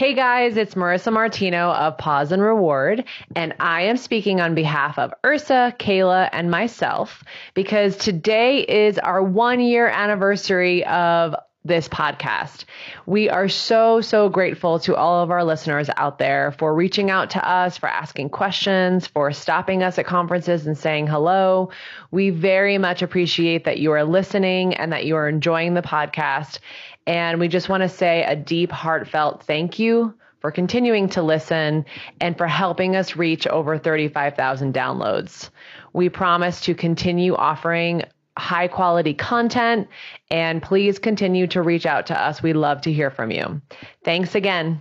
Hey 0.00 0.14
guys, 0.14 0.56
it's 0.56 0.76
Marissa 0.76 1.12
Martino 1.12 1.72
of 1.72 1.98
Pause 1.98 2.32
and 2.32 2.42
Reward, 2.42 3.04
and 3.36 3.54
I 3.60 3.82
am 3.82 3.98
speaking 3.98 4.40
on 4.40 4.54
behalf 4.54 4.98
of 4.98 5.12
Ursa, 5.26 5.74
Kayla, 5.78 6.30
and 6.32 6.50
myself 6.50 7.22
because 7.52 7.98
today 7.98 8.60
is 8.60 8.98
our 8.98 9.22
one 9.22 9.60
year 9.60 9.88
anniversary 9.88 10.86
of 10.86 11.34
this 11.66 11.86
podcast. 11.86 12.64
We 13.04 13.28
are 13.28 13.50
so, 13.50 14.00
so 14.00 14.30
grateful 14.30 14.78
to 14.80 14.96
all 14.96 15.22
of 15.22 15.30
our 15.30 15.44
listeners 15.44 15.90
out 15.98 16.18
there 16.18 16.52
for 16.52 16.74
reaching 16.74 17.10
out 17.10 17.28
to 17.30 17.46
us, 17.46 17.76
for 17.76 17.86
asking 17.86 18.30
questions, 18.30 19.06
for 19.06 19.30
stopping 19.32 19.82
us 19.82 19.98
at 19.98 20.06
conferences 20.06 20.66
and 20.66 20.78
saying 20.78 21.08
hello. 21.08 21.70
We 22.10 22.30
very 22.30 22.78
much 22.78 23.02
appreciate 23.02 23.64
that 23.64 23.78
you 23.78 23.92
are 23.92 24.04
listening 24.04 24.72
and 24.74 24.92
that 24.92 25.04
you 25.04 25.16
are 25.16 25.28
enjoying 25.28 25.74
the 25.74 25.82
podcast. 25.82 26.60
And 27.06 27.40
we 27.40 27.48
just 27.48 27.68
want 27.68 27.82
to 27.82 27.88
say 27.88 28.24
a 28.24 28.36
deep, 28.36 28.70
heartfelt 28.70 29.42
thank 29.44 29.78
you 29.78 30.14
for 30.40 30.50
continuing 30.50 31.08
to 31.10 31.22
listen 31.22 31.84
and 32.20 32.36
for 32.36 32.46
helping 32.46 32.96
us 32.96 33.16
reach 33.16 33.46
over 33.46 33.78
35,000 33.78 34.74
downloads. 34.74 35.50
We 35.92 36.08
promise 36.08 36.62
to 36.62 36.74
continue 36.74 37.34
offering 37.34 38.04
high 38.38 38.68
quality 38.68 39.12
content 39.12 39.88
and 40.30 40.62
please 40.62 40.98
continue 40.98 41.46
to 41.48 41.62
reach 41.62 41.84
out 41.84 42.06
to 42.06 42.18
us. 42.18 42.42
We 42.42 42.52
love 42.54 42.80
to 42.82 42.92
hear 42.92 43.10
from 43.10 43.30
you. 43.30 43.60
Thanks 44.04 44.34
again. 44.34 44.80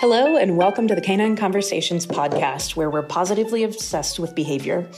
Hello, 0.00 0.36
and 0.36 0.56
welcome 0.56 0.86
to 0.86 0.94
the 0.94 1.00
Canine 1.00 1.34
Conversations 1.34 2.06
podcast, 2.06 2.76
where 2.76 2.88
we're 2.88 3.02
positively 3.02 3.64
obsessed 3.64 4.20
with 4.20 4.32
behavior. 4.32 4.88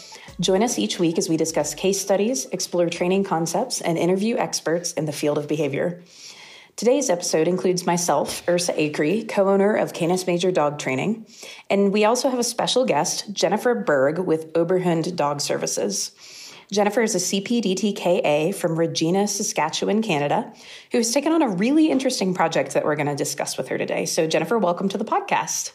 Join 0.41 0.63
us 0.63 0.79
each 0.79 0.99
week 0.99 1.17
as 1.17 1.27
we 1.27 1.39
discuss 1.39 1.73
case 1.73 1.99
studies, 1.99 2.45
explore 2.53 2.87
training 2.91 3.25
concepts, 3.25 3.81
and 3.81 3.97
interview 3.97 4.37
experts 4.37 4.93
in 4.93 5.07
the 5.07 5.13
field 5.13 5.39
of 5.39 5.49
behavior. 5.49 6.03
Today's 6.77 7.09
episode 7.09 7.49
includes 7.49 7.87
myself, 7.87 8.47
Ursa 8.47 8.75
Acree, 8.75 9.27
co 9.27 9.49
owner 9.49 9.75
of 9.75 9.95
Canis 9.95 10.27
Major 10.27 10.53
Dog 10.53 10.79
Training, 10.79 11.25
and 11.71 11.95
we 11.95 12.05
also 12.05 12.29
have 12.29 12.39
a 12.39 12.45
special 12.45 12.85
guest, 12.85 13.33
Jennifer 13.33 13.75
Berg 13.75 14.19
with 14.19 14.53
Oberhund 14.53 15.17
Dog 15.17 15.41
Services. 15.41 16.13
Jennifer 16.73 17.03
is 17.03 17.17
a 17.17 17.19
CPDTKA 17.19 18.55
from 18.55 18.79
Regina, 18.79 19.27
Saskatchewan, 19.27 20.03
Canada, 20.03 20.53
who 20.93 20.99
has 20.99 21.13
taken 21.13 21.33
on 21.33 21.43
a 21.43 21.49
really 21.49 21.91
interesting 21.91 22.33
project 22.33 22.75
that 22.75 22.85
we're 22.85 22.95
going 22.95 23.09
to 23.09 23.17
discuss 23.17 23.59
with 23.59 23.67
her 23.69 23.77
today. 23.77 24.07
So, 24.07 24.29
Jennifer, 24.29 24.57
welcome 24.57 24.89
to 24.91 24.99
the 24.99 25.05
podcast. 25.05 25.73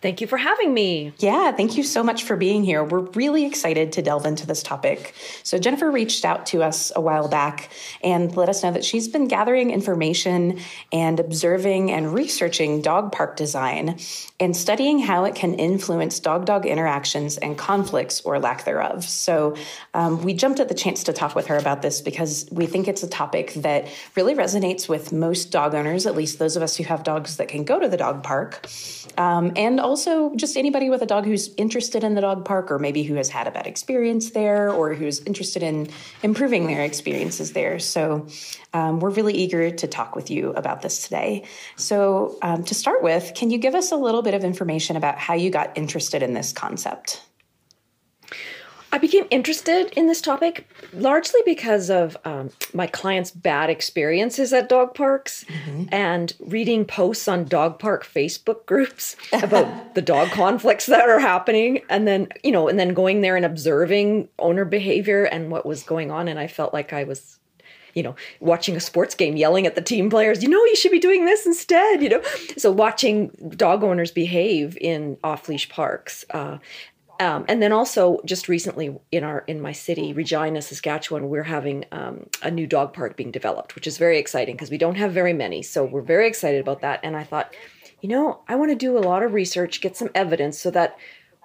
Thank 0.00 0.20
you 0.20 0.28
for 0.28 0.38
having 0.38 0.72
me. 0.72 1.12
Yeah, 1.18 1.50
thank 1.50 1.76
you 1.76 1.82
so 1.82 2.04
much 2.04 2.22
for 2.22 2.36
being 2.36 2.62
here. 2.62 2.84
We're 2.84 3.00
really 3.00 3.44
excited 3.44 3.90
to 3.94 4.02
delve 4.02 4.26
into 4.26 4.46
this 4.46 4.62
topic. 4.62 5.12
So, 5.42 5.58
Jennifer 5.58 5.90
reached 5.90 6.24
out 6.24 6.46
to 6.46 6.62
us 6.62 6.92
a 6.94 7.00
while 7.00 7.26
back 7.26 7.70
and 8.04 8.36
let 8.36 8.48
us 8.48 8.62
know 8.62 8.70
that 8.70 8.84
she's 8.84 9.08
been 9.08 9.26
gathering 9.26 9.72
information 9.72 10.60
and 10.92 11.18
observing 11.18 11.90
and 11.90 12.14
researching 12.14 12.80
dog 12.80 13.10
park 13.10 13.34
design 13.34 13.98
and 14.38 14.56
studying 14.56 15.00
how 15.00 15.24
it 15.24 15.34
can 15.34 15.54
influence 15.54 16.20
dog 16.20 16.44
dog 16.44 16.64
interactions 16.64 17.36
and 17.36 17.58
conflicts 17.58 18.20
or 18.20 18.38
lack 18.38 18.64
thereof. 18.64 19.02
So, 19.02 19.56
um, 19.94 20.22
we 20.22 20.32
jumped 20.32 20.60
at 20.60 20.68
the 20.68 20.76
chance 20.76 21.02
to 21.04 21.12
talk 21.12 21.34
with 21.34 21.48
her 21.48 21.56
about 21.56 21.82
this 21.82 22.00
because 22.02 22.46
we 22.52 22.66
think 22.66 22.86
it's 22.86 23.02
a 23.02 23.08
topic 23.08 23.52
that 23.54 23.88
really 24.14 24.36
resonates 24.36 24.88
with 24.88 25.12
most 25.12 25.50
dog 25.50 25.74
owners, 25.74 26.06
at 26.06 26.14
least 26.14 26.38
those 26.38 26.54
of 26.54 26.62
us 26.62 26.76
who 26.76 26.84
have 26.84 27.02
dogs 27.02 27.38
that 27.38 27.48
can 27.48 27.64
go 27.64 27.80
to 27.80 27.88
the 27.88 27.96
dog 27.96 28.22
park. 28.22 28.64
Um, 29.16 29.52
and 29.56 29.80
also 29.88 30.34
just 30.36 30.56
anybody 30.56 30.90
with 30.90 31.02
a 31.02 31.06
dog 31.06 31.24
who's 31.24 31.52
interested 31.56 32.04
in 32.04 32.14
the 32.14 32.20
dog 32.20 32.44
park 32.44 32.70
or 32.70 32.78
maybe 32.78 33.02
who 33.02 33.14
has 33.14 33.30
had 33.30 33.46
a 33.46 33.50
bad 33.50 33.66
experience 33.66 34.30
there 34.30 34.70
or 34.70 34.94
who's 34.94 35.20
interested 35.24 35.62
in 35.62 35.88
improving 36.22 36.66
their 36.66 36.82
experiences 36.82 37.52
there. 37.52 37.78
So 37.78 38.26
um, 38.74 39.00
we're 39.00 39.10
really 39.10 39.34
eager 39.34 39.70
to 39.70 39.86
talk 39.86 40.14
with 40.14 40.30
you 40.30 40.50
about 40.50 40.82
this 40.82 41.04
today. 41.04 41.44
So 41.76 42.38
um, 42.42 42.64
to 42.64 42.74
start 42.74 43.02
with, 43.02 43.32
can 43.34 43.50
you 43.50 43.58
give 43.58 43.74
us 43.74 43.90
a 43.90 43.96
little 43.96 44.22
bit 44.22 44.34
of 44.34 44.44
information 44.44 44.96
about 44.96 45.18
how 45.18 45.34
you 45.34 45.50
got 45.50 45.76
interested 45.76 46.22
in 46.22 46.34
this 46.34 46.52
concept? 46.52 47.22
I 48.90 48.98
became 48.98 49.26
interested 49.30 49.92
in 49.96 50.06
this 50.06 50.22
topic 50.22 50.68
largely 50.92 51.40
because 51.44 51.90
of 51.90 52.16
um, 52.24 52.50
my 52.72 52.86
clients' 52.86 53.30
bad 53.30 53.68
experiences 53.68 54.52
at 54.52 54.68
dog 54.68 54.94
parks 54.94 55.44
mm-hmm. 55.44 55.84
and 55.92 56.32
reading 56.40 56.84
posts 56.84 57.28
on 57.28 57.44
dog 57.44 57.78
park 57.78 58.04
Facebook 58.04 58.64
groups 58.66 59.14
about 59.32 59.94
the 59.94 60.02
dog 60.02 60.30
conflicts 60.30 60.86
that 60.86 61.08
are 61.08 61.20
happening. 61.20 61.82
And 61.90 62.08
then, 62.08 62.28
you 62.42 62.50
know, 62.50 62.68
and 62.68 62.78
then 62.78 62.94
going 62.94 63.20
there 63.20 63.36
and 63.36 63.44
observing 63.44 64.28
owner 64.38 64.64
behavior 64.64 65.24
and 65.24 65.50
what 65.50 65.66
was 65.66 65.82
going 65.82 66.10
on. 66.10 66.28
And 66.28 66.38
I 66.38 66.46
felt 66.46 66.72
like 66.72 66.92
I 66.92 67.04
was 67.04 67.38
you 67.94 68.02
know, 68.04 68.14
watching 68.38 68.76
a 68.76 68.80
sports 68.80 69.14
game, 69.16 69.36
yelling 69.36 69.66
at 69.66 69.74
the 69.74 69.80
team 69.80 70.08
players, 70.08 70.40
you 70.40 70.48
know, 70.48 70.64
you 70.66 70.76
should 70.76 70.92
be 70.92 71.00
doing 71.00 71.24
this 71.24 71.46
instead, 71.46 72.00
you 72.00 72.08
know. 72.08 72.22
So 72.56 72.70
watching 72.70 73.30
dog 73.56 73.82
owners 73.82 74.12
behave 74.12 74.78
in 74.80 75.16
off 75.24 75.48
leash 75.48 75.68
parks 75.68 76.24
uh, 76.30 76.58
um, 77.20 77.44
and 77.48 77.62
then 77.62 77.72
also 77.72 78.20
just 78.24 78.48
recently 78.48 78.96
in 79.10 79.24
our 79.24 79.40
in 79.46 79.60
my 79.60 79.72
city 79.72 80.12
regina 80.12 80.62
saskatchewan 80.62 81.28
we're 81.28 81.42
having 81.42 81.84
um, 81.92 82.26
a 82.42 82.50
new 82.50 82.66
dog 82.66 82.92
park 82.92 83.16
being 83.16 83.30
developed 83.30 83.74
which 83.74 83.86
is 83.86 83.98
very 83.98 84.18
exciting 84.18 84.54
because 84.54 84.70
we 84.70 84.78
don't 84.78 84.96
have 84.96 85.12
very 85.12 85.32
many. 85.32 85.62
So 85.62 85.84
we're 85.84 86.02
very 86.02 86.26
excited 86.26 86.60
about 86.60 86.80
that. 86.80 87.00
And 87.02 87.16
i 87.16 87.24
thought 87.24 87.54
you 88.00 88.08
know 88.08 88.40
i 88.48 88.54
want 88.54 88.70
to 88.70 88.76
do 88.76 88.96
a 88.96 89.00
lot 89.00 89.22
of 89.22 89.32
research 89.32 89.80
get 89.80 89.96
some 89.96 90.10
evidence 90.14 90.58
so 90.58 90.70
that 90.70 90.96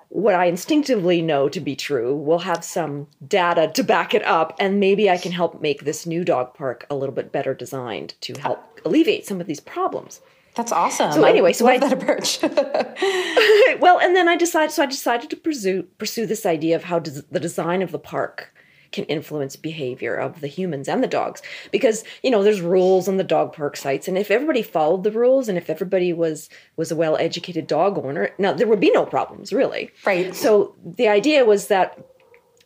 what 0.09 0.35
i 0.35 0.45
instinctively 0.45 1.21
know 1.21 1.49
to 1.49 1.59
be 1.59 1.75
true 1.75 2.15
will 2.15 2.39
have 2.39 2.63
some 2.63 3.07
data 3.27 3.71
to 3.73 3.83
back 3.83 4.13
it 4.13 4.23
up 4.25 4.55
and 4.59 4.79
maybe 4.79 5.09
i 5.09 5.17
can 5.17 5.31
help 5.31 5.61
make 5.61 5.83
this 5.83 6.05
new 6.05 6.23
dog 6.23 6.53
park 6.53 6.85
a 6.89 6.95
little 6.95 7.15
bit 7.15 7.31
better 7.31 7.53
designed 7.53 8.13
to 8.21 8.33
help 8.39 8.79
alleviate 8.85 9.25
some 9.25 9.41
of 9.41 9.47
these 9.47 9.59
problems 9.59 10.21
that's 10.55 10.71
awesome. 10.71 11.11
So 11.11 11.23
anyway, 11.23 11.49
I 11.49 11.53
so 11.53 11.67
I 11.67 11.77
that 11.79 11.93
approach. 11.93 12.41
well, 13.81 13.99
and 13.99 14.15
then 14.15 14.27
I 14.27 14.35
decided. 14.35 14.71
So 14.71 14.83
I 14.83 14.85
decided 14.85 15.29
to 15.31 15.35
pursue 15.35 15.83
pursue 15.97 16.25
this 16.25 16.45
idea 16.45 16.75
of 16.75 16.83
how 16.83 16.99
does 16.99 17.23
the 17.23 17.39
design 17.39 17.81
of 17.81 17.91
the 17.91 17.99
park 17.99 18.53
can 18.91 19.05
influence 19.05 19.55
behavior 19.55 20.15
of 20.15 20.39
the 20.39 20.47
humans 20.47 20.87
and 20.87 21.03
the 21.03 21.07
dogs 21.07 21.41
because 21.71 22.03
you 22.21 22.29
know 22.29 22.43
there's 22.43 22.61
rules 22.61 23.07
on 23.07 23.17
the 23.17 23.23
dog 23.23 23.51
park 23.51 23.75
sites 23.75 24.07
and 24.07 24.19
if 24.19 24.29
everybody 24.29 24.61
followed 24.61 25.03
the 25.03 25.11
rules 25.11 25.49
and 25.49 25.57
if 25.57 25.67
everybody 25.67 26.13
was 26.13 26.47
was 26.75 26.91
a 26.91 26.95
well 26.95 27.17
educated 27.17 27.65
dog 27.65 27.97
owner 27.97 28.29
now 28.37 28.53
there 28.53 28.67
would 28.67 28.79
be 28.79 28.91
no 28.91 29.03
problems 29.03 29.51
really 29.51 29.89
right 30.05 30.35
so 30.35 30.75
the 30.85 31.07
idea 31.07 31.43
was 31.43 31.67
that 31.69 31.97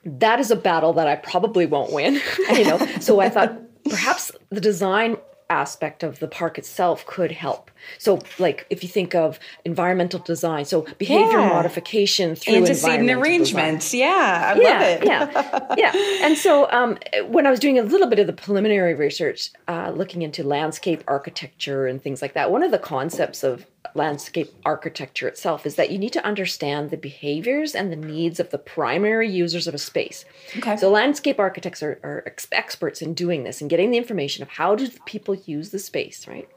that 0.04 0.38
is 0.38 0.52
a 0.52 0.56
battle 0.58 0.92
that 0.92 1.08
i 1.08 1.16
probably 1.16 1.66
won't 1.66 1.94
win 1.94 2.20
you 2.52 2.66
know 2.66 2.78
so 3.00 3.22
i 3.22 3.30
thought 3.30 3.58
perhaps 3.90 4.30
the 4.50 4.60
design 4.60 5.16
aspect 5.50 6.04
of 6.04 6.20
the 6.20 6.28
park 6.28 6.58
itself 6.58 7.06
could 7.06 7.32
help. 7.32 7.72
So, 7.98 8.20
like 8.40 8.66
if 8.70 8.84
you 8.84 8.90
think 8.90 9.16
of 9.16 9.40
environmental 9.66 10.20
design, 10.20 10.66
so 10.66 10.86
behavior 10.98 11.40
yeah. 11.40 11.50
modification 11.50 12.36
through 12.36 12.56
antecedent 12.56 13.10
arrangements. 13.10 13.92
Design. 13.92 14.08
Yeah, 14.08 14.54
I 14.56 14.62
yeah, 14.62 14.80
love 14.80 15.02
it. 15.02 15.78
yeah, 15.78 15.92
yeah. 15.94 16.26
And 16.26 16.38
so, 16.38 16.70
um, 16.72 16.98
when 17.28 17.46
I 17.48 17.52
was 17.52 17.60
doing 17.60 17.80
a 17.80 17.84
little 17.84 18.08
bit 18.08 18.20
of 18.20 18.28
the 18.28 18.34
preliminary 18.34 18.94
research, 18.94 19.52
uh, 19.68 19.92
looking 19.96 20.22
into 20.22 20.44
landscape 20.44 21.04
architecture 21.08 21.88
and 21.88 22.02
things 22.02 22.22
like 22.22 22.34
that, 22.34 22.52
one 22.52 22.64
of 22.64 22.72
the 22.72 22.80
concepts 22.80 23.44
of 23.44 23.66
landscape 23.96 24.54
architecture 24.66 25.28
itself 25.28 25.66
is 25.66 25.76
that 25.76 25.92
you 25.92 25.98
need 25.98 26.14
to 26.14 26.26
understand 26.26 26.90
the 26.90 26.98
behaviors 26.98 27.76
and 27.76 27.92
the 27.92 27.96
needs 27.96 28.40
of 28.40 28.50
the 28.52 28.58
primary 28.58 29.30
users 29.30 29.68
of 29.68 29.74
a 29.74 29.78
space. 29.78 30.26
Okay. 30.58 30.78
So 30.78 30.90
landscape 30.90 31.40
architects 31.40 31.82
are, 31.84 32.00
are 32.04 32.24
ex- 32.26 32.48
experts 32.52 33.02
in 33.02 33.14
doing 33.14 33.44
this 33.44 33.62
and 33.62 33.70
getting 33.70 33.92
the 33.92 33.98
information 33.98 34.44
of 34.44 34.50
how 34.50 34.76
do 34.76 34.90
people 35.06 35.36
use 35.36 35.70
the 35.70 35.80
space, 35.80 36.28
right? 36.28 36.48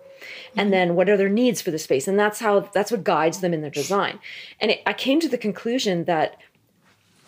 And 0.57 0.67
mm-hmm. 0.67 0.71
then 0.71 0.95
what 0.95 1.09
are 1.09 1.17
their 1.17 1.29
needs 1.29 1.61
for 1.61 1.71
the 1.71 1.79
space 1.79 2.09
and 2.09 2.19
that's 2.19 2.41
how 2.41 2.61
that's 2.61 2.91
what 2.91 3.05
guides 3.05 3.41
them 3.41 3.55
in 3.55 3.61
their 3.61 3.71
design 3.71 4.19
and 4.61 4.71
it, 4.71 4.83
i 4.87 4.93
came 4.93 5.21
to 5.21 5.29
the 5.29 5.39
conclusion 5.39 6.05
that 6.05 6.37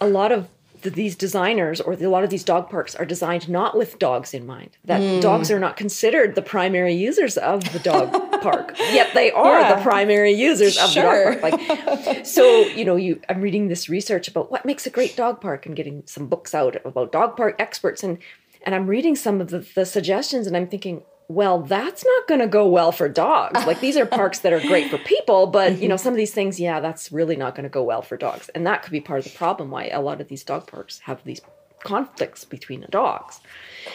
a 0.01 0.07
lot 0.07 0.33
of 0.33 0.49
the, 0.83 0.91
these 0.91 1.17
designers 1.17 1.81
or 1.81 1.97
the, 1.97 2.05
a 2.05 2.11
lot 2.11 2.25
of 2.25 2.31
these 2.31 2.45
dog 2.45 2.69
parks 2.69 2.95
are 2.95 3.05
designed 3.05 3.49
not 3.49 3.77
with 3.77 3.99
dogs 3.99 4.35
in 4.35 4.45
mind. 4.47 4.77
That 4.85 5.01
mm. 5.01 5.21
dogs 5.21 5.51
are 5.51 5.59
not 5.59 5.77
considered 5.77 6.35
the 6.35 6.43
primary 6.43 6.95
users 6.95 7.37
of 7.39 7.73
the 7.73 7.79
dog 7.79 8.13
park, 8.43 8.77
yet 8.79 9.15
they 9.15 9.31
are 9.31 9.61
yeah. 9.61 9.77
the 9.77 9.83
primary 9.83 10.33
users 10.33 10.77
of 10.77 10.91
sure. 10.91 11.35
the 11.35 11.41
dog 11.41 11.61
park. 11.61 12.07
Like, 12.07 12.27
so 12.27 12.67
you 12.67 12.85
know, 12.85 12.97
you 12.97 13.21
I'm 13.29 13.41
reading 13.41 13.69
this 13.69 13.89
research 13.89 14.29
about 14.29 14.51
what 14.51 14.65
makes 14.65 14.87
a 14.87 14.91
great 14.91 15.17
dog 15.17 15.41
park 15.41 15.67
and 15.67 15.75
getting 15.75 16.03
some 16.07 16.27
books 16.27 16.55
out 16.55 16.77
about 16.85 17.13
dog 17.13 17.37
park 17.37 17.57
experts 17.59 18.03
and 18.03 18.19
and 18.65 18.75
I'm 18.75 18.87
reading 18.87 19.17
some 19.17 19.41
of 19.41 19.51
the, 19.51 19.67
the 19.75 19.85
suggestions 19.85 20.47
and 20.47 20.57
I'm 20.57 20.69
thinking, 20.69 21.03
well, 21.35 21.61
that's 21.61 22.05
not 22.05 22.29
going 22.29 22.41
to 22.41 22.47
go 22.47 22.69
well 22.69 22.93
for 22.93 23.09
dogs. 23.09 23.65
Like 23.67 23.81
these 23.81 23.97
are 23.97 24.07
parks 24.07 24.41
that 24.41 24.53
are 24.53 24.61
great 24.61 24.91
for 24.91 24.99
people, 24.99 25.47
but 25.47 25.79
you 25.79 25.89
know, 25.89 25.97
some 26.05 26.13
of 26.13 26.17
these 26.17 26.33
things, 26.33 26.61
yeah, 26.61 26.81
that's 26.81 27.11
really 27.11 27.37
not 27.37 27.55
going 27.55 27.65
to 27.65 27.71
go 27.71 27.83
well 27.83 28.03
for 28.03 28.17
dogs. 28.17 28.49
And 28.51 28.67
that 28.67 28.83
could 28.83 28.93
be 28.93 29.01
part 29.01 29.25
of 29.25 29.33
the 29.33 29.37
problem 29.37 29.71
why 29.71 29.89
a 29.89 30.01
lot 30.01 30.21
of 30.21 30.29
these 30.29 30.45
dog 30.45 30.67
parks 30.67 31.01
have 31.01 31.23
these 31.25 31.41
conflicts 31.83 32.45
between 32.45 32.81
the 32.81 32.89
dogs. 32.89 33.41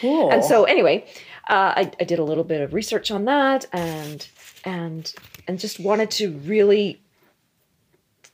Cool. 0.00 0.30
And 0.30 0.44
so 0.44 0.64
anyway, 0.64 1.06
uh, 1.48 1.72
I, 1.76 1.92
I 2.00 2.04
did 2.04 2.18
a 2.18 2.24
little 2.24 2.44
bit 2.44 2.60
of 2.60 2.74
research 2.74 3.10
on 3.10 3.24
that 3.24 3.66
and 3.72 4.26
and 4.64 5.12
and 5.46 5.58
just 5.58 5.78
wanted 5.80 6.10
to 6.10 6.32
really 6.38 7.00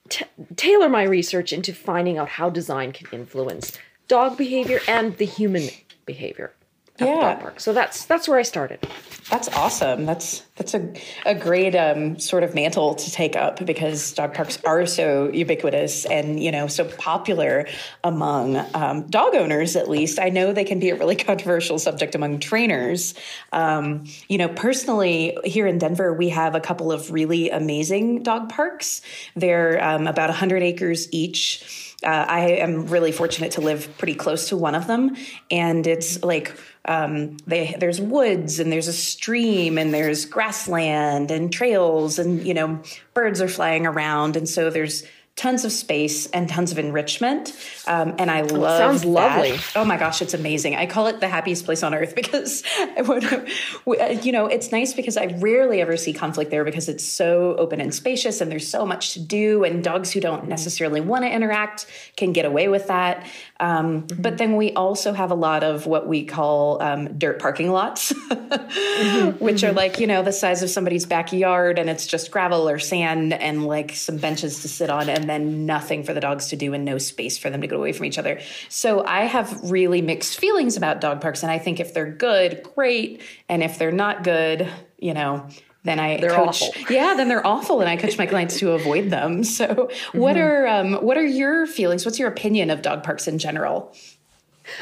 t- 0.09 0.25
tailor 0.57 0.89
my 0.89 1.03
research 1.05 1.53
into 1.53 1.73
finding 1.73 2.19
out 2.19 2.29
how 2.29 2.50
design 2.50 2.93
can 2.93 3.07
influence 3.12 3.79
dog 4.09 4.37
behavior 4.37 4.81
and 4.89 5.17
the 5.19 5.27
human 5.27 5.69
behavior 6.07 6.53
at 7.00 7.08
Yeah. 7.08 7.20
dog 7.20 7.41
park. 7.41 7.61
So 7.61 7.73
that's 7.73 8.05
that's 8.05 8.29
where 8.29 8.38
I 8.38 8.43
started. 8.43 8.87
That's 9.31 9.49
awesome. 9.49 10.05
That's 10.06 10.43
that's 10.56 10.75
a 10.75 10.93
a 11.26 11.35
great 11.35 11.75
um, 11.75 12.19
sort 12.19 12.43
of 12.44 12.55
mantle 12.55 12.94
to 12.94 13.11
take 13.11 13.37
up 13.37 13.64
because 13.64 14.12
dog 14.12 14.35
parks 14.35 14.58
are 14.64 14.87
so 14.87 15.31
ubiquitous 15.32 16.05
and 16.05 16.41
you 16.43 16.52
know 16.52 16.67
so 16.69 16.85
popular 16.85 17.67
among 18.05 18.56
um, 18.75 19.08
dog 19.08 19.35
owners. 19.35 19.75
At 19.76 19.88
least 19.88 20.20
I 20.20 20.29
know 20.29 20.52
they 20.52 20.64
can 20.64 20.79
be 20.79 20.91
a 20.91 20.94
really 20.96 21.17
controversial 21.31 21.79
subject 21.79 22.14
among 22.14 22.38
trainers. 22.38 23.14
Um, 23.52 24.05
you 24.29 24.38
know, 24.38 24.49
personally, 24.49 25.37
here 25.44 25.67
in 25.67 25.79
Denver, 25.79 26.12
we 26.12 26.29
have 26.29 26.55
a 26.55 26.61
couple 26.61 26.93
of 26.93 27.11
really 27.11 27.50
amazing 27.50 28.23
dog 28.23 28.50
parks. 28.50 29.00
They're 29.35 29.82
um, 29.82 30.06
about 30.06 30.29
100 30.29 30.62
acres 30.62 31.08
each. 31.12 31.97
Uh, 32.05 32.26
I 32.29 32.40
am 32.56 32.87
really 32.88 33.12
fortunate 33.12 33.52
to 33.52 33.62
live 33.62 33.88
pretty 33.97 34.14
close 34.14 34.50
to 34.50 34.56
one 34.58 34.75
of 34.75 34.87
them, 34.87 35.17
and 35.50 35.87
it's 35.87 36.23
like 36.23 36.55
um, 36.87 37.37
they, 37.47 37.75
there's 37.79 38.01
woods 38.01 38.61
and 38.61 38.71
there's 38.71 38.89
a 38.89 38.93
stream 38.93 39.79
and 39.79 39.93
there's 39.93 40.27
grassland 40.27 41.31
and 41.31 41.53
trails 41.53 42.19
and 42.19 42.47
you 42.47 42.53
know 42.55 42.83
birds 43.15 43.41
are 43.41 43.49
flying 43.49 43.87
around. 43.87 44.37
And 44.37 44.49
so 44.49 44.71
there's 44.71 45.05
tons 45.37 45.65
of 45.65 45.73
space 45.73 46.27
and 46.31 46.49
tons 46.49 46.71
of 46.71 46.79
enrichment 46.79 47.53
um, 47.89 48.15
and 48.19 48.31
i 48.31 48.43
love 48.43 48.79
sounds 48.79 49.03
that. 49.03 49.09
lovely. 49.09 49.59
oh 49.75 49.85
my 49.85 49.97
gosh 49.97 50.23
it's 50.23 50.33
amazing 50.33 50.77
i 50.77 50.87
call 50.87 51.09
it 51.09 51.19
the 51.19 51.27
happiest 51.27 51.65
place 51.65 51.83
on 51.83 51.93
earth 51.93 52.15
because 52.25 52.63
uh, 52.79 54.19
you 54.23 54.31
know 54.31 54.47
it's 54.47 54.71
nice 54.71 54.95
because 54.95 55.17
i 55.17 55.27
rarely 55.39 55.81
ever 55.81 55.97
see 55.97 56.13
conflict 56.13 56.53
there 56.53 56.65
because 56.65 56.89
it's 56.89 57.05
so 57.05 57.57
open 57.57 57.81
and 57.81 57.93
spacious 57.93 58.41
and 58.41 58.51
there's 58.51 58.69
so 58.69 58.87
much 58.87 59.15
to 59.15 59.21
do 59.21 59.65
and 59.65 59.83
dogs 59.83 60.13
who 60.13 60.21
don't 60.21 60.47
necessarily 60.47 61.01
want 61.01 61.25
to 61.25 61.31
interact 61.31 61.87
can 62.17 62.33
get 62.33 62.45
away 62.45 62.69
with 62.69 62.87
that 62.87 63.27
um, 63.59 64.07
but 64.19 64.39
then 64.39 64.57
we 64.57 64.73
also 64.75 65.13
have 65.13 65.33
a 65.33 65.35
lot 65.35 65.65
of 65.65 65.87
what 65.87 66.07
we 66.07 66.25
call 66.25 66.81
um, 66.81 67.19
dirt 67.19 67.41
parking 67.41 67.73
lots 67.73 68.11
which 69.41 69.65
are 69.65 69.73
like 69.73 69.99
you 69.99 70.07
know 70.07 70.23
the 70.23 70.33
size 70.33 70.63
of 70.63 70.71
somebody's 70.71 71.07
backyard 71.07 71.81
and 71.81 71.91
it's 71.91 72.07
just 72.07 72.31
gravel 72.31 72.69
or 72.69 72.79
sand 72.79 73.33
and 73.33 73.67
like 73.67 73.93
some 73.93 74.17
benches 74.17 74.63
to 74.63 74.69
sit 74.69 74.91
on 74.91 75.09
and 75.09 75.24
then 75.29 75.67
nothing 75.67 76.03
for 76.03 76.12
the 76.12 76.21
dogs 76.21 76.49
to 76.49 76.56
do 76.56 76.75
and 76.75 76.85
no 76.85 76.99
space 76.99 77.38
for 77.38 77.50
them 77.50 77.61
to 77.61 77.67
get 77.67 77.76
away 77.76 77.93
from 77.93 78.06
each 78.06 78.19
other 78.19 78.41
so 78.69 79.05
i 79.05 79.25
have 79.25 79.59
really 79.71 80.03
mixed 80.03 80.38
feelings 80.38 80.76
about 80.76 81.00
dog 81.00 81.21
parks 81.21 81.43
and 81.43 81.50
i 81.50 81.59
think 81.59 81.81
if 81.81 81.94
they're 81.94 82.11
good 82.11 82.62
great 82.75 83.21
and 83.49 83.62
if 83.62 83.79
they're 83.79 83.93
not 83.93 84.25
good 84.25 84.69
you 84.99 85.15
know 85.15 85.47
then 85.85 86.00
I 86.00 86.17
They're 86.17 86.31
coach. 86.31 86.62
awful. 86.62 86.82
Yeah, 86.94 87.15
then 87.15 87.29
they're 87.29 87.47
awful, 87.47 87.81
and 87.81 87.88
I 87.91 87.97
coach 87.97 88.17
my 88.17 88.25
clients 88.26 88.59
to 88.59 88.73
avoid 88.73 89.11
them. 89.11 89.44
So, 89.44 89.91
what 90.12 90.37
are 90.37 90.67
um, 90.67 90.94
what 90.94 91.17
are 91.17 91.25
your 91.25 91.67
feelings? 91.67 92.05
What's 92.05 92.19
your 92.19 92.29
opinion 92.29 92.71
of 92.71 92.82
dog 92.82 93.05
parks 93.05 93.29
in 93.29 93.38
general? 93.38 93.94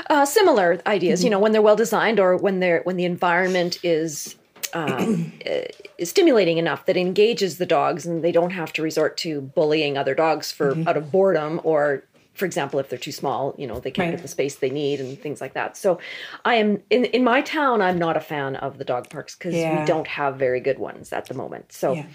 Uh, 0.09 0.25
similar 0.25 0.81
ideas, 0.87 1.25
you 1.25 1.31
know, 1.31 1.41
when 1.41 1.51
they're 1.51 1.61
well 1.61 1.77
designed 1.77 2.21
or 2.21 2.37
when 2.37 2.61
they're 2.61 2.83
when 2.85 2.97
the 2.97 3.05
environment 3.05 3.79
is 3.83 4.37
um, 4.75 5.33
uh, 5.47 5.61
stimulating 6.05 6.59
enough 6.59 6.87
that 6.87 6.97
engages 6.97 7.59
the 7.59 7.67
dogs 7.67 8.07
and 8.07 8.23
they 8.25 8.33
don't 8.33 8.51
have 8.51 8.73
to 8.75 8.83
resort 8.83 9.17
to 9.19 9.41
bullying 9.41 9.97
other 9.99 10.15
dogs 10.15 10.51
for 10.53 10.83
out 10.87 10.97
of 10.97 11.11
boredom 11.11 11.61
or 11.65 12.05
for 12.35 12.47
example 12.47 12.81
if 12.81 12.89
they're 12.89 12.99
too 12.99 13.13
small 13.13 13.55
you 13.59 13.67
know 13.67 13.79
they 13.79 13.91
can't 13.91 14.07
Right. 14.07 14.13
get 14.17 14.23
the 14.23 14.29
space 14.29 14.57
they 14.57 14.71
need 14.71 15.01
and 15.01 15.21
things 15.21 15.41
like 15.41 15.53
that 15.53 15.77
so 15.77 15.99
i 16.47 16.55
am 16.55 16.83
in 16.89 17.05
in 17.07 17.23
my 17.23 17.43
town 17.43 17.83
i'm 17.83 17.99
not 17.99 18.17
a 18.17 18.21
fan 18.21 18.57
of 18.57 18.79
the 18.79 18.85
dog 18.85 19.11
parks 19.11 19.35
because 19.37 19.55
Yeah. 19.55 19.81
we 19.81 19.85
don't 19.85 20.07
have 20.07 20.37
very 20.37 20.61
good 20.61 20.79
ones 20.79 21.13
at 21.13 21.27
the 21.27 21.35
moment 21.35 21.73
so 21.73 21.95
Yeah. 21.97 22.07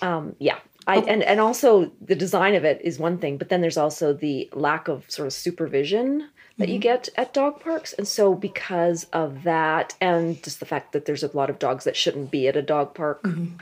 um, 0.00 0.34
yeah 0.38 0.58
I, 0.86 1.00
and, 1.00 1.22
and 1.22 1.38
also 1.38 1.92
the 2.00 2.14
design 2.14 2.54
of 2.54 2.64
it 2.64 2.80
is 2.82 2.98
one 2.98 3.18
thing, 3.18 3.36
but 3.36 3.50
then 3.50 3.60
there's 3.60 3.76
also 3.76 4.14
the 4.14 4.48
lack 4.54 4.88
of 4.88 5.04
sort 5.10 5.26
of 5.26 5.34
supervision 5.34 6.30
that 6.58 6.68
you 6.68 6.74
mm-hmm. 6.74 6.82
get 6.82 7.08
at 7.16 7.32
dog 7.32 7.60
parks. 7.60 7.92
And 7.92 8.06
so 8.06 8.34
because 8.34 9.04
of 9.12 9.44
that, 9.44 9.94
and 10.00 10.42
just 10.42 10.60
the 10.60 10.66
fact 10.66 10.92
that 10.92 11.06
there's 11.06 11.22
a 11.22 11.36
lot 11.36 11.50
of 11.50 11.58
dogs 11.58 11.84
that 11.84 11.96
shouldn't 11.96 12.30
be 12.30 12.48
at 12.48 12.56
a 12.56 12.62
dog 12.62 12.94
park 12.94 13.22
mm-hmm. 13.22 13.56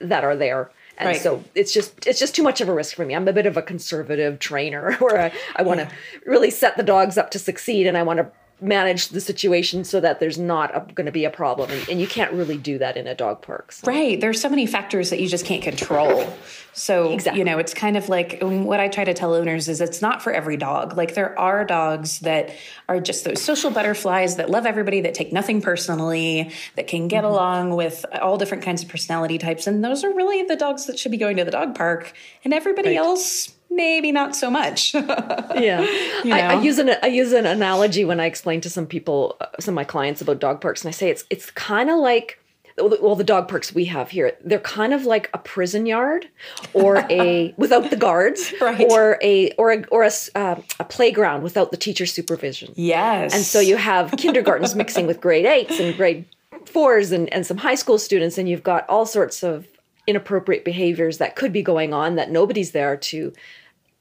that 0.00 0.24
are 0.24 0.36
there. 0.36 0.70
And 0.98 1.08
Right. 1.08 1.20
so 1.20 1.44
it's 1.54 1.74
just 1.74 2.06
it's 2.06 2.18
just 2.18 2.34
too 2.34 2.42
much 2.42 2.60
of 2.60 2.68
a 2.68 2.72
risk 2.72 2.96
for 2.96 3.04
me. 3.04 3.14
I'm 3.14 3.28
a 3.28 3.32
bit 3.32 3.46
of 3.46 3.56
a 3.56 3.62
conservative 3.62 4.38
trainer 4.38 4.92
where 4.98 5.20
I, 5.20 5.32
I 5.56 5.62
want 5.62 5.80
to 5.80 5.90
really 6.24 6.50
set 6.50 6.76
the 6.76 6.82
dogs 6.82 7.18
up 7.18 7.30
to 7.32 7.38
succeed 7.38 7.86
and 7.86 7.98
I 7.98 8.02
want 8.02 8.18
to 8.18 8.30
manage 8.60 9.08
the 9.08 9.20
situation 9.20 9.84
so 9.84 10.00
that 10.00 10.18
there's 10.18 10.38
not 10.38 10.94
going 10.94 11.04
to 11.04 11.12
be 11.12 11.24
a 11.24 11.30
problem. 11.30 11.70
And, 11.70 11.88
and 11.90 12.00
you 12.00 12.06
can't 12.06 12.32
really 12.32 12.56
do 12.56 12.78
that 12.78 12.96
in 12.96 13.06
a 13.06 13.14
dog 13.14 13.42
park. 13.42 13.72
So. 13.72 13.86
Right. 13.86 14.18
There's 14.18 14.40
so 14.40 14.48
many 14.48 14.66
factors 14.66 15.10
that 15.10 15.20
you 15.20 15.28
just 15.28 15.44
can't 15.44 15.62
control. 15.62 16.26
So, 16.72 17.12
Exactly. 17.12 17.38
you 17.38 17.44
know, 17.44 17.58
it's 17.58 17.74
kind 17.74 17.96
of 17.96 18.08
like 18.08 18.38
what 18.40 18.80
I 18.80 18.88
try 18.88 19.04
to 19.04 19.12
tell 19.12 19.34
owners 19.34 19.68
is 19.68 19.80
it's 19.80 20.00
not 20.00 20.22
for 20.22 20.32
every 20.32 20.56
dog. 20.56 20.96
Like, 20.96 21.14
there 21.14 21.38
are 21.38 21.64
dogs 21.64 22.20
that 22.20 22.54
are 22.88 23.00
just 23.00 23.24
those 23.24 23.42
social 23.42 23.70
butterflies 23.70 24.36
that 24.36 24.48
love 24.48 24.64
everybody, 24.64 25.02
that 25.02 25.14
take 25.14 25.32
nothing 25.32 25.60
personally, 25.60 26.50
that 26.76 26.86
can 26.86 27.08
get 27.08 27.24
mm-hmm. 27.24 27.32
along 27.32 27.76
with 27.76 28.06
all 28.20 28.38
different 28.38 28.64
kinds 28.64 28.82
of 28.82 28.88
personality 28.88 29.38
types. 29.38 29.66
And 29.66 29.84
those 29.84 30.02
are 30.04 30.14
really 30.14 30.44
the 30.44 30.56
dogs 30.56 30.86
that 30.86 30.98
should 30.98 31.12
be 31.12 31.18
going 31.18 31.36
to 31.36 31.44
the 31.44 31.50
dog 31.50 31.74
park. 31.74 32.12
And 32.44 32.54
everybody 32.54 32.90
Right. 32.90 32.98
else, 32.98 33.52
maybe 33.70 34.12
not 34.12 34.34
so 34.36 34.50
much. 34.50 34.94
yeah 34.94 35.80
You 36.24 36.32
I, 36.32 36.40
I 36.54 36.62
use 36.62 36.78
an 36.78 36.90
I 37.02 37.06
use 37.08 37.32
an 37.32 37.46
analogy 37.46 38.04
when 38.04 38.20
I 38.20 38.26
explain 38.26 38.60
to 38.62 38.70
some 38.70 38.86
people 38.86 39.36
uh, 39.40 39.46
some 39.60 39.72
of 39.72 39.76
my 39.76 39.84
clients 39.84 40.20
about 40.20 40.38
dog 40.38 40.60
parks 40.60 40.82
and 40.84 40.88
I 40.88 40.92
say 40.92 41.10
it's 41.10 41.24
it's 41.30 41.50
kind 41.50 41.90
of 41.90 41.98
like 41.98 42.38
well 42.78 43.14
the 43.14 43.24
dog 43.24 43.48
parks 43.48 43.74
we 43.74 43.86
have 43.86 44.10
here 44.10 44.36
they're 44.44 44.58
kind 44.58 44.92
of 44.92 45.06
like 45.06 45.30
a 45.32 45.38
prison 45.38 45.86
yard 45.86 46.28
or 46.74 47.06
a 47.10 47.54
without 47.58 47.88
the 47.90 47.96
guards 47.96 48.52
Right. 48.60 48.86
or 48.90 49.18
a 49.22 49.50
or 49.52 49.72
a 49.72 49.84
or 49.90 50.04
a, 50.04 50.10
uh, 50.34 50.56
a 50.78 50.84
playground 50.84 51.42
without 51.42 51.70
the 51.70 51.78
teacher 51.78 52.04
supervision 52.06 52.72
yes. 52.76 53.34
and 53.34 53.42
so 53.44 53.60
you 53.60 53.76
have 53.76 54.12
kindergartens 54.18 54.74
mixing 54.74 55.06
with 55.06 55.20
grade 55.20 55.46
eights 55.46 55.80
and 55.80 55.96
grade 55.96 56.26
fours 56.66 57.12
and, 57.12 57.32
and 57.32 57.46
some 57.46 57.56
high 57.58 57.76
school 57.76 57.96
students, 57.98 58.38
and 58.38 58.48
you've 58.48 58.62
got 58.64 58.84
all 58.88 59.06
sorts 59.06 59.42
of 59.44 59.66
inappropriate 60.06 60.64
behaviors 60.64 61.18
that 61.18 61.36
could 61.36 61.52
be 61.52 61.62
going 61.62 61.92
on 61.92 62.16
that 62.16 62.30
nobody's 62.30 62.72
there 62.72 62.96
to 62.96 63.32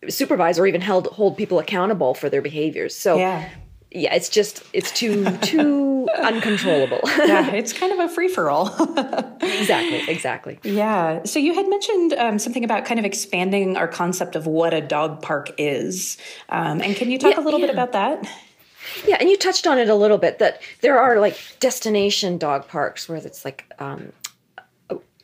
supervise 0.10 0.60
or 0.60 0.68
even 0.68 0.82
held 0.82 1.08
hold 1.08 1.38
people 1.38 1.60
accountable 1.60 2.14
for 2.14 2.30
their 2.30 2.42
behaviors. 2.42 2.96
So 2.96 3.18
Yeah. 3.18 3.50
yeah, 3.92 4.14
it's 4.14 4.30
just 4.30 4.64
it's 4.74 4.92
too 4.92 5.26
too 5.38 6.08
uncontrollable. 6.24 7.00
yeah, 7.18 7.52
it's 7.54 7.74
kind 7.74 7.92
of 7.92 8.00
a 8.00 8.10
free 8.10 8.28
for 8.28 8.50
all. 8.52 8.68
exactly, 9.42 10.04
exactly. 10.08 10.60
Yeah. 10.64 11.24
So 11.24 11.40
you 11.40 11.54
had 11.56 11.68
mentioned 11.68 12.14
um, 12.14 12.38
something 12.40 12.64
about 12.64 12.86
kind 12.86 13.00
of 13.00 13.06
expanding 13.06 13.78
our 13.78 13.88
concept 13.88 14.36
of 14.36 14.46
what 14.46 14.74
a 14.74 14.82
dog 14.82 15.22
park 15.22 15.52
is. 15.58 16.18
Um, 16.50 16.82
and 16.82 16.96
can 16.96 17.10
you 17.10 17.18
talk 17.18 17.32
Yeah, 17.36 17.40
a 17.42 17.46
little 17.46 17.60
bit 17.60 17.70
about 17.72 17.94
that? 17.94 18.28
Yeah, 19.08 19.18
and 19.20 19.28
you 19.30 19.38
touched 19.38 19.66
on 19.66 19.80
it 19.80 19.90
a 19.90 19.96
little 19.96 20.20
bit 20.20 20.38
that 20.38 20.62
there 20.82 21.00
are 21.00 21.20
like 21.20 21.40
destination 21.60 22.38
dog 22.38 22.68
parks 22.68 23.10
where 23.10 23.18
it's 23.18 23.44
like 23.44 23.66
um 23.80 24.12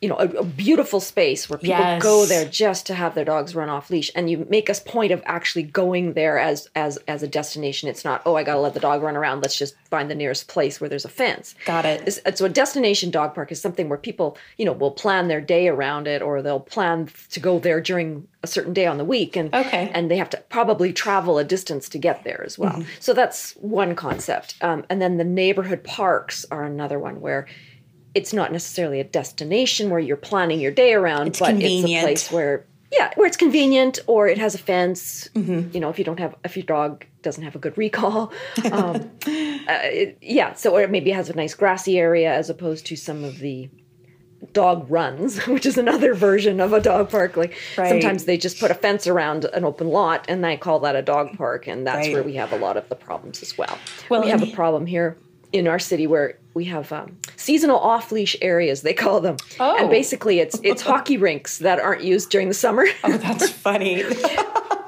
you 0.01 0.09
know, 0.09 0.15
a, 0.17 0.25
a 0.25 0.43
beautiful 0.43 0.99
space 0.99 1.47
where 1.47 1.59
people 1.59 1.77
Yes. 1.77 2.01
go 2.01 2.25
there 2.25 2.43
just 2.45 2.87
to 2.87 2.95
have 2.95 3.13
their 3.13 3.23
dogs 3.23 3.53
run 3.53 3.69
off 3.69 3.89
leash, 3.91 4.09
and 4.15 4.29
you 4.31 4.47
make 4.49 4.67
a 4.67 4.73
point 4.73 5.11
of 5.11 5.21
actually 5.25 5.61
going 5.63 6.13
there 6.13 6.39
as 6.39 6.67
as 6.75 6.97
as 7.07 7.21
a 7.21 7.27
destination. 7.27 7.87
It's 7.87 8.03
not, 8.03 8.21
oh, 8.25 8.35
I 8.35 8.43
got 8.43 8.55
to 8.55 8.59
let 8.59 8.73
the 8.73 8.79
dog 8.79 9.03
run 9.03 9.15
around. 9.15 9.41
Let's 9.41 9.57
just 9.57 9.75
find 9.91 10.09
the 10.09 10.15
nearest 10.15 10.47
place 10.47 10.81
where 10.81 10.89
there's 10.89 11.05
a 11.05 11.09
fence. 11.09 11.53
Got 11.65 11.85
it. 11.85 12.01
It's- 12.07 12.37
So 12.39 12.45
a 12.45 12.49
destination 12.49 13.11
dog 13.11 13.35
park 13.35 13.51
is 13.51 13.61
something 13.61 13.89
where 13.89 13.97
people, 13.97 14.37
you 14.57 14.65
know, 14.65 14.71
will 14.73 14.91
plan 14.91 15.27
their 15.27 15.41
day 15.41 15.67
around 15.67 16.07
it, 16.07 16.21
or 16.23 16.41
they'll 16.41 16.59
plan 16.59 17.09
to 17.29 17.39
go 17.39 17.59
there 17.59 17.79
during 17.79 18.27
a 18.43 18.47
certain 18.47 18.73
day 18.73 18.87
on 18.87 18.97
the 18.97 19.05
week, 19.05 19.35
and 19.35 19.53
Okay. 19.53 19.91
and 19.93 20.09
they 20.09 20.17
have 20.17 20.31
to 20.31 20.37
probably 20.49 20.91
travel 20.91 21.37
a 21.37 21.43
distance 21.43 21.87
to 21.89 21.99
get 21.99 22.23
there 22.23 22.43
as 22.43 22.57
well. 22.57 22.83
So 22.99 23.13
that's 23.13 23.51
one 23.57 23.93
concept. 23.93 24.55
Um, 24.61 24.83
and 24.89 24.99
then 24.99 25.17
the 25.17 25.23
neighborhood 25.23 25.83
parks 25.83 26.43
are 26.49 26.63
another 26.63 26.97
one 26.97 27.21
where 27.21 27.45
it's 28.13 28.33
not 28.33 28.51
necessarily 28.51 28.99
a 28.99 29.03
destination 29.03 29.89
where 29.89 29.99
you're 29.99 30.17
planning 30.17 30.59
your 30.59 30.71
day 30.71 30.93
around, 30.93 31.27
It's 31.27 31.39
but 31.39 31.55
it's 31.61 31.83
a 31.85 32.01
place 32.01 32.31
where 32.31 32.65
yeah, 32.91 33.09
where 33.15 33.25
it's 33.25 33.37
convenient 33.37 33.99
or 34.07 34.27
it 34.27 34.37
has 34.37 34.53
a 34.53 34.57
fence. 34.57 35.29
You 35.33 35.79
know, 35.79 35.89
if 35.89 35.97
you 35.97 36.03
don't 36.03 36.19
have 36.19 36.35
if 36.43 36.57
your 36.57 36.65
dog 36.65 37.05
doesn't 37.23 37.43
have 37.43 37.55
a 37.55 37.59
good 37.59 37.77
recall, 37.77 38.33
um, 38.71 39.09
uh, 39.25 39.79
it- 39.83 40.17
yeah. 40.21 40.53
So 40.53 40.75
or 40.77 40.87
maybe 40.87 41.11
it 41.11 41.15
has 41.15 41.29
a 41.29 41.33
nice 41.35 41.53
grassy 41.55 41.97
area 41.97 42.33
as 42.33 42.49
opposed 42.49 42.85
to 42.87 42.95
some 42.97 43.23
of 43.23 43.39
the 43.39 43.69
dog 44.53 44.89
runs, 44.89 45.45
which 45.47 45.65
is 45.65 45.77
another 45.77 46.13
version 46.13 46.59
of 46.59 46.73
a 46.73 46.81
dog 46.81 47.09
park. 47.09 47.37
Like 47.37 47.55
Right. 47.77 47.89
sometimes 47.89 48.25
they 48.25 48.37
just 48.37 48.59
put 48.59 48.71
a 48.71 48.73
fence 48.73 49.07
around 49.07 49.45
an 49.45 49.63
open 49.63 49.87
lot, 49.87 50.25
and 50.27 50.43
they 50.43 50.57
call 50.57 50.79
that 50.81 50.95
a 50.95 51.01
dog 51.01 51.37
park, 51.37 51.67
and 51.67 51.85
that's 51.87 52.07
Right. 52.07 52.13
where 52.13 52.23
we 52.23 52.33
have 52.35 52.51
a 52.51 52.57
lot 52.57 52.75
of 52.75 52.89
the 52.89 52.95
problems 52.95 53.41
as 53.41 53.57
well. 53.57 53.77
Well, 54.09 54.21
we 54.21 54.29
have 54.29 54.43
a 54.43 54.47
problem 54.47 54.85
here 54.85 55.15
in 55.53 55.67
our 55.67 55.79
city 55.79 56.07
where 56.07 56.37
we 56.53 56.65
have 56.65 56.91
um, 56.91 57.17
seasonal 57.37 57.79
off 57.79 58.11
leash 58.11 58.35
areas 58.41 58.81
they 58.81 58.93
call 58.93 59.21
them, 59.21 59.37
Oh. 59.59 59.77
and 59.77 59.89
basically 59.89 60.39
it's 60.39 60.59
it's 60.63 60.81
hockey 60.91 61.17
rinks 61.17 61.59
that 61.59 61.79
aren't 61.79 62.03
used 62.03 62.29
during 62.29 62.47
the 62.47 62.53
summer. 62.53 62.85
Oh, 63.03 63.17
that's 63.17 63.49
funny. 63.67 64.03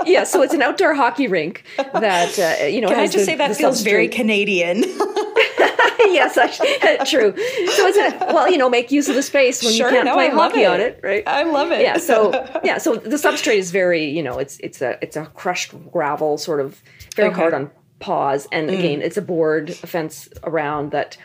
yeah, 0.06 0.24
so 0.26 0.42
it's 0.42 0.54
an 0.54 0.62
outdoor 0.62 0.94
hockey 0.94 1.28
rink 1.28 1.64
that 1.78 2.38
uh, 2.40 2.66
you 2.66 2.82
know. 2.82 2.90
Can 2.90 3.00
I 3.00 3.06
just 3.06 3.18
the- 3.20 3.26
say 3.26 3.36
that 3.36 3.56
feels 3.56 3.82
very. 3.82 4.08
Canadian? 4.08 4.84
yes, 6.00 6.38
actually, 6.38 6.68
true. 7.06 7.32
So 7.72 7.88
it's 7.88 7.98
a, 7.98 8.34
well, 8.34 8.50
you 8.50 8.58
know, 8.58 8.70
make 8.70 8.92
use 8.92 9.10
of 9.10 9.16
the 9.16 9.24
space 9.24 9.64
when 9.64 9.74
Sure, 9.74 9.88
you 9.90 9.96
can't 9.96 10.06
no, 10.06 10.14
play 10.14 10.30
hockey 10.30 10.62
it. 10.64 10.68
on 10.68 10.80
it, 10.82 11.00
right? 11.04 11.24
I 11.28 11.44
love 11.44 11.72
it. 11.72 11.82
yeah. 11.82 11.98
So 11.98 12.32
yeah, 12.64 12.78
so 12.78 12.96
the 12.96 13.16
substrate 13.16 13.58
is 13.58 13.72
very, 13.72 14.06
you 14.06 14.22
know, 14.24 14.38
it's 14.40 14.58
it's 14.60 14.82
a 14.82 14.98
it's 15.02 15.16
a 15.16 15.26
crushed 15.28 15.74
gravel, 15.92 16.38
sort 16.38 16.60
of 16.60 16.82
very 17.16 17.30
Okay. 17.30 17.40
hard 17.40 17.54
on 17.54 17.72
paws, 18.00 18.48
and 18.52 18.70
again, 18.70 19.02
it's 19.02 19.18
a 19.18 19.22
board 19.22 19.70
a 19.70 19.74
fence 19.88 20.30
around 20.44 20.92
that. 20.92 21.18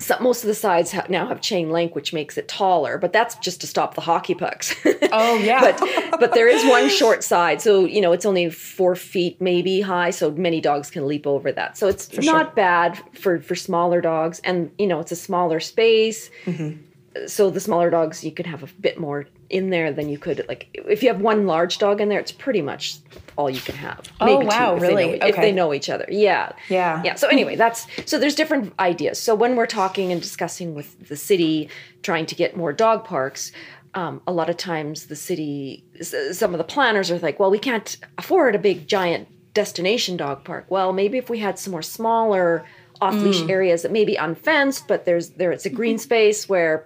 So 0.00 0.16
most 0.20 0.44
of 0.44 0.48
the 0.48 0.54
sides 0.54 0.92
ha- 0.92 1.06
now 1.08 1.26
have 1.26 1.40
chain 1.40 1.70
link, 1.70 1.94
which 1.94 2.12
makes 2.12 2.38
it 2.38 2.46
taller, 2.46 2.98
but 2.98 3.12
that's 3.12 3.34
just 3.36 3.60
to 3.62 3.66
stop 3.66 3.94
the 3.94 4.00
hockey 4.00 4.34
pucks. 4.34 4.74
Oh, 5.10 5.36
yeah. 5.38 5.60
but 5.60 6.20
but 6.20 6.34
there 6.34 6.48
is 6.48 6.62
one 6.66 6.88
short 7.00 7.24
side, 7.24 7.62
so 7.62 7.86
you 7.86 8.02
know 8.02 8.12
it's 8.12 8.26
only 8.26 8.50
four 8.50 8.94
feet 8.94 9.40
maybe 9.40 9.80
high, 9.80 10.10
so 10.10 10.30
many 10.30 10.60
dogs 10.60 10.90
can 10.90 11.06
leap 11.06 11.26
over 11.26 11.50
that. 11.50 11.78
So 11.78 11.88
it's 11.88 12.12
not 12.18 12.46
sure. 12.46 12.54
bad 12.54 13.00
for 13.14 13.40
for 13.40 13.54
smaller 13.54 14.02
dogs, 14.02 14.38
and 14.44 14.70
you 14.76 14.86
know 14.86 15.00
it's 15.00 15.10
a 15.10 15.16
smaller 15.16 15.60
space. 15.60 16.30
Mm-hmm. 16.44 16.82
So 17.26 17.50
the 17.50 17.60
smaller 17.60 17.90
dogs, 17.90 18.22
you 18.24 18.30
could 18.32 18.46
have 18.46 18.62
a 18.62 18.66
bit 18.80 18.98
more 18.98 19.26
in 19.50 19.70
there 19.70 19.92
than 19.92 20.08
you 20.08 20.18
could 20.18 20.44
like 20.48 20.68
if 20.74 21.02
you 21.02 21.08
have 21.08 21.20
one 21.20 21.46
large 21.46 21.78
dog 21.78 22.00
in 22.00 22.08
there. 22.08 22.20
It's 22.20 22.32
pretty 22.32 22.62
much 22.62 22.98
all 23.36 23.48
you 23.50 23.60
can 23.60 23.74
have. 23.76 24.00
Oh, 24.20 24.40
two, 24.40 24.46
wow, 24.46 24.74
if 24.74 24.80
they 24.82 24.88
really? 24.88 25.18
know- 25.18 25.26
If 25.26 25.36
they 25.36 25.52
know 25.52 25.72
each 25.74 25.88
other, 25.88 26.06
yeah, 26.10 26.52
Yeah. 26.68 27.02
yeah. 27.04 27.14
So 27.14 27.28
anyway, 27.28 27.56
that's 27.56 27.86
so 28.06 28.18
there's 28.18 28.34
different 28.34 28.72
ideas. 28.78 29.18
So 29.20 29.34
when 29.34 29.56
we're 29.56 29.66
talking 29.66 30.12
and 30.12 30.20
discussing 30.20 30.74
with 30.74 31.08
the 31.08 31.16
city, 31.16 31.68
trying 32.02 32.26
to 32.26 32.34
get 32.34 32.56
more 32.56 32.72
dog 32.72 33.04
parks, 33.04 33.52
um, 33.94 34.20
a 34.26 34.32
lot 34.32 34.50
of 34.50 34.56
times 34.56 35.06
the 35.06 35.16
city, 35.16 35.84
some 36.02 36.52
of 36.54 36.58
the 36.58 36.64
planners 36.64 37.10
are 37.10 37.18
like, 37.20 37.40
well, 37.40 37.50
we 37.50 37.58
can't 37.58 37.96
afford 38.18 38.54
a 38.54 38.58
big 38.58 38.86
giant 38.86 39.28
destination 39.54 40.16
dog 40.16 40.44
park. 40.44 40.66
Well, 40.68 40.92
maybe 40.92 41.16
if 41.18 41.30
we 41.30 41.38
had 41.38 41.58
some 41.58 41.70
more 41.72 41.82
smaller 41.82 42.64
off 43.00 43.14
leash 43.14 43.48
areas 43.48 43.82
that 43.82 43.92
may 43.92 44.04
be 44.04 44.16
unfenced, 44.16 44.88
but 44.88 45.04
there's 45.04 45.30
there 45.30 45.52
it's 45.52 45.64
a 45.64 45.70
green 45.70 45.98
space 45.98 46.48
where 46.48 46.84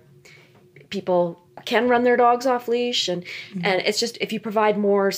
people 0.92 1.42
can 1.64 1.88
run 1.88 2.04
their 2.04 2.16
dogs 2.16 2.46
off 2.46 2.68
leash 2.68 3.08
and 3.08 3.24
mm-hmm. 3.24 3.64
and 3.64 3.82
it's 3.82 3.98
just 3.98 4.16
if 4.20 4.32
you 4.32 4.38
provide 4.38 4.78
more 4.78 5.10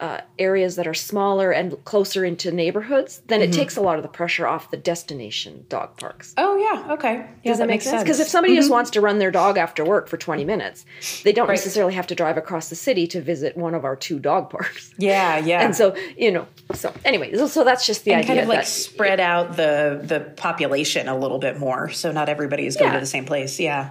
uh, 0.00 0.20
areas 0.38 0.76
that 0.76 0.86
are 0.86 0.94
smaller 0.94 1.50
and 1.50 1.84
closer 1.84 2.24
into 2.24 2.52
neighborhoods 2.52 3.20
then 3.26 3.40
it 3.40 3.50
mm-hmm. 3.50 3.58
takes 3.58 3.76
a 3.76 3.80
lot 3.80 3.96
of 3.96 4.02
the 4.04 4.08
pressure 4.08 4.46
off 4.46 4.70
the 4.70 4.76
destination 4.76 5.66
dog 5.68 5.96
parks 5.96 6.34
Oh 6.36 6.56
yeah. 6.56 6.92
Okay. 6.92 7.26
Yeah, 7.42 7.52
does 7.52 7.58
that, 7.58 7.66
make 7.66 7.82
sense 7.82 8.04
because 8.04 8.20
if 8.20 8.28
somebody 8.28 8.54
just 8.54 8.66
mm-hmm. 8.66 8.74
wants 8.74 8.90
to 8.90 9.00
run 9.00 9.18
their 9.18 9.32
dog 9.32 9.58
after 9.58 9.84
work 9.84 10.06
for 10.08 10.16
20 10.16 10.44
minutes 10.44 10.86
they 11.24 11.32
don't 11.32 11.48
necessarily 11.48 11.94
have 11.94 12.06
to 12.06 12.14
drive 12.14 12.36
across 12.36 12.68
the 12.68 12.76
city 12.76 13.08
to 13.08 13.20
visit 13.20 13.56
one 13.56 13.74
of 13.74 13.84
our 13.84 13.96
two 13.96 14.20
dog 14.20 14.50
parks 14.50 14.94
yeah, 14.98 15.38
yeah. 15.38 15.64
and 15.64 15.74
so 15.74 15.96
you 16.16 16.30
know 16.30 16.46
so 16.74 16.94
anyway 17.04 17.34
so, 17.34 17.48
so 17.48 17.64
that's 17.64 17.84
just 17.84 18.04
the 18.04 18.12
and 18.12 18.20
idea 18.20 18.28
kind 18.28 18.40
of 18.40 18.48
like 18.48 18.60
that- 18.60 18.68
spread 18.68 19.18
out 19.18 19.56
the 19.56 20.00
the 20.04 20.20
population 20.36 21.08
a 21.08 21.18
little 21.18 21.38
bit 21.38 21.58
more, 21.58 21.90
so 21.90 22.12
not 22.12 22.28
everybody 22.28 22.66
is 22.66 22.76
going 22.76 22.90
Yeah. 22.90 22.94
to 22.94 23.00
the 23.00 23.06
same 23.06 23.24
place. 23.24 23.58
Yeah. 23.60 23.90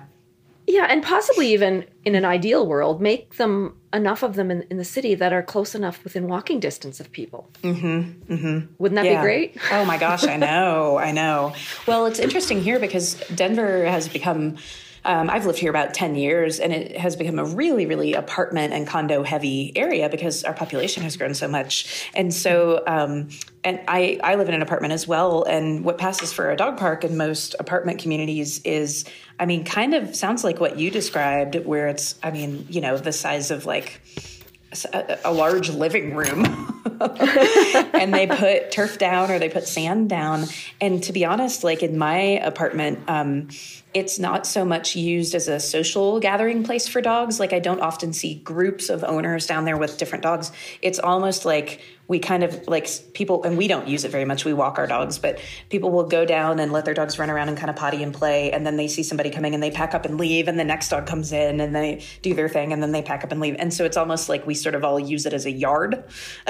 Yeah, 0.69 0.85
and 0.89 1.01
possibly 1.01 1.53
even 1.53 1.85
in 2.03 2.13
an 2.13 2.25
ideal 2.25 2.67
world, 2.67 3.01
make 3.01 3.35
them 3.37 3.77
enough 3.93 4.21
of 4.21 4.35
them 4.35 4.51
in, 4.51 4.63
in 4.69 4.75
the 4.77 4.83
city 4.83 5.15
that 5.15 5.31
are 5.31 5.41
close 5.41 5.73
enough 5.73 6.03
within 6.03 6.27
walking 6.27 6.59
distance 6.59 6.99
of 6.99 7.09
people. 7.11 7.49
Mm-hmm. 7.63 8.33
Mm-hmm. 8.33 8.73
Wouldn't 8.77 8.95
that 8.97 9.05
Yeah. 9.05 9.21
be 9.21 9.25
great? 9.25 9.57
Oh 9.71 9.85
my 9.85 9.97
gosh, 9.97 10.25
I 10.27 10.35
know, 10.35 10.97
I 10.97 11.11
know. 11.13 11.53
Well, 11.87 12.05
it's 12.05 12.19
interesting 12.19 12.61
here 12.61 12.79
because 12.79 13.15
Denver 13.33 13.85
has 13.85 14.09
become. 14.09 14.57
Um, 15.07 15.29
I've 15.29 15.45
lived 15.45 15.57
here 15.57 15.69
about 15.69 15.93
10 15.93 16.15
years 16.15 16.59
and 16.59 16.73
it 16.73 16.97
has 16.97 17.15
become 17.15 17.39
a 17.39 17.45
really, 17.45 17.85
really 17.85 18.13
apartment 18.13 18.73
and 18.73 18.85
condo 18.85 19.23
heavy 19.23 19.71
area 19.73 20.09
because 20.09 20.43
our 20.43 20.53
population 20.53 21.01
has 21.03 21.15
grown 21.15 21.33
so 21.33 21.47
much. 21.47 22.09
And 22.13 22.33
so, 22.33 22.83
um, 22.85 23.29
and 23.63 23.79
I, 23.87 24.19
I 24.21 24.35
live 24.35 24.49
in 24.49 24.53
an 24.53 24.61
apartment 24.61 24.93
as 24.93 25.07
well. 25.07 25.43
And 25.43 25.85
what 25.85 25.97
passes 25.97 26.33
for 26.33 26.51
a 26.51 26.57
dog 26.57 26.77
park 26.77 27.05
in 27.05 27.15
most 27.15 27.55
apartment 27.57 28.01
communities 28.01 28.59
is, 28.65 29.05
I 29.39 29.45
mean, 29.45 29.63
kind 29.63 29.93
of 29.93 30.13
sounds 30.13 30.43
like 30.43 30.59
what 30.59 30.77
you 30.77 30.91
described, 30.91 31.55
where 31.55 31.87
it's, 31.87 32.15
I 32.21 32.31
mean, 32.31 32.67
you 32.69 32.81
know, 32.81 32.97
the 32.97 33.13
size 33.13 33.49
of 33.49 33.65
like, 33.65 34.01
a, 35.23 35.31
large 35.31 35.69
living 35.69 36.15
room. 36.15 36.73
And 37.93 38.11
they 38.11 38.25
put 38.25 38.71
turf 38.71 38.97
down 38.97 39.29
or 39.29 39.37
they 39.37 39.49
put 39.49 39.67
sand 39.67 40.09
down. 40.09 40.45
And 40.81 41.03
to 41.03 41.13
be 41.13 41.25
honest 41.25 41.63
like 41.63 41.83
in 41.83 41.97
my 41.97 42.17
apartment 42.17 42.99
um, 43.07 43.49
it's 43.93 44.17
not 44.17 44.47
so 44.47 44.65
much 44.65 44.95
used 44.95 45.35
as 45.35 45.47
a 45.47 45.59
social 45.59 46.19
gathering 46.19 46.63
place 46.63 46.87
for 46.87 47.01
dogs. 47.01 47.39
Like 47.39 47.53
i 47.53 47.59
don't 47.59 47.81
often 47.81 48.13
see 48.13 48.35
groups 48.35 48.89
of 48.89 49.03
owners 49.03 49.45
down 49.45 49.65
there 49.65 49.77
with 49.77 49.97
different 49.97 50.23
dogs. 50.23 50.51
It's 50.81 50.97
almost 50.97 51.45
like 51.45 51.81
we 52.09 52.19
kind 52.19 52.43
of 52.43 52.67
like 52.67 52.89
people 53.13 53.43
and 53.43 53.57
we 53.57 53.67
don't 53.67 53.87
use 53.87 54.05
it 54.05 54.11
very 54.11 54.23
much 54.25 54.45
we 54.45 54.53
walk 54.53 54.77
our 54.77 54.87
dogs 54.87 55.17
but 55.19 55.39
people 55.69 55.91
will 55.91 56.05
go 56.07 56.25
down 56.25 56.59
and 56.59 56.71
let 56.71 56.85
their 56.85 56.93
dogs 56.93 57.19
run 57.19 57.29
around 57.29 57.49
and 57.49 57.57
kind 57.57 57.69
of 57.69 57.75
potty 57.75 58.01
and 58.01 58.13
play 58.13 58.51
and 58.51 58.65
then 58.65 58.77
they 58.77 58.87
see 58.87 59.03
somebody 59.03 59.29
coming 59.29 59.53
and 59.53 59.61
they 59.61 59.71
pack 59.71 59.93
up 59.93 60.05
and 60.05 60.17
leave 60.17 60.47
and 60.47 60.57
the 60.59 60.63
next 60.63 60.89
dog 60.89 61.05
comes 61.05 61.31
in 61.33 61.59
and 61.59 61.75
they 61.75 62.01
do 62.21 62.33
their 62.33 62.47
thing 62.47 62.71
and 62.71 62.81
then 62.81 62.91
they 62.91 63.01
pack 63.01 63.23
up 63.23 63.31
and 63.31 63.41
leave 63.41 63.55
and 63.59 63.73
so 63.73 63.83
it's 63.85 63.97
almost 63.97 64.29
like 64.29 64.47
we 64.47 64.53
sort 64.53 64.75
of 64.75 64.83
all 64.83 64.99
use 64.99 65.25
it 65.25 65.33
as 65.33 65.45
a 65.45 65.51
yard 65.51 66.03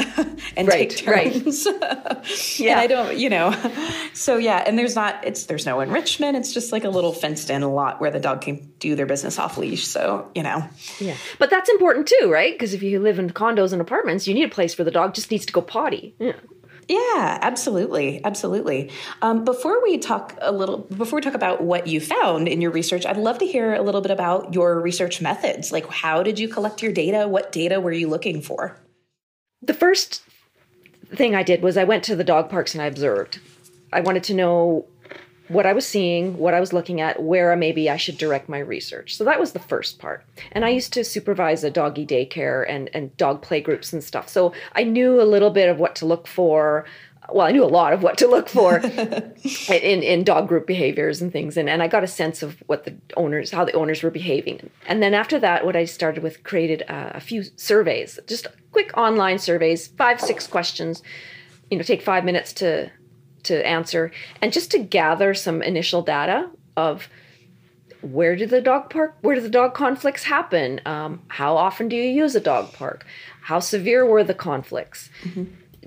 and 0.55 0.67
Right, 0.67 0.89
take 0.91 1.07
right. 1.07 1.33
turns 1.33 1.65
Yeah. 2.59 2.71
and 2.73 2.79
i 2.79 2.87
don't 2.87 3.17
you 3.17 3.29
know 3.29 3.51
so 4.13 4.37
yeah 4.37 4.63
and 4.65 4.77
there's 4.77 4.95
not 4.95 5.25
it's 5.25 5.45
there's 5.45 5.65
no 5.65 5.79
enrichment 5.79 6.37
it's 6.37 6.53
just 6.53 6.71
like 6.71 6.83
a 6.83 6.89
little 6.89 7.13
fenced 7.13 7.49
in 7.49 7.61
lot 7.67 7.99
where 7.99 8.11
the 8.11 8.19
dog 8.19 8.41
can 8.41 8.71
do 8.79 8.95
their 8.95 9.05
business 9.07 9.39
off 9.39 9.57
leash 9.57 9.85
so 9.87 10.29
you 10.35 10.43
know 10.43 10.63
Yeah. 10.99 11.15
But 11.39 11.49
that's 11.49 11.69
important 11.69 12.07
too, 12.07 12.31
right? 12.31 12.53
Because 12.53 12.73
if 12.73 12.83
you 12.83 12.99
live 12.99 13.17
in 13.19 13.29
condos 13.31 13.71
and 13.73 13.81
apartments, 13.81 14.27
you 14.27 14.33
need 14.33 14.43
a 14.43 14.49
place 14.49 14.77
where 14.77 14.85
the 14.85 14.91
dog 14.91 15.13
just 15.15 15.29
needs 15.31 15.45
to 15.47 15.53
go 15.53 15.61
potty. 15.61 16.15
Yeah. 16.19 16.33
Yeah, 16.87 17.37
absolutely, 17.41 18.23
absolutely. 18.23 18.91
Um, 19.21 19.43
before 19.43 19.83
we 19.83 19.97
talk 19.97 20.37
a 20.39 20.53
little, 20.53 20.77
before 20.77 21.17
we 21.17 21.21
talk 21.21 21.33
about 21.33 21.61
what 21.61 21.87
you 21.87 21.99
found 21.99 22.47
in 22.47 22.61
your 22.61 22.71
research, 22.71 23.05
I'd 23.05 23.17
love 23.17 23.39
to 23.39 23.45
hear 23.45 23.73
a 23.73 23.81
little 23.81 23.99
bit 23.99 24.11
about 24.11 24.53
your 24.53 24.79
research 24.79 25.19
methods. 25.19 25.71
Like, 25.71 25.85
how 25.89 26.23
did 26.23 26.39
you 26.39 26.47
collect 26.47 26.81
your 26.81 26.93
data? 26.93 27.27
What 27.27 27.51
data 27.51 27.81
were 27.81 27.91
you 27.91 28.07
looking 28.07 28.41
for? 28.41 28.77
The 29.61 29.73
first 29.73 30.23
thing 31.13 31.35
I 31.35 31.43
did 31.43 31.61
was 31.61 31.75
I 31.75 31.83
went 31.83 32.05
to 32.05 32.15
the 32.15 32.23
dog 32.23 32.49
parks 32.49 32.73
and 32.73 32.81
I 32.81 32.85
observed. 32.85 33.39
I 33.91 33.99
wanted 33.99 34.23
to 34.25 34.33
know 34.33 34.85
what 35.47 35.65
I 35.65 35.73
was 35.73 35.87
seeing, 35.87 36.37
what 36.37 36.53
I 36.53 36.59
was 36.59 36.73
looking 36.73 37.01
at, 37.01 37.21
where 37.21 37.55
maybe 37.55 37.89
I 37.89 37.97
should 37.97 38.17
direct 38.17 38.49
my 38.49 38.59
research. 38.59 39.15
So 39.15 39.23
that 39.23 39.39
was 39.39 39.53
the 39.53 39.59
first 39.59 39.99
part. 39.99 40.23
And 40.51 40.65
I 40.65 40.69
used 40.69 40.93
to 40.93 41.03
supervise 41.03 41.63
a 41.63 41.71
doggy 41.71 42.05
daycare 42.05 42.65
and, 42.67 42.89
and 42.93 43.15
dog 43.17 43.41
play 43.41 43.61
groups 43.61 43.93
and 43.93 44.03
stuff. 44.03 44.27
So 44.29 44.53
I 44.73 44.83
knew 44.83 45.21
a 45.21 45.23
little 45.23 45.49
bit 45.49 45.69
of 45.69 45.79
what 45.79 45.95
to 45.97 46.05
look 46.05 46.27
for. 46.27 46.85
Well, 47.29 47.45
I 47.45 47.51
knew 47.51 47.63
a 47.63 47.65
lot 47.65 47.93
of 47.93 48.03
what 48.03 48.17
to 48.19 48.27
look 48.27 48.47
for 48.47 48.77
in, 49.69 50.03
in 50.03 50.23
dog 50.23 50.47
group 50.47 50.65
behaviors 50.65 51.21
and 51.21 51.31
things. 51.31 51.57
And, 51.57 51.69
and 51.69 51.83
I 51.83 51.87
got 51.87 52.03
a 52.03 52.07
sense 52.07 52.41
of 52.41 52.61
what 52.67 52.85
the 52.85 52.95
owners, 53.15 53.51
how 53.51 53.65
the 53.65 53.73
owners 53.73 54.03
were 54.03 54.11
behaving. 54.11 54.69
And 54.85 55.01
then 55.03 55.13
after 55.13 55.39
that, 55.39 55.65
what 55.65 55.75
I 55.75 55.85
started 55.85 56.23
with 56.23 56.43
created 56.43 56.83
uh, 56.87 57.11
a 57.13 57.19
few 57.19 57.43
surveys, 57.55 58.19
just 58.27 58.47
quick 58.71 58.95
online 58.97 59.39
surveys, 59.39 59.87
five, 59.87 60.21
six 60.21 60.47
questions, 60.47 61.03
you 61.69 61.77
know, 61.77 61.83
take 61.83 62.01
five 62.01 62.23
minutes 62.23 62.53
to 62.53 62.91
to 63.47 63.65
answer 63.65 64.11
and 64.41 64.53
just 64.53 64.71
to 64.71 64.79
gather 64.79 65.33
some 65.33 65.61
initial 65.61 66.01
data 66.01 66.49
of 66.75 67.09
where 68.01 68.35
did 68.35 68.49
the 68.51 68.61
dog 68.61 68.89
park 68.89 69.15
where 69.21 69.35
do 69.35 69.41
the 69.41 69.49
dog 69.49 69.73
conflicts 69.73 70.23
happen? 70.23 70.79
Um, 70.85 71.21
how 71.27 71.57
often 71.57 71.89
do 71.89 71.95
you 71.95 72.03
use 72.03 72.35
a 72.35 72.39
dog 72.39 72.71
park? 72.73 73.05
How 73.41 73.59
severe 73.59 74.05
were 74.05 74.23
the 74.23 74.33
conflicts? 74.35 75.09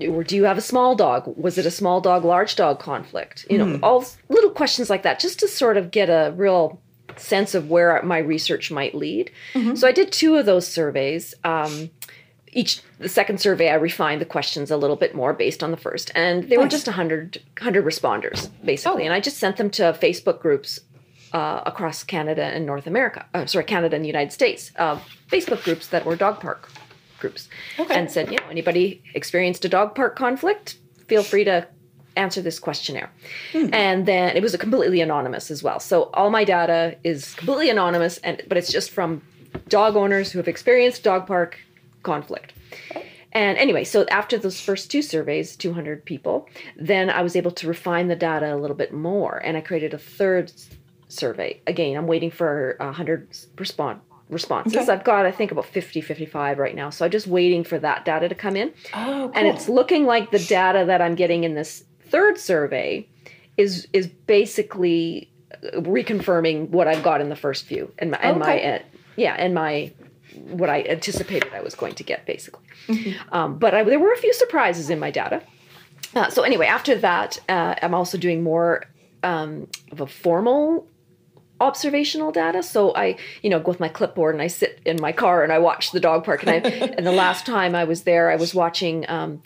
Or 0.09 0.23
do 0.23 0.35
you 0.35 0.45
have 0.45 0.57
a 0.57 0.61
small 0.61 0.95
dog? 0.95 1.31
Was 1.37 1.57
it 1.57 1.65
a 1.65 1.71
small 1.71 2.01
dog 2.01 2.25
large 2.25 2.55
dog 2.55 2.79
conflict? 2.79 3.45
You 3.49 3.57
know 3.59 3.79
all 3.83 4.03
little 4.29 4.49
questions 4.51 4.89
like 4.89 5.03
that 5.03 5.19
just 5.19 5.39
to 5.39 5.47
sort 5.47 5.77
of 5.77 5.91
get 5.91 6.09
a 6.09 6.33
real 6.35 6.81
sense 7.17 7.53
of 7.55 7.69
where 7.69 8.01
my 8.03 8.17
research 8.17 8.71
might 8.71 8.95
lead. 8.95 9.31
So 9.75 9.87
i 9.87 9.91
did 9.91 10.11
two 10.11 10.35
of 10.35 10.45
those 10.45 10.67
surveys. 10.67 11.33
Um, 11.43 11.89
each 12.53 12.81
the 12.99 13.09
second 13.09 13.39
survey 13.39 13.69
i 13.69 13.75
refined 13.75 14.21
the 14.21 14.25
questions 14.25 14.71
a 14.71 14.77
little 14.77 14.95
bit 14.95 15.15
more 15.15 15.33
based 15.33 15.63
on 15.63 15.71
the 15.71 15.77
first 15.77 16.11
and 16.15 16.49
they 16.49 16.57
were 16.57 16.67
just 16.67 16.87
100 16.87 17.41
100 17.57 17.85
responders 17.85 18.49
basically 18.63 19.03
oh. 19.03 19.05
and 19.05 19.13
i 19.13 19.19
just 19.19 19.37
sent 19.37 19.57
them 19.57 19.69
to 19.69 19.83
facebook 20.01 20.39
groups 20.39 20.79
uh, 21.33 21.61
across 21.65 22.03
canada 22.03 22.43
and 22.43 22.65
north 22.65 22.87
america 22.87 23.25
uh, 23.33 23.45
sorry 23.45 23.63
canada 23.65 23.95
and 23.95 24.03
the 24.03 24.07
united 24.09 24.31
states 24.31 24.71
uh, 24.77 24.99
facebook 25.29 25.63
groups 25.63 25.87
that 25.87 26.05
were 26.05 26.15
dog 26.15 26.39
park 26.39 26.69
groups 27.19 27.47
Okay. 27.79 27.95
and 27.95 28.11
said 28.11 28.29
you 28.31 28.37
know 28.37 28.47
anybody 28.49 29.01
experienced 29.13 29.63
a 29.65 29.69
dog 29.69 29.95
park 29.95 30.15
conflict 30.15 30.77
feel 31.07 31.23
free 31.23 31.43
to 31.45 31.67
answer 32.17 32.41
this 32.41 32.59
questionnaire 32.59 33.09
and 33.53 34.05
then 34.05 34.35
it 34.35 34.43
was 34.43 34.53
a 34.53 34.57
completely 34.57 34.99
anonymous 34.99 35.49
as 35.49 35.63
well 35.63 35.79
so 35.79 36.09
all 36.13 36.29
my 36.29 36.43
data 36.43 36.97
is 37.05 37.33
completely 37.35 37.69
anonymous 37.69 38.17
and 38.17 38.41
but 38.49 38.57
it's 38.57 38.69
just 38.69 38.89
from 38.91 39.21
dog 39.69 39.95
owners 39.95 40.31
who 40.31 40.37
have 40.39 40.47
experienced 40.49 41.03
dog 41.03 41.25
park 41.25 41.57
conflict 42.03 42.53
and 43.33 43.57
anyway 43.57 43.83
so 43.83 44.05
after 44.09 44.37
those 44.37 44.59
first 44.59 44.89
two 44.91 45.01
surveys 45.01 45.55
200 45.55 46.03
people 46.05 46.47
then 46.77 47.09
i 47.09 47.21
was 47.21 47.35
able 47.35 47.51
to 47.51 47.67
refine 47.67 48.07
the 48.07 48.15
data 48.15 48.53
a 48.53 48.57
little 48.57 48.75
bit 48.75 48.93
more 48.93 49.37
and 49.45 49.55
i 49.57 49.61
created 49.61 49.93
a 49.93 49.97
third 49.97 50.51
survey 51.07 51.59
again 51.67 51.95
i'm 51.97 52.07
waiting 52.07 52.31
for 52.31 52.75
100 52.79 53.27
respond 53.57 53.99
responses 54.29 54.77
Okay. 54.83 54.91
i've 54.93 55.03
got 55.03 55.25
i 55.25 55.31
think 55.31 55.51
about 55.51 55.65
50 55.65 56.01
55 56.01 56.57
right 56.57 56.75
now 56.75 56.89
so 56.89 57.03
i'm 57.05 57.11
just 57.11 57.27
waiting 57.27 57.63
for 57.63 57.77
that 57.79 58.05
data 58.05 58.29
to 58.29 58.35
come 58.35 58.55
in 58.55 58.73
Oh, 58.93 59.29
cool. 59.29 59.31
and 59.35 59.47
it's 59.47 59.67
looking 59.69 60.05
like 60.05 60.31
the 60.31 60.39
data 60.39 60.85
that 60.87 61.01
I'm 61.01 61.15
getting 61.15 61.43
in 61.43 61.53
this 61.55 61.83
third 62.09 62.37
survey 62.37 63.07
is 63.57 63.87
is 63.91 64.07
basically 64.07 65.29
uh, 65.53 65.81
reconfirming 65.81 66.69
what 66.69 66.87
I've 66.87 67.03
got 67.03 67.19
in 67.21 67.27
the 67.29 67.35
first 67.35 67.65
few 67.65 67.91
and 67.99 68.11
my 68.11 68.17
and 68.19 68.39
my 68.39 68.55
Okay. 68.57 68.75
uh, 68.75 68.79
yeah 69.17 69.35
and 69.37 69.53
my 69.53 69.91
what 70.35 70.69
I 70.69 70.83
anticipated 70.83 71.53
I 71.53 71.61
was 71.61 71.75
going 71.75 71.95
to 71.95 72.03
get 72.03 72.25
basically. 72.25 72.63
Mm-hmm. 72.87 73.33
Um, 73.33 73.57
but 73.57 73.73
I, 73.73 73.83
there 73.83 73.99
were 73.99 74.13
a 74.13 74.17
few 74.17 74.33
surprises 74.33 74.89
in 74.89 74.99
my 74.99 75.11
data. 75.11 75.41
uh, 76.15 76.29
so 76.29 76.43
anyway, 76.43 76.65
after 76.65 76.95
that, 76.95 77.37
uh, 77.49 77.75
I'm 77.81 77.93
also 77.93 78.17
doing 78.17 78.43
more 78.43 78.83
um, 79.23 79.67
of 79.91 80.01
a 80.01 80.07
formal 80.07 80.87
observational 81.61 82.31
data. 82.31 82.63
So 82.63 82.93
I, 82.95 83.17
you 83.41 83.49
know, 83.49 83.59
go 83.59 83.69
with 83.69 83.79
my 83.79 83.87
clipboard 83.87 84.35
and 84.35 84.41
I 84.41 84.47
sit 84.47 84.81
in 84.83 84.99
my 84.99 85.11
car 85.11 85.43
and 85.43 85.53
I 85.53 85.59
watch 85.59 85.91
the 85.91 85.99
dog 85.99 86.25
park. 86.25 86.43
And 86.43 86.49
I, 86.49 86.55
and 86.97 87.05
the 87.05 87.11
last 87.11 87.45
time 87.45 87.75
I 87.75 87.83
was 87.83 88.03
there, 88.03 88.31
I 88.31 88.35
was 88.35 88.53
watching. 88.53 89.09
Um, 89.09 89.41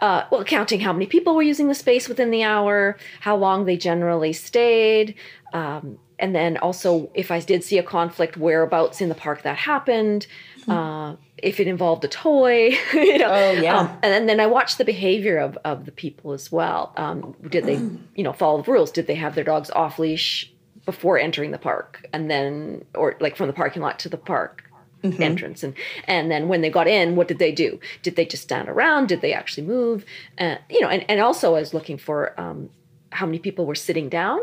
uh, 0.00 0.24
well, 0.30 0.42
counting 0.44 0.80
how 0.80 0.94
many 0.94 1.04
people 1.04 1.34
were 1.34 1.42
using 1.42 1.68
the 1.68 1.74
space 1.74 2.08
within 2.08 2.30
the 2.30 2.42
hour, 2.42 2.96
how 3.20 3.36
long 3.36 3.66
they 3.66 3.76
generally 3.76 4.32
stayed, 4.32 5.14
um, 5.52 5.98
and 6.20 6.34
then 6.34 6.56
also 6.58 7.10
if 7.14 7.30
I 7.30 7.40
did 7.40 7.64
see 7.64 7.78
a 7.78 7.82
conflict, 7.82 8.36
whereabouts 8.36 9.00
in 9.00 9.08
the 9.08 9.14
park 9.14 9.42
that 9.42 9.56
happened, 9.56 10.26
mm-hmm. 10.60 10.70
uh, 10.70 11.16
if 11.38 11.58
it 11.58 11.66
involved 11.66 12.04
a 12.04 12.08
toy, 12.08 12.76
you 12.94 13.18
know. 13.18 13.30
Oh 13.30 13.52
yeah. 13.52 13.78
Um, 13.78 13.88
and 14.02 14.12
then, 14.12 14.26
then 14.26 14.40
I 14.40 14.46
watched 14.46 14.78
the 14.78 14.84
behavior 14.84 15.38
of, 15.38 15.58
of 15.64 15.86
the 15.86 15.92
people 15.92 16.32
as 16.32 16.52
well. 16.52 16.92
Um, 16.96 17.34
did 17.48 17.64
they, 17.64 17.76
you 18.14 18.22
know, 18.22 18.32
follow 18.32 18.62
the 18.62 18.70
rules? 18.70 18.90
Did 18.90 19.06
they 19.06 19.14
have 19.16 19.34
their 19.34 19.44
dogs 19.44 19.70
off 19.70 19.98
leash 19.98 20.52
before 20.86 21.18
entering 21.18 21.50
the 21.50 21.58
park, 21.58 22.06
and 22.12 22.30
then, 22.30 22.84
or 22.94 23.16
like 23.20 23.36
from 23.36 23.46
the 23.46 23.52
parking 23.52 23.82
lot 23.82 23.98
to 24.00 24.08
the 24.08 24.18
park? 24.18 24.64
Mm-hmm. 25.02 25.22
entrance 25.22 25.62
and 25.62 25.72
and 26.04 26.30
then 26.30 26.46
when 26.48 26.60
they 26.60 26.68
got 26.68 26.86
in 26.86 27.16
what 27.16 27.26
did 27.26 27.38
they 27.38 27.52
do 27.52 27.80
did 28.02 28.16
they 28.16 28.26
just 28.26 28.42
stand 28.42 28.68
around 28.68 29.06
did 29.06 29.22
they 29.22 29.32
actually 29.32 29.66
move 29.66 30.04
uh, 30.38 30.56
you 30.68 30.78
know 30.82 30.88
and, 30.88 31.06
and 31.08 31.22
also 31.22 31.54
i 31.54 31.58
was 31.60 31.72
looking 31.72 31.96
for 31.96 32.38
um, 32.38 32.68
how 33.08 33.24
many 33.24 33.38
people 33.38 33.64
were 33.64 33.74
sitting 33.74 34.10
down 34.10 34.38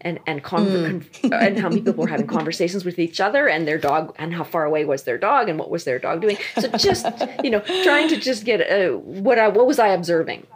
and 0.00 0.20
and 0.26 0.42
con- 0.42 0.66
mm. 0.66 1.22
con- 1.22 1.32
and 1.32 1.58
how 1.58 1.68
many 1.68 1.80
people 1.80 2.02
were 2.02 2.08
having 2.08 2.26
conversations 2.26 2.84
with 2.84 2.98
each 2.98 3.20
other 3.20 3.48
and 3.48 3.66
their 3.66 3.78
dog 3.78 4.14
and 4.18 4.34
how 4.34 4.44
far 4.44 4.64
away 4.64 4.84
was 4.84 5.04
their 5.04 5.18
dog 5.18 5.48
and 5.48 5.58
what 5.58 5.70
was 5.70 5.84
their 5.84 5.98
dog 5.98 6.20
doing 6.20 6.36
so 6.58 6.68
just 6.76 7.06
you 7.42 7.50
know 7.50 7.60
trying 7.82 8.08
to 8.08 8.16
just 8.16 8.44
get 8.44 8.60
uh, 8.60 8.96
what 8.96 9.38
I 9.38 9.48
what 9.48 9.66
was 9.66 9.78
I 9.78 9.88
observing 9.88 10.46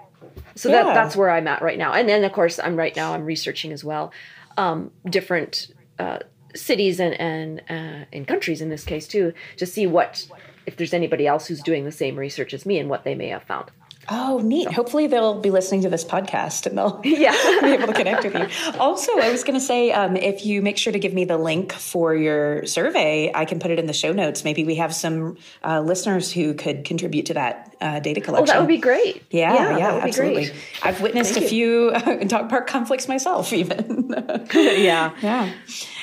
so 0.54 0.68
yeah. 0.68 0.82
that 0.82 0.94
that's 0.94 1.16
where 1.16 1.30
I'm 1.30 1.48
at 1.48 1.62
right 1.62 1.78
now 1.78 1.92
and 1.92 2.08
then 2.08 2.24
of 2.24 2.32
course 2.32 2.58
I'm 2.58 2.76
right 2.76 2.94
now 2.94 3.14
I'm 3.14 3.24
researching 3.24 3.72
as 3.72 3.82
well 3.82 4.12
um, 4.56 4.90
different 5.08 5.72
uh, 5.98 6.18
cities 6.54 7.00
and 7.00 7.14
and 7.20 7.60
uh, 7.68 8.04
and 8.12 8.26
countries 8.26 8.60
in 8.60 8.68
this 8.68 8.84
case 8.84 9.08
too 9.08 9.32
to 9.56 9.66
see 9.66 9.86
what 9.86 10.26
if 10.66 10.76
there's 10.76 10.94
anybody 10.94 11.26
else 11.26 11.46
who's 11.46 11.62
doing 11.62 11.84
the 11.84 11.92
same 11.92 12.16
research 12.16 12.54
as 12.54 12.64
me 12.64 12.78
and 12.78 12.88
what 12.88 13.04
they 13.04 13.14
may 13.14 13.28
have 13.28 13.42
found. 13.42 13.70
Oh, 14.08 14.40
neat. 14.42 14.64
So. 14.64 14.72
Hopefully, 14.72 15.06
they'll 15.06 15.40
be 15.40 15.50
listening 15.50 15.82
to 15.82 15.88
this 15.88 16.04
podcast 16.04 16.66
and 16.66 16.76
they'll 16.76 17.00
yeah. 17.04 17.32
be 17.60 17.68
able 17.68 17.86
to 17.86 17.92
connect 17.92 18.24
with 18.24 18.34
you. 18.34 18.80
Also, 18.80 19.18
I 19.18 19.30
was 19.30 19.44
going 19.44 19.58
to 19.58 19.64
say 19.64 19.92
um, 19.92 20.16
if 20.16 20.44
you 20.44 20.62
make 20.62 20.76
sure 20.76 20.92
to 20.92 20.98
give 20.98 21.14
me 21.14 21.24
the 21.24 21.38
link 21.38 21.72
for 21.72 22.14
your 22.14 22.66
survey, 22.66 23.30
I 23.34 23.44
can 23.44 23.58
put 23.58 23.70
it 23.70 23.78
in 23.78 23.86
the 23.86 23.92
show 23.92 24.12
notes. 24.12 24.44
Maybe 24.44 24.64
we 24.64 24.76
have 24.76 24.94
some 24.94 25.38
uh, 25.64 25.80
listeners 25.80 26.32
who 26.32 26.54
could 26.54 26.84
contribute 26.84 27.26
to 27.26 27.34
that 27.34 27.76
uh, 27.80 28.00
data 28.00 28.20
collection. 28.20 28.50
Oh, 28.50 28.52
that 28.52 28.60
would 28.60 28.68
be 28.68 28.78
great. 28.78 29.22
Yeah, 29.30 29.54
yeah, 29.54 29.78
yeah 29.78 30.00
absolutely. 30.02 30.50
I've 30.82 31.00
witnessed 31.00 31.34
Thank 31.34 31.46
a 31.46 31.48
few 31.48 31.90
dog 32.26 32.48
park 32.48 32.66
conflicts 32.66 33.08
myself, 33.08 33.52
even. 33.52 34.12
yeah. 34.54 35.14
Yeah. 35.22 35.52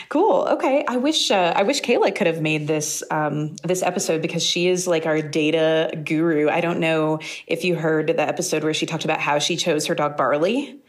Cool. 0.10 0.48
Okay. 0.54 0.84
I 0.88 0.98
wish 0.98 1.30
uh, 1.30 1.54
I 1.56 1.62
wish 1.62 1.82
Kayla 1.82 2.16
could 2.16 2.26
have 2.26 2.42
made 2.42 2.68
this 2.68 3.04
um, 3.12 3.56
this 3.58 3.84
episode 3.84 4.24
because 4.24 4.42
she 4.42 4.68
is 4.68 4.88
like 4.88 5.06
our 5.06 5.22
data 5.22 5.96
guru. 6.04 6.50
I 6.50 6.62
don't 6.62 6.80
know 6.80 7.20
if 7.46 7.64
you 7.64 7.76
heard 7.76 8.08
the 8.08 8.28
episode 8.28 8.64
where 8.64 8.74
she 8.74 8.88
talked 8.88 9.06
about 9.06 9.20
how 9.20 9.38
she 9.38 9.56
chose 9.56 9.86
her 9.86 9.94
dog 9.94 10.18
Barley. 10.18 10.80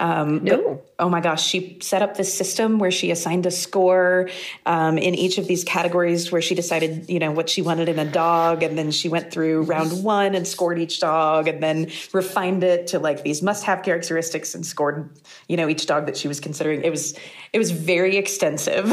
Um, 0.00 0.42
no. 0.42 0.56
But, 0.56 0.94
oh 0.98 1.08
my 1.08 1.20
gosh, 1.20 1.46
she 1.46 1.78
set 1.80 2.02
up 2.02 2.16
this 2.16 2.32
system 2.32 2.78
where 2.78 2.90
she 2.90 3.10
assigned 3.10 3.46
a 3.46 3.50
score 3.50 4.28
um, 4.66 4.98
in 4.98 5.14
each 5.14 5.38
of 5.38 5.46
these 5.46 5.64
categories 5.64 6.30
where 6.32 6.42
she 6.42 6.54
decided, 6.54 7.08
you 7.08 7.18
know, 7.18 7.30
what 7.30 7.48
she 7.48 7.62
wanted 7.62 7.88
in 7.88 7.98
a 7.98 8.04
dog. 8.04 8.62
And 8.62 8.76
then 8.76 8.90
she 8.90 9.08
went 9.08 9.30
through 9.30 9.62
round 9.62 10.02
one 10.04 10.34
and 10.34 10.46
scored 10.46 10.78
each 10.78 11.00
dog 11.00 11.48
and 11.48 11.62
then 11.62 11.90
refined 12.12 12.64
it 12.64 12.88
to 12.88 12.98
like 12.98 13.22
these 13.22 13.42
must 13.42 13.64
have 13.64 13.82
characteristics 13.82 14.54
and 14.54 14.66
scored, 14.66 15.10
you 15.48 15.56
know, 15.56 15.68
each 15.68 15.86
dog 15.86 16.06
that 16.06 16.16
she 16.16 16.28
was 16.28 16.40
considering. 16.40 16.82
It 16.82 16.90
was, 16.90 17.18
it 17.52 17.58
was 17.58 17.70
very 17.70 18.16
extensive. 18.16 18.90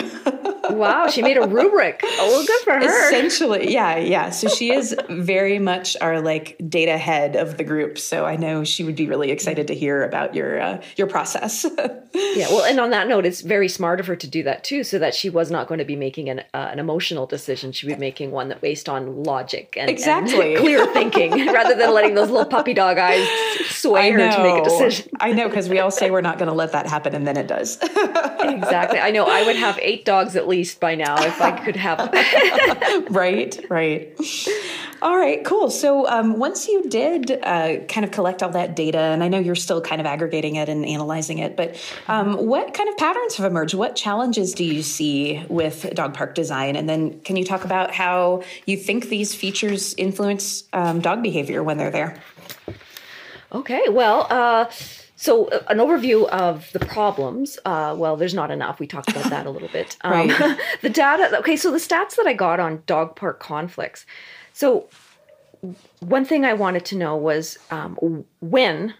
wow, 0.69 1.07
she 1.07 1.21
made 1.21 1.37
a 1.37 1.47
rubric. 1.47 2.01
Oh, 2.03 2.27
well, 2.29 2.45
good 2.45 2.61
for 2.61 2.73
her. 2.73 3.07
Essentially, 3.07 3.71
yeah, 3.71 3.97
yeah. 3.97 4.29
So 4.29 4.47
she 4.47 4.71
is 4.71 4.95
very 5.09 5.59
much 5.59 5.95
our 6.01 6.21
like 6.21 6.59
data 6.67 6.97
head 6.97 7.35
of 7.35 7.57
the 7.57 7.63
group. 7.63 7.97
So 7.97 8.25
I 8.25 8.35
know 8.35 8.63
she 8.63 8.83
would 8.83 8.95
be 8.95 9.07
really 9.07 9.31
excited 9.31 9.67
to 9.67 9.75
hear 9.75 10.03
about 10.03 10.35
your 10.35 10.59
uh, 10.59 10.81
your 10.99 11.07
process. 11.07 11.65
yeah, 12.13 12.47
well, 12.49 12.63
and 12.65 12.79
on 12.79 12.91
that 12.91 13.07
note, 13.07 13.25
it's 13.25 13.41
very 13.41 13.67
smart 13.67 13.99
of 13.99 14.07
her 14.07 14.15
to 14.15 14.27
do 14.27 14.43
that 14.43 14.63
too, 14.63 14.83
so 14.83 14.99
that 14.99 15.15
she 15.15 15.29
was 15.29 15.49
not 15.49 15.67
going 15.67 15.79
to 15.79 15.85
be 15.85 15.95
making 15.95 16.29
an 16.29 16.39
uh, 16.53 16.69
an 16.71 16.77
emotional 16.77 17.25
decision. 17.25 17.71
She'd 17.71 17.87
be 17.87 17.95
making 17.95 18.31
one 18.31 18.49
that 18.49 18.61
based 18.61 18.87
on 18.87 19.23
logic 19.23 19.75
and 19.77 19.89
exactly 19.89 20.55
and 20.55 20.59
clear 20.63 20.85
thinking, 20.93 21.31
rather 21.53 21.75
than 21.75 21.93
letting 21.93 22.13
those 22.13 22.29
little 22.29 22.45
puppy 22.45 22.73
dog 22.73 22.97
eyes 22.97 23.27
sway 23.69 24.11
her 24.11 24.17
to 24.17 24.43
make 24.43 24.61
a 24.61 24.63
decision. 24.63 25.09
I 25.19 25.31
know 25.31 25.47
because 25.47 25.69
we 25.69 25.79
all 25.79 25.91
say 25.91 26.11
we're 26.11 26.21
not 26.21 26.37
going 26.37 26.49
to 26.49 26.55
let 26.55 26.73
that 26.73 26.85
happen, 26.85 27.15
and 27.15 27.25
then 27.25 27.37
it 27.37 27.47
does. 27.47 27.77
exactly. 27.81 28.99
I 28.99 29.11
know. 29.11 29.25
I 29.25 29.45
would 29.45 29.55
have 29.55 29.79
eight 29.81 30.05
dogs 30.05 30.35
at 30.35 30.47
least 30.47 30.79
by 30.79 30.95
now 30.95 31.23
if 31.23 31.41
I 31.41 31.51
could 31.63 31.75
have. 31.77 31.99
right. 33.09 33.65
Right. 33.69 34.15
All 35.01 35.17
right, 35.17 35.43
cool. 35.45 35.69
So 35.69 36.07
um, 36.07 36.39
once 36.39 36.67
you 36.67 36.89
did 36.89 37.31
uh, 37.31 37.77
kind 37.87 38.03
of 38.03 38.11
collect 38.11 38.43
all 38.43 38.49
that 38.49 38.75
data, 38.75 38.99
and 38.99 39.23
I 39.23 39.29
know 39.29 39.39
you're 39.39 39.55
still 39.55 39.79
kind 39.79 40.01
of 40.01 40.07
aggregating 40.07 40.55
it 40.55 40.67
and 40.67 40.85
analyzing 40.85 41.37
it, 41.37 41.55
but 41.55 41.75
um, 42.09 42.33
what 42.33 42.73
kind 42.73 42.89
of 42.89 42.97
patterns 42.97 43.35
have 43.35 43.45
emerged? 43.45 43.73
What 43.73 43.95
challenges 43.95 44.53
do 44.53 44.65
you 44.65 44.83
see 44.83 45.43
with 45.47 45.93
dog 45.93 46.13
park 46.13 46.35
design? 46.35 46.75
And 46.75 46.89
then 46.89 47.19
can 47.21 47.37
you 47.37 47.45
talk 47.45 47.63
about 47.63 47.91
how 47.91 48.43
you 48.65 48.75
think 48.75 49.07
these 49.07 49.33
features 49.33 49.93
influence 49.97 50.65
um, 50.73 50.99
dog 50.99 51.23
behavior 51.23 51.63
when 51.63 51.77
they're 51.77 51.91
there? 51.91 52.21
Okay, 53.51 53.83
well, 53.89 54.27
uh, 54.29 54.69
so 55.15 55.45
uh, 55.47 55.63
an 55.67 55.79
overview 55.79 56.27
of 56.29 56.71
the 56.71 56.79
problems. 56.79 57.57
Uh, 57.65 57.95
well, 57.97 58.15
there's 58.15 58.33
not 58.33 58.51
enough. 58.51 58.79
We 58.79 58.87
talked 58.87 59.09
about 59.09 59.29
that 59.29 59.45
a 59.45 59.49
little 59.49 59.69
bit. 59.69 59.97
Um, 60.01 60.29
right. 60.29 60.57
the 60.81 60.89
data. 60.89 61.37
Okay, 61.39 61.57
so 61.57 61.71
the 61.71 61.77
stats 61.77 62.15
that 62.15 62.25
I 62.25 62.33
got 62.33 62.59
on 62.59 62.83
dog 62.85 63.15
park 63.15 63.39
conflicts. 63.39 64.05
So 64.59 64.89
one 66.01 66.25
thing 66.25 66.43
I 66.43 66.51
wanted 66.51 66.83
to 66.87 66.97
know 66.97 67.15
was 67.15 67.57
um, 67.71 68.25
when 68.41 68.93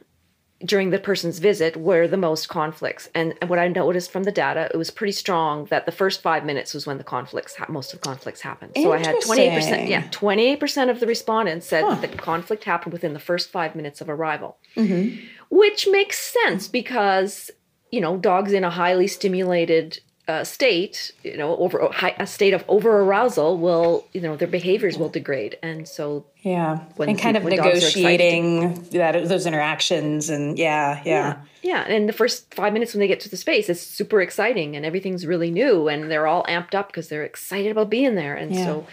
during 0.64 0.90
the 0.90 1.00
person's 1.00 1.40
visit 1.40 1.76
were 1.76 2.08
the 2.08 2.16
most 2.16 2.48
conflicts 2.48 3.10
and, 3.16 3.34
and, 3.40 3.50
what 3.50 3.60
i 3.60 3.66
noticed 3.70 4.12
from 4.12 4.24
the 4.24 4.32
data 4.32 4.70
it 4.74 4.78
was 4.78 4.92
pretty 4.92 5.14
strong 5.14 5.64
that 5.66 5.86
the 5.86 5.92
first 5.92 6.22
five 6.22 6.44
minutes 6.44 6.74
was 6.74 6.86
when 6.86 6.98
the 6.98 7.04
conflicts 7.04 7.56
most 7.70 7.94
of 7.94 8.02
the 8.02 8.06
conflicts 8.06 8.42
happened 8.42 8.74
so 8.76 8.92
i 8.92 8.98
had 8.98 9.16
28% 9.16 9.88
yeah 9.88 10.04
28% 10.10 10.90
of 10.90 11.00
the 11.00 11.08
respondents 11.08 11.66
said 11.66 11.86
huh. 11.86 11.96
that 11.96 12.12
the 12.12 12.18
conflict 12.18 12.66
happened 12.66 12.92
within 12.92 13.14
the 13.14 13.22
first 13.22 13.50
five 13.50 13.74
minutes 13.74 14.02
of 14.02 14.10
arrival 14.10 14.58
mm-hmm. 14.76 15.18
which 15.50 15.88
makes 15.90 16.20
sense 16.20 16.68
because 16.68 17.50
you 17.90 18.02
know 18.02 18.18
dogs 18.18 18.52
in 18.52 18.66
a 18.66 18.70
highly 18.70 19.08
stimulated 19.08 20.02
uh, 20.30 20.44
state, 20.44 21.12
you 21.24 21.36
know, 21.36 21.58
over 21.58 21.80
a 22.20 22.28
state 22.28 22.54
of 22.54 22.64
over 22.68 23.02
arousal 23.02 23.58
will, 23.58 24.06
you 24.14 24.22
know, 24.22 24.36
their 24.36 24.48
behaviors 24.48 24.96
will 24.96 25.10
degrade, 25.10 25.58
and 25.64 25.88
so 25.88 26.24
yeah, 26.44 26.82
when, 26.98 27.10
and 27.10 27.18
kind 27.18 27.36
of 27.36 27.44
negotiating 27.44 28.84
that 28.92 29.28
those 29.28 29.48
interactions, 29.48 30.30
and 30.30 30.60
yeah, 30.60 31.02
yeah, 31.04 31.38
yeah, 31.64 31.82
yeah. 31.88 31.94
And 31.94 32.08
the 32.08 32.14
first 32.14 32.54
five 32.54 32.74
minutes 32.74 32.94
when 32.94 33.00
they 33.00 33.08
get 33.08 33.20
to 33.22 33.30
the 33.30 33.38
space, 33.38 33.70
it's 33.70 33.82
super 33.82 34.22
exciting, 34.22 34.76
and 34.76 34.86
everything's 34.86 35.26
really 35.26 35.50
new, 35.50 35.88
and 35.88 36.12
they're 36.12 36.28
all 36.28 36.44
amped 36.44 36.76
up 36.76 36.90
because 36.90 37.10
they're 37.10 37.24
excited 37.24 37.72
about 37.72 37.90
being 37.90 38.14
there, 38.14 38.36
and 38.36 38.54
yeah. 38.54 38.66
so 38.66 38.88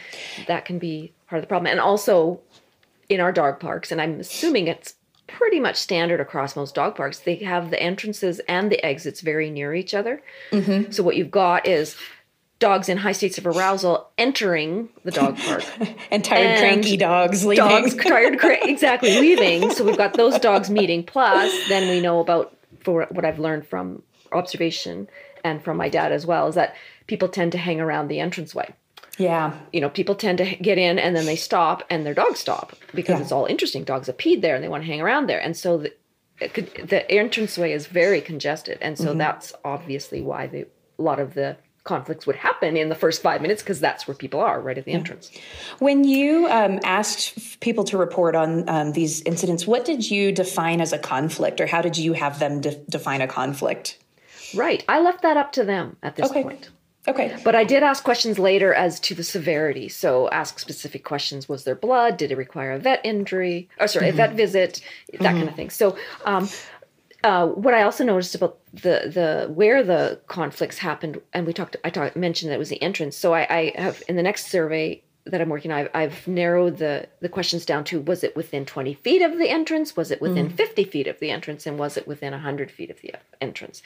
that 0.46 0.64
can 0.64 0.79
be 0.79 1.12
part 1.29 1.38
of 1.38 1.42
the 1.42 1.49
problem. 1.49 1.70
And 1.70 1.81
also, 1.81 2.40
in 3.11 3.20
our 3.20 3.31
dog 3.31 3.61
parks, 3.61 3.92
and 3.92 4.01
I'm 4.01 4.20
assuming 4.20 4.68
it's 4.68 4.94
pretty 5.27 5.61
much 5.61 5.77
standard 5.77 6.21
across 6.21 6.57
most 6.57 6.75
dog 6.75 6.97
parks. 6.97 7.19
They 7.21 7.37
have 7.37 7.71
the 7.71 7.83
entrances 7.83 8.41
and 8.49 8.71
the 8.71 8.85
exits 8.85 9.21
very 9.21 9.51
near 9.51 9.75
each 9.75 9.95
other. 9.95 10.23
Mm-hmm. 10.51 10.93
So 10.93 11.03
what 11.03 11.17
you've 11.17 11.31
got 11.31 11.67
is 11.67 11.97
dogs 12.59 12.89
in 12.89 12.97
high 12.97 13.12
states 13.12 13.37
of 13.39 13.47
arousal 13.47 14.09
entering 14.17 14.89
the 15.05 15.11
dog 15.11 15.37
park 15.47 15.65
and 16.11 16.25
tired 16.25 16.47
and 16.47 16.61
cranky 16.61 16.97
dogs 16.97 17.45
leaving 17.45 17.69
dogs 17.69 17.95
tired 17.97 18.39
cra- 18.39 18.57
exactly 18.67 19.21
leaving 19.21 19.71
so 19.71 19.85
we've 19.85 19.99
got 19.99 20.15
those 20.15 20.39
dogs 20.39 20.71
meeting 20.71 21.05
plus 21.05 21.53
then 21.69 21.87
we 21.89 22.01
know 22.01 22.19
about 22.19 22.57
for 22.81 23.07
what 23.11 23.27
i've 23.27 23.39
learned 23.39 23.67
from 23.67 24.03
observation 24.33 25.07
and 25.45 25.62
from 25.62 25.77
my 25.77 25.91
dad 25.91 26.12
as 26.12 26.25
well 26.25 26.49
is 26.49 26.55
that 26.55 26.75
people 27.07 27.29
tend 27.29 27.53
to 27.53 27.59
hang 27.59 27.79
around 27.79 28.09
the 28.09 28.19
entranceway 28.19 28.73
yeah. 29.18 29.55
You 29.72 29.81
know, 29.81 29.88
people 29.88 30.14
tend 30.14 30.38
to 30.38 30.44
get 30.57 30.79
in 30.79 30.98
and 30.98 31.16
then 31.16 31.26
they 31.26 31.37
stop 31.37 31.83
and 31.90 32.05
their 32.05 32.14
dogs 32.14 32.40
stop 32.40 32.76
because 32.94 33.18
yeah. 33.18 33.22
it's 33.22 33.33
all 33.33 33.46
interesting. 33.46 33.85
Dogs 33.85 34.09
have 34.09 34.16
peed 34.16 34.42
there 34.42 34.55
and 34.55 34.62
they 34.62 34.68
want 34.68 34.83
to 34.83 34.87
hang 34.87 35.00
around 35.00 35.29
there. 35.29 35.40
And 35.40 35.57
so 35.57 35.79
the, 35.79 35.92
could, 36.48 36.70
the 36.88 37.14
entranceway 37.14 37.72
is 37.72 37.87
very 37.87 38.20
congested. 38.20 38.79
And 38.81 38.98
so 38.98 39.09
mm-hmm. 39.09 39.18
that's 39.18 39.55
obviously 39.64 40.20
why 40.20 40.46
the, 40.46 40.66
a 40.98 41.02
lot 41.02 41.18
of 41.18 41.35
the 41.35 41.57
conflicts 41.85 42.26
would 42.26 42.37
happen 42.37 42.76
in 42.76 42.88
the 42.88 42.94
first 42.94 43.22
five 43.22 43.40
minutes 43.40 43.62
because 43.62 43.81
that's 43.81 44.07
where 44.07 44.14
people 44.14 44.40
are 44.40 44.61
right 44.61 44.76
at 44.76 44.85
the 44.85 44.92
entrance. 44.92 45.31
When 45.79 46.05
you 46.05 46.46
um, 46.48 46.81
asked 46.85 47.61
people 47.61 47.85
to 47.85 47.96
report 47.96 48.35
on 48.35 48.68
um, 48.68 48.92
these 48.92 49.22
incidents, 49.22 49.66
what 49.66 49.85
did 49.85 50.11
you 50.11 50.33
define 50.33 50.81
as 50.81 50.92
a 50.92 50.98
conflict 50.98 51.61
or 51.61 51.66
how 51.66 51.81
did 51.81 51.96
you 51.96 52.12
have 52.12 52.38
them 52.38 52.61
de- 52.61 52.76
define 52.90 53.22
a 53.22 53.29
conflict? 53.29 53.98
Right. 54.55 54.85
I 54.88 55.00
left 55.00 55.22
that 55.22 55.37
up 55.37 55.52
to 55.52 55.64
them 55.64 55.96
at 56.02 56.16
this 56.16 56.29
okay. 56.31 56.42
point. 56.42 56.70
Okay. 57.09 57.37
But 57.45 57.55
I 57.55 57.64
did 57.64 57.83
ask 57.83 58.03
questions 58.03 58.38
later 58.38 58.75
as 58.75 58.99
to 59.01 59.14
the 59.14 59.23
severity. 59.23 59.88
So 59.88 60.29
ask 60.31 60.59
specific 60.59 61.05
questions: 61.05 61.49
Was 61.49 61.64
there 61.64 61.75
blood? 61.77 62.16
Did 62.16 62.33
it 62.33 62.37
require 62.37 62.73
a 62.73 62.79
vet 62.79 63.01
injury? 63.05 63.69
Or 63.79 63.87
sorry, 63.88 64.07
Mm-hmm. 64.07 64.14
a 64.21 64.27
vet 64.29 64.35
visit? 64.37 64.81
That 65.21 65.33
kind 65.33 65.49
of 65.49 65.55
thing. 65.55 65.71
So. 65.71 65.97
Um, 66.25 66.49
uh, 67.25 67.47
what 67.49 67.75
I 67.75 67.83
also 67.83 68.05
noticed 68.05 68.35
about 68.37 68.59
the 68.73 69.11
the 69.12 69.51
where 69.53 69.83
the 69.83 70.21
conflicts 70.29 70.79
happened, 70.79 71.21
and 71.33 71.45
we 71.45 71.53
talked, 71.53 71.75
I 71.83 71.90
talked, 71.90 72.14
mentioned 72.14 72.51
that 72.51 72.57
it 72.57 72.59
was 72.59 72.69
the 72.69 72.81
entrance. 72.81 73.16
So 73.16 73.35
I, 73.35 73.47
I 73.51 73.73
have 73.83 74.01
in 74.09 74.14
the 74.14 74.23
next 74.23 74.47
survey 74.49 75.03
that 75.25 75.40
I'm 75.40 75.49
working 75.49 75.73
on, 75.73 75.79
I've, 75.79 75.90
I've 75.95 76.29
narrowed 76.29 76.77
the 76.79 77.09
the 77.21 77.29
questions 77.29 77.64
down 77.66 77.83
to: 77.85 78.01
Was 78.01 78.23
it 78.23 78.37
within 78.37 78.64
20 78.64 78.95
feet 78.95 79.23
of 79.23 79.38
the 79.38 79.49
entrance? 79.49 79.97
Was 79.97 80.12
it 80.12 80.21
within 80.21 80.51
50 80.51 80.85
feet 80.85 81.09
of 81.09 81.19
the 81.19 81.31
entrance? 81.31 81.66
And 81.66 81.79
was 81.81 81.97
it 81.97 82.07
within 82.07 82.31
100 82.33 82.71
feet 82.71 82.90
of 82.90 83.01
the 83.01 83.14
entrance? 83.40 83.83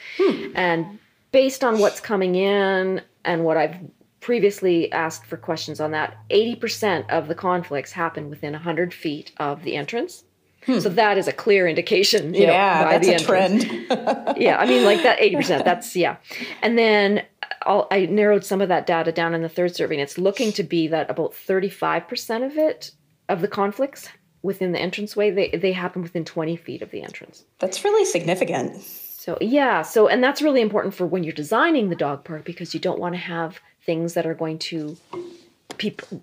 And 0.53 0.99
based 1.31 1.63
on 1.63 1.79
what's 1.79 2.01
coming 2.01 2.35
in 2.35 3.01
and 3.25 3.43
what 3.43 3.57
I've 3.57 3.77
previously 4.19 4.91
asked 4.91 5.25
for 5.25 5.37
questions 5.37 5.79
on 5.79 5.91
that, 5.91 6.17
80% 6.29 7.09
of 7.09 7.27
the 7.27 7.35
conflicts 7.35 7.91
happen 7.91 8.29
within 8.29 8.53
100 8.53 8.93
feet 8.93 9.31
of 9.37 9.63
the 9.63 9.75
entrance. 9.75 10.23
Hmm. 10.65 10.79
So 10.79 10.89
that 10.89 11.17
is 11.17 11.27
a 11.27 11.33
clear 11.33 11.67
indication. 11.67 12.35
You 12.35 12.43
yeah, 12.43 12.79
know, 12.79 12.85
by 12.85 12.97
that's 12.97 13.07
the 13.07 13.13
a 13.13 13.15
entrance. 13.15 13.65
trend. 13.65 14.37
yeah, 14.37 14.57
I 14.57 14.67
mean, 14.67 14.85
like 14.85 15.01
that 15.01 15.19
80%. 15.19 15.65
That's, 15.65 15.95
yeah. 15.95 16.17
And 16.61 16.77
then 16.77 17.25
I'll, 17.63 17.87
I 17.89 18.05
narrowed 18.05 18.45
some 18.45 18.61
of 18.61 18.69
that 18.69 18.85
data 18.85 19.11
down 19.11 19.33
in 19.33 19.41
the 19.41 19.49
third 19.49 19.75
survey, 19.75 19.95
and 19.95 20.03
it's 20.03 20.19
looking 20.19 20.51
to 20.53 20.63
be 20.63 20.87
that 20.87 21.09
about 21.09 21.31
35% 21.33 22.45
of 22.45 22.57
it, 22.57 22.91
of 23.27 23.41
the 23.41 23.47
conflicts 23.47 24.09
within 24.43 24.71
the 24.71 24.81
entranceway, 24.81 25.31
they, 25.31 25.49
they 25.49 25.71
happen 25.71 26.01
within 26.01 26.25
20 26.25 26.55
feet 26.57 26.81
of 26.81 26.91
the 26.91 27.01
entrance. 27.01 27.45
That's 27.59 27.83
really 27.83 28.05
significant. 28.05 28.83
So 29.21 29.37
yeah, 29.39 29.83
so 29.83 30.07
and 30.07 30.23
that's 30.23 30.41
really 30.41 30.61
important 30.61 30.95
for 30.95 31.05
when 31.05 31.23
you're 31.23 31.31
designing 31.31 31.89
the 31.89 31.95
dog 31.95 32.23
park 32.23 32.43
because 32.43 32.73
you 32.73 32.79
don't 32.79 32.97
want 32.97 33.13
to 33.13 33.19
have 33.19 33.59
things 33.85 34.15
that 34.15 34.25
are 34.25 34.33
going 34.33 34.57
to 34.57 34.97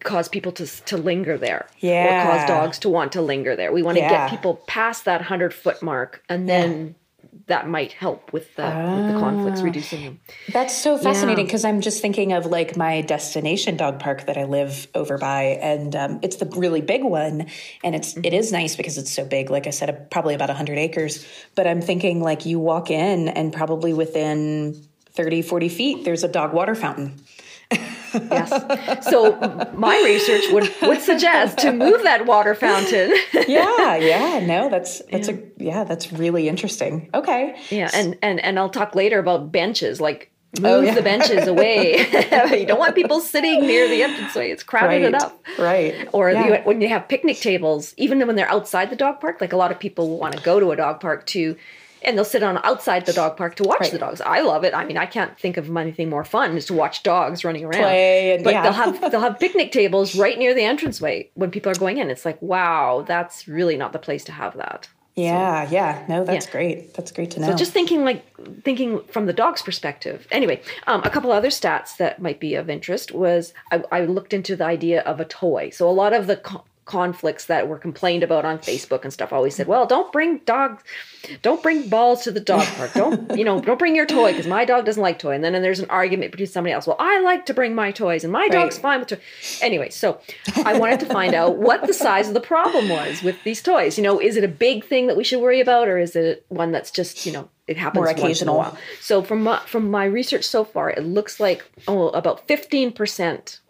cause 0.01 0.29
people 0.29 0.51
to 0.51 0.67
to 0.67 0.97
linger 0.97 1.39
there 1.39 1.69
Yeah. 1.79 2.07
or 2.07 2.23
cause 2.27 2.49
dogs 2.49 2.77
to 2.81 2.89
want 2.89 3.13
to 3.13 3.23
linger 3.23 3.55
there. 3.55 3.71
We 3.71 3.85
want 3.85 3.99
to 3.99 4.03
Yeah. 4.03 4.27
get 4.27 4.31
people 4.31 4.55
past 4.67 5.05
that 5.05 5.23
hundred 5.23 5.55
foot 5.55 5.81
mark, 5.81 6.25
and 6.29 6.49
then 6.49 6.97
that 7.47 7.69
might 7.69 7.93
help 7.93 8.33
with 8.33 8.55
the 8.57 8.63
with 8.65 9.13
the 9.15 9.19
conflicts, 9.21 9.63
reducing 9.63 10.05
them. 10.05 10.21
That's 10.53 10.77
so 10.77 10.99
fascinating 10.99 11.45
Yeah. 11.45 11.49
because 11.49 11.65
I'm 11.65 11.81
just 11.81 12.03
thinking 12.03 12.33
of 12.33 12.47
like 12.47 12.77
my 12.77 13.01
destination 13.01 13.77
dog 13.77 14.01
park 14.01 14.27
that 14.27 14.37
I 14.37 14.45
live 14.45 14.89
over 14.95 15.19
by, 15.19 15.59
and 15.63 15.95
um, 15.97 16.19
it's 16.23 16.37
the 16.37 16.47
really 16.47 16.81
big 16.81 17.05
one, 17.05 17.47
and 17.85 17.95
it's 17.95 18.17
it 18.17 18.35
is 18.35 18.53
nice 18.53 18.77
because 18.77 18.99
it's 18.99 19.13
so 19.13 19.25
big. 19.25 19.51
Like 19.51 19.67
I 19.67 19.71
said, 19.71 20.11
probably 20.11 20.35
about 20.35 20.49
100 20.49 20.79
acres. 20.79 21.27
But 21.55 21.67
I'm 21.67 21.81
thinking 21.81 22.21
like 22.23 22.45
you 22.47 22.59
walk 22.59 22.91
in, 22.91 23.29
and 23.29 23.53
probably 23.53 23.93
within 23.93 24.75
30, 25.13 25.43
40 25.43 25.69
feet, 25.69 26.05
there's 26.05 26.25
a 26.25 26.29
dog 26.29 26.53
water 26.53 26.75
fountain. 26.75 27.21
Yes. 28.15 29.07
So 29.11 29.37
my 29.75 30.01
research 30.05 30.45
would 30.53 30.71
would 30.83 31.01
suggest 31.01 31.59
to 31.59 31.73
move 31.73 32.03
that 32.03 32.27
water 32.27 32.55
fountain. 32.55 33.15
Yeah, 33.49 33.97
yeah, 33.97 34.41
no, 34.47 34.69
that's 34.69 35.01
that's 35.11 35.29
a 35.29 35.39
yeah, 35.57 35.85
that's 35.85 36.13
really 36.13 36.49
interesting. 36.49 37.09
Okay, 37.15 37.57
Yeah, 37.71 37.91
and 37.95 38.19
and 38.23 38.41
and 38.41 38.59
I'll 38.59 38.69
talk 38.71 38.95
later 38.95 39.19
about 39.19 39.51
benches. 39.53 40.01
Like 40.01 40.31
move 40.61 40.65
Oh, 40.65 40.81
yeah. 40.81 40.95
the 40.95 41.03
benches 41.03 41.47
away. 41.47 41.99
you 42.61 42.67
don't 42.67 42.79
want 42.79 42.95
people 42.95 43.21
sitting 43.21 43.61
near 43.63 43.89
the 43.89 44.03
entranceway. 44.03 44.51
It's 44.51 44.63
crowded 44.63 44.89
right, 45.03 45.05
enough. 45.05 45.33
right, 45.59 46.09
Or 46.13 46.31
yeah. 46.31 46.47
you, 46.47 46.55
when 46.65 46.81
you 46.81 46.89
have 46.89 47.07
picnic 47.09 47.39
tables, 47.39 47.95
even 47.99 48.27
when 48.27 48.35
they're 48.37 48.51
outside 48.51 48.91
the 48.91 48.97
dog 48.97 49.21
park, 49.21 49.41
like 49.41 49.53
a 49.53 49.57
lot 49.57 49.71
of 49.73 49.79
people 49.79 50.19
want 50.19 50.35
to 50.37 50.43
go 50.43 50.59
to 50.59 50.71
a 50.73 50.77
dog 50.77 51.01
park 51.01 51.27
to, 51.27 51.55
and 52.03 52.17
they'll 52.17 52.25
sit 52.25 52.43
on 52.43 52.59
outside 52.65 53.07
the 53.07 53.13
dog 53.13 53.37
park 53.37 53.55
to 53.57 53.63
watch 53.65 53.81
Right. 53.81 53.93
the 53.93 53.99
dogs. 53.99 54.21
I 54.21 54.41
love 54.41 54.65
it. 54.65 54.75
I 54.75 54.85
mean, 54.85 54.97
I 54.97 55.07
can't 55.07 55.39
think 55.39 55.57
of 55.57 55.75
anything 55.77 56.09
more 56.09 56.25
fun 56.25 56.57
is 56.57 56.67
to 56.67 56.75
watch 56.75 57.03
dogs 57.03 57.45
running 57.45 57.65
around. 57.65 57.83
Play 57.83 58.35
and- 58.35 58.45
but 58.45 58.53
yeah. 58.55 58.63
they'll 58.63 58.73
have 58.73 59.11
they'll 59.11 59.21
have 59.21 59.39
picnic 59.47 59.73
tables 59.73 60.15
right 60.17 60.39
near 60.39 60.55
the 60.55 60.65
entranceway 60.65 61.31
when 61.35 61.51
people 61.51 61.71
are 61.73 61.75
going 61.75 61.99
in. 61.99 62.11
It's 62.11 62.25
like, 62.25 62.41
wow, 62.43 63.05
that's 63.07 63.49
really 63.49 63.77
not 63.77 63.93
the 63.93 63.99
place 63.99 64.25
to 64.25 64.33
have 64.33 64.57
that. 64.57 64.89
yeah, 65.17 65.69
yeah, 65.69 66.05
no, 66.09 66.23
that's 66.25 66.47
Yeah. 66.47 66.53
great. 66.53 66.95
That's 66.95 67.11
great 67.11 67.33
to 67.33 67.41
know. 67.41 67.49
So 67.49 67.57
just 67.57 67.73
thinking 67.73 68.05
like 68.05 68.23
thinking 68.63 69.01
from 69.09 69.27
the 69.27 69.33
dog's 69.33 69.63
perspective. 69.63 70.29
Anyway, 70.31 70.61
um, 70.87 71.03
a 71.05 71.11
couple 71.11 71.33
other 71.33 71.49
stats 71.51 71.97
that 71.97 72.23
might 72.23 72.39
be 72.39 72.55
of 72.55 72.71
interest 72.71 73.11
was 73.13 73.53
I, 73.73 73.83
I 73.91 74.01
looked 74.05 74.33
into 74.33 74.55
the 74.55 74.65
idea 74.65 75.01
of 75.03 75.19
a 75.19 75.25
toy. 75.25 75.71
So 75.71 75.89
a 75.91 75.97
lot 76.03 76.13
of 76.13 76.29
the 76.29 76.37
co- 76.37 76.65
conflicts 76.89 77.45
that 77.45 77.69
were 77.69 77.79
complained 77.79 78.25
about 78.25 78.45
on 78.45 78.59
Facebook 78.59 79.05
and 79.05 79.13
stuff 79.13 79.33
always 79.33 79.55
said, 79.55 79.69
"Well, 79.69 79.87
don't 79.87 80.11
bring 80.11 80.39
dogs, 80.39 80.83
don't 81.43 81.63
bring 81.63 81.89
balls 81.89 82.25
to 82.25 82.33
the 82.33 82.41
dog 82.41 82.67
park. 82.77 82.93
Don't 82.95 83.37
you 83.37 83.45
know? 83.45 83.61
Don't 83.61 83.79
bring 83.79 83.95
your 83.95 84.07
toy 84.07 84.33
because 84.33 84.47
my 84.49 84.65
dog 84.65 84.87
doesn't 84.87 85.03
like 85.03 85.19
toy." 85.19 85.35
And 85.35 85.45
then 85.45 85.55
and 85.55 85.63
there's 85.63 85.79
an 85.79 85.91
argument 85.91 86.33
between 86.33 86.49
somebody 86.49 86.73
else. 86.73 86.87
Well, 86.87 86.97
I 86.99 87.21
like 87.21 87.47
to 87.47 87.55
bring 87.55 87.75
my 87.75 87.93
toys 87.93 88.25
and 88.25 88.33
my 88.33 88.49
dog's 88.49 88.79
fine 88.79 88.99
with 89.01 89.09
toy. 89.09 89.21
Anyway, 89.61 89.91
so 89.91 90.21
I 90.65 90.79
wanted 90.79 90.99
to 91.01 91.07
find 91.07 91.35
out 91.35 91.59
what 91.59 91.87
the 91.87 91.95
size 91.95 92.27
of 92.27 92.35
the 92.35 92.41
problem 92.41 92.89
was 92.89 93.23
with 93.23 93.37
these 93.45 93.63
toys. 93.63 93.99
You 93.99 94.05
know, 94.05 94.19
is 94.19 94.37
it 94.37 94.43
a 94.43 94.49
big 94.49 94.85
thing 94.85 95.07
that 95.07 95.17
we 95.17 95.25
should 95.25 95.41
worry 95.41 95.61
about, 95.61 95.89
or 95.89 95.99
is 95.99 96.17
it 96.17 96.45
one 96.49 96.73
that's 96.73 96.91
just 96.91 97.27
you 97.27 97.33
know 97.33 97.51
it 97.67 97.77
happens 97.77 97.97
More 97.97 98.07
once 98.07 98.19
in 98.19 98.23
a 98.23 98.27
occasional. 98.27 98.57
while? 98.57 98.79
So 99.01 99.23
from 99.23 99.43
my, 99.43 99.61
from 99.67 99.91
my 99.91 100.07
research 100.07 100.45
so 100.45 100.65
far, 100.65 100.91
it 100.91 101.05
looks 101.05 101.39
like 101.39 101.65
oh 101.87 102.09
about 102.09 102.49
fifteen 102.49 102.93
percent 102.93 103.61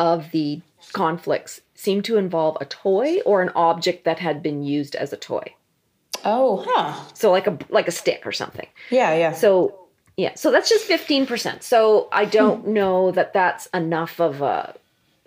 of 0.00 0.32
the 0.32 0.60
conflicts 0.92 1.60
seem 1.84 2.02
to 2.02 2.16
involve 2.16 2.56
a 2.60 2.64
toy 2.64 3.20
or 3.26 3.42
an 3.42 3.50
object 3.54 4.04
that 4.04 4.18
had 4.18 4.42
been 4.42 4.62
used 4.62 4.94
as 4.96 5.12
a 5.12 5.16
toy. 5.16 5.54
oh, 6.24 6.64
huh? 6.66 7.04
So 7.14 7.30
like 7.30 7.46
a 7.46 7.58
like 7.68 7.88
a 7.88 7.92
stick 7.92 8.26
or 8.26 8.32
something. 8.32 8.68
Yeah, 8.90 9.14
yeah. 9.14 9.32
So 9.32 9.78
yeah, 10.16 10.34
so 10.34 10.50
that's 10.52 10.68
just 10.68 10.88
15%. 10.88 11.62
So 11.62 12.08
I 12.12 12.24
don't 12.24 12.62
hmm. 12.62 12.72
know 12.72 13.10
that 13.10 13.32
that's 13.32 13.66
enough 13.66 14.20
of 14.20 14.42
a 14.42 14.74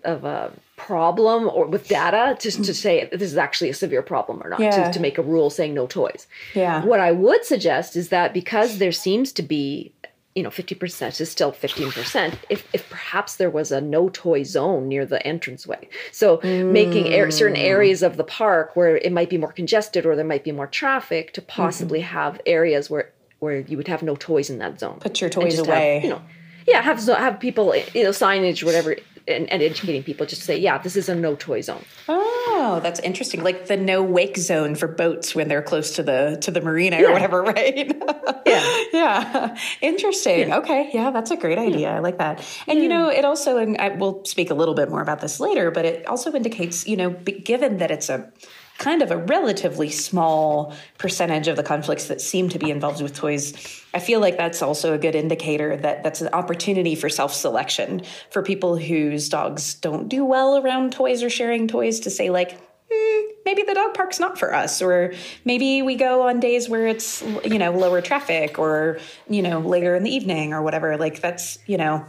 of 0.04 0.24
a 0.24 0.52
problem 0.76 1.50
or 1.52 1.66
with 1.66 1.88
data 1.88 2.36
to, 2.38 2.50
to 2.50 2.72
say 2.72 3.08
this 3.10 3.32
is 3.32 3.36
actually 3.36 3.68
a 3.68 3.74
severe 3.74 4.00
problem 4.00 4.40
or 4.42 4.48
not 4.50 4.60
Yeah. 4.60 4.86
to, 4.86 4.92
to 4.92 5.00
make 5.00 5.18
a 5.18 5.22
rule 5.22 5.50
saying 5.50 5.74
no 5.74 5.86
toys. 5.86 6.26
Yeah. 6.54 6.84
What 6.84 7.00
I 7.00 7.10
would 7.10 7.44
suggest 7.44 7.96
is 7.96 8.08
that 8.10 8.32
because 8.32 8.78
there 8.78 8.92
seems 8.92 9.32
to 9.32 9.42
be 9.42 9.92
you 10.38 10.44
know 10.44 10.50
50% 10.50 11.20
is 11.20 11.30
still 11.30 11.50
15% 11.52 12.34
if, 12.48 12.66
if 12.72 12.88
perhaps 12.88 13.36
there 13.36 13.50
was 13.50 13.72
a 13.72 13.80
no 13.80 14.08
toy 14.08 14.44
zone 14.44 14.86
near 14.86 15.04
the 15.04 15.20
entranceway. 15.28 15.88
So 16.12 16.40
making 16.44 17.08
air, 17.08 17.30
certain 17.32 17.56
hmm. 17.56 17.66
areas 17.66 18.04
of 18.04 18.16
the 18.16 18.24
park 18.24 18.76
where 18.76 18.96
it 18.96 19.12
might 19.12 19.28
be 19.28 19.36
more 19.36 19.52
congested 19.52 20.06
or 20.06 20.14
there 20.14 20.24
might 20.24 20.44
be 20.44 20.52
more 20.52 20.68
traffic 20.68 21.32
to 21.32 21.40
hmm. 21.40 21.48
possibly 21.48 22.00
have 22.00 22.40
areas 22.46 22.88
where 22.88 23.12
where 23.40 23.60
you 23.60 23.76
would 23.76 23.88
have 23.88 24.02
no 24.02 24.16
toys 24.16 24.48
in 24.48 24.58
that 24.58 24.80
zone. 24.80 24.98
Put 25.00 25.20
your 25.20 25.30
toys 25.30 25.56
just 25.56 25.66
have, 25.66 25.76
away. 25.76 26.00
you 26.02 26.10
know 26.10 26.22
yeah 26.68 26.82
have 26.82 27.02
have 27.06 27.40
people 27.40 27.74
you 27.94 28.04
know 28.04 28.10
signage 28.10 28.62
whatever 28.62 28.94
and, 29.28 29.50
and 29.50 29.62
educating 29.62 30.02
people 30.02 30.26
just 30.26 30.42
to 30.42 30.46
say 30.46 30.56
yeah 30.56 30.78
this 30.78 30.96
is 30.96 31.08
a 31.08 31.14
no 31.14 31.34
toy 31.36 31.60
zone 31.60 31.84
Oh, 32.60 32.80
that's 32.82 32.98
interesting. 33.00 33.44
Like 33.44 33.66
the 33.66 33.76
no 33.76 34.02
wake 34.02 34.36
zone 34.36 34.74
for 34.74 34.88
boats 34.88 35.32
when 35.34 35.46
they're 35.46 35.62
close 35.62 35.94
to 35.96 36.02
the 36.02 36.38
to 36.40 36.50
the 36.50 36.60
marina 36.60 37.00
or 37.04 37.12
whatever, 37.12 37.42
right? 37.54 37.94
Yeah. 38.46 38.84
yeah. 38.92 39.58
Interesting. 39.80 40.52
Okay. 40.52 40.90
Yeah, 40.92 41.10
that's 41.10 41.30
a 41.30 41.36
great 41.36 41.58
idea. 41.58 41.90
I 41.90 42.00
like 42.00 42.18
that. 42.18 42.44
And 42.66 42.80
you 42.80 42.88
know, 42.88 43.10
it 43.10 43.24
also 43.24 43.58
and 43.58 43.76
I 43.78 43.90
will 43.90 44.24
speak 44.24 44.50
a 44.50 44.54
little 44.54 44.74
bit 44.74 44.90
more 44.90 45.02
about 45.02 45.20
this 45.20 45.38
later, 45.38 45.70
but 45.70 45.84
it 45.84 46.06
also 46.06 46.32
indicates, 46.32 46.86
you 46.86 46.96
know, 46.96 47.10
given 47.10 47.78
that 47.78 47.90
it's 47.90 48.08
a 48.08 48.32
kind 48.78 49.02
of 49.02 49.10
a 49.10 49.16
relatively 49.16 49.90
small 49.90 50.72
percentage 50.98 51.48
of 51.48 51.56
the 51.56 51.62
conflicts 51.62 52.06
that 52.06 52.20
seem 52.20 52.48
to 52.48 52.58
be 52.58 52.70
involved 52.70 53.02
with 53.02 53.14
toys. 53.14 53.52
I 53.92 53.98
feel 53.98 54.20
like 54.20 54.36
that's 54.36 54.62
also 54.62 54.94
a 54.94 54.98
good 54.98 55.16
indicator 55.16 55.76
that 55.76 56.04
that's 56.04 56.20
an 56.20 56.28
opportunity 56.32 56.94
for 56.94 57.08
self-selection 57.08 58.02
for 58.30 58.42
people 58.42 58.76
whose 58.76 59.28
dogs 59.28 59.74
don't 59.74 60.08
do 60.08 60.24
well 60.24 60.56
around 60.56 60.92
toys 60.92 61.24
or 61.24 61.30
sharing 61.30 61.66
toys 61.66 62.00
to 62.00 62.10
say 62.10 62.30
like 62.30 62.56
"Hmm, 62.90 63.26
maybe 63.44 63.64
the 63.64 63.74
dog 63.74 63.94
park's 63.94 64.20
not 64.20 64.38
for 64.38 64.54
us 64.54 64.80
or 64.80 65.12
maybe 65.44 65.82
we 65.82 65.96
go 65.96 66.28
on 66.28 66.38
days 66.38 66.68
where 66.68 66.86
it's 66.86 67.22
you 67.44 67.58
know 67.58 67.72
lower 67.72 68.00
traffic 68.00 68.60
or 68.60 69.00
you 69.28 69.42
know 69.42 69.58
later 69.58 69.96
in 69.96 70.04
the 70.04 70.14
evening 70.14 70.52
or 70.54 70.62
whatever. 70.62 70.96
Like 70.96 71.20
that's 71.20 71.58
you 71.66 71.78
know 71.78 72.06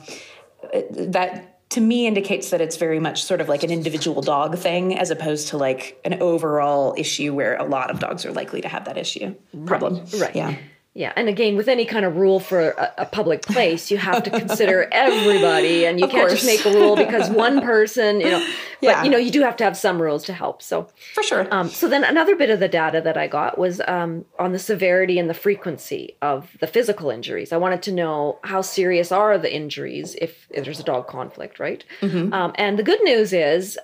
that 0.91 1.48
to 1.69 1.81
me 1.81 2.07
indicates 2.07 2.49
that 2.49 2.61
it's 2.61 2.77
very 2.77 2.99
much 2.99 3.23
sort 3.23 3.41
of 3.41 3.47
like 3.47 3.63
an 3.63 3.69
individual 3.69 4.21
dog 4.21 4.57
thing 4.57 4.97
as 4.97 5.11
opposed 5.11 5.49
to 5.49 5.57
like 5.57 5.99
an 6.03 6.21
overall 6.21 6.95
issue 6.97 7.33
where 7.33 7.55
a 7.57 7.63
lot 7.63 7.91
of 7.91 7.99
dogs 7.99 8.25
are 8.25 8.31
likely 8.31 8.61
to 8.61 8.67
have 8.67 8.85
that 8.85 8.97
issue 8.97 9.35
problem 9.65 10.03
right. 10.17 10.35
yeah 10.35 10.55
Yeah, 10.95 11.13
and 11.15 11.29
again, 11.29 11.55
with 11.55 11.67
any 11.67 11.85
kind 11.85 12.03
of 12.03 12.17
rule 12.17 12.39
for 12.39 12.71
a, 12.71 12.93
a 12.99 13.05
public 13.05 13.43
place, 13.43 13.91
you 13.91 13.97
have 13.97 14.23
to 14.23 14.31
consider 14.31 14.89
everybody, 14.91 15.85
and 15.85 15.99
you 15.99 16.05
Of 16.05 16.11
can't 16.11 16.29
just 16.31 16.45
make 16.45 16.65
a 16.65 16.71
rule 16.71 16.95
because 16.95 17.29
one 17.29 17.61
person, 17.73 18.19
you 18.19 18.31
know. 18.31 18.39
But 18.39 18.47
Yeah. 18.81 19.03
you 19.03 19.09
know, 19.11 19.17
you 19.17 19.29
do 19.29 19.41
have 19.41 19.55
to 19.57 19.63
have 19.63 19.77
some 19.77 20.01
rules 20.01 20.23
to 20.25 20.33
help. 20.33 20.61
So, 20.63 20.87
for 21.13 21.21
sure 21.23 21.47
um, 21.53 21.69
so 21.69 21.87
then 21.87 22.03
another 22.03 22.35
bit 22.35 22.49
of 22.49 22.59
the 22.59 22.67
data 22.67 23.01
that 23.01 23.17
I 23.17 23.27
got 23.27 23.57
was 23.57 23.81
um, 23.87 24.25
on 24.39 24.51
the 24.51 24.59
severity 24.59 25.19
and 25.19 25.29
the 25.29 25.33
frequency 25.33 26.15
of 26.21 26.57
the 26.59 26.67
physical 26.67 27.09
injuries. 27.11 27.51
I 27.53 27.57
wanted 27.57 27.83
to 27.83 27.91
know 27.91 28.39
how 28.43 28.61
serious 28.61 29.11
are 29.11 29.37
the 29.37 29.53
injuries 29.53 30.15
if, 30.19 30.47
if 30.49 30.63
there's 30.65 30.79
a 30.79 30.83
dog 30.83 31.07
conflict, 31.07 31.59
right? 31.59 31.83
Um, 32.01 32.53
and 32.55 32.79
the 32.79 32.83
good 32.83 33.01
news 33.03 33.31
is. 33.31 33.77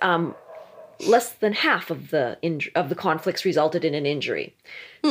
Less 1.00 1.30
than 1.30 1.52
half 1.52 1.90
of 1.90 2.10
the 2.10 2.38
inj- 2.42 2.70
of 2.74 2.88
the 2.88 2.94
conflicts 2.94 3.44
resulted 3.44 3.84
in 3.84 3.94
an 3.94 4.06
injury. 4.06 4.54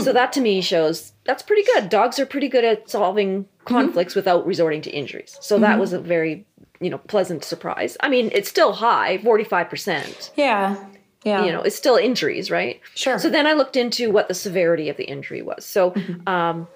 So 0.04 0.12
that 0.12 0.34
to 0.34 0.41
me 0.41 0.60
shows 0.62 1.13
that's 1.24 1.41
pretty 1.41 1.63
good. 1.63 1.89
Dogs 1.89 2.19
are 2.19 2.26
pretty 2.26 2.50
good 2.50 2.65
at 2.65 2.89
solving 2.89 3.48
conflicts 3.63 4.13
without 4.13 4.45
resorting 4.45 4.82
to 4.82 4.89
injuries. 4.89 5.38
So 5.39 5.58
that 5.60 5.80
was 5.80 5.93
a 5.93 6.00
very 6.00 6.45
you 6.82 6.89
know 6.89 6.98
pleasant 6.98 7.43
surprise. 7.45 7.95
I 8.02 8.10
mean, 8.10 8.30
it's 8.34 8.50
still 8.50 8.74
high, 8.74 9.19
forty 9.19 9.43
five 9.45 9.69
percent. 9.69 10.32
Yeah. 10.36 10.76
Yeah. 11.24 11.43
You 11.43 11.52
know, 11.52 11.62
it's 11.62 11.76
still 11.76 11.95
injuries, 11.95 12.52
right? 12.52 12.80
Sure. 12.93 13.17
So 13.17 13.30
then 13.30 13.48
I 13.48 13.54
looked 13.54 13.76
into 13.76 14.12
what 14.12 14.28
the 14.28 14.36
severity 14.36 14.89
of 14.89 14.98
the 14.98 15.06
injury 15.06 15.41
was. 15.41 15.65
So, 15.65 15.95
um, 16.28 16.67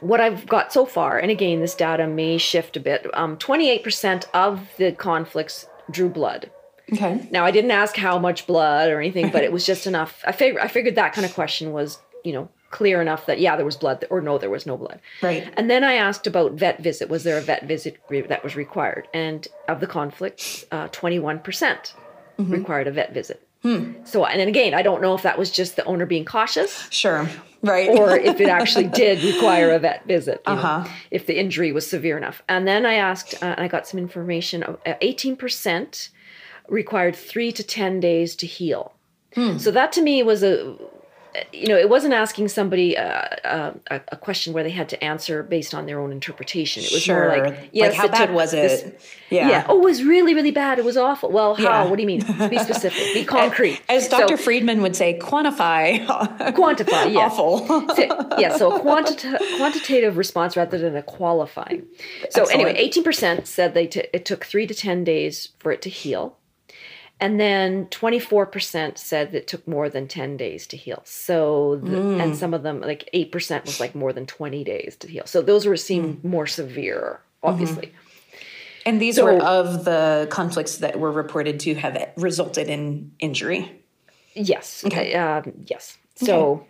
what 0.00 0.20
I've 0.20 0.46
got 0.46 0.70
so 0.72 0.84
far, 0.84 1.18
and 1.18 1.30
again, 1.30 1.60
this 1.60 1.74
data 1.74 2.06
may 2.06 2.36
shift 2.36 2.76
a 2.76 2.80
bit. 2.80 3.06
Um, 3.14 3.38
28% 3.38 4.26
of 4.34 4.68
the 4.76 4.92
conflicts 4.92 5.66
drew 5.90 6.10
blood. 6.10 6.50
Okay. 6.92 7.26
Now, 7.30 7.44
I 7.44 7.50
didn't 7.50 7.70
ask 7.70 7.96
how 7.96 8.18
much 8.18 8.46
blood 8.46 8.90
or 8.90 9.00
anything, 9.00 9.30
but 9.30 9.44
it 9.44 9.52
was 9.52 9.64
just 9.66 9.86
enough. 9.86 10.22
I 10.26 10.32
figured, 10.32 10.62
I 10.62 10.68
figured 10.68 10.94
that 10.96 11.12
kind 11.12 11.24
of 11.24 11.34
question 11.34 11.72
was, 11.72 11.98
you 12.24 12.32
know, 12.32 12.48
clear 12.70 13.00
enough 13.00 13.24
that 13.26 13.40
yeah, 13.40 13.56
there 13.56 13.64
was 13.64 13.76
blood, 13.76 14.04
or 14.10 14.20
no, 14.20 14.36
there 14.38 14.50
was 14.50 14.66
no 14.66 14.76
blood. 14.76 15.00
Right. 15.22 15.50
And 15.56 15.70
then 15.70 15.82
I 15.84 15.94
asked 15.94 16.26
about 16.26 16.52
vet 16.52 16.82
visit. 16.82 17.08
Was 17.08 17.24
there 17.24 17.38
a 17.38 17.40
vet 17.40 17.64
visit 17.64 17.96
re- 18.10 18.20
that 18.22 18.44
was 18.44 18.56
required? 18.56 19.08
And 19.14 19.48
of 19.68 19.80
the 19.80 19.86
conflicts, 19.86 20.64
uh, 20.70 20.88
21% 20.88 21.94
required 22.38 22.86
a 22.86 22.90
vet 22.92 23.12
visit. 23.14 23.42
So, 24.04 24.24
and 24.24 24.40
then 24.40 24.48
again, 24.48 24.72
I 24.72 24.80
don't 24.82 25.02
know 25.02 25.14
if 25.14 25.22
that 25.22 25.36
was 25.38 25.50
just 25.50 25.76
the 25.76 25.84
owner 25.84 26.06
being 26.06 26.24
cautious 26.24 26.88
Sure. 26.90 27.28
Right. 27.60 27.88
or 27.90 28.16
if 28.16 28.40
it 28.40 28.48
actually 28.48 28.86
did 28.86 29.22
require 29.22 29.72
a 29.72 29.78
vet 29.78 30.06
visit, 30.06 30.40
you 30.46 30.52
Uh-huh. 30.54 30.88
if 31.10 31.26
the 31.26 31.38
injury 31.38 31.72
was 31.72 31.86
severe 31.86 32.16
enough. 32.16 32.42
And 32.48 32.66
then 32.66 32.86
I 32.86 32.94
asked, 32.94 33.34
uh, 33.42 33.46
and 33.46 33.60
I 33.60 33.68
got 33.68 33.86
some 33.86 33.98
information. 33.98 34.62
uh, 34.62 34.76
Eighteen 35.02 35.36
percent 35.36 36.08
required 36.68 37.16
three 37.16 37.52
to 37.52 37.62
ten 37.62 38.00
days 38.00 38.36
to 38.36 38.46
heal. 38.46 38.94
Hmm. 39.34 39.58
So 39.58 39.70
that 39.70 39.92
to 39.92 40.02
me 40.02 40.22
was 40.22 40.42
a, 40.42 40.76
you 41.52 41.68
know, 41.68 41.76
it 41.76 41.88
wasn't 41.90 42.14
asking 42.14 42.48
somebody 42.48 42.96
uh, 42.96 43.02
uh, 43.44 43.72
a, 43.90 44.00
a 44.08 44.16
question 44.16 44.54
where 44.54 44.64
they 44.64 44.70
had 44.70 44.88
to 44.88 45.04
answer 45.04 45.42
based 45.42 45.74
on 45.74 45.84
their 45.86 46.00
own 46.00 46.10
interpretation. 46.10 46.82
It 46.82 46.90
was 46.90 47.02
sure. 47.02 47.28
more 47.28 47.38
like, 47.44 47.68
yes, 47.72 47.94
how 47.94 48.08
bad 48.08 48.32
was 48.32 48.54
it? 48.54 48.62
this- 48.62 49.04
yeah. 49.30 49.48
yeah. 49.50 49.66
Oh, 49.68 49.78
it 49.78 49.84
was 49.84 50.02
really, 50.02 50.34
really 50.34 50.50
bad. 50.50 50.78
It 50.78 50.86
was 50.86 50.96
awful. 50.96 51.30
Well, 51.30 51.54
how? 51.54 51.62
Yeah. 51.84 51.84
What 51.90 51.96
do 51.96 52.02
you 52.02 52.06
mean? 52.06 52.20
Be 52.48 52.58
specific. 52.70 53.12
Be 53.12 53.24
concrete. 53.26 53.78
As 53.90 54.08
So- 54.08 54.20
Dr. 54.20 54.38
Friedman 54.38 54.80
would 54.80 54.96
say, 54.96 55.18
quantify. 55.18 56.06
quantify. 56.54 57.12
Yeah. 57.12 57.20
Awful. 57.26 57.58
So- 57.94 58.28
yeah, 58.38 58.56
so 58.56 58.74
a 58.74 58.80
quantita- 58.80 59.38
quantitative 59.58 60.16
response 60.16 60.56
rather 60.56 60.78
than 60.78 60.96
a 60.96 61.02
qualifying. 61.02 61.86
So 62.30 62.40
Excellent. 62.42 62.52
anyway, 62.54 62.74
eighteen 62.78 63.04
percent 63.04 63.46
said 63.46 63.74
they 63.74 63.86
t- 63.86 64.08
it 64.14 64.24
took 64.24 64.46
three 64.46 64.66
to 64.66 64.72
ten 64.74 65.04
days 65.04 65.50
for 65.58 65.72
it 65.72 65.82
to 65.82 65.90
heal, 65.90 66.37
and 67.20 67.38
then 67.40 67.86
twenty 67.90 68.18
four 68.18 68.46
percent 68.46 68.98
said 68.98 69.32
that 69.32 69.38
it 69.38 69.46
took 69.48 69.66
more 69.66 69.88
than 69.88 70.06
ten 70.08 70.36
days 70.36 70.66
to 70.68 70.76
heal. 70.76 71.02
So 71.04 71.76
the, 71.82 72.00
Hmm. 72.00 72.20
and 72.20 72.36
some 72.36 72.54
of 72.54 72.62
them 72.62 72.80
like 72.80 73.08
eight 73.12 73.32
percent 73.32 73.64
was 73.66 73.80
like 73.80 73.94
more 73.94 74.12
than 74.12 74.26
twenty 74.26 74.64
days 74.64 74.96
to 75.00 75.08
heal. 75.08 75.24
So 75.26 75.42
those 75.42 75.66
were 75.66 75.76
seem 75.76 76.16
Hmm. 76.18 76.28
more 76.28 76.46
severe, 76.46 77.20
obviously. 77.42 77.92
and 78.86 79.00
these 79.00 79.16
So- 79.16 79.24
were 79.24 79.42
of 79.42 79.84
the 79.84 80.26
conflicts 80.30 80.76
that 80.78 80.98
were 80.98 81.12
reported 81.12 81.60
to 81.60 81.74
have 81.74 82.10
resulted 82.16 82.68
in 82.68 83.12
injury. 83.18 83.70
Yes. 84.34 84.82
Okay. 84.86 85.14
Um, 85.14 85.52
yes. 85.66 85.98
So 86.16 86.64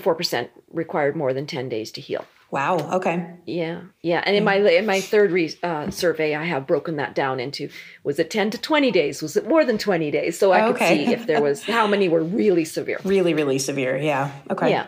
four 0.00 0.14
percent 0.14 0.50
required 0.72 1.16
more 1.16 1.32
than 1.32 1.46
ten 1.46 1.68
days 1.68 1.90
to 1.92 2.00
heal. 2.00 2.24
Wow. 2.50 2.76
Okay. 2.98 3.26
Yeah, 3.44 3.80
yeah, 4.02 4.22
and 4.24 4.36
in 4.36 4.44
my 4.44 4.56
in 4.56 4.86
my 4.86 5.00
third 5.00 5.32
re- 5.32 5.54
uh, 5.62 5.90
survey, 5.90 6.34
I 6.34 6.44
have 6.44 6.66
broken 6.66 6.96
that 6.96 7.14
down 7.14 7.40
into 7.40 7.68
was 8.04 8.18
it 8.18 8.30
ten 8.30 8.50
to 8.50 8.58
twenty 8.58 8.90
days? 8.92 9.20
Was 9.20 9.36
it 9.36 9.48
more 9.48 9.64
than 9.64 9.78
twenty 9.78 10.10
days? 10.12 10.38
So 10.38 10.52
I 10.52 10.60
could 10.60 10.76
Okay. 10.76 11.04
see 11.06 11.12
if 11.12 11.26
there 11.26 11.42
was 11.42 11.64
how 11.64 11.86
many 11.86 12.08
were 12.08 12.22
really 12.22 12.64
severe. 12.64 13.00
Really, 13.04 13.34
really 13.34 13.58
severe. 13.58 13.96
Yeah. 13.96 14.30
Okay. 14.50 14.70
Yeah, 14.70 14.86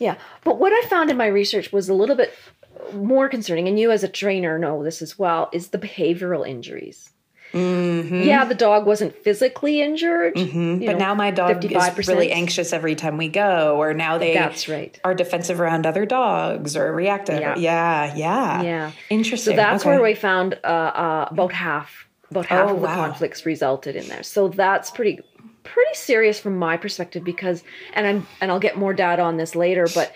yeah. 0.00 0.16
But 0.44 0.58
what 0.58 0.72
I 0.72 0.88
found 0.88 1.10
in 1.10 1.16
my 1.16 1.26
research 1.28 1.72
was 1.72 1.88
a 1.88 1.94
little 1.94 2.16
bit 2.16 2.32
more 2.92 3.28
concerning, 3.28 3.68
and 3.68 3.78
you 3.78 3.90
as 3.92 4.02
a 4.02 4.08
trainer 4.08 4.58
know 4.58 4.82
this 4.82 5.00
as 5.00 5.18
well, 5.18 5.50
is 5.52 5.68
the 5.68 5.78
behavioral 5.78 6.46
injuries. 6.46 7.10
Mm-hmm. 7.52 8.22
Yeah, 8.22 8.44
the 8.44 8.54
dog 8.54 8.86
wasn't 8.86 9.16
physically 9.16 9.80
injured, 9.80 10.36
you 10.38 10.78
But 10.84 10.92
know, 10.92 10.98
now 10.98 11.14
my 11.14 11.30
dog 11.30 11.64
is 11.64 11.70
55%. 11.70 12.08
really 12.08 12.30
anxious 12.32 12.72
every 12.72 12.94
time 12.94 13.16
we 13.16 13.28
go, 13.28 13.76
or 13.78 13.94
now 13.94 14.18
they 14.18 14.34
That's 14.34 14.68
right. 14.68 14.98
are 15.04 15.14
defensive 15.14 15.60
around 15.60 15.86
other 15.86 16.04
dogs 16.06 16.76
or 16.76 16.92
reactive. 16.94 17.40
Yeah. 17.40 17.56
Yeah. 17.56 18.14
Yeah. 18.14 18.62
Yeah. 18.62 18.92
Interesting. 19.10 19.52
So 19.52 19.56
that's 19.56 19.82
Okay. 19.82 19.90
where 19.90 20.02
we 20.02 20.14
found 20.14 20.54
uh, 20.64 20.66
uh, 20.66 21.28
about 21.30 21.52
half, 21.52 22.06
about 22.30 22.46
half 22.46 22.68
Oh, 22.68 22.74
of 22.74 22.80
the 22.80 22.86
wow. 22.86 22.94
conflicts 23.06 23.46
resulted 23.46 23.96
in 23.96 24.06
there. 24.08 24.22
So 24.22 24.48
that's 24.48 24.90
pretty, 24.90 25.20
pretty 25.64 25.94
serious 25.94 26.38
from 26.38 26.58
my 26.58 26.76
perspective 26.76 27.24
because, 27.24 27.62
and 27.94 28.06
I'm, 28.06 28.26
and 28.40 28.50
I'll 28.50 28.60
get 28.60 28.76
more 28.76 28.92
data 28.92 29.22
on 29.22 29.36
this 29.38 29.54
later, 29.54 29.86
but 29.94 30.12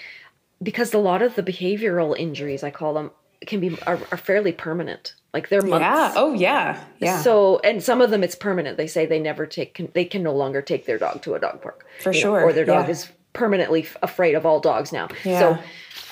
because 0.62 0.92
a 0.95 0.99
lot 0.99 1.23
of 1.23 1.35
the 1.35 1.42
behavioral 1.42 2.16
injuries, 2.16 2.62
I 2.62 2.71
call 2.71 2.95
them, 2.95 3.11
can 3.47 3.59
be 3.59 3.77
are, 3.87 3.99
are 4.12 4.16
fairly 4.16 4.53
permanent. 4.53 5.14
Like 5.33 5.49
they're 5.49 5.62
months. 5.62 5.83
Yeah. 5.83 6.12
Oh, 6.14 6.35
yeah. 6.35 6.85
Yeah. 6.99 7.23
So, 7.23 7.59
and 7.61 7.83
some 7.83 8.03
of 8.03 8.11
them 8.11 8.23
it's 8.23 8.35
permanent. 8.35 8.77
They 8.77 8.87
say 8.87 9.07
they 9.07 9.18
never 9.18 9.47
take, 9.47 9.75
can, 9.75 9.90
they 9.95 10.05
can 10.05 10.23
no 10.23 10.35
longer 10.35 10.61
take 10.61 10.85
their 10.85 10.99
dog 10.99 11.23
to 11.23 11.35
a 11.35 11.40
dog 11.40 11.62
park. 11.62 11.87
For 12.03 12.12
you 12.12 12.18
know, 12.18 12.23
sure, 12.23 12.42
or 12.42 12.53
their 12.53 12.66
dog 12.66 12.87
yeah. 12.87 12.92
is 12.92 13.11
permanently 13.33 13.85
f- 13.85 13.97
afraid 14.03 14.35
of 14.35 14.45
all 14.45 14.61
dogs 14.61 14.92
now. 14.92 15.09
Yeah. 15.25 15.38
So, 15.40 15.62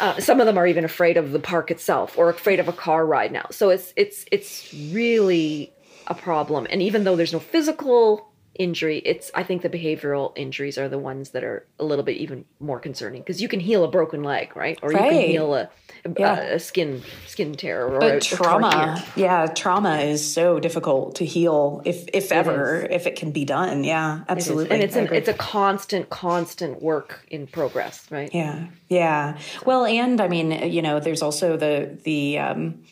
uh, 0.00 0.18
some 0.20 0.40
of 0.40 0.46
them 0.46 0.56
are 0.56 0.66
even 0.66 0.84
afraid 0.86 1.18
of 1.18 1.32
the 1.32 1.38
park 1.38 1.70
itself 1.70 2.16
or 2.16 2.30
afraid 2.30 2.58
of 2.58 2.68
a 2.68 2.72
car 2.72 3.04
ride 3.04 3.32
now. 3.32 3.46
So 3.50 3.68
it's 3.68 3.92
it's 3.96 4.24
it's 4.32 4.72
really 4.72 5.72
a 6.06 6.14
problem. 6.14 6.66
And 6.70 6.80
even 6.80 7.04
though 7.04 7.16
there's 7.16 7.34
no 7.34 7.38
physical 7.38 8.29
injury, 8.60 8.98
it's 8.98 9.30
I 9.34 9.42
think 9.42 9.62
the 9.62 9.70
behavioral 9.70 10.32
injuries 10.36 10.76
are 10.76 10.88
the 10.88 10.98
ones 10.98 11.30
that 11.30 11.42
are 11.42 11.66
a 11.78 11.84
little 11.84 12.04
bit 12.04 12.18
even 12.18 12.44
more 12.60 12.78
concerning 12.78 13.22
because 13.22 13.40
you 13.40 13.48
can 13.48 13.58
heal 13.58 13.84
a 13.84 13.88
broken 13.88 14.22
leg, 14.22 14.54
right? 14.54 14.78
Or 14.82 14.92
you 14.92 14.98
can 14.98 15.20
heal 15.32 15.54
a 15.54 15.70
Yeah. 16.18 16.38
a, 16.40 16.58
skin 16.58 17.02
skin 17.26 17.54
tear 17.54 17.86
or 17.86 17.98
but 18.00 18.16
a 18.16 18.20
trauma, 18.20 19.02
yeah, 19.16 19.46
trauma 19.46 19.98
is 20.00 20.20
so 20.34 20.60
difficult 20.60 21.16
to 21.16 21.24
heal 21.24 21.80
if 21.86 22.06
if 22.12 22.30
ever, 22.32 22.86
if 22.90 23.06
it 23.06 23.16
can 23.16 23.32
be 23.32 23.44
done. 23.46 23.82
Yeah, 23.82 24.18
It 24.18 24.20
is. 24.20 24.26
absolutely. 24.28 24.70
And 24.74 24.82
it's 24.82 24.96
an 24.96 25.08
it's 25.12 25.28
a 25.28 25.34
constant, 25.34 26.10
constant 26.10 26.82
work 26.82 27.24
in 27.30 27.46
progress, 27.46 28.06
right? 28.10 28.30
Yeah, 28.34 28.66
yeah. 28.88 29.38
Well, 29.64 29.86
and 29.86 30.20
I 30.20 30.28
mean, 30.28 30.52
you 30.70 30.82
know, 30.82 31.00
there's 31.00 31.22
also 31.22 31.56
the 31.56 31.98
the 32.04 32.38
um, 32.38 32.82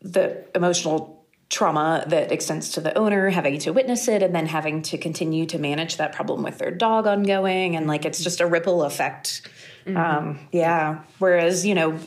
the 0.00 0.44
emotional 0.54 1.15
trauma 1.48 2.04
that 2.08 2.32
extends 2.32 2.70
to 2.70 2.80
the 2.80 2.96
owner 2.98 3.30
having 3.30 3.58
to 3.60 3.72
witness 3.72 4.08
it 4.08 4.22
and 4.22 4.34
then 4.34 4.46
having 4.46 4.82
to 4.82 4.98
continue 4.98 5.46
to 5.46 5.58
manage 5.58 5.96
that 5.96 6.12
problem 6.12 6.42
with 6.42 6.58
their 6.58 6.70
dog 6.70 7.06
ongoing. 7.06 7.76
And 7.76 7.86
like 7.86 8.04
it's 8.04 8.22
just 8.22 8.40
a 8.40 8.46
ripple 8.46 8.82
effect. 8.82 9.48
Um, 9.86 10.40
yeah. 10.50 11.02
Whereas 11.18 11.64
you 11.64 11.74
know 11.74 11.98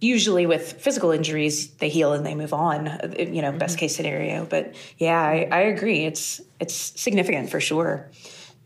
usually 0.00 0.46
with 0.46 0.74
physical 0.74 1.10
injuries 1.10 1.70
they 1.74 1.88
heal 1.88 2.12
and 2.12 2.24
they 2.24 2.36
move 2.36 2.52
on 2.52 2.86
uh, 2.86 3.12
you 3.18 3.42
know 3.42 3.50
best 3.50 3.78
case 3.78 3.96
scenario. 3.96 4.44
But 4.44 4.74
yeah 4.98 5.20
I, 5.20 5.48
I 5.50 5.60
agree. 5.62 6.04
It's 6.04 6.40
it's 6.60 6.74
significant 6.74 7.50
for 7.50 7.60
sure. 7.60 8.08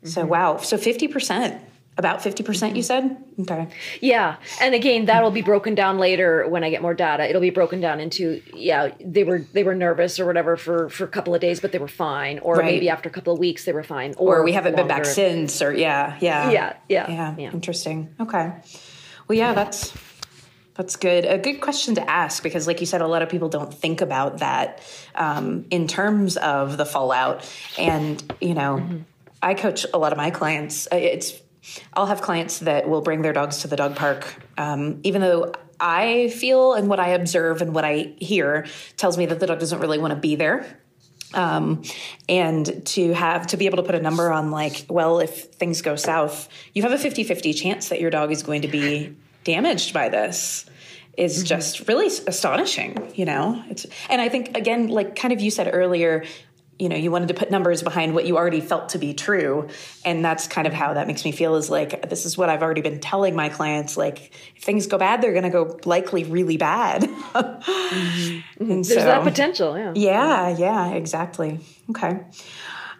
So 0.05 0.27
wow. 0.27 0.59
So 0.59 0.77
50% 0.77 1.61
about 2.03 2.19
50% 2.21 2.75
you 2.75 2.83
said? 2.83 3.17
Okay. 3.41 3.69
Yeah, 4.01 4.37
and 4.61 4.75
again, 4.75 5.05
that'll 5.07 5.31
be 5.31 5.43
broken 5.43 5.75
down 5.77 5.99
later 5.99 6.49
when 6.49 6.65
I 6.65 6.71
get 6.71 6.83
more 6.83 6.95
data. 6.95 7.29
It'll 7.29 7.41
be 7.41 7.51
broken 7.51 7.81
down 7.81 8.01
into 8.01 8.43
yeah, 8.55 8.91
they 9.01 9.23
were 9.25 9.39
they 9.53 9.63
were 9.63 9.75
nervous 9.77 10.19
or 10.19 10.27
whatever 10.27 10.57
for 10.57 10.89
for 10.89 11.05
a 11.05 11.09
couple 11.09 11.33
of 11.35 11.41
days, 11.41 11.61
but 11.61 11.71
they 11.71 11.79
were 11.79 11.87
fine, 12.09 12.41
or 12.41 12.57
Right. 12.57 12.65
maybe 12.67 12.89
after 12.89 13.09
a 13.09 13.13
couple 13.13 13.33
of 13.33 13.39
weeks 13.39 13.65
they 13.65 13.73
were 13.73 13.85
fine, 13.85 14.15
or 14.19 14.43
we 14.43 14.53
haven't 14.53 14.75
been 14.77 14.89
back 14.89 15.05
since 15.07 15.63
or 15.63 15.73
yeah 15.73 16.17
yeah. 16.21 16.51
Yeah, 16.51 16.77
yeah, 16.89 17.11
yeah, 17.11 17.35
yeah. 17.39 17.51
interesting. 17.53 18.13
Okay. 18.19 18.53
Well 19.29 19.39
yeah 19.39 19.55
that's 19.55 19.95
that's 20.75 20.97
good. 20.97 21.25
A 21.27 21.39
good 21.39 21.61
question 21.61 21.95
to 21.97 22.11
ask 22.11 22.43
because 22.43 22.67
like 22.67 22.81
you 22.81 22.87
said 22.87 23.01
a 23.03 23.07
lot 23.07 23.23
of 23.23 23.29
people 23.29 23.49
don't 23.49 23.73
think 23.73 24.01
about 24.01 24.39
that 24.39 24.81
um, 25.15 25.67
in 25.71 25.87
terms 25.87 26.37
of 26.39 26.77
the 26.79 26.87
fallout. 26.87 27.49
And 27.79 28.17
you 28.41 28.55
know 28.55 28.77
Mm-hmm. 28.77 28.99
i 29.43 29.55
coach 29.55 29.85
a 29.93 29.99
lot 29.99 30.13
of 30.13 30.19
my 30.19 30.31
clients. 30.31 30.89
It's 30.93 31.35
i'll 31.95 32.07
have 32.07 32.21
clients 32.21 32.61
that 32.61 32.89
will 32.89 33.01
bring 33.01 33.23
their 33.23 33.33
dogs 33.33 33.59
to 33.59 33.69
the 33.69 33.77
dog 33.77 33.97
park 33.97 34.37
um, 34.59 35.01
even 35.03 35.21
though 35.21 35.53
i 35.81 36.29
feel 36.29 36.75
and 36.75 36.89
what 36.89 37.01
i 37.01 37.09
observe 37.11 37.63
and 37.63 37.75
what 37.75 37.85
i 37.85 38.13
hear 38.19 38.67
tells 38.97 39.17
me 39.19 39.27
that 39.27 39.41
the 39.41 39.47
dog 39.47 39.59
doesn't 39.59 39.81
really 39.81 39.99
want 39.99 40.13
to 40.13 40.19
be 40.19 40.37
there. 40.37 40.79
Um, 41.35 41.83
and 42.29 42.85
to 42.89 43.15
have 43.15 43.47
to 43.49 43.57
be 43.57 43.65
able 43.65 43.79
to 43.79 43.83
put 43.85 43.95
a 43.95 44.01
number 44.03 44.31
on 44.31 44.51
like 44.51 44.85
well 44.91 45.19
if 45.19 45.45
things 45.55 45.81
go 45.81 45.97
south 45.97 46.47
you 46.75 46.83
have 46.83 46.93
a 46.93 46.97
50-50 46.97 47.57
chance 47.57 47.89
that 47.89 48.03
your 48.03 48.11
dog 48.11 48.33
is 48.33 48.43
going 48.43 48.63
to 48.63 48.69
be 48.69 49.17
damaged 49.43 49.95
by 49.95 50.11
this 50.11 50.67
is 51.17 51.43
just 51.43 51.89
really 51.89 52.09
astonishing 52.27 53.13
you 53.15 53.25
know? 53.25 53.65
It's 53.71 53.87
and 54.11 54.21
i 54.21 54.29
think 54.29 54.59
again 54.59 54.89
like 54.89 55.17
kind 55.17 55.33
of 55.33 55.41
you 55.41 55.51
said 55.51 55.71
earlier 55.73 56.25
you 56.83 56.89
know 56.89 56.97
you 56.97 57.11
wanted 57.11 57.29
to 57.29 57.35
put 57.35 57.51
numbers 57.51 57.83
behind 57.83 58.15
what 58.15 58.27
you 58.27 58.37
already 58.37 58.61
felt 58.61 58.89
to 58.91 58.99
be 58.99 59.15
true 59.15 59.69
and 60.05 60.25
that's 60.25 60.49
kind 60.49 60.67
of 60.67 60.73
how 60.73 60.95
that 60.95 61.07
makes 61.07 61.25
me 61.25 61.31
feel 61.31 61.55
is 61.55 61.71
like 61.71 62.09
this 62.11 62.27
is 62.27 62.37
what 62.37 62.49
i've 62.49 62.63
already 62.63 62.81
been 62.81 62.99
telling 62.99 63.37
my 63.37 63.49
clients 63.49 63.97
like 63.97 64.33
if 64.57 64.65
things 64.65 64.87
go 64.89 64.99
bad 64.99 65.23
they're 65.23 65.33
going 65.33 65.45
to 65.45 65.51
go 65.51 65.79
likely 65.85 66.25
really 66.25 66.57
bad 66.57 67.03
mm-hmm. 68.63 68.71
and 68.71 68.85
There's 68.85 69.05
that 69.05 69.23
potential, 69.23 69.79
yeah. 69.79 69.93
yeah, 69.95 70.49
yeah, 70.57 70.91
exactly. 70.93 71.61
Okay. 71.91 72.21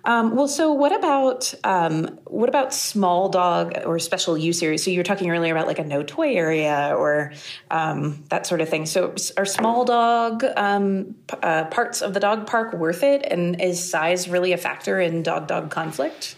Um, 0.05 0.35
well, 0.35 0.49
so 0.49 0.73
what 0.73 0.95
about 0.95 1.55
um, 1.63 2.19
what 2.25 2.49
about 2.49 2.75
small 2.75 3.29
dog 3.29 3.75
or 3.85 3.99
special 4.01 4.37
use 4.37 4.63
areas? 4.63 4.83
So 4.83 4.91
you 4.91 4.99
were 4.99 5.05
talking 5.05 5.31
earlier 5.31 5.55
about 5.55 5.69
like 5.69 5.79
a 5.79 5.85
no 5.85 6.03
toy 6.03 6.35
area 6.35 6.95
or 6.97 7.33
um, 7.71 8.25
that 8.29 8.47
sort 8.47 8.61
of 8.61 8.69
thing. 8.69 8.87
So 8.87 9.15
are 9.37 9.45
small 9.47 9.85
dog 9.85 10.45
um, 10.57 11.15
uh, 11.43 11.67
parts 11.67 12.03
of 12.03 12.15
the 12.15 12.21
dog 12.21 12.49
park 12.49 12.75
worth 12.75 13.05
it? 13.05 13.25
And 13.31 13.61
is 13.61 13.89
size 13.89 14.29
really 14.29 14.53
a 14.53 14.59
factor 14.59 15.01
in 15.01 15.23
dog 15.23 15.47
dog 15.47 15.71
conflict? 15.71 16.35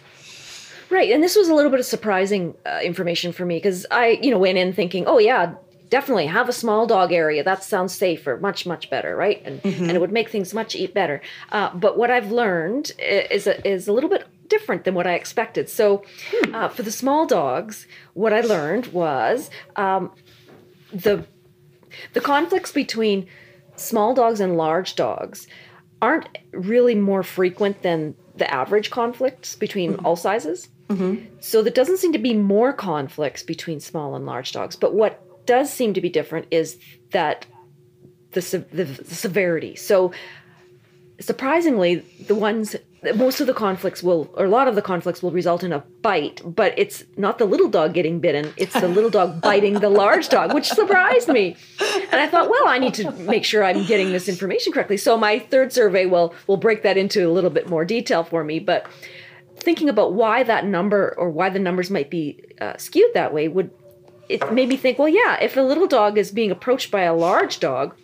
Right, 0.91 1.11
and 1.11 1.23
this 1.23 1.35
was 1.35 1.49
a 1.49 1.55
little 1.55 1.71
bit 1.71 1.81
of 1.81 1.87
surprising 1.87 2.55
uh, 2.67 2.81
information 2.83 3.33
for 3.33 3.47
me 3.47 3.57
because 3.57 3.87
I, 3.91 4.19
you 4.23 4.31
know, 4.31 4.39
went 4.39 4.59
in 4.59 4.75
thinking, 4.75 5.05
oh 5.07 5.19
yeah, 5.19 5.55
definitely 5.95 6.27
have 6.27 6.49
a 6.49 6.53
small 6.53 6.87
dog 6.87 7.13
area. 7.13 7.45
That 7.45 7.63
sounds 7.63 7.93
safer, 7.95 8.37
much 8.49 8.67
much 8.67 8.91
better, 8.95 9.15
right? 9.25 9.41
And 9.47 9.63
mm-hmm. 9.63 9.85
and 9.85 9.93
it 9.93 10.01
would 10.01 10.17
make 10.19 10.29
things 10.29 10.53
much 10.61 10.75
eat 10.75 10.93
better. 10.93 11.23
Uh, 11.53 11.69
but 11.85 11.93
what 12.01 12.11
I've 12.11 12.33
learned 12.33 12.87
is 12.99 13.47
a, 13.47 13.55
is 13.75 13.87
a 13.87 13.93
little 13.93 14.11
bit 14.11 14.27
different 14.49 14.83
than 14.85 14.95
what 14.99 15.07
I 15.07 15.15
expected. 15.15 15.69
So, 15.69 16.03
hmm. 16.33 16.55
uh, 16.55 16.69
for 16.69 16.83
the 16.83 16.91
small 16.91 17.27
dogs, 17.27 17.87
what 18.15 18.33
I 18.33 18.41
learned 18.41 18.87
was 18.89 19.51
um, 19.77 20.11
the 20.93 21.25
the 22.17 22.21
conflicts 22.21 22.73
between 22.73 23.29
small 23.77 24.15
dogs 24.15 24.41
and 24.41 24.57
large 24.57 24.97
dogs 24.97 25.47
aren't 26.03 26.29
really 26.53 26.97
more 26.97 27.23
frequent 27.23 27.83
than 27.83 28.17
the 28.41 28.53
average 28.53 28.91
conflicts 28.91 29.55
between 29.55 29.93
mm-hmm. 29.93 30.07
all 30.07 30.17
sizes. 30.17 30.69
Mm-hmm. 30.89 31.25
So 31.41 31.63
there 31.63 31.73
doesn't 31.81 31.99
seem 31.99 32.13
to 32.13 32.25
be 32.31 32.35
more 32.35 32.73
conflicts 32.73 33.43
between 33.45 33.79
small 33.81 34.17
and 34.17 34.27
large 34.27 34.51
dogs. 34.53 34.77
But 34.77 34.93
what 34.93 35.13
does 35.47 35.73
seem 35.73 35.95
to 35.95 36.01
be 36.01 36.09
different 36.09 36.47
is 36.51 36.79
that 37.11 37.47
the, 38.33 38.41
the, 38.73 38.85
the 38.85 39.15
severity. 39.15 39.77
So 39.77 40.13
surprisingly, 41.21 41.97
the 42.27 42.35
ones 42.35 42.77
most 43.17 43.41
of 43.41 43.47
the 43.47 43.55
conflicts 43.55 44.03
will, 44.03 44.31
or 44.35 44.47
a 44.47 44.49
lot 44.49 44.67
of 44.67 44.75
the 44.75 44.83
conflicts 44.83 45.23
will 45.23 45.31
result 45.31 45.63
in 45.63 45.73
a 45.73 45.81
bite, 46.01 46.41
but 46.45 46.73
it's 46.79 47.05
not 47.17 47.39
the 47.39 47.45
little 47.45 47.69
dog 47.69 47.93
getting 47.93 48.19
bitten, 48.21 48.53
it's 48.57 48.73
the 48.73 48.89
little 48.89 49.11
dog 49.11 49.41
biting 49.41 49.75
the 49.75 49.91
large 49.91 50.29
dog, 50.29 50.55
which 50.55 50.69
surprised 50.69 51.29
me. 51.29 51.57
And 52.11 52.21
I 52.21 52.27
thought, 52.27 52.49
well, 52.49 52.67
I 52.67 52.79
need 52.79 52.95
to 52.95 53.11
make 53.13 53.45
sure 53.45 53.63
I'm 53.63 53.85
getting 53.85 54.11
this 54.13 54.29
information 54.29 54.73
correctly. 54.73 54.97
So 54.97 55.17
my 55.17 55.39
third 55.39 55.73
survey 55.73 56.07
will 56.07 56.35
will 56.47 56.57
break 56.57 56.83
that 56.83 56.97
into 56.97 57.29
a 57.29 57.33
little 57.33 57.51
bit 57.51 57.69
more 57.69 57.85
detail 57.85 58.25
for 58.25 58.43
me. 58.43 58.59
But 58.59 58.87
thinking 59.57 59.89
about 59.89 60.15
why 60.15 60.43
that 60.43 60.67
number 60.67 61.15
or 61.19 61.31
why 61.31 61.51
the 61.51 61.59
numbers 61.59 61.91
might 61.91 62.11
be 62.11 62.43
uh, 62.61 62.77
skewed 62.77 63.13
that 63.15 63.33
way 63.33 63.49
would 63.49 63.71
it 64.29 64.53
made 64.53 64.69
me 64.69 64.77
think 64.77 64.99
well 64.99 65.09
yeah 65.09 65.39
if 65.41 65.57
a 65.57 65.61
little 65.61 65.87
dog 65.87 66.19
is 66.19 66.31
being 66.31 66.51
approached 66.51 66.91
by 66.91 67.03
a 67.03 67.15
large 67.15 67.61
dog 67.61 67.95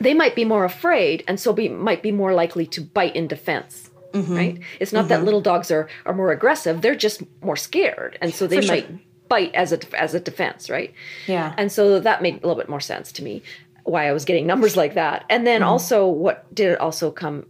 they 0.00 0.14
might 0.14 0.34
be 0.34 0.44
more 0.44 0.64
afraid 0.64 1.22
and 1.28 1.38
so 1.38 1.52
be 1.52 1.68
might 1.68 2.02
be 2.02 2.12
more 2.12 2.34
likely 2.34 2.66
to 2.66 2.80
bite 2.80 3.14
in 3.14 3.26
defense 3.26 3.90
mm-hmm. 4.12 4.34
right 4.34 4.60
it's 4.80 4.92
not 4.92 5.00
mm-hmm. 5.00 5.08
that 5.08 5.24
little 5.24 5.40
dogs 5.40 5.70
are 5.70 5.88
are 6.06 6.14
more 6.14 6.32
aggressive 6.32 6.80
they're 6.82 6.94
just 6.94 7.22
more 7.42 7.56
scared 7.56 8.18
and 8.20 8.34
so 8.34 8.46
they 8.46 8.60
For 8.60 8.66
might 8.66 8.86
sure. 8.86 9.00
bite 9.28 9.54
as 9.54 9.72
a 9.72 9.78
as 10.00 10.14
a 10.14 10.20
defense 10.20 10.68
right 10.68 10.92
yeah 11.26 11.54
and 11.56 11.70
so 11.70 12.00
that 12.00 12.22
made 12.22 12.34
a 12.34 12.46
little 12.46 12.56
bit 12.56 12.68
more 12.68 12.80
sense 12.80 13.12
to 13.12 13.22
me 13.22 13.42
why 13.84 14.08
I 14.08 14.12
was 14.12 14.24
getting 14.24 14.46
numbers 14.46 14.76
like 14.76 14.94
that. 14.94 15.24
And 15.30 15.46
then 15.46 15.60
mm. 15.60 15.66
also 15.66 16.08
what 16.08 16.52
did 16.54 16.76
also 16.76 17.10
come 17.10 17.46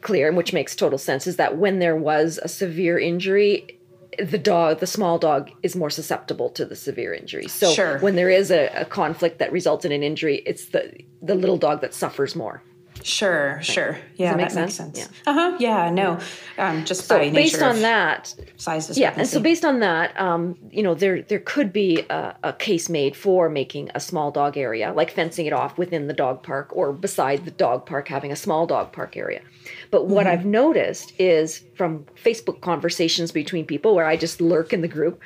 clear, 0.00 0.28
and 0.28 0.36
which 0.36 0.52
makes 0.52 0.74
total 0.74 0.98
sense, 0.98 1.26
is 1.26 1.36
that 1.36 1.58
when 1.58 1.78
there 1.78 1.96
was 1.96 2.40
a 2.42 2.48
severe 2.48 2.98
injury, 2.98 3.75
the 4.18 4.38
dog, 4.38 4.80
the 4.80 4.86
small 4.86 5.18
dog, 5.18 5.50
is 5.62 5.76
more 5.76 5.90
susceptible 5.90 6.50
to 6.50 6.64
the 6.64 6.76
severe 6.76 7.14
injury. 7.14 7.48
So 7.48 7.72
sure. 7.72 7.98
when 7.98 8.16
there 8.16 8.30
is 8.30 8.50
a, 8.50 8.68
a, 8.68 8.84
conflict 8.84 9.38
that 9.38 9.52
results 9.52 9.84
in 9.84 9.92
an 9.92 10.02
injury, 10.02 10.42
it's 10.46 10.66
the 10.66 10.92
the 11.22 11.34
little 11.34 11.58
dog 11.58 11.80
that 11.80 11.94
suffers 11.94 12.36
more. 12.36 12.62
Sure, 13.02 13.60
sure. 13.62 13.98
Yeah, 14.16 14.36
that, 14.36 14.50
that 14.50 14.60
makes 14.60 14.74
sense. 14.74 14.98
Yeah. 14.98 15.06
Uh 15.26 15.32
huh. 15.32 15.56
Yeah. 15.60 15.90
No. 15.90 16.18
Um, 16.58 16.84
just 16.84 17.06
so 17.06 17.18
based 17.18 17.62
on 17.62 17.82
that 17.82 18.34
size. 18.56 18.96
Yeah, 18.98 19.14
and 19.16 19.28
so 19.28 19.40
based 19.40 19.64
on 19.64 19.80
that, 19.80 20.18
um, 20.20 20.58
you 20.70 20.82
know, 20.82 20.94
there 20.94 21.22
there 21.22 21.38
could 21.38 21.72
be 21.72 22.00
a, 22.10 22.36
a, 22.42 22.52
case 22.52 22.88
made 22.88 23.14
for 23.14 23.48
making 23.48 23.90
a 23.94 24.00
small 24.00 24.30
dog 24.30 24.56
area, 24.56 24.92
like 24.92 25.10
fencing 25.10 25.46
it 25.46 25.52
off 25.52 25.78
within 25.78 26.08
the 26.08 26.14
dog 26.14 26.42
park 26.42 26.70
or 26.72 26.92
beside 26.92 27.44
the 27.44 27.50
dog 27.50 27.86
park, 27.86 28.08
having 28.08 28.32
a 28.32 28.36
small 28.36 28.66
dog 28.66 28.92
park 28.92 29.16
area. 29.16 29.42
But 29.90 30.06
what 30.06 30.26
mm-hmm. 30.26 30.40
I've 30.40 30.46
noticed 30.46 31.12
is 31.18 31.62
from 31.74 32.04
Facebook 32.22 32.60
conversations 32.60 33.30
between 33.32 33.66
people, 33.66 33.94
where 33.94 34.06
I 34.06 34.16
just 34.16 34.40
lurk 34.40 34.72
in 34.72 34.80
the 34.80 34.88
group, 34.88 35.20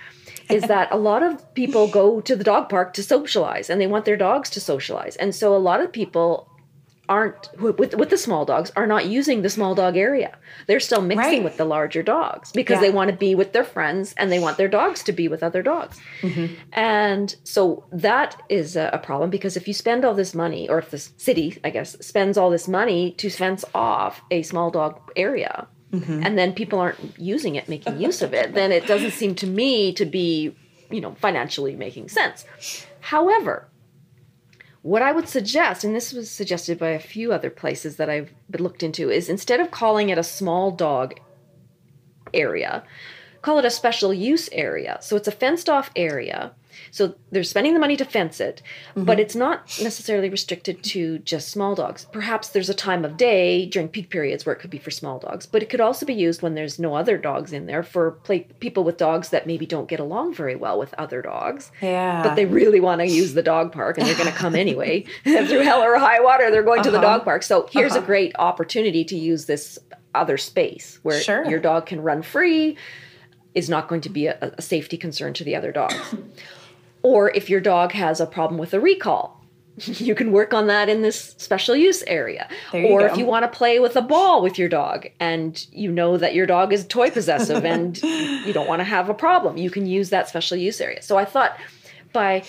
is 0.51 0.65
that 0.65 0.89
a 0.91 0.97
lot 0.97 1.23
of 1.23 1.55
people 1.55 1.89
go 1.89 2.21
to 2.21 2.37
the 2.37 2.45
dog 2.45 2.69
park 2.69 2.93
to 2.95 3.03
socialize 3.03 3.71
and 3.71 3.81
they 3.81 3.87
want 3.87 4.05
their 4.05 4.17
dogs 4.17 4.51
to 4.51 4.61
socialize. 4.61 5.17
And 5.17 5.35
so 5.35 5.55
a 5.55 5.59
lot 5.59 5.81
of 5.81 5.93
people 5.93 6.50
aren't 7.11 7.51
with 7.61 7.95
with 7.97 8.09
the 8.09 8.17
small 8.17 8.45
dogs 8.45 8.71
are 8.77 8.87
not 8.87 9.07
using 9.07 9.43
the 9.43 9.51
small 9.51 9.75
dog 9.75 9.97
area. 9.97 10.39
They're 10.69 10.81
still 10.81 11.03
mixing 11.03 11.25
right. 11.25 11.45
with 11.45 11.57
the 11.57 11.65
larger 11.65 12.05
dogs 12.05 12.53
because 12.53 12.77
yeah. 12.77 12.83
they 12.83 12.91
want 12.91 13.11
to 13.11 13.17
be 13.17 13.35
with 13.35 13.53
their 13.53 13.65
friends 13.65 14.15
and 14.17 14.31
they 14.31 14.39
want 14.39 14.57
their 14.57 14.69
dogs 14.69 15.03
to 15.03 15.13
be 15.13 15.27
with 15.27 15.43
other 15.43 15.61
dogs. 15.61 16.01
Mm-hmm. 16.23 16.55
And 16.73 17.35
so 17.43 17.85
that 17.91 18.41
is 18.49 18.77
a, 18.77 19.01
problem 19.03 19.31
because 19.31 19.57
if 19.57 19.67
you 19.67 19.73
spend 19.73 20.05
all 20.05 20.15
this 20.15 20.35
money, 20.35 20.69
or 20.69 20.79
if 20.79 20.91
the 20.91 20.99
city, 20.99 21.59
I 21.65 21.71
guess, 21.71 21.97
spends 22.05 22.37
all 22.37 22.51
this 22.51 22.69
money 22.69 23.13
to 23.13 23.31
fence 23.31 23.65
off 23.75 24.21
a 24.31 24.43
small 24.43 24.71
dog 24.71 25.01
area, 25.17 25.67
mm-hmm. 25.91 26.23
and 26.23 26.39
then 26.39 26.53
people 26.53 26.79
aren't 26.79 27.19
using 27.19 27.55
it, 27.55 27.67
making 27.67 27.99
use 27.99 28.21
of 28.21 28.35
it, 28.35 28.53
then 28.53 28.73
it 28.73 28.87
doesn't 28.87 29.13
seem 29.13 29.35
to 29.37 29.47
me 29.47 29.95
to 29.95 30.05
be, 30.05 30.55
you 30.91 31.01
know, 31.01 31.15
financially 31.15 31.75
making 31.75 32.11
sense. 32.11 32.45
However, 33.01 33.70
what 34.83 35.03
I 35.03 35.13
would 35.13 35.29
suggest, 35.29 35.85
and 35.85 35.95
this 35.95 36.13
was 36.13 36.31
suggested 36.31 36.79
by 36.79 36.89
a 36.91 36.99
few 36.99 37.33
other 37.33 37.51
places 37.51 37.97
that 37.97 38.09
I've 38.09 38.33
looked 38.59 38.83
into, 38.83 39.11
is 39.11 39.29
instead 39.29 39.61
of 39.61 39.71
calling 39.71 40.09
it 40.09 40.19
a 40.19 40.23
small 40.23 40.71
dog 40.71 41.21
area, 42.33 42.83
call 43.43 43.59
it 43.59 43.65
a 43.65 43.71
special 43.71 44.15
use 44.15 44.49
area. 44.53 44.99
So 45.01 45.17
it's 45.17 45.29
a 45.29 45.33
fenced 45.33 45.69
off 45.69 45.91
area 45.97 46.53
so 46.91 47.15
they're 47.31 47.45
spending 47.45 47.75
the 47.75 47.81
money 47.81 47.97
to 47.97 48.05
fence 48.05 48.41
it, 48.41 48.63
mm-hmm. 48.91 49.05
but 49.05 49.21
it's 49.21 49.37
not 49.37 49.79
necessarily 49.83 50.29
restricted 50.29 50.83
to 50.83 51.19
just 51.21 51.49
small 51.49 51.75
dogs. 51.75 52.07
Perhaps 52.13 52.51
there's 52.51 52.69
a 52.69 52.75
time 52.75 53.05
of 53.05 53.17
day 53.17 53.67
during 53.67 53.89
peak 53.89 54.11
periods 54.11 54.45
where 54.45 54.55
it 54.55 54.59
could 54.59 54.71
be 54.71 54.79
for 54.79 54.91
small 54.91 55.19
dogs, 55.19 55.47
but 55.47 55.63
it 55.63 55.71
could 55.71 55.81
also 55.81 56.05
be 56.05 56.15
used 56.15 56.43
when 56.43 56.55
there's 56.55 56.79
no 56.79 56.95
other 56.95 57.17
dogs 57.17 57.53
in 57.53 57.67
there 57.67 57.83
for 57.83 58.13
play, 58.13 58.41
people 58.61 58.85
with 58.85 58.97
dogs 58.97 59.31
that 59.31 59.47
maybe 59.47 59.67
don't 59.67 59.89
get 59.89 60.01
along 60.01 60.35
very 60.35 60.57
well 60.57 60.79
with 60.79 60.95
other 60.95 61.23
dogs. 61.23 61.71
Yeah. 61.81 62.23
But 62.23 62.35
they 62.35 62.47
really 62.47 62.81
want 62.81 63.01
to 63.01 63.07
use 63.07 63.35
the 63.35 63.43
dog 63.43 63.73
park 63.73 63.99
and 63.99 64.07
they're 64.07 64.17
going 64.17 64.31
to 64.31 64.37
come 64.37 64.55
anyway. 64.67 65.05
Through 65.25 65.61
hell 65.61 65.83
or 65.83 65.99
high 65.99 66.21
water, 66.21 66.51
they're 66.51 66.63
going 66.63 66.81
uh-huh. 66.81 66.85
to 66.85 66.91
the 66.91 66.99
uh-huh. 66.99 67.19
dog 67.19 67.25
park. 67.25 67.43
So 67.43 67.69
here's 67.71 67.93
uh-huh. 67.93 68.03
a 68.03 68.07
great 68.07 68.33
opportunity 68.39 69.05
to 69.05 69.17
use 69.17 69.47
this 69.47 69.79
other 70.15 70.37
space 70.37 70.99
where 71.03 71.21
sure. 71.21 71.49
your 71.49 71.61
dog 71.61 71.87
can 71.87 72.01
run 72.01 72.23
free 72.23 72.77
is 73.55 73.69
not 73.69 73.89
going 73.89 74.01
to 74.01 74.09
be 74.09 74.27
a, 74.27 74.55
a 74.57 74.63
safety 74.63 74.97
concern 74.97 75.35
to 75.35 75.45
the 75.45 75.57
other 75.57 75.73
dogs. 75.73 76.15
Or 77.03 77.31
if 77.31 77.49
your 77.49 77.61
dog 77.61 77.93
has 77.93 78.21
a 78.21 78.27
problem 78.27 78.59
with 78.59 78.75
a 78.75 78.81
recall, 78.81 79.41
you 79.77 80.15
can 80.15 80.33
work 80.33 80.53
on 80.53 80.67
that 80.67 80.89
in 80.89 81.03
this 81.03 81.35
special 81.39 81.75
use 81.75 82.03
area. 82.07 82.49
Or 82.73 83.01
go. 83.01 83.07
if 83.07 83.17
you 83.17 83.25
want 83.25 83.45
to 83.51 83.57
play 83.57 83.79
with 83.79 83.97
a 83.97 84.03
ball 84.03 84.43
with 84.43 84.59
your 84.59 84.69
dog 84.69 85.09
and 85.19 85.65
you 85.73 85.91
know 85.91 86.17
that 86.17 86.35
your 86.35 86.47
dog 86.47 86.73
is 86.73 86.87
toy 86.87 87.11
possessive 87.11 87.65
and 87.65 88.01
you 88.03 88.53
don't 88.53 88.69
want 88.69 88.81
to 88.81 88.85
have 88.85 89.09
a 89.09 89.15
problem, 89.15 89.57
you 89.57 89.71
can 89.71 89.87
use 89.87 90.11
that 90.11 90.29
special 90.29 90.57
use 90.57 90.81
area. 90.81 91.03
So 91.03 91.17
I 91.17 91.25
thought 91.25 91.59
by 92.13 92.45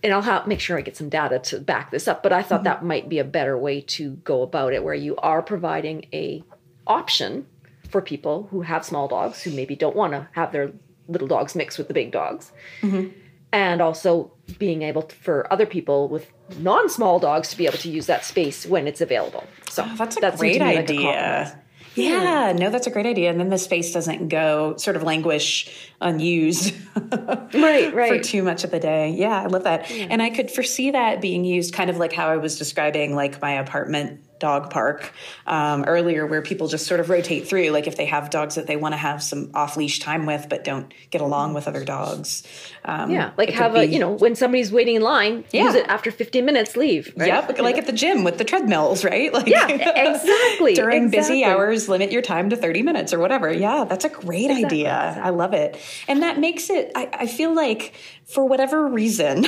and 0.00 0.12
I'll 0.12 0.22
have, 0.22 0.46
make 0.46 0.60
sure 0.60 0.78
I 0.78 0.82
get 0.82 0.96
some 0.96 1.08
data 1.08 1.40
to 1.40 1.58
back 1.58 1.90
this 1.90 2.06
up, 2.06 2.22
but 2.22 2.32
I 2.32 2.40
thought 2.42 2.58
mm-hmm. 2.58 2.64
that 2.64 2.84
might 2.84 3.08
be 3.08 3.18
a 3.18 3.24
better 3.24 3.58
way 3.58 3.80
to 3.80 4.12
go 4.22 4.42
about 4.42 4.72
it 4.72 4.84
where 4.84 4.94
you 4.94 5.16
are 5.16 5.42
providing 5.42 6.06
a 6.12 6.44
option 6.86 7.46
for 7.88 8.00
people 8.00 8.46
who 8.52 8.60
have 8.62 8.84
small 8.84 9.08
dogs 9.08 9.42
who 9.42 9.50
maybe 9.50 9.74
don't 9.74 9.96
want 9.96 10.12
to 10.12 10.28
have 10.32 10.52
their 10.52 10.70
little 11.08 11.26
dogs 11.26 11.56
mixed 11.56 11.78
with 11.78 11.88
the 11.88 11.94
big 11.94 12.12
dogs. 12.12 12.52
Mm-hmm 12.80 13.08
and 13.52 13.80
also 13.80 14.32
being 14.58 14.82
able 14.82 15.02
to, 15.02 15.14
for 15.16 15.52
other 15.52 15.66
people 15.66 16.08
with 16.08 16.30
non-small 16.58 17.18
dogs 17.18 17.50
to 17.50 17.56
be 17.56 17.66
able 17.66 17.78
to 17.78 17.90
use 17.90 18.06
that 18.06 18.24
space 18.24 18.66
when 18.66 18.86
it's 18.86 19.00
available. 19.00 19.44
So 19.70 19.84
oh, 19.86 19.96
that's 19.96 20.16
a 20.16 20.36
great 20.36 20.62
idea. 20.62 21.58
yeah, 21.94 22.52
no, 22.52 22.70
that's 22.70 22.86
a 22.86 22.90
great 22.90 23.06
idea. 23.06 23.30
And 23.30 23.40
then 23.40 23.48
the 23.48 23.58
space 23.58 23.92
doesn't 23.92 24.28
go 24.28 24.76
sort 24.76 24.96
of 24.96 25.02
languish 25.02 25.90
unused 26.00 26.74
right, 27.54 27.54
right. 27.94 28.08
for 28.08 28.18
too 28.20 28.42
much 28.42 28.64
of 28.64 28.70
the 28.70 28.80
day. 28.80 29.10
Yeah, 29.10 29.42
I 29.42 29.46
love 29.46 29.64
that. 29.64 29.90
Yeah. 29.90 30.06
And 30.10 30.22
I 30.22 30.30
could 30.30 30.50
foresee 30.50 30.90
that 30.90 31.20
being 31.20 31.44
used 31.44 31.74
kind 31.74 31.90
of 31.90 31.98
like 31.98 32.12
how 32.12 32.28
I 32.28 32.36
was 32.36 32.58
describing 32.58 33.14
like 33.14 33.40
my 33.40 33.52
apartment 33.52 34.20
dog 34.38 34.70
park 34.70 35.12
um, 35.46 35.84
earlier 35.84 36.26
where 36.26 36.42
people 36.42 36.68
just 36.68 36.86
sort 36.86 37.00
of 37.00 37.10
rotate 37.10 37.48
through 37.48 37.70
like 37.70 37.86
if 37.86 37.96
they 37.96 38.06
have 38.06 38.30
dogs 38.30 38.54
that 38.54 38.66
they 38.66 38.76
want 38.76 38.92
to 38.92 38.96
have 38.96 39.22
some 39.22 39.50
off 39.54 39.76
leash 39.76 39.98
time 39.98 40.26
with 40.26 40.46
but 40.48 40.64
don't 40.64 40.92
get 41.10 41.20
along 41.20 41.54
with 41.54 41.68
other 41.68 41.84
dogs 41.84 42.46
um, 42.84 43.10
yeah 43.10 43.32
like 43.36 43.50
have 43.50 43.74
a 43.74 43.86
you 43.86 43.98
know 43.98 44.10
when 44.10 44.34
somebody's 44.34 44.72
waiting 44.72 44.96
in 44.96 45.02
line 45.02 45.44
yeah. 45.52 45.64
use 45.64 45.74
it 45.74 45.86
after 45.88 46.10
15 46.10 46.44
minutes 46.44 46.76
leave 46.76 47.12
right? 47.16 47.28
yep 47.28 47.58
like 47.58 47.78
at 47.78 47.86
the 47.86 47.92
gym 47.92 48.24
with 48.24 48.38
the 48.38 48.44
treadmills 48.44 49.04
right 49.04 49.32
like 49.38 49.46
yeah 49.46 49.68
exactly 49.68 50.74
during 50.74 51.04
exactly. 51.04 51.36
busy 51.36 51.44
hours 51.44 51.88
limit 51.88 52.12
your 52.12 52.22
time 52.22 52.50
to 52.50 52.56
30 52.56 52.82
minutes 52.82 53.12
or 53.12 53.18
whatever 53.18 53.52
yeah 53.52 53.84
that's 53.84 54.04
a 54.04 54.08
great 54.08 54.50
exactly. 54.50 54.64
idea 54.64 55.08
exactly. 55.08 55.22
i 55.22 55.30
love 55.30 55.52
it 55.52 55.78
and 56.06 56.22
that 56.22 56.38
makes 56.38 56.70
it 56.70 56.92
I, 56.94 57.08
I 57.12 57.26
feel 57.26 57.54
like 57.54 57.94
for 58.28 58.46
whatever 58.46 58.86
reason, 58.86 59.46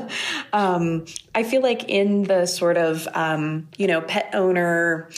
um, 0.52 1.04
I 1.34 1.42
feel 1.42 1.60
like 1.60 1.88
in 1.88 2.22
the 2.24 2.46
sort 2.46 2.78
of, 2.78 3.06
um, 3.12 3.68
you 3.76 3.86
know, 3.86 4.00
pet 4.00 4.30
owner 4.32 5.10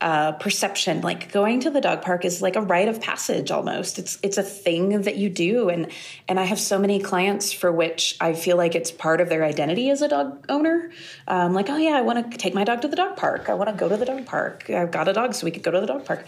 uh, 0.00 0.32
perception. 0.32 1.00
Like 1.00 1.30
going 1.30 1.60
to 1.60 1.70
the 1.70 1.80
dog 1.80 2.02
park 2.02 2.24
is 2.24 2.42
like 2.42 2.56
a 2.56 2.60
rite 2.60 2.88
of 2.88 3.00
passage 3.00 3.52
almost. 3.52 4.00
It's 4.00 4.18
it's 4.24 4.36
a 4.36 4.42
thing 4.42 5.02
that 5.02 5.16
you 5.16 5.30
do, 5.30 5.68
and 5.68 5.92
and 6.26 6.40
I 6.40 6.42
have 6.42 6.58
so 6.58 6.76
many 6.76 6.98
clients 6.98 7.52
for 7.52 7.70
which 7.70 8.16
I 8.20 8.32
feel 8.32 8.56
like 8.56 8.74
it's 8.74 8.90
part 8.90 9.20
of 9.20 9.28
their 9.28 9.44
identity 9.44 9.90
as 9.90 10.02
a 10.02 10.08
dog 10.08 10.44
owner. 10.48 10.90
Um, 11.28 11.54
like, 11.54 11.70
oh 11.70 11.76
yeah, 11.76 11.92
I 11.92 12.00
want 12.00 12.32
to 12.32 12.36
take 12.36 12.52
my 12.52 12.64
dog 12.64 12.82
to 12.82 12.88
the 12.88 12.96
dog 12.96 13.16
park. 13.16 13.48
I 13.48 13.54
want 13.54 13.70
to 13.70 13.76
go 13.76 13.88
to 13.88 13.96
the 13.96 14.04
dog 14.04 14.26
park. 14.26 14.68
I've 14.70 14.90
got 14.90 15.06
a 15.06 15.12
dog, 15.12 15.34
so 15.34 15.44
we 15.44 15.52
could 15.52 15.62
go 15.62 15.70
to 15.70 15.80
the 15.80 15.86
dog 15.86 16.04
park 16.04 16.26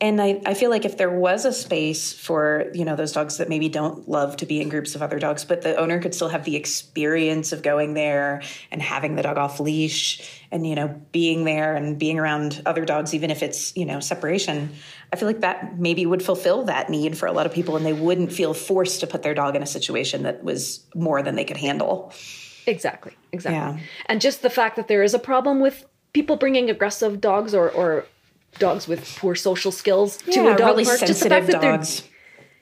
and 0.00 0.22
I, 0.22 0.40
I 0.46 0.54
feel 0.54 0.70
like 0.70 0.84
if 0.84 0.96
there 0.96 1.10
was 1.10 1.44
a 1.44 1.52
space 1.52 2.12
for 2.12 2.70
you 2.72 2.84
know 2.84 2.96
those 2.96 3.12
dogs 3.12 3.38
that 3.38 3.48
maybe 3.48 3.68
don't 3.68 4.08
love 4.08 4.36
to 4.38 4.46
be 4.46 4.60
in 4.60 4.68
groups 4.68 4.94
of 4.94 5.02
other 5.02 5.18
dogs 5.18 5.44
but 5.44 5.62
the 5.62 5.76
owner 5.76 6.00
could 6.00 6.14
still 6.14 6.28
have 6.28 6.44
the 6.44 6.56
experience 6.56 7.52
of 7.52 7.62
going 7.62 7.94
there 7.94 8.42
and 8.70 8.80
having 8.80 9.16
the 9.16 9.22
dog 9.22 9.36
off 9.36 9.60
leash 9.60 10.42
and 10.50 10.66
you 10.66 10.74
know 10.74 10.88
being 11.12 11.44
there 11.44 11.74
and 11.74 11.98
being 11.98 12.18
around 12.18 12.62
other 12.66 12.84
dogs 12.84 13.14
even 13.14 13.30
if 13.30 13.42
it's 13.42 13.76
you 13.76 13.84
know 13.84 14.00
separation 14.00 14.70
i 15.12 15.16
feel 15.16 15.28
like 15.28 15.40
that 15.40 15.78
maybe 15.78 16.06
would 16.06 16.22
fulfill 16.22 16.64
that 16.64 16.88
need 16.88 17.16
for 17.16 17.26
a 17.26 17.32
lot 17.32 17.46
of 17.46 17.52
people 17.52 17.76
and 17.76 17.84
they 17.84 17.92
wouldn't 17.92 18.32
feel 18.32 18.54
forced 18.54 19.00
to 19.00 19.06
put 19.06 19.22
their 19.22 19.34
dog 19.34 19.56
in 19.56 19.62
a 19.62 19.66
situation 19.66 20.22
that 20.22 20.44
was 20.44 20.84
more 20.94 21.22
than 21.22 21.34
they 21.34 21.44
could 21.44 21.56
handle 21.56 22.12
exactly 22.66 23.12
exactly 23.32 23.56
yeah. 23.56 23.86
and 24.06 24.20
just 24.20 24.42
the 24.42 24.50
fact 24.50 24.76
that 24.76 24.88
there 24.88 25.02
is 25.02 25.14
a 25.14 25.18
problem 25.18 25.60
with 25.60 25.84
people 26.12 26.36
bringing 26.36 26.70
aggressive 26.70 27.20
dogs 27.20 27.54
or, 27.54 27.70
or 27.70 28.06
dogs 28.58 28.88
with 28.88 29.16
poor 29.18 29.34
social 29.34 29.72
skills 29.72 30.18
yeah, 30.26 30.34
to 30.34 30.54
a 30.54 30.56
dog 30.56 30.70
really 30.70 30.84
park. 30.84 31.00
Just 31.00 31.22
the 31.22 31.28
fact 31.28 31.46
that 31.46 31.60
dogs. 31.60 32.00
they're 32.00 32.10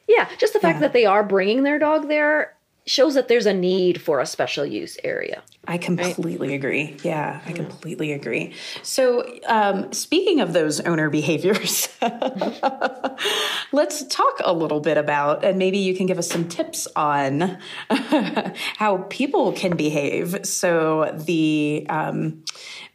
yeah, 0.09 0.29
just 0.39 0.53
the 0.53 0.61
fact 0.61 0.77
yeah. 0.77 0.81
that 0.81 0.93
they 0.93 1.05
are 1.05 1.25
bringing 1.25 1.65
their 1.65 1.79
dog 1.79 2.09
there 2.09 2.57
shows 2.87 3.15
that 3.15 3.27
there's 3.27 3.47
a 3.47 3.53
need 3.53 4.01
for 4.01 4.21
a 4.21 4.27
special 4.27 4.65
use 4.65 4.97
area. 5.03 5.43
I 5.67 5.77
completely 5.77 6.51
right? 6.51 6.55
agree. 6.55 6.97
Yeah, 7.03 7.41
I 7.45 7.53
completely 7.53 8.13
agree. 8.13 8.55
So, 8.83 9.39
um, 9.47 9.93
speaking 9.93 10.41
of 10.41 10.53
those 10.53 10.79
owner 10.81 11.11
behaviors, 11.21 11.89
let's 13.73 14.05
talk 14.05 14.41
a 14.45 14.53
little 14.53 14.79
bit 14.79 14.97
about, 14.97 15.45
and 15.45 15.59
maybe 15.59 15.79
you 15.79 15.97
can 15.97 16.07
give 16.07 16.19
us 16.19 16.29
some 16.29 16.49
tips 16.49 16.87
on 16.95 17.59
how 17.91 18.99
people 19.11 19.53
can 19.53 19.77
behave. 19.77 20.47
So 20.47 21.13
the 21.27 21.87
um, 21.89 22.45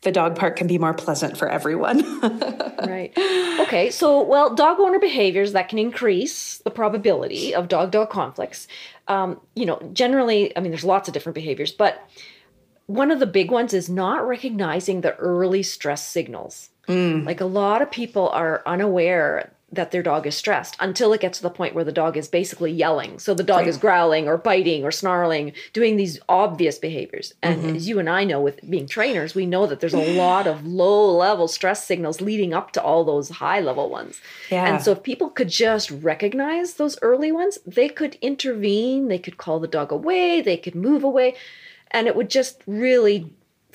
the 0.02 0.12
dog 0.12 0.36
park 0.36 0.56
can 0.56 0.68
be 0.68 0.78
more 0.78 0.93
pleasant 0.93 1.38
for 1.38 1.47
everyone. 1.47 2.04
right. 2.88 3.14
Okay. 3.60 3.91
So, 3.91 4.22
well, 4.22 4.56
dog 4.56 4.80
owner 4.80 4.99
behaviors 4.99 5.54
that 5.54 5.70
can 5.70 5.78
increase 5.78 6.58
the 6.60 6.72
probability 6.72 7.54
of 7.54 7.68
dog 7.68 7.91
dog 7.91 8.10
conflicts. 8.10 8.68
Um, 9.08 9.39
you 9.56 9.66
know, 9.66 9.80
generally, 9.93 10.56
I 10.58 10.62
mean, 10.62 10.72
there's 10.72 10.84
lots 10.84 11.08
of 11.08 11.14
different 11.14 11.36
behaviors, 11.36 11.72
but 11.72 12.08
one 12.88 13.12
of 13.12 13.20
the 13.20 13.28
big 13.28 13.52
ones 13.52 13.74
is 13.74 13.89
not 13.89 14.28
recognizing 14.28 15.02
the 15.02 15.16
early 15.18 15.64
stress 15.64 16.06
signals. 16.06 16.70
Mm. 16.88 17.26
Like 17.26 17.39
a 17.39 17.45
lot 17.45 17.82
of 17.82 17.91
people 17.91 18.30
are 18.30 18.64
unaware 18.66 19.52
that 19.72 19.91
their 19.91 20.03
dog 20.03 20.28
is 20.28 20.36
stressed 20.36 20.76
until 20.80 21.13
it 21.13 21.22
gets 21.22 21.38
to 21.38 21.43
the 21.43 21.49
point 21.49 21.74
where 21.74 21.86
the 21.86 21.91
dog 21.91 22.17
is 22.17 22.28
basically 22.28 22.72
yelling. 22.72 23.19
So 23.19 23.34
the 23.34 23.43
dog 23.43 23.59
right. 23.59 23.67
is 23.67 23.78
growling 23.78 24.28
or 24.28 24.38
biting 24.38 24.84
or 24.84 24.91
snarling, 24.91 25.53
doing 25.72 25.95
these 25.95 26.19
obvious 26.28 26.78
behaviors. 26.78 27.34
And 27.41 27.61
mm-hmm. 27.61 27.76
as 27.78 27.88
you 27.88 27.97
and 27.97 28.09
I 28.09 28.26
know, 28.26 28.41
with 28.41 28.59
being 28.69 28.88
trainers, 28.88 29.34
we 29.34 29.45
know 29.45 29.67
that 29.67 29.80
there's 29.80 29.93
a 29.93 30.17
lot 30.17 30.45
of 30.45 30.65
low 30.65 31.15
level 31.15 31.47
stress 31.47 31.86
signals 31.86 32.19
leading 32.19 32.53
up 32.53 32.72
to 32.74 32.84
all 32.84 33.05
those 33.05 33.30
high 33.30 33.61
level 33.61 33.89
ones. 33.89 34.19
Yeah. 34.49 34.65
And 34.65 34.84
so 34.84 34.91
if 34.91 35.03
people 35.03 35.30
could 35.30 35.49
just 35.49 35.89
recognize 35.89 36.74
those 36.74 36.99
early 37.01 37.32
ones, 37.32 37.57
they 37.65 37.88
could 37.88 38.17
intervene, 38.22 39.07
they 39.07 39.19
could 39.19 39.38
call 39.38 39.59
the 39.59 39.67
dog 39.67 39.91
away, 39.91 40.41
they 40.41 40.57
could 40.57 40.76
move 40.76 41.03
away, 41.03 41.36
and 41.91 42.07
it 42.07 42.15
would 42.15 42.30
just 42.30 42.61
really 42.67 43.32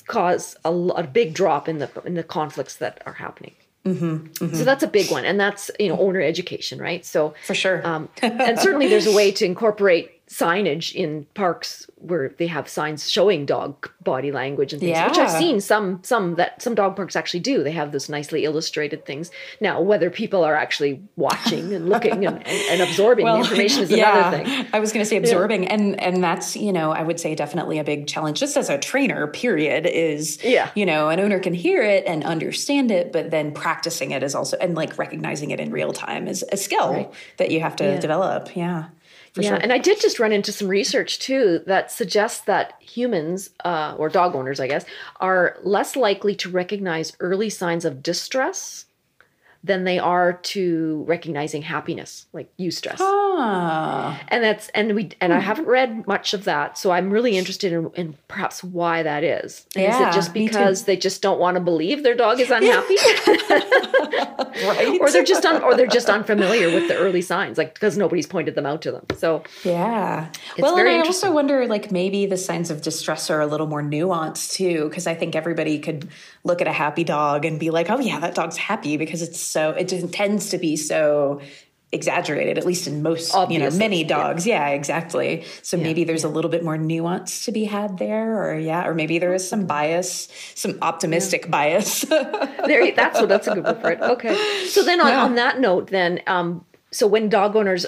cause 0.07 0.57
a, 0.64 0.70
a 0.70 1.03
big 1.03 1.34
drop 1.34 1.68
in 1.68 1.78
the 1.78 1.90
in 2.05 2.14
the 2.14 2.22
conflicts 2.22 2.76
that 2.76 3.03
are 3.07 3.14
happening. 3.14 3.55
Mm-hmm, 3.87 4.16
mm-hmm. 4.45 4.55
So 4.55 4.64
that's 4.64 4.82
a 4.82 4.89
big 4.89 5.12
one, 5.12 5.24
and 5.24 5.39
that's 5.39 5.70
you 5.78 5.89
know 5.89 5.99
owner 5.99 6.20
education, 6.20 6.80
right? 6.80 7.07
So 7.07 7.34
for 7.47 7.55
sure, 7.55 7.87
um, 7.87 8.09
and 8.20 8.59
certainly 8.59 8.89
there's 8.89 9.07
a 9.07 9.14
way 9.14 9.30
to 9.32 9.45
incorporate 9.45 10.15
signage 10.29 10.95
in 10.95 11.24
parks 11.35 11.89
where 11.97 12.31
they 12.39 12.47
have 12.47 12.68
signs 12.68 13.09
showing 13.09 13.47
dog 13.47 13.91
body 14.03 14.33
language 14.33 14.72
and 14.72 14.81
things 14.81 14.91
yeah. 14.91 15.09
which 15.09 15.18
i've 15.18 15.31
seen 15.31 15.61
some 15.61 16.01
some 16.03 16.35
that 16.35 16.61
some 16.62 16.74
dog 16.74 16.97
parks 16.97 17.16
actually 17.16 17.41
do. 17.41 17.62
They 17.62 17.72
have 17.72 17.93
those 17.93 18.09
nicely 18.09 18.45
illustrated 18.45 19.05
things. 19.05 19.31
Now 19.61 19.81
whether 19.81 20.11
people 20.11 20.45
are 20.45 20.55
actually 20.55 21.03
watching 21.16 21.72
and 21.72 21.89
looking 21.89 22.27
and, 22.27 22.47
and, 22.47 22.70
and 22.70 22.81
absorbing 22.83 23.24
well, 23.24 23.37
the 23.37 23.43
information 23.43 23.83
is 23.83 23.91
yeah, 23.93 24.29
another 24.31 24.45
thing. 24.45 24.66
I 24.72 24.81
was 24.81 24.93
going 24.93 25.05
to 25.05 25.09
say 25.09 25.16
absorbing 25.16 25.64
yeah. 25.64 25.74
and 25.74 26.01
and 26.01 26.22
that's 26.22 26.57
you 26.57 26.72
know 26.72 26.93
i 26.93 27.03
would 27.03 27.20
say 27.20 27.35
definitely 27.35 27.79
a 27.79 27.85
big 27.85 28.07
challenge. 28.07 28.39
Just 28.41 28.57
as 28.57 28.68
a 28.68 28.79
trainer 28.79 29.27
period 29.27 29.87
is 29.87 30.43
yeah. 30.43 30.70
you 30.74 30.87
know 30.87 31.09
an 31.09 31.20
owner 31.20 31.39
can 31.39 31.55
hear 31.55 31.83
it 31.83 32.05
and 32.07 32.24
understand 32.24 32.91
it 32.91 33.12
but 33.12 33.31
then 33.31 33.53
practicing 33.53 34.11
it 34.11 34.22
is 34.22 34.35
also 34.35 34.57
and 34.59 34.74
like 34.74 34.99
recognizing 34.99 35.51
it 35.51 35.61
in 35.61 35.70
real 35.70 35.93
time 35.93 36.29
is 36.29 36.45
a 36.53 36.57
skill 36.57 36.93
right. 36.93 37.12
that 37.39 37.51
you 37.51 37.61
have 37.61 37.77
to 37.77 37.99
develop. 38.01 38.55
Yeah 38.55 38.87
yeah, 39.37 39.51
sure. 39.51 39.59
and 39.59 39.72
I 39.72 39.78
did 39.78 40.01
just 40.01 40.18
run 40.18 40.32
into 40.32 40.53
some 40.53 40.68
research 40.68 41.18
too 41.18 41.62
that 41.66 41.91
suggests 41.91 42.41
that 42.43 42.74
humans, 42.80 43.51
uh, 43.64 43.95
or 43.99 44.09
dog 44.09 44.34
owners, 44.34 44.61
I 44.61 44.66
guess, 44.66 44.84
are 45.20 45.59
less 45.62 45.97
likely 45.97 46.34
to 46.37 46.51
recognize 46.51 47.16
early 47.20 47.51
signs 47.51 47.84
of 47.84 48.03
distress 48.03 48.87
than 49.66 49.84
they 49.84 49.99
are 49.99 50.34
to 50.34 51.05
recognizing 51.09 51.62
happiness, 51.62 52.26
like 52.32 52.49
eustress. 52.57 52.99
Ah. 53.01 54.20
And 54.28 54.43
that's 54.43 54.68
and 54.70 54.95
we 54.95 55.11
and 55.20 55.32
I 55.32 55.41
hmm. 55.41 55.45
haven't 55.45 55.66
read 55.66 56.07
much 56.07 56.34
of 56.34 56.45
that, 56.45 56.78
so 56.78 56.93
I'm 56.93 57.11
really 57.11 57.37
interested 57.37 57.72
in, 57.72 57.91
in 57.95 58.16
perhaps 58.28 58.62
why 58.62 59.03
that 59.03 59.24
is. 59.24 59.66
Yeah, 59.74 59.95
is 59.95 60.01
it 60.01 60.16
just 60.16 60.32
because 60.32 60.84
they 60.84 60.97
just 60.97 61.20
don't 61.20 61.41
want 61.41 61.57
to 61.57 61.61
believe 61.61 62.03
their 62.03 62.14
dog 62.14 62.41
is 62.41 62.51
unhappy? 62.53 62.97
right. 64.66 64.99
or 65.01 65.11
they're 65.11 65.24
just 65.24 65.45
un, 65.45 65.62
or 65.62 65.76
they're 65.76 65.87
just 65.87 66.09
unfamiliar 66.09 66.72
with 66.72 66.89
the 66.89 66.97
early 66.97 67.22
signs, 67.22 67.59
like 67.59 67.74
because 67.74 67.97
nobody's 67.97 68.26
pointed 68.26 68.55
them 68.55 68.66
out 68.66 68.82
to 68.82 68.93
them. 68.93 69.05
So 69.16 69.43
yeah. 69.64 70.30
well, 70.59 70.76
and 70.76 70.89
I 70.89 70.99
also 70.99 71.32
wonder, 71.32 71.66
like 71.66 71.91
maybe 71.91 72.26
the 72.26 72.37
signs 72.37 72.70
of 72.70 72.82
distress 72.82 73.30
are 73.30 73.41
a 73.41 73.47
little 73.47 73.66
more 73.66 73.82
nuanced 73.82 74.53
too, 74.53 74.89
because 74.89 75.07
I 75.07 75.14
think 75.14 75.34
everybody 75.34 75.78
could 75.78 76.09
look 76.45 76.61
at 76.61 76.66
a 76.66 76.72
happy 76.72 77.05
dog 77.05 77.45
and 77.45 77.59
be 77.59 77.70
like, 77.70 77.91
oh 77.91 77.99
yeah, 77.99 78.20
that 78.20 78.34
dog's 78.34 78.57
happy 78.57 78.97
because 78.97 79.22
it's 79.22 79.41
so 79.41 79.70
it 79.70 79.89
just 79.89 80.12
tends 80.12 80.51
to 80.51 80.59
be 80.59 80.76
so 80.76 81.41
exaggerated 81.97 82.59
at 82.59 82.64
least 82.64 82.86
in 82.86 83.03
most 83.03 83.34
Obviously, 83.34 83.64
you 83.64 83.70
know 83.70 83.76
many 83.76 84.05
dogs. 84.05 84.47
Yeah, 84.47 84.68
yeah 84.68 84.74
exactly. 84.74 85.44
So 85.62 85.76
yeah, 85.76 85.82
maybe 85.82 86.05
there's 86.05 86.22
yeah. 86.22 86.30
a 86.30 86.32
little 86.32 86.51
bit 86.51 86.62
more 86.62 86.78
nuance 86.78 87.44
to 87.47 87.53
be 87.53 87.64
had 87.64 87.99
there 87.99 88.40
or 88.40 88.57
yeah 88.57 88.86
or 88.86 88.94
maybe 88.94 89.18
there 89.18 89.34
is 89.34 89.49
some 89.49 89.66
bias 89.66 90.28
some 90.55 90.78
optimistic 90.82 91.51
bias. 91.51 92.05
There 92.66 92.92
that's 92.92 93.20
what 93.20 93.28
that's 93.28 93.49
a 93.49 93.55
good 93.55 93.64
word 93.64 93.80
for 93.80 93.90
it. 93.90 94.01
Okay. 94.01 94.66
So 94.68 94.84
then 94.84 95.01
on, 95.01 95.12
on 95.12 95.34
that 95.34 95.59
note 95.59 95.88
then 95.88 96.20
um 96.26 96.64
so 96.92 97.07
when 97.07 97.28
dog 97.28 97.57
owners 97.57 97.86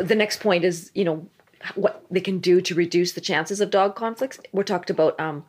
the 0.00 0.14
next 0.14 0.40
point 0.40 0.64
is 0.64 0.90
you 0.94 1.04
know 1.04 1.26
what 1.74 2.04
they 2.10 2.20
can 2.20 2.38
do 2.38 2.60
to 2.60 2.74
reduce 2.74 3.12
the 3.12 3.20
chances 3.20 3.60
of 3.60 3.70
dog 3.70 3.96
conflicts 3.96 4.38
we're 4.52 4.62
talked 4.62 4.90
about 4.90 5.18
um 5.18 5.44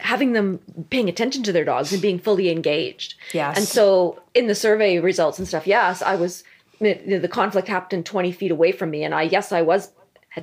having 0.00 0.32
them 0.32 0.58
paying 0.90 1.08
attention 1.08 1.42
to 1.44 1.52
their 1.52 1.64
dogs 1.64 1.92
and 1.92 2.02
being 2.02 2.18
fully 2.18 2.50
engaged. 2.50 3.14
Yes. 3.32 3.56
And 3.56 3.66
so 3.66 4.20
in 4.34 4.46
the 4.46 4.54
survey 4.54 4.98
results 4.98 5.38
and 5.38 5.46
stuff, 5.46 5.66
yes, 5.66 6.02
I 6.02 6.16
was 6.16 6.42
the 6.80 7.28
conflict 7.30 7.68
happened 7.68 8.06
20 8.06 8.32
feet 8.32 8.50
away 8.50 8.72
from 8.72 8.90
me 8.90 9.04
and 9.04 9.14
I 9.14 9.22
yes 9.22 9.52
I 9.52 9.62
was 9.62 9.92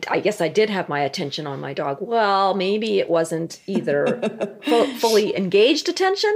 I 0.10 0.20
guess 0.20 0.42
I 0.42 0.50
did 0.50 0.70
have 0.70 0.90
my 0.90 1.00
attention 1.00 1.48
on 1.48 1.62
my 1.62 1.74
dog. 1.74 2.00
Well, 2.02 2.54
maybe 2.54 3.00
it 3.00 3.10
wasn't 3.10 3.62
either 3.68 4.20
fully 5.00 5.34
engaged 5.36 5.88
attention 5.88 6.36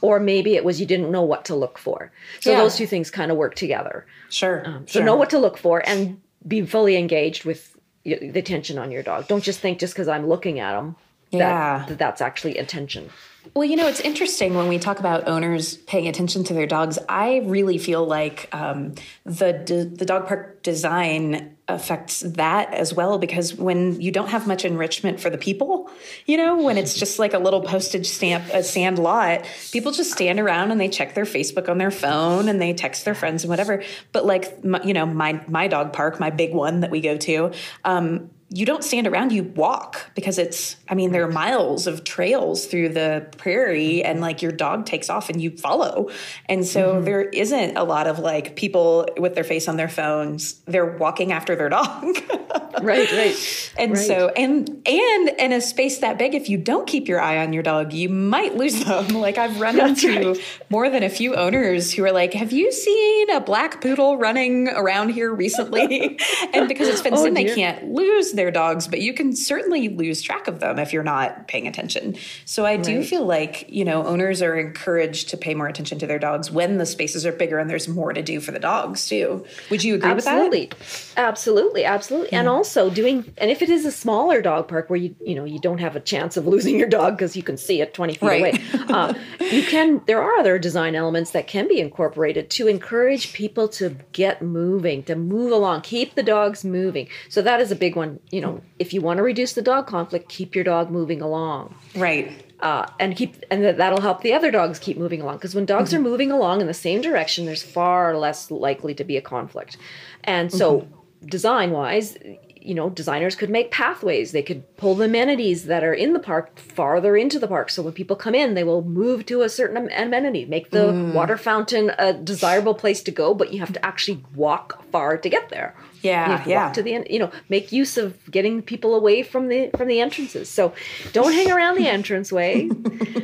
or 0.00 0.18
maybe 0.18 0.56
it 0.56 0.64
was 0.64 0.80
you 0.80 0.86
didn't 0.86 1.12
know 1.12 1.22
what 1.22 1.44
to 1.44 1.54
look 1.54 1.78
for. 1.78 2.10
So 2.40 2.50
yeah. 2.50 2.56
those 2.56 2.76
two 2.76 2.88
things 2.88 3.08
kind 3.08 3.30
of 3.30 3.36
work 3.36 3.54
together. 3.54 4.06
Sure. 4.28 4.66
Um, 4.66 4.88
so 4.88 4.98
sure. 4.98 5.04
know 5.04 5.14
what 5.14 5.30
to 5.30 5.38
look 5.38 5.56
for 5.56 5.86
and 5.86 6.20
be 6.46 6.66
fully 6.66 6.96
engaged 6.96 7.44
with 7.44 7.76
the 8.02 8.14
attention 8.14 8.76
on 8.76 8.90
your 8.90 9.04
dog. 9.04 9.28
Don't 9.28 9.44
just 9.44 9.60
think 9.60 9.78
just 9.78 9.94
because 9.94 10.08
I'm 10.08 10.26
looking 10.26 10.58
at 10.58 10.74
them 10.74 10.96
yeah. 11.30 11.84
that 11.88 11.98
that's 11.98 12.20
actually 12.20 12.58
attention. 12.58 13.10
Well, 13.54 13.64
you 13.64 13.76
know, 13.76 13.88
it's 13.88 14.00
interesting 14.00 14.54
when 14.54 14.68
we 14.68 14.78
talk 14.78 15.00
about 15.00 15.26
owners 15.26 15.76
paying 15.76 16.06
attention 16.08 16.44
to 16.44 16.54
their 16.54 16.66
dogs. 16.66 16.98
I 17.08 17.38
really 17.38 17.78
feel 17.78 18.04
like 18.04 18.48
um, 18.52 18.94
the 19.24 19.90
the 19.96 20.04
dog 20.04 20.26
park 20.26 20.62
design 20.62 21.56
affects 21.66 22.20
that 22.20 22.72
as 22.74 22.92
well 22.92 23.18
because 23.18 23.54
when 23.54 24.00
you 24.00 24.12
don't 24.12 24.28
have 24.28 24.46
much 24.46 24.64
enrichment 24.64 25.20
for 25.20 25.30
the 25.30 25.38
people, 25.38 25.90
you 26.26 26.36
know, 26.36 26.58
when 26.58 26.76
it's 26.76 26.94
just 26.94 27.18
like 27.18 27.32
a 27.32 27.38
little 27.38 27.62
postage 27.62 28.06
stamp, 28.06 28.44
a 28.52 28.62
sand 28.62 28.98
lot, 28.98 29.46
people 29.72 29.92
just 29.92 30.12
stand 30.12 30.38
around 30.38 30.70
and 30.70 30.80
they 30.80 30.88
check 30.88 31.14
their 31.14 31.24
Facebook 31.24 31.68
on 31.68 31.78
their 31.78 31.90
phone 31.90 32.48
and 32.48 32.60
they 32.60 32.74
text 32.74 33.04
their 33.04 33.14
friends 33.14 33.44
and 33.44 33.48
whatever. 33.48 33.82
But 34.12 34.26
like, 34.26 34.58
you 34.84 34.92
know, 34.92 35.06
my 35.06 35.42
my 35.48 35.66
dog 35.66 35.92
park, 35.92 36.20
my 36.20 36.30
big 36.30 36.52
one 36.52 36.80
that 36.80 36.90
we 36.90 37.00
go 37.00 37.16
to. 37.16 37.52
Um, 37.84 38.30
you 38.52 38.66
don't 38.66 38.82
stand 38.82 39.06
around, 39.06 39.30
you 39.30 39.44
walk 39.44 40.10
because 40.16 40.36
it's, 40.36 40.74
I 40.88 40.96
mean, 40.96 41.12
there 41.12 41.22
are 41.22 41.30
miles 41.30 41.86
of 41.86 42.02
trails 42.02 42.66
through 42.66 42.90
the 42.90 43.28
prairie 43.36 44.02
and 44.02 44.20
like 44.20 44.42
your 44.42 44.50
dog 44.50 44.86
takes 44.86 45.08
off 45.08 45.30
and 45.30 45.40
you 45.40 45.56
follow. 45.56 46.10
And 46.46 46.66
so 46.66 46.94
mm-hmm. 46.94 47.04
there 47.04 47.22
isn't 47.22 47.76
a 47.76 47.84
lot 47.84 48.08
of 48.08 48.18
like 48.18 48.56
people 48.56 49.08
with 49.16 49.36
their 49.36 49.44
face 49.44 49.68
on 49.68 49.76
their 49.76 49.88
phones. 49.88 50.54
They're 50.64 50.96
walking 50.96 51.30
after 51.30 51.54
their 51.54 51.68
dog. 51.68 52.02
right, 52.82 53.10
right. 53.12 53.72
And 53.78 53.92
right. 53.92 54.00
so, 54.00 54.30
and, 54.30 54.68
and 54.84 55.28
in 55.28 55.52
a 55.52 55.60
space 55.60 55.98
that 55.98 56.18
big, 56.18 56.34
if 56.34 56.48
you 56.48 56.58
don't 56.58 56.88
keep 56.88 57.06
your 57.06 57.20
eye 57.20 57.38
on 57.38 57.52
your 57.52 57.62
dog, 57.62 57.92
you 57.92 58.08
might 58.08 58.56
lose 58.56 58.84
them. 58.84 59.06
Like 59.20 59.36
I've 59.36 59.60
run 59.60 59.78
into 59.78 60.30
right. 60.30 60.64
more 60.70 60.88
than 60.88 61.02
a 61.02 61.10
few 61.10 61.34
owners 61.34 61.92
who 61.92 62.04
are 62.04 62.12
like, 62.12 62.32
have 62.32 62.52
you 62.52 62.72
seen 62.72 63.30
a 63.30 63.40
black 63.40 63.82
poodle 63.82 64.16
running 64.16 64.68
around 64.68 65.10
here 65.10 65.32
recently? 65.32 66.18
and 66.54 66.66
because 66.68 66.88
it's 66.88 67.02
fenced 67.02 67.22
oh, 67.22 67.26
in, 67.26 67.34
they 67.34 67.54
can't 67.54 67.92
lose 67.92 68.32
their 68.40 68.50
dogs, 68.50 68.88
but 68.88 69.00
you 69.00 69.12
can 69.12 69.36
certainly 69.36 69.90
lose 69.90 70.22
track 70.22 70.48
of 70.48 70.60
them 70.60 70.78
if 70.78 70.94
you're 70.94 71.02
not 71.02 71.46
paying 71.46 71.68
attention. 71.68 72.16
So 72.46 72.64
I 72.64 72.78
do 72.78 73.04
feel 73.04 73.26
like, 73.26 73.66
you 73.68 73.84
know, 73.84 74.06
owners 74.06 74.40
are 74.40 74.56
encouraged 74.56 75.28
to 75.28 75.36
pay 75.36 75.54
more 75.54 75.68
attention 75.68 75.98
to 75.98 76.06
their 76.06 76.18
dogs 76.18 76.50
when 76.50 76.78
the 76.78 76.86
spaces 76.86 77.26
are 77.26 77.32
bigger 77.32 77.58
and 77.58 77.68
there's 77.68 77.86
more 77.86 78.14
to 78.14 78.22
do 78.22 78.40
for 78.40 78.50
the 78.50 78.58
dogs 78.58 79.06
too. 79.06 79.44
Would 79.70 79.84
you 79.84 79.96
agree 79.96 80.10
absolutely. 80.10 80.68
with 80.68 81.14
that? 81.14 81.28
Absolutely. 81.28 81.84
Absolutely. 81.84 82.30
Mm. 82.30 82.38
And 82.38 82.48
also 82.48 82.88
doing, 82.88 83.30
and 83.36 83.50
if 83.50 83.60
it 83.60 83.68
is 83.68 83.84
a 83.84 83.92
smaller 83.92 84.40
dog 84.40 84.68
park 84.68 84.88
where 84.88 84.98
you, 84.98 85.14
you 85.20 85.34
know, 85.34 85.44
you 85.44 85.58
don't 85.58 85.78
have 85.78 85.96
a 85.96 86.00
chance 86.00 86.38
of 86.38 86.46
losing 86.54 86.78
your 86.78 86.88
dog 86.88 87.18
because 87.18 87.36
you 87.36 87.42
can 87.42 87.58
see 87.58 87.82
it 87.82 87.92
20 87.92 88.14
feet 88.14 88.22
right. 88.22 88.40
away, 88.40 88.64
uh, 88.88 89.12
you 89.50 89.62
can, 89.64 90.00
there 90.06 90.22
are 90.22 90.32
other 90.38 90.58
design 90.58 90.94
elements 90.94 91.32
that 91.32 91.46
can 91.46 91.68
be 91.68 91.78
incorporated 91.78 92.48
to 92.50 92.68
encourage 92.68 93.34
people 93.34 93.68
to 93.68 93.96
get 94.12 94.40
moving, 94.40 95.02
to 95.02 95.14
move 95.14 95.52
along, 95.52 95.82
keep 95.82 96.14
the 96.14 96.22
dogs 96.22 96.64
moving. 96.64 97.06
So 97.28 97.42
that 97.42 97.60
is 97.60 97.70
a 97.70 97.76
big 97.76 97.96
one 97.96 98.18
you 98.30 98.40
know, 98.40 98.60
if 98.78 98.92
you 98.92 99.00
want 99.00 99.18
to 99.18 99.22
reduce 99.22 99.54
the 99.54 99.62
dog 99.62 99.86
conflict, 99.86 100.28
keep 100.28 100.54
your 100.54 100.64
dog 100.64 100.90
moving 100.90 101.20
along. 101.20 101.74
Right. 101.94 102.46
Uh, 102.60 102.86
and 102.98 103.16
keep 103.16 103.42
and 103.50 103.64
that'll 103.64 104.02
help 104.02 104.20
the 104.20 104.34
other 104.34 104.50
dogs 104.50 104.78
keep 104.78 104.98
moving 104.98 105.22
along 105.22 105.36
because 105.36 105.54
when 105.54 105.64
dogs 105.64 105.90
mm-hmm. 105.90 106.00
are 106.00 106.08
moving 106.10 106.30
along 106.30 106.60
in 106.60 106.66
the 106.66 106.74
same 106.74 107.00
direction 107.00 107.46
there's 107.46 107.62
far 107.62 108.14
less 108.18 108.50
likely 108.50 108.92
to 108.92 109.02
be 109.02 109.16
a 109.16 109.22
conflict 109.22 109.78
and 110.24 110.52
so 110.52 110.82
mm-hmm. 110.82 111.26
design 111.26 111.70
wise 111.70 112.18
you 112.60 112.74
know, 112.74 112.90
designers 112.90 113.34
could 113.34 113.50
make 113.50 113.70
pathways. 113.70 114.32
They 114.32 114.42
could 114.42 114.76
pull 114.76 114.94
the 114.94 115.06
amenities 115.06 115.64
that 115.64 115.82
are 115.82 115.94
in 115.94 116.12
the 116.12 116.18
park 116.18 116.58
farther 116.58 117.16
into 117.16 117.38
the 117.38 117.48
park. 117.48 117.70
So 117.70 117.82
when 117.82 117.92
people 117.92 118.16
come 118.16 118.34
in, 118.34 118.54
they 118.54 118.64
will 118.64 118.82
move 118.82 119.26
to 119.26 119.42
a 119.42 119.48
certain 119.48 119.90
amenity, 119.90 120.44
make 120.44 120.70
the 120.70 120.92
mm. 120.92 121.12
water 121.12 121.36
fountain 121.36 121.92
a 121.98 122.12
desirable 122.12 122.74
place 122.74 123.02
to 123.04 123.10
go, 123.10 123.34
but 123.34 123.52
you 123.52 123.60
have 123.60 123.72
to 123.72 123.84
actually 123.84 124.22
walk 124.34 124.84
far 124.90 125.16
to 125.16 125.28
get 125.28 125.48
there. 125.48 125.74
Yeah, 126.02 126.42
yeah. 126.46 126.66
Walk 126.66 126.74
to 126.74 126.82
the 126.82 126.94
end, 126.94 127.06
you 127.10 127.18
know, 127.18 127.30
make 127.48 127.72
use 127.72 127.96
of 127.96 128.18
getting 128.30 128.62
people 128.62 128.94
away 128.94 129.22
from 129.22 129.48
the 129.48 129.70
from 129.76 129.88
the 129.88 130.00
entrances. 130.00 130.48
So 130.48 130.72
don't 131.12 131.32
hang 131.32 131.50
around 131.50 131.76
the 131.76 131.88
entranceway. 131.94 132.70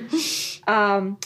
um, 0.66 1.18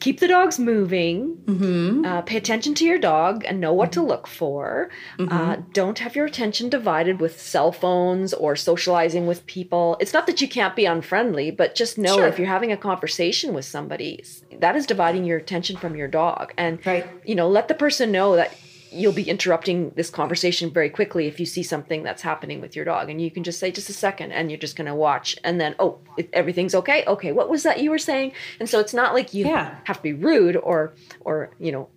keep 0.00 0.20
the 0.20 0.28
dogs 0.28 0.58
moving. 0.58 1.36
Mm-hmm. 1.44 2.04
Uh, 2.04 2.22
pay 2.22 2.36
attention 2.36 2.74
to 2.74 2.84
your 2.84 2.98
dog 2.98 3.44
and 3.46 3.60
know 3.60 3.72
what 3.72 3.90
mm-hmm. 3.90 4.00
to 4.00 4.06
look 4.06 4.26
for. 4.26 4.90
Mm-hmm. 5.18 5.32
Uh, 5.32 5.56
don't 5.72 5.98
have 5.98 6.16
your 6.16 6.26
attention 6.26 6.68
divided 6.68 7.20
with 7.20 7.40
cell 7.40 7.72
phones 7.72 8.32
or 8.32 8.56
socializing 8.56 9.26
with 9.26 9.44
people. 9.46 9.96
It's 10.00 10.12
not 10.12 10.26
that 10.26 10.40
you 10.40 10.48
can't 10.48 10.76
be 10.76 10.86
unfriendly, 10.86 11.50
but 11.50 11.74
just 11.74 11.98
know 11.98 12.16
sure. 12.16 12.26
if 12.26 12.38
you're 12.38 12.48
having 12.48 12.72
a 12.72 12.76
conversation 12.76 13.54
with 13.54 13.64
somebody, 13.64 14.24
that 14.58 14.76
is 14.76 14.86
dividing 14.86 15.24
your 15.24 15.38
attention 15.38 15.76
from 15.76 15.96
your 15.96 16.08
dog. 16.08 16.52
And 16.56 16.84
right. 16.86 17.06
you 17.24 17.34
know, 17.34 17.48
let 17.48 17.68
the 17.68 17.74
person 17.74 18.12
know 18.12 18.36
that 18.36 18.56
you'll 18.94 19.12
be 19.12 19.28
interrupting 19.28 19.90
this 19.96 20.10
conversation 20.10 20.70
very 20.70 20.88
quickly 20.88 21.26
if 21.26 21.40
you 21.40 21.46
see 21.46 21.62
something 21.62 22.02
that's 22.02 22.22
happening 22.22 22.60
with 22.60 22.76
your 22.76 22.84
dog. 22.84 23.10
And 23.10 23.20
you 23.20 23.30
can 23.30 23.42
just 23.42 23.58
say 23.58 23.70
just 23.70 23.88
a 23.88 23.92
second 23.92 24.32
and 24.32 24.50
you're 24.50 24.58
just 24.58 24.76
going 24.76 24.86
to 24.86 24.94
watch. 24.94 25.36
And 25.44 25.60
then 25.60 25.74
oh 25.78 25.98
everything's 26.32 26.74
okay? 26.74 27.04
Okay 27.06 27.32
what 27.32 27.50
was 27.50 27.62
that 27.64 27.80
you 27.80 27.90
were 27.90 27.98
saying? 27.98 28.32
And 28.60 28.68
so 28.68 28.80
it's 28.80 28.94
not 28.94 29.14
like 29.14 29.34
you 29.34 29.46
yeah. 29.46 29.76
have 29.84 29.96
to 29.98 30.02
be 30.02 30.12
rude 30.12 30.56
or 30.56 30.94
or 31.20 31.50
you 31.58 31.72
know 31.72 31.88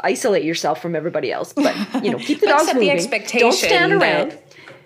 isolate 0.00 0.44
yourself 0.44 0.80
from 0.80 0.94
everybody 0.94 1.32
else 1.32 1.52
but 1.52 1.74
you 2.04 2.10
know 2.12 2.18
keep 2.18 2.38
the 2.38 2.46
dogs 2.54 2.66
moving 2.66 2.82
the 2.82 2.90
expectation 2.90 3.40
don't 3.40 3.52
stand 3.52 3.92
around. 3.92 4.30
That, 4.30 4.44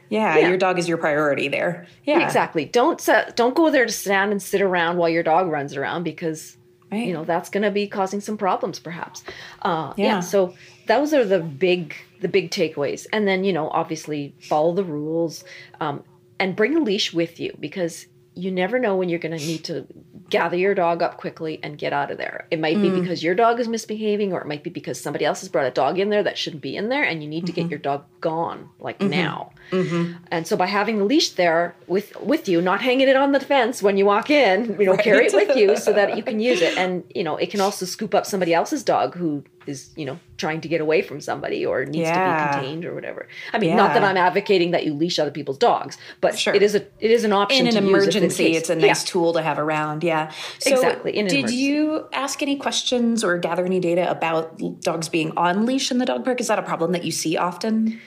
yeah, 0.09 0.37
yeah, 0.37 0.49
your 0.49 0.59
dog 0.59 0.79
is 0.79 0.87
your 0.87 0.99
priority 0.99 1.49
there. 1.49 1.87
Yeah. 2.05 2.25
Exactly. 2.27 2.67
Don't 2.67 3.09
uh, 3.09 3.31
don't 3.35 3.55
go 3.55 3.71
there 3.71 3.87
to 3.87 3.93
stand 3.93 4.31
and 4.31 4.43
sit 4.43 4.61
around 4.61 4.99
while 4.99 5.09
your 5.09 5.23
dog 5.23 5.49
runs 5.49 5.75
around 5.75 6.03
because 6.03 6.59
Right. 6.93 7.07
you 7.07 7.15
know 7.15 7.25
that's 7.25 7.49
going 7.49 7.63
to 7.63 7.71
be 7.71 7.87
causing 7.87 8.21
some 8.21 8.37
problems 8.37 8.79
perhaps. 8.79 9.25
Uh, 9.63 9.95
yeah. 9.97 10.07
yeah. 10.07 10.21
so 10.21 10.55
those 10.93 11.15
are 11.15 11.25
the 11.25 11.41
big 11.41 11.95
the 12.21 12.29
big 12.29 12.51
takeaways 12.51 13.07
and 13.13 13.27
then 13.27 13.45
you 13.45 13.53
know 13.53 13.69
obviously 13.71 14.35
follow 14.41 14.75
the 14.75 14.85
rules 14.85 15.45
um, 15.81 16.05
and 16.39 16.55
bring 16.55 16.77
a 16.77 16.81
leash 16.81 17.13
with 17.13 17.41
you 17.41 17.57
because 17.61 18.07
you 18.35 18.51
never 18.51 18.79
know 18.79 18.97
when 18.97 19.09
you're 19.09 19.19
going 19.19 19.37
to 19.37 19.45
need 19.45 19.65
to 19.65 19.87
gather 20.31 20.57
your 20.57 20.75
dog 20.75 21.03
up 21.03 21.19
quickly 21.19 21.61
and 21.63 21.77
get 21.77 21.93
out 21.93 22.11
of 22.11 22.17
there. 22.17 22.47
It 22.51 22.59
might 22.59 22.79
mm. 22.79 22.83
be 22.83 23.01
because 23.01 23.23
your 23.23 23.35
dog 23.35 23.61
is 23.61 23.69
misbehaving, 23.69 24.33
or 24.33 24.41
it 24.41 24.47
might 24.47 24.63
be 24.65 24.71
because 24.71 24.99
somebody 24.99 25.27
else 25.27 25.41
has 25.41 25.51
brought 25.51 25.67
a 25.67 25.71
dog 25.71 25.99
in 25.99 26.09
there 26.09 26.23
that 26.23 26.39
shouldn't 26.39 26.63
be 26.63 26.75
in 26.75 26.89
there, 26.89 27.03
and 27.03 27.23
you 27.23 27.29
need 27.29 27.41
mm-hmm. 27.41 27.47
to 27.47 27.53
get 27.53 27.61
mm-hmm. 27.63 27.71
your 27.71 27.79
dog 27.79 28.05
gone 28.23 28.71
like 28.79 28.99
mm-hmm. 28.99 29.11
now. 29.11 29.53
Mm-hmm. 29.71 30.25
And 30.31 30.47
so 30.47 30.57
by 30.57 30.67
having 30.67 30.99
the 30.99 31.05
leash 31.05 31.31
there 31.31 31.77
with 31.87 32.19
with 32.21 32.49
you, 32.49 32.63
not 32.63 32.81
hanging 32.81 33.09
it 33.09 33.17
on 33.17 33.33
the 33.33 33.41
fence 33.41 33.83
when 33.83 33.99
you 33.99 34.07
walk 34.07 34.31
in, 34.31 34.81
you 34.81 34.87
know, 34.87 34.93
right. 34.93 35.05
carry 35.05 35.27
it 35.27 35.35
with 35.35 35.55
you 35.55 35.77
so 35.77 35.93
that 35.93 36.17
you 36.17 36.23
can 36.23 36.41
use 36.41 36.63
it, 36.63 36.79
and 36.79 37.05
you 37.15 37.23
know, 37.23 37.37
it 37.37 37.51
can 37.51 37.61
also 37.61 37.85
scoop 37.85 38.15
up 38.15 38.25
somebody 38.25 38.55
else's 38.55 38.83
dog 38.83 39.15
who 39.15 39.45
is 39.67 39.91
you 39.97 40.05
know 40.05 40.19
trying 40.37 40.61
to 40.61 40.69
get 40.69 40.81
away 40.81 41.03
from 41.03 41.21
somebody 41.21 41.65
or 41.65 41.85
needs 41.85 42.09
yeah. 42.09 42.47
to 42.53 42.59
be 42.59 42.61
contained 42.61 42.85
or 42.85 42.95
whatever. 42.95 43.29
I 43.53 43.59
mean, 43.59 43.71
yeah. 43.71 43.77
not 43.77 43.95
that 43.95 44.03
I'm 44.03 44.17
advocating 44.17 44.73
that 44.73 44.85
you 44.85 44.95
leash 44.95 45.19
other 45.19 45.31
people's 45.31 45.59
dogs, 45.59 45.99
but 46.21 46.39
sure. 46.39 46.55
it 46.55 46.63
is 46.63 46.75
a 46.75 46.83
it 47.01 47.11
is 47.11 47.25
an 47.25 47.33
option 47.33 47.67
in 47.67 47.77
an 47.77 47.87
emergency. 47.87 48.57
It's 48.57 48.71
a 48.71 48.77
nice 48.77 49.05
yeah. 49.05 49.13
tool 49.13 49.33
to 49.35 49.43
have 49.43 49.59
around. 49.59 50.05
Yeah, 50.05 50.31
so 50.59 50.75
exactly. 50.75 51.13
did 51.13 51.33
emergency. 51.33 51.57
you 51.57 52.09
ask 52.13 52.43
any 52.43 52.57
questions 52.57 53.25
or 53.25 53.39
gather 53.39 53.65
any 53.65 53.81
data 53.81 54.11
about 54.11 54.61
dogs 54.81 55.09
being 55.09 55.37
on 55.37 55.67
leash 55.67 55.91
in 55.91 55.99
the 55.99 56.07
dog 56.07 56.25
park? 56.25 56.41
Is 56.41 56.49
that 56.49 56.59
a 56.59 56.63
problem 56.63 56.93
that 56.93 57.05
you 57.05 57.13
see 57.13 57.37
often? 57.37 58.01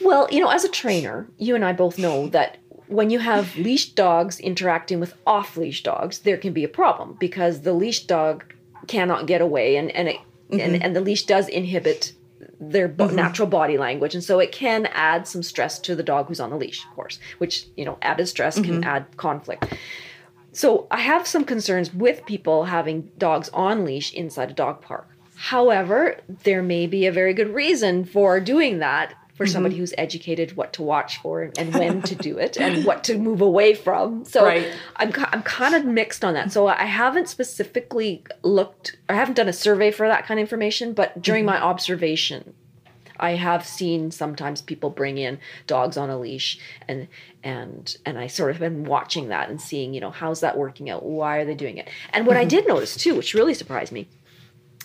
Well, 0.00 0.28
you 0.30 0.40
know, 0.40 0.48
as 0.48 0.64
a 0.64 0.68
trainer, 0.68 1.28
you 1.38 1.54
and 1.54 1.64
I 1.64 1.72
both 1.72 1.98
know 1.98 2.28
that 2.28 2.58
when 2.86 3.10
you 3.10 3.18
have 3.18 3.56
leashed 3.56 3.94
dogs 3.94 4.40
interacting 4.40 5.00
with 5.00 5.14
off 5.26 5.56
leash 5.56 5.82
dogs, 5.82 6.20
there 6.20 6.36
can 6.36 6.52
be 6.52 6.64
a 6.64 6.68
problem 6.68 7.16
because 7.18 7.60
the 7.60 7.72
leashed 7.72 8.08
dog 8.08 8.44
cannot 8.86 9.26
get 9.26 9.40
away 9.40 9.76
and, 9.76 9.90
and 9.90 10.08
it 10.08 10.18
mm-hmm. 10.50 10.60
and, 10.60 10.82
and 10.82 10.96
the 10.96 11.00
leash 11.00 11.24
does 11.24 11.48
inhibit 11.48 12.12
their 12.60 12.88
mm-hmm. 12.88 13.14
natural 13.14 13.48
body 13.48 13.78
language 13.78 14.14
and 14.14 14.22
so 14.22 14.38
it 14.38 14.52
can 14.52 14.86
add 14.86 15.26
some 15.26 15.42
stress 15.42 15.78
to 15.78 15.94
the 15.94 16.02
dog 16.02 16.26
who's 16.26 16.40
on 16.40 16.50
the 16.50 16.56
leash 16.56 16.84
of 16.84 16.90
course 16.94 17.18
which 17.38 17.66
you 17.76 17.84
know 17.84 17.98
added 18.02 18.26
stress 18.26 18.58
mm-hmm. 18.58 18.74
can 18.74 18.84
add 18.84 19.16
conflict 19.16 19.66
so 20.52 20.86
i 20.90 20.98
have 20.98 21.26
some 21.26 21.44
concerns 21.44 21.92
with 21.94 22.24
people 22.26 22.64
having 22.64 23.10
dogs 23.18 23.48
on 23.50 23.84
leash 23.84 24.12
inside 24.14 24.50
a 24.50 24.54
dog 24.54 24.80
park 24.80 25.08
however 25.36 26.16
there 26.44 26.62
may 26.62 26.86
be 26.86 27.06
a 27.06 27.12
very 27.12 27.34
good 27.34 27.52
reason 27.54 28.04
for 28.04 28.40
doing 28.40 28.78
that 28.78 29.14
for 29.38 29.44
mm-hmm. 29.44 29.52
somebody 29.52 29.76
who's 29.76 29.94
educated 29.96 30.56
what 30.56 30.72
to 30.74 30.82
watch 30.82 31.18
for 31.18 31.50
and 31.56 31.72
when 31.72 32.02
to 32.02 32.16
do 32.16 32.36
it 32.38 32.58
and 32.58 32.84
what 32.84 33.04
to 33.04 33.16
move 33.16 33.40
away 33.40 33.72
from. 33.72 34.24
So 34.24 34.44
right. 34.44 34.66
I'm 34.96 35.12
I'm 35.32 35.42
kind 35.42 35.76
of 35.76 35.84
mixed 35.84 36.24
on 36.24 36.34
that. 36.34 36.52
So 36.52 36.66
I 36.66 36.84
haven't 36.84 37.28
specifically 37.28 38.24
looked 38.42 38.96
I 39.08 39.14
haven't 39.14 39.34
done 39.34 39.48
a 39.48 39.52
survey 39.52 39.92
for 39.92 40.08
that 40.08 40.26
kind 40.26 40.40
of 40.40 40.42
information, 40.42 40.92
but 40.92 41.22
during 41.22 41.46
mm-hmm. 41.46 41.54
my 41.54 41.62
observation 41.62 42.52
I 43.20 43.32
have 43.32 43.64
seen 43.64 44.10
sometimes 44.10 44.60
people 44.60 44.90
bring 44.90 45.18
in 45.18 45.38
dogs 45.68 45.96
on 45.96 46.10
a 46.10 46.18
leash 46.18 46.58
and 46.88 47.06
and 47.44 47.96
and 48.04 48.18
I 48.18 48.26
sort 48.26 48.50
of 48.50 48.58
been 48.58 48.84
watching 48.84 49.28
that 49.28 49.48
and 49.48 49.60
seeing, 49.60 49.94
you 49.94 50.00
know, 50.00 50.10
how's 50.10 50.40
that 50.40 50.58
working 50.58 50.90
out? 50.90 51.04
Why 51.04 51.38
are 51.38 51.44
they 51.44 51.54
doing 51.54 51.78
it? 51.78 51.88
And 52.12 52.26
what 52.26 52.34
mm-hmm. 52.34 52.42
I 52.42 52.46
did 52.46 52.66
notice 52.66 52.96
too, 52.96 53.14
which 53.14 53.34
really 53.34 53.54
surprised 53.54 53.92
me, 53.92 54.08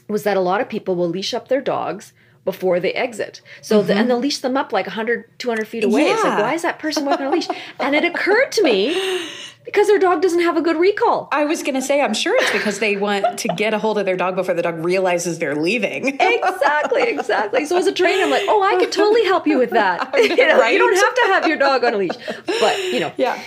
was 0.08 0.22
that 0.24 0.38
a 0.38 0.41
lot 0.41 0.62
of 0.62 0.70
people 0.70 0.95
will 0.95 1.10
leash 1.10 1.34
up 1.34 1.47
their 1.47 1.62
dogs 1.62 2.14
before 2.46 2.80
they 2.80 2.94
exit. 2.94 3.41
So 3.62 3.80
mm-hmm. 3.80 3.88
the, 3.88 3.96
and 3.96 4.10
they'll 4.10 4.20
leash 4.20 4.39
them 4.39 4.58
up 4.58 4.74
like 4.74 4.86
100, 4.86 5.39
200 5.39 5.68
feet 5.68 5.84
away. 5.84 6.06
Yeah. 6.06 6.14
It's 6.14 6.24
like, 6.24 6.39
why 6.39 6.54
is 6.54 6.62
that 6.64 6.80
person 6.80 7.06
walking 7.06 7.26
a 7.26 7.32
leash? 7.32 7.48
And 7.80 7.96
it 7.96 8.06
occurred 8.06 8.52
to 8.54 8.64
me 8.64 9.28
because 9.66 9.88
their 9.88 10.00
dog 10.00 10.22
doesn't 10.22 10.41
have 10.41 10.58
a 10.58 10.62
good 10.62 10.78
recall. 10.78 11.28
I 11.32 11.46
was 11.46 11.64
going 11.64 11.76
to 11.76 11.82
say, 11.82 12.02
I'm 12.02 12.14
sure 12.14 12.36
it's 12.41 12.52
because 12.52 12.80
they 12.80 12.98
want 12.98 13.39
to 13.39 13.48
get 13.50 13.74
a 13.74 13.80
hold 13.80 13.98
of 13.98 14.06
their 14.06 14.18
dog 14.18 14.36
before 14.36 14.54
the 14.54 14.62
dog 14.62 14.84
realizes 14.84 15.39
they're 15.39 15.56
leaving. 15.56 16.18
exactly, 16.20 17.04
exactly. 17.04 17.66
So 17.66 17.78
as 17.78 17.88
a 17.88 17.91
trainer, 17.91 18.24
I'm 18.24 18.30
like, 18.30 18.44
oh, 18.48 18.62
I 18.62 18.78
could 18.78 18.91
totally 18.91 19.24
help 19.26 19.48
you 19.48 19.58
with 19.58 19.72
that. 19.72 20.14
you, 20.18 20.36
know, 20.36 20.60
right? 20.60 20.74
you 20.74 20.80
don't 20.80 20.96
have 20.96 21.16
to 21.16 21.22
have 21.34 21.48
your 21.48 21.58
dog 21.58 21.84
on 21.84 21.94
a 21.94 21.98
leash, 21.98 22.18
but 22.46 22.78
you 22.78 23.00
know, 23.00 23.14
yeah. 23.18 23.41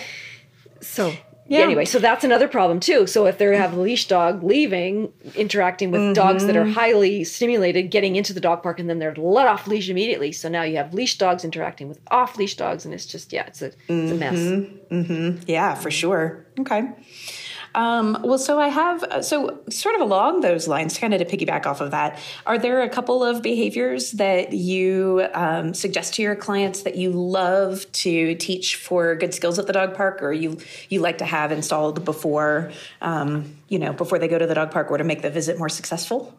So 0.81 1.13
yeah. 1.49 1.61
Anyway, 1.61 1.85
so 1.85 1.99
that's 1.99 2.25
another 2.25 2.49
problem 2.49 2.81
too. 2.81 3.07
So 3.07 3.27
if 3.27 3.39
they 3.39 3.57
have 3.57 3.75
a 3.75 3.81
leash 3.81 4.09
dog 4.09 4.43
leaving, 4.43 5.13
interacting 5.35 5.91
with 5.91 6.01
mm-hmm. 6.01 6.13
dogs 6.13 6.47
that 6.47 6.57
are 6.57 6.65
mm-hmm. 6.65 6.73
highly 6.73 7.25
stimulated, 7.25 7.91
getting 7.91 8.17
into 8.17 8.33
the 8.33 8.41
dog 8.41 8.63
park, 8.63 8.81
and 8.81 8.91
then 8.91 8.99
they're 8.99 9.15
let 9.15 9.47
off 9.47 9.67
leash 9.67 9.89
immediately. 9.89 10.33
So 10.33 10.49
now 10.49 10.63
you 10.63 10.77
have 10.77 10.93
leash 10.93 11.19
dogs 11.19 11.45
interacting 11.45 11.89
with 11.89 12.01
off 12.11 12.37
leash 12.37 12.57
dogs, 12.57 12.85
and 12.85 12.93
it's 12.93 13.07
just 13.07 13.33
yeah, 13.33 13.47
it's 13.47 13.63
a, 13.63 13.67
it's 13.89 14.13
a 14.13 14.15
mess. 14.15 14.35
Mm-hmm. 14.35 14.95
mm-hmm. 14.95 15.43
Yeah, 15.47 15.75
for 15.75 15.91
sure. 15.91 16.47
Okay. 16.59 16.89
Um, 17.77 18.17
well, 18.25 18.39
so 18.39 18.59
I 18.59 18.69
have, 18.69 19.05
uh, 19.05 19.21
so 19.21 19.61
sort 19.69 19.95
of 19.97 20.01
along 20.01 20.41
those 20.41 20.67
lines, 20.67 20.97
kind 20.97 21.13
of 21.13 21.21
to 21.21 21.27
piggyback 21.27 21.67
off 21.67 21.83
of 21.83 21.91
that, 21.91 22.19
are 22.47 22.59
there 22.59 22.81
a 22.81 22.89
couple 22.89 23.23
of 23.23 23.43
behaviors 23.43 24.13
that 24.13 24.55
you 24.55 25.29
um, 25.35 25.75
suggest 25.75 26.15
to 26.15 26.23
your 26.23 26.35
clients 26.35 26.83
that 26.83 26.97
you 26.97 27.11
love 27.11 27.85
to 27.93 28.35
teach 28.37 28.77
for 28.77 29.15
good 29.15 29.35
skills 29.35 29.59
at 29.59 29.67
the 29.67 29.75
dog 29.75 29.95
park 29.95 30.23
or 30.23 30.33
you, 30.33 30.57
you 30.89 31.01
like 31.01 31.19
to 31.19 31.27
have 31.27 31.53
installed 31.53 32.03
before, 32.03 32.73
um, 33.03 33.55
you 33.69 33.79
know, 33.79 33.93
before 33.93 34.19
they 34.19 34.27
go 34.27 34.39
to 34.39 34.47
the 34.47 34.55
dog 34.55 34.71
park 34.71 34.91
or 34.91 34.97
to 34.97 35.05
make 35.05 35.21
the 35.21 35.31
visit 35.31 35.59
more 35.59 35.69
successful? 35.69 36.35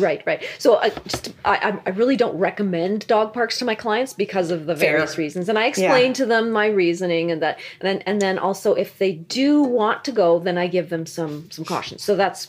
Right, 0.00 0.22
right. 0.26 0.42
So 0.58 0.76
I 0.76 0.88
just 0.90 1.32
I, 1.44 1.78
I 1.86 1.90
really 1.90 2.16
don't 2.16 2.36
recommend 2.38 3.06
dog 3.06 3.32
parks 3.32 3.58
to 3.58 3.64
my 3.64 3.74
clients 3.74 4.12
because 4.12 4.50
of 4.50 4.66
the 4.66 4.74
various 4.74 5.14
Fair. 5.14 5.22
reasons, 5.24 5.48
and 5.48 5.58
I 5.58 5.66
explain 5.66 6.08
Yeah. 6.08 6.12
to 6.14 6.26
them 6.26 6.50
my 6.50 6.66
reasoning 6.66 7.30
and 7.30 7.42
that, 7.42 7.58
and 7.80 7.88
then 7.88 8.02
and 8.06 8.20
then 8.20 8.38
also 8.38 8.74
if 8.74 8.98
they 8.98 9.12
do 9.12 9.62
want 9.62 10.04
to 10.04 10.12
go, 10.12 10.38
then 10.38 10.58
I 10.58 10.66
give 10.66 10.88
them 10.90 11.06
some 11.06 11.50
some 11.50 11.64
cautions. 11.64 12.02
So 12.02 12.16
that's 12.16 12.48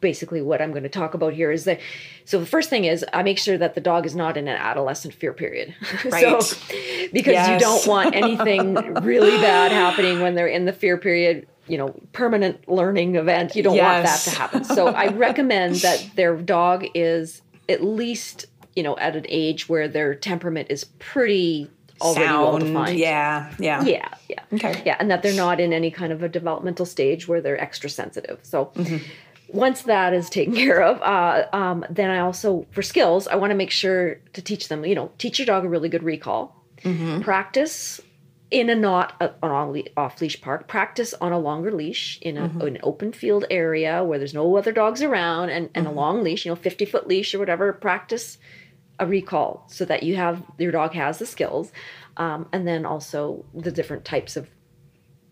basically 0.00 0.40
what 0.42 0.60
I'm 0.62 0.70
going 0.70 0.82
to 0.84 0.88
talk 0.88 1.14
about 1.14 1.32
here. 1.34 1.50
Is 1.50 1.64
that 1.64 1.80
so? 2.24 2.38
The 2.40 2.46
first 2.46 2.70
thing 2.70 2.84
is 2.84 3.04
I 3.12 3.22
make 3.22 3.38
sure 3.38 3.58
that 3.58 3.74
the 3.74 3.80
dog 3.80 4.06
is 4.06 4.14
not 4.14 4.36
in 4.36 4.48
an 4.48 4.56
adolescent 4.56 5.14
fear 5.14 5.32
period. 5.32 5.74
Right. 6.10 6.42
so 6.42 6.56
because 7.12 7.48
you 7.48 7.58
don't 7.58 7.86
want 7.86 8.14
anything 8.14 8.74
really 9.02 9.36
bad 9.38 9.72
happening 9.72 10.20
when 10.20 10.34
they're 10.34 10.46
in 10.46 10.64
the 10.64 10.72
fear 10.72 10.96
period. 10.98 11.46
You 11.66 11.76
know, 11.76 11.94
permanent 12.12 12.66
learning 12.66 13.16
event. 13.16 13.54
You 13.54 13.62
don't 13.62 13.76
want 13.76 14.04
that 14.06 14.20
to 14.20 14.30
happen. 14.30 14.64
So 14.64 14.88
I 14.88 15.08
recommend 15.12 15.76
that 15.76 16.10
their 16.14 16.34
dog 16.36 16.86
is 16.94 17.42
at 17.68 17.84
least, 17.84 18.46
you 18.74 18.82
know, 18.82 18.96
at 18.96 19.16
an 19.16 19.26
age 19.28 19.68
where 19.68 19.86
their 19.86 20.14
temperament 20.14 20.68
is 20.70 20.84
pretty 20.98 21.70
already 22.00 22.24
well 22.32 22.58
defined. 22.58 22.98
Yeah. 22.98 23.52
Yeah. 23.58 23.84
Yeah, 23.84 24.08
yeah. 24.30 24.40
Okay. 24.54 24.82
Yeah, 24.86 24.96
and 24.98 25.10
that 25.10 25.22
they're 25.22 25.34
not 25.34 25.60
in 25.60 25.74
any 25.74 25.90
kind 25.90 26.10
of 26.10 26.22
a 26.22 26.28
developmental 26.28 26.86
stage 26.86 27.28
where 27.28 27.42
they're 27.42 27.60
extra 27.60 27.90
sensitive. 27.90 28.38
So 28.42 28.66
Mm-hmm. 28.74 29.04
Once 29.48 29.82
that 29.82 30.12
is 30.12 30.28
taken 30.30 30.54
care 30.64 30.82
of, 30.82 31.00
uh, 31.02 31.46
um, 31.52 31.84
then 31.90 32.10
I 32.10 32.20
also, 32.20 32.66
for 32.70 32.82
skills, 32.82 33.26
I 33.28 33.36
want 33.36 33.50
to 33.50 33.56
make 33.56 33.70
sure 33.70 34.16
to 34.32 34.42
teach 34.42 34.68
them, 34.68 34.84
you 34.84 34.94
know, 34.94 35.10
teach 35.18 35.38
your 35.38 35.46
dog 35.46 35.64
a 35.64 35.68
really 35.68 35.88
good 35.88 36.02
recall. 36.02 36.54
Mm-hmm. 36.82 37.22
Practice 37.22 38.00
in 38.50 38.70
a 38.70 38.74
not 38.74 39.14
a, 39.20 39.30
an 39.42 39.82
off 39.96 40.20
leash 40.20 40.40
park. 40.40 40.68
Practice 40.68 41.12
on 41.20 41.32
a 41.32 41.38
longer 41.38 41.72
leash 41.72 42.18
in, 42.22 42.36
a, 42.38 42.48
Mm-hmm. 42.48 42.60
an 42.62 42.78
open 42.82 43.12
field 43.12 43.44
area 43.50 44.02
where 44.04 44.18
there's 44.18 44.32
no 44.34 44.56
other 44.56 44.72
dogs 44.72 45.02
around, 45.02 45.50
and, 45.50 45.68
and 45.74 45.86
Mm-hmm. 45.86 45.96
a 45.96 46.00
long 46.00 46.22
leash, 46.22 46.46
you 46.46 46.52
know, 46.52 46.56
fifty 46.56 46.84
foot 46.84 47.06
leash 47.06 47.34
or 47.34 47.38
whatever. 47.38 47.72
Practice 47.72 48.38
a 49.00 49.06
recall 49.06 49.64
so 49.68 49.84
that 49.84 50.02
you 50.02 50.16
have 50.16 50.42
your 50.58 50.72
dog 50.72 50.92
has 50.92 51.18
the 51.18 51.26
skills, 51.26 51.72
um, 52.16 52.48
and 52.52 52.66
then 52.66 52.86
also 52.86 53.44
the 53.54 53.70
different 53.70 54.04
types 54.04 54.36
of 54.36 54.48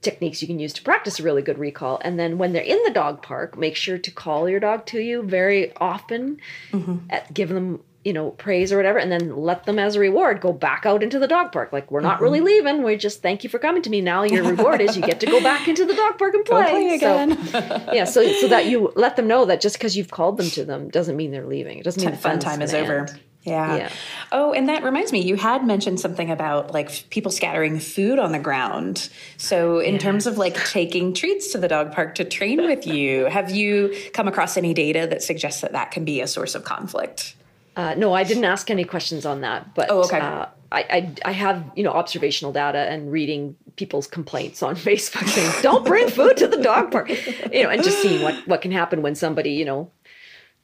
techniques 0.03 0.43
you 0.43 0.49
can 0.49 0.59
use 0.59 0.73
to 0.75 0.83
practice 0.83 1.19
a 1.19 1.23
really 1.23 1.43
good 1.43 1.59
recall. 1.59 2.01
And 2.03 2.19
then 2.19 2.39
when 2.39 2.53
they're 2.53 2.63
in 2.63 2.81
the 2.85 2.91
dog 2.91 3.23
park, 3.23 3.57
make 3.57 3.77
sure 3.77 3.99
to 3.99 4.11
call 4.11 4.49
your 4.49 4.61
dog 4.61 4.87
to 4.87 5.01
you 5.01 5.23
very 5.23 5.75
often, 5.77 6.39
mm-hmm. 6.73 6.99
at, 7.11 7.33
give 7.33 7.49
them 7.49 7.81
you 8.05 8.13
know 8.13 8.31
praise 8.31 8.73
or 8.73 8.77
whatever, 8.77 8.99
and 8.99 9.11
then 9.11 9.37
let 9.37 9.65
them 9.65 9.81
as 9.81 9.97
a 9.97 10.01
reward 10.01 10.41
go 10.41 10.53
back 10.53 10.87
out 10.87 11.03
into 11.03 11.19
the 11.19 11.27
dog 11.27 11.51
park. 11.51 11.73
Like 11.73 11.91
we're 11.91 12.01
not 12.01 12.21
really 12.21 12.39
mm-hmm. 12.39 12.47
leaving. 12.47 12.83
We 12.85 12.97
just 12.97 13.21
thank 13.21 13.43
you 13.43 13.51
for 13.51 13.59
coming 13.59 13.83
to 13.83 13.91
me. 13.91 14.01
Now 14.01 14.23
your 14.23 14.45
reward 14.45 14.81
is 14.81 14.97
you 14.97 15.03
get 15.03 15.19
to 15.21 15.27
go 15.27 15.43
back 15.43 15.67
into 15.67 15.85
the 15.85 15.95
dog 15.95 16.17
park 16.17 16.35
and 16.35 16.45
play. 16.45 16.71
play 16.71 16.99
So- 16.99 17.15
again. 17.15 17.89
yeah, 17.93 18.05
so 18.05 18.25
so 18.41 18.47
that 18.47 18.67
you 18.67 18.93
let 18.95 19.17
them 19.17 19.27
know 19.27 19.45
that 19.47 19.61
just 19.61 19.77
because 19.77 19.97
you've 19.97 20.13
called 20.13 20.37
them 20.37 20.49
to 20.51 20.65
them 20.65 20.89
doesn't 20.89 21.17
mean 21.17 21.33
they're 21.33 21.49
leaving. 21.49 21.79
It 21.79 21.85
doesn't 21.85 22.01
mean 22.01 22.13
the 22.13 22.17
fun 22.17 22.39
time 22.39 22.63
is 22.63 22.71
gonna 22.71 22.85
over. 22.85 23.09
Yeah. 23.47 23.77
Yeah. 23.77 23.91
Oh, 24.33 24.53
and 24.53 24.69
that 24.69 24.83
reminds 24.83 25.13
me, 25.13 25.21
you 25.23 25.37
had 25.37 25.65
mentioned 25.65 26.01
something 26.01 26.31
about 26.31 26.75
like 26.75 27.09
people 27.11 27.31
scattering 27.31 27.79
food 27.79 28.19
on 28.19 28.33
the 28.33 28.39
ground. 28.41 29.09
So, 29.37 29.79
in 29.79 29.99
terms 29.99 30.27
of 30.27 30.37
like 30.37 30.57
taking 30.67 31.15
treats 31.15 31.53
to 31.53 31.59
the 31.59 31.69
dog 31.69 31.93
park 31.93 32.17
to 32.17 32.25
train 32.25 32.61
with 32.61 32.87
you, 32.87 33.25
have 33.37 33.51
you 33.51 33.95
come 34.13 34.27
across 34.27 34.57
any 34.57 34.75
data 34.75 35.07
that 35.09 35.23
suggests 35.23 35.61
that 35.61 35.73
that 35.73 35.93
can 35.93 36.05
be 36.05 36.21
a 36.21 36.27
source 36.27 36.55
of 36.57 36.65
conflict? 36.65 37.37
Uh, 37.77 37.95
no, 37.95 38.13
I 38.13 38.25
didn't 38.25 38.45
ask 38.47 38.71
any 38.71 38.85
questions 38.85 39.25
on 39.25 39.43
that, 39.43 39.75
but 39.75 39.91
Oh, 39.91 40.01
okay. 40.05 40.19
uh, 40.19 40.47
I, 40.73 40.81
I 40.91 41.15
I 41.27 41.33
have 41.33 41.63
you 41.77 41.85
know 41.85 41.93
observational 41.93 42.53
data 42.53 42.79
and 42.79 43.13
reading 43.13 43.55
people's 43.77 44.07
complaints 44.09 44.63
on 44.63 44.75
Facebook 44.91 45.29
saying 45.29 45.53
don't 45.63 45.85
bring 45.87 46.09
food 46.09 46.37
to 46.39 46.49
the 46.49 46.57
dog 46.57 46.91
park, 46.91 47.09
you 47.53 47.63
know, 47.63 47.71
and 47.71 47.85
just 47.85 48.03
seeing 48.03 48.23
what 48.23 48.35
what 48.49 48.61
can 48.63 48.73
happen 48.73 49.03
when 49.03 49.15
somebody 49.15 49.51
you 49.53 49.65
know 49.65 49.91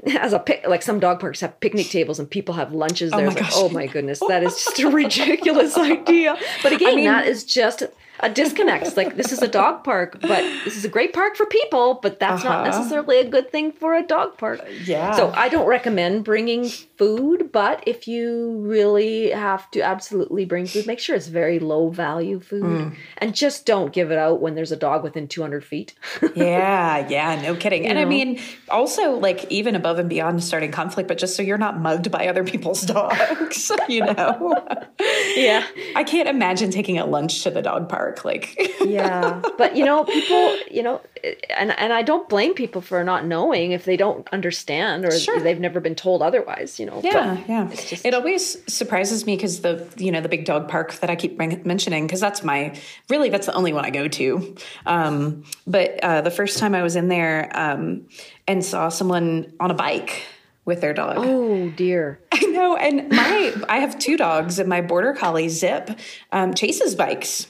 has 0.06 0.32
a 0.32 0.38
pic 0.38 0.64
like 0.66 0.82
some 0.82 0.98
dog 1.00 1.20
parks 1.20 1.40
have 1.40 1.58
picnic 1.60 1.86
tables 1.90 2.18
and 2.18 2.28
people 2.30 2.54
have 2.54 2.72
lunches 2.72 3.10
there. 3.12 3.26
my 3.26 3.32
It's 3.32 3.40
like, 3.40 3.50
oh 3.54 3.68
my 3.68 3.86
goodness, 3.86 4.20
that 4.28 4.42
is 4.42 4.56
just 4.64 4.78
a 4.80 4.88
ridiculous 5.02 5.76
idea. 5.78 6.36
But 6.62 6.72
again, 6.72 6.96
mean- 6.96 7.04
that 7.06 7.26
is 7.26 7.44
just 7.44 7.82
a 8.20 8.28
disconnect. 8.28 8.86
It's 8.86 8.96
like 8.96 9.16
this 9.16 9.32
is 9.32 9.42
a 9.42 9.48
dog 9.48 9.82
park, 9.82 10.20
but 10.20 10.42
this 10.64 10.76
is 10.76 10.84
a 10.84 10.88
great 10.88 11.12
park 11.12 11.34
for 11.36 11.46
people, 11.46 11.94
but 12.02 12.20
that's 12.20 12.44
not 12.44 12.66
Uh-huh. 12.66 12.78
necessarily 12.78 13.18
a 13.18 13.28
good 13.28 13.50
thing 13.50 13.72
for 13.72 13.94
a 13.94 14.02
dog 14.02 14.38
park. 14.38 14.60
Yeah. 14.84 15.12
So 15.12 15.32
I 15.34 15.48
don't 15.48 15.66
recommend 15.66 16.24
bringing 16.24 16.70
food, 17.06 17.50
but 17.50 17.82
if 17.86 18.06
you 18.06 18.58
really 18.60 19.30
have 19.30 19.68
to 19.72 19.80
absolutely 19.80 20.44
bring 20.44 20.66
food, 20.66 20.86
make 20.86 21.00
sure 21.00 21.16
it's 21.16 21.26
very 21.26 21.58
low 21.58 21.88
value 21.90 22.38
food, 22.38 22.62
Mm. 22.62 22.94
and 23.18 23.34
just 23.34 23.66
don't 23.66 23.92
give 23.92 24.10
it 24.12 24.18
out 24.18 24.40
when 24.40 24.54
there's 24.54 24.70
a 24.72 24.76
dog 24.76 25.02
within 25.02 25.26
200 25.26 25.64
feet. 25.64 25.94
yeah, 26.36 27.08
yeah, 27.08 27.40
no 27.42 27.56
kidding. 27.56 27.86
and 27.88 27.98
I 27.98 28.04
mean, 28.04 28.38
also 28.70 29.14
like 29.18 29.50
even 29.50 29.74
above 29.74 29.98
and 29.98 30.08
beyond 30.08 30.42
starting 30.44 30.70
conflict, 30.70 31.08
but 31.08 31.18
just 31.18 31.34
so 31.36 31.42
you're 31.42 31.58
not 31.58 31.80
mugged 31.80 32.10
by 32.10 32.28
other 32.28 32.44
people's 32.44 32.82
dogs, 32.96 33.72
you 33.88 34.04
know? 34.04 34.54
yeah, 35.36 35.66
I 35.96 36.04
can't 36.04 36.28
imagine 36.28 36.70
taking 36.70 36.98
a 36.98 37.06
lunch 37.06 37.42
to 37.42 37.50
the 37.50 37.62
dog 37.62 37.88
park. 37.88 38.24
Like, 38.24 38.56
yeah. 38.80 39.40
But 39.58 39.76
you 39.76 39.84
know, 39.84 40.04
people, 40.04 40.56
you 40.70 40.82
know, 40.82 41.00
and 41.56 41.70
and 41.78 41.92
I 41.92 42.02
don't 42.02 42.28
blame 42.28 42.54
people 42.54 42.80
for 42.80 43.02
not 43.04 43.26
knowing 43.26 43.72
if 43.72 43.84
they 43.84 43.96
don't 43.96 44.28
understand 44.32 45.04
or 45.04 45.10
Sure. 45.12 45.38
they've 45.40 45.60
never 45.68 45.80
been 45.80 45.94
told 45.94 46.22
otherwise. 46.22 46.78
You 46.80 46.86
know. 46.86 46.91
Yeah, 47.02 47.38
yeah. 47.48 47.68
just- 47.72 48.04
it 48.04 48.14
always 48.14 48.58
surprises 48.72 49.24
me 49.26 49.36
because 49.36 49.60
the 49.60 49.86
you 49.96 50.12
know 50.12 50.20
the 50.20 50.28
big 50.28 50.44
dog 50.44 50.68
park 50.68 50.94
that 50.94 51.10
I 51.10 51.16
keep 51.16 51.38
mentioning 51.38 52.06
because 52.06 52.20
that's 52.20 52.42
my 52.42 52.78
really 53.08 53.28
that's 53.30 53.46
the 53.46 53.54
only 53.54 53.72
one 53.72 53.84
I 53.84 53.90
go 53.90 54.08
to. 54.08 54.56
Um, 54.86 55.44
but 55.66 55.98
uh, 56.02 56.20
the 56.20 56.30
first 56.30 56.58
time 56.58 56.74
I 56.74 56.82
was 56.82 56.96
in 56.96 57.08
there 57.08 57.50
um, 57.54 58.06
and 58.46 58.64
saw 58.64 58.88
someone 58.88 59.52
on 59.60 59.70
a 59.70 59.74
bike 59.74 60.24
with 60.64 60.80
their 60.80 60.94
dog. 60.94 61.16
Oh 61.18 61.70
dear. 61.70 62.20
I 62.32 62.40
know, 62.46 62.76
and 62.76 63.08
my 63.08 63.54
I 63.68 63.78
have 63.80 63.98
two 63.98 64.16
dogs, 64.16 64.58
and 64.58 64.68
my 64.68 64.80
border 64.80 65.12
collie 65.14 65.48
Zip 65.48 65.90
um, 66.30 66.54
chases 66.54 66.94
bikes, 66.94 67.46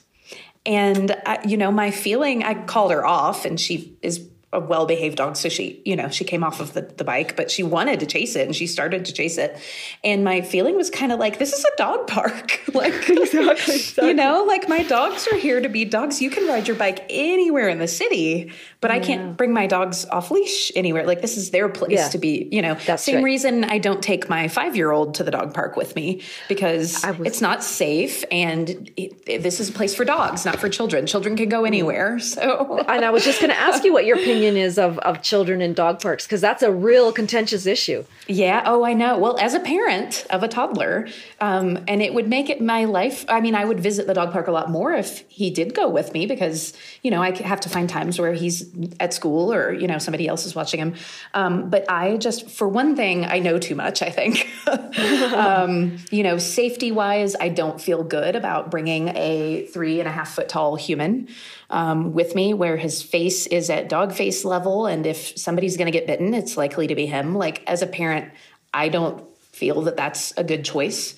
and 0.65 1.11
uh, 1.27 1.39
you 1.47 1.57
know 1.57 1.71
my 1.71 1.91
feeling. 1.91 2.43
I 2.43 2.55
called 2.55 2.93
her 2.93 3.05
off, 3.05 3.45
and 3.45 3.61
she 3.61 3.97
is 4.03 4.29
a 4.53 4.61
well 4.61 4.87
behaved 4.87 5.17
dog, 5.17 5.37
so 5.37 5.49
she 5.49 5.81
you 5.85 5.97
know 5.97 6.09
she 6.09 6.25
came 6.25 6.45
off 6.45 6.61
of 6.61 6.73
the, 6.75 6.83
the 6.83 7.05
bike, 7.05 7.37
but 7.37 7.51
she 7.51 7.63
wanted 7.63 8.01
to 8.01 8.07
chase 8.07 8.37
it, 8.37 8.47
and 8.47 8.55
she 8.55 8.67
started 8.67 9.05
to 9.07 9.13
chase 9.13 9.39
it, 9.39 9.59
and 10.05 10.25
my 10.25 10.41
feeling 10.43 10.77
was 10.77 10.91
kind 10.91 11.13
of 11.13 11.19
like 11.19 11.39
this 11.39 11.53
is 11.53 11.65
a 11.65 11.77
dog 11.77 12.07
park, 12.07 12.61
like 12.75 13.09
exactly. 13.09 14.09
you 14.09 14.15
know, 14.15 14.45
like 14.47 14.69
my 14.69 14.83
dogs 14.83 15.27
are 15.33 15.37
here 15.37 15.61
to 15.61 15.69
be 15.69 15.85
dogs. 15.85 16.21
You 16.21 16.31
can 16.31 16.47
ride 16.47 16.67
your 16.69 16.77
bike 16.77 17.05
anywhere 17.09 17.69
in 17.69 17.79
the 17.79 17.89
city, 17.89 18.53
but 18.81 18.91
I 18.91 18.99
can't 19.01 19.37
bring 19.37 19.53
my 19.53 19.67
dogs 19.67 20.05
off 20.07 20.31
leash 20.31 20.71
anywhere. 20.77 21.07
Like 21.07 21.23
this 21.23 21.37
is 21.37 21.51
their 21.51 21.69
place 21.69 21.93
Yeah. 21.99 22.09
to 22.09 22.19
be. 22.19 22.49
You 22.53 22.61
know, 22.63 22.75
That's 22.87 23.03
same 23.05 23.17
right. 23.17 23.25
reason 23.25 23.65
I 23.65 23.79
don't 23.79 24.03
take 24.03 24.29
my 24.29 24.49
five 24.49 24.77
year 24.77 24.91
old 24.93 25.15
to 25.17 25.25
the 25.25 25.31
dog 25.31 25.55
park 25.55 25.77
with 25.77 25.97
me 25.97 26.23
because 26.49 27.03
was- 27.05 27.27
it's 27.27 27.41
not 27.41 27.63
safe, 27.65 28.25
and 28.31 28.69
it, 28.97 29.13
it- 29.27 29.43
this 29.43 29.61
is 29.61 29.71
a 29.71 29.73
place 29.73 29.95
for 29.95 30.05
dogs, 30.05 30.45
not 30.45 30.57
for 30.61 30.69
children. 30.69 31.07
Children 31.07 31.37
can 31.37 31.49
go 31.49 31.65
anywhere. 31.65 32.19
So 32.19 32.79
And 32.89 33.05
I 33.05 33.11
was 33.11 33.25
just 33.25 33.41
going 33.41 33.51
to 33.51 33.59
ask 33.59 33.83
you 33.85 33.93
what 33.93 34.05
your 34.05 34.17
opinion 34.23 34.42
is 34.43 34.79
of, 34.79 34.99
of 34.99 35.23
children 35.23 35.61
in 35.63 35.75
dog 35.75 36.01
parks 36.01 36.27
because 36.27 36.41
that's 36.41 36.63
a 36.63 36.73
real 36.73 37.13
contentious 37.13 37.67
issue. 37.67 38.05
Yeah. 38.27 38.63
Oh, 38.67 38.85
I 38.85 38.93
know. 38.93 39.19
Well, 39.19 39.39
as 39.39 39.55
a 39.55 39.61
parent 39.61 40.27
of 40.31 40.43
a 40.43 40.49
toddler, 40.49 41.09
um, 41.41 41.85
and 41.89 42.03
it 42.03 42.15
would 42.15 42.29
make 42.29 42.51
it 42.51 42.61
my 42.61 42.85
life. 42.85 43.25
I 43.29 43.41
mean, 43.41 43.55
I 43.55 43.65
would 43.65 43.81
visit 43.81 44.07
the 44.07 44.15
dog 44.15 44.33
park 44.33 44.47
a 44.47 44.53
lot 44.53 44.71
more 44.71 44.93
if 44.93 45.25
he 45.29 45.51
did 45.51 45.75
go 45.75 45.89
with 45.89 46.13
me 46.13 46.27
because, 46.27 46.73
you 47.03 47.11
know, 47.11 47.23
I 47.23 47.37
have 47.43 47.61
to 47.61 47.69
find 47.69 47.89
times 47.89 48.19
where 48.19 48.33
he's 48.33 48.69
at 49.01 49.13
school 49.13 49.53
or, 49.53 49.73
you 49.73 49.87
know, 49.87 49.99
somebody 49.99 50.29
else 50.29 50.47
is 50.47 50.55
watching 50.55 50.81
him. 50.81 50.95
Um, 51.35 51.69
but 51.71 51.91
I 51.91 52.17
just, 52.17 52.49
for 52.49 52.69
one 52.69 52.95
thing, 52.97 53.25
I 53.25 53.39
know 53.39 53.59
too 53.59 53.75
much, 53.75 54.03
I 54.03 54.11
think. 54.11 54.49
um, 55.35 55.97
you 56.11 56.23
know, 56.23 56.39
safety 56.39 56.93
wise, 56.93 57.35
I 57.41 57.49
don't 57.49 57.81
feel 57.81 58.05
good 58.05 58.37
about 58.37 58.71
bringing 58.71 59.09
a 59.17 59.67
three 59.67 59.99
and 59.99 60.09
a 60.09 60.13
half 60.13 60.35
foot 60.35 60.49
tall 60.49 60.77
human 60.77 61.29
um, 61.73 62.13
with 62.13 62.35
me 62.35 62.55
where 62.55 62.77
his 62.77 63.03
face 63.03 63.47
is 63.47 63.71
at 63.71 63.89
dog 63.89 64.13
face 64.13 64.45
level. 64.45 64.87
And 64.87 65.07
if 65.07 65.37
somebody's 65.39 65.77
going 65.77 65.91
to 65.91 65.99
get 65.99 66.07
bitten, 66.07 66.35
it's 66.35 66.57
likely 66.57 66.87
to 66.87 66.95
be 66.95 67.07
him. 67.07 67.35
Like, 67.35 67.65
as 67.67 67.83
a 67.83 67.87
parent, 67.87 68.31
I 68.73 68.89
don't 68.89 69.27
feel 69.53 69.83
that 69.83 69.97
that's 69.97 70.33
a 70.37 70.45
good 70.45 70.65
choice. 70.65 71.17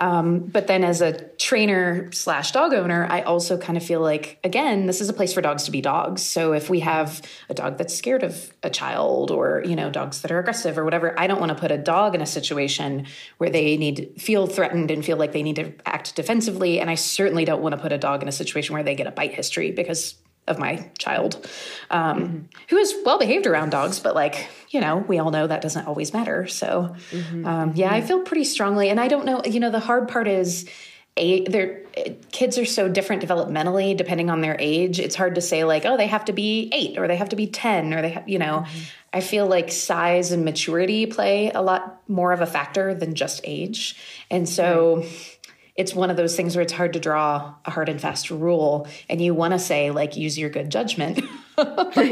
Um, 0.00 0.40
but 0.40 0.66
then 0.66 0.82
as 0.82 1.02
a 1.02 1.12
trainer 1.36 2.10
slash 2.10 2.52
dog 2.52 2.72
owner, 2.72 3.06
I 3.10 3.20
also 3.20 3.58
kind 3.58 3.76
of 3.76 3.84
feel 3.84 4.00
like, 4.00 4.38
again, 4.42 4.86
this 4.86 5.02
is 5.02 5.10
a 5.10 5.12
place 5.12 5.34
for 5.34 5.42
dogs 5.42 5.64
to 5.64 5.70
be 5.70 5.82
dogs. 5.82 6.22
So 6.22 6.54
if 6.54 6.70
we 6.70 6.80
have 6.80 7.20
a 7.50 7.54
dog 7.54 7.76
that's 7.76 7.94
scared 7.94 8.22
of 8.22 8.50
a 8.62 8.70
child 8.70 9.30
or, 9.30 9.62
you 9.66 9.76
know, 9.76 9.90
dogs 9.90 10.22
that 10.22 10.32
are 10.32 10.38
aggressive 10.38 10.78
or 10.78 10.84
whatever, 10.84 11.14
I 11.20 11.26
don't 11.26 11.38
want 11.38 11.50
to 11.50 11.54
put 11.54 11.70
a 11.70 11.76
dog 11.76 12.14
in 12.14 12.22
a 12.22 12.26
situation 12.26 13.06
where 13.36 13.50
they 13.50 13.76
need 13.76 14.14
feel 14.16 14.46
threatened 14.46 14.90
and 14.90 15.04
feel 15.04 15.18
like 15.18 15.32
they 15.32 15.42
need 15.42 15.56
to 15.56 15.74
act 15.84 16.16
defensively. 16.16 16.80
And 16.80 16.88
I 16.88 16.94
certainly 16.94 17.44
don't 17.44 17.60
want 17.60 17.74
to 17.74 17.80
put 17.80 17.92
a 17.92 17.98
dog 17.98 18.22
in 18.22 18.28
a 18.28 18.32
situation 18.32 18.72
where 18.72 18.82
they 18.82 18.94
get 18.94 19.06
a 19.06 19.10
bite 19.10 19.34
history 19.34 19.70
because 19.70 20.14
of 20.46 20.58
my 20.58 20.90
child, 20.98 21.48
um, 21.90 22.20
mm-hmm. 22.20 22.38
who 22.68 22.76
is 22.76 22.94
well 23.04 23.18
behaved 23.18 23.46
around 23.46 23.70
dogs, 23.70 24.00
but 24.00 24.14
like, 24.14 24.48
you 24.70 24.80
know, 24.80 24.96
we 24.96 25.18
all 25.18 25.30
know 25.30 25.46
that 25.46 25.62
doesn't 25.62 25.86
always 25.86 26.12
matter. 26.12 26.46
So, 26.48 26.94
mm-hmm. 27.10 27.46
um, 27.46 27.72
yeah, 27.76 27.92
I 27.92 28.00
feel 28.00 28.22
pretty 28.22 28.44
strongly. 28.44 28.88
And 28.88 28.98
I 28.98 29.08
don't 29.08 29.24
know, 29.24 29.42
you 29.44 29.60
know, 29.60 29.70
the 29.70 29.80
hard 29.80 30.08
part 30.08 30.26
is, 30.26 30.68
their 31.16 31.82
kids 32.30 32.56
are 32.56 32.64
so 32.64 32.88
different 32.88 33.22
developmentally 33.22 33.96
depending 33.96 34.30
on 34.30 34.40
their 34.40 34.56
age 34.58 34.98
it's 34.98 35.16
hard 35.16 35.34
to 35.34 35.40
say 35.40 35.64
like 35.64 35.84
oh 35.84 35.96
they 35.96 36.06
have 36.06 36.24
to 36.24 36.32
be 36.32 36.70
8 36.72 36.98
or 36.98 37.08
they 37.08 37.16
have 37.16 37.30
to 37.30 37.36
be 37.36 37.46
10 37.46 37.92
or 37.92 38.00
they 38.00 38.10
have 38.10 38.28
you 38.28 38.38
know 38.38 38.64
mm-hmm. 38.66 38.78
i 39.12 39.20
feel 39.20 39.46
like 39.46 39.70
size 39.70 40.32
and 40.32 40.44
maturity 40.44 41.06
play 41.06 41.50
a 41.50 41.60
lot 41.60 42.00
more 42.08 42.32
of 42.32 42.40
a 42.40 42.46
factor 42.46 42.94
than 42.94 43.14
just 43.14 43.40
age 43.44 43.96
and 44.30 44.48
so 44.48 44.98
right 44.98 45.39
it's 45.80 45.94
one 45.94 46.10
of 46.10 46.18
those 46.18 46.36
things 46.36 46.54
where 46.54 46.62
it's 46.62 46.74
hard 46.74 46.92
to 46.92 47.00
draw 47.00 47.54
a 47.64 47.70
hard 47.70 47.88
and 47.88 47.98
fast 47.98 48.30
rule 48.30 48.86
and 49.08 49.18
you 49.18 49.32
want 49.32 49.52
to 49.52 49.58
say 49.58 49.90
like 49.90 50.14
use 50.14 50.38
your 50.38 50.50
good 50.50 50.70
judgment. 50.70 51.20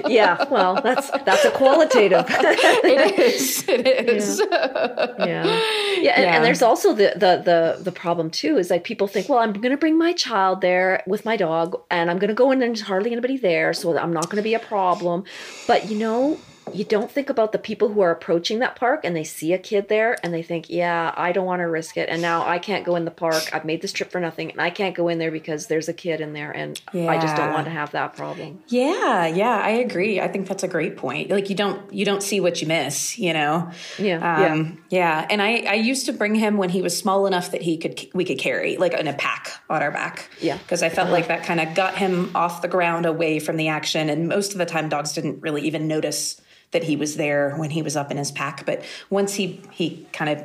Yeah 0.07 0.47
well 0.51 0.79
that's 0.83 1.11
that's 1.25 1.43
a 1.47 1.51
qualitative. 1.51 2.27
It 2.29 3.19
is 3.19 3.67
it 3.67 3.87
is. 4.17 4.43
Yeah. 4.51 5.17
Yeah, 5.19 5.25
yeah, 5.25 5.25
and, 5.25 6.05
yeah. 6.05 6.37
and, 6.37 6.45
there's 6.45 6.61
also 6.61 6.93
the, 6.93 7.15
the 7.17 7.43
the 7.49 7.83
the 7.83 7.93
problem 7.93 8.29
too 8.31 8.59
is 8.59 8.69
like 8.69 8.85
people 8.85 9.09
think 9.09 9.31
well 9.31 9.39
i'm 9.39 9.55
going 9.55 9.71
to 9.71 9.79
bring 9.79 9.97
my 9.97 10.13
child 10.13 10.61
there 10.61 11.03
with 11.07 11.25
my 11.25 11.37
dog 11.39 11.81
and 11.91 12.11
i'm 12.11 12.19
going 12.19 12.29
to 12.29 12.35
go 12.35 12.51
in 12.51 12.61
and 12.61 12.77
there's 12.77 12.83
hardly 12.83 13.11
anybody 13.11 13.39
there 13.39 13.73
so 13.73 13.97
i'm 13.97 14.13
not 14.13 14.27
going 14.29 14.37
to 14.37 14.43
be 14.43 14.53
a 14.53 14.59
problem. 14.59 15.25
But 15.67 15.89
you 15.89 15.97
know 15.97 16.39
you 16.75 16.85
don't 16.85 17.11
think 17.11 17.31
about 17.31 17.53
the 17.53 17.59
people 17.59 17.89
who 17.89 18.01
are 18.01 18.11
approaching 18.11 18.59
that 18.61 18.77
park 18.77 19.01
and 19.05 19.15
they 19.15 19.25
see 19.25 19.53
a 19.53 19.59
kid 19.59 19.89
there 19.89 20.17
and 20.23 20.33
they 20.33 20.43
think, 20.43 20.69
yeah, 20.69 21.13
I 21.17 21.33
don't 21.33 21.47
want 21.47 21.61
to 21.61 21.69
risk 21.69 21.97
it. 21.97 22.09
And 22.09 22.23
now 22.23 22.47
I 22.47 22.59
can't 22.59 22.85
go 22.85 22.97
in 22.97 23.05
the 23.05 23.11
park. 23.11 23.51
I've 23.53 23.65
made 23.65 23.83
this 23.83 23.93
trip 23.93 24.11
for 24.11 24.21
nothing 24.21 24.51
and 24.51 24.61
I 24.61 24.71
can't 24.71 24.95
go 24.95 25.09
in 25.09 25.19
there 25.19 25.31
because 25.31 25.67
there's 25.67 25.89
a 25.89 25.93
kid 25.93 26.21
in 26.21 26.33
there 26.33 26.51
and 26.51 26.81
yeah. 26.93 27.11
I 27.11 27.21
just 27.21 27.37
don't 27.37 27.53
want 27.53 27.67
to 27.67 27.71
have 27.71 27.93
that 27.93 28.17
problem. 28.17 28.63
Yeah, 28.69 29.27
yeah, 29.27 29.61
I 29.63 29.71
agree. 29.71 30.21
I 30.21 30.29
think 30.29 30.49
that's 30.49 30.63
a 30.63 30.69
great 30.69 30.97
point. 30.97 31.31
Like 31.31 31.49
you 31.49 31.57
don't 31.57 31.93
you 31.93 32.05
don't 32.05 32.23
see 32.23 32.41
what 32.41 32.61
you 32.61 32.69
miss, 32.69 33.19
you 33.19 33.33
know. 33.33 33.71
Yeah. 33.99 34.17
Um, 34.17 34.83
yeah. 34.91 35.21
yeah. 35.21 35.27
And 35.31 35.43
I 35.43 35.65
I 35.69 35.75
used 35.75 36.07
to 36.07 36.13
bring 36.13 36.35
him 36.35 36.57
when 36.59 36.71
he 36.71 36.83
was 36.83 36.97
small 36.97 37.27
enough 37.27 37.51
that 37.53 37.63
he 37.63 37.77
could 37.77 38.07
we 38.15 38.25
could 38.25 38.39
carry 38.39 38.77
like 38.77 38.95
in 38.95 39.09
a 39.09 39.15
pack 39.15 39.53
on 39.69 39.83
our 39.83 39.91
back. 39.91 40.31
Yeah. 40.41 40.59
Because 40.59 40.83
I 40.83 40.89
felt 40.89 41.07
uh-huh. 41.07 41.15
like 41.15 41.29
that 41.29 41.45
kind 41.45 41.61
of 41.61 41.75
got 41.75 41.97
him 41.97 42.31
off 42.35 42.63
the 42.63 42.69
ground 42.69 43.07
away 43.07 43.39
from 43.39 43.57
the 43.57 43.69
action 43.69 44.09
and 44.09 44.29
most 44.29 44.53
of 44.53 44.59
the 44.59 44.67
time 44.67 44.89
dogs 44.89 45.13
didn't 45.13 45.41
really 45.41 45.63
even 45.63 45.89
notice 45.89 46.41
that 46.71 46.85
he 46.85 46.97
was 46.97 47.17
there 47.17 47.55
when 47.57 47.71
he 47.71 47.83
was 47.83 47.97
up 47.97 48.11
in 48.11 48.17
his 48.17 48.31
pack. 48.31 48.67
But 48.67 48.85
once 49.11 49.35
he 49.35 49.61
he 49.71 50.07
kind 50.13 50.31
of 50.31 50.43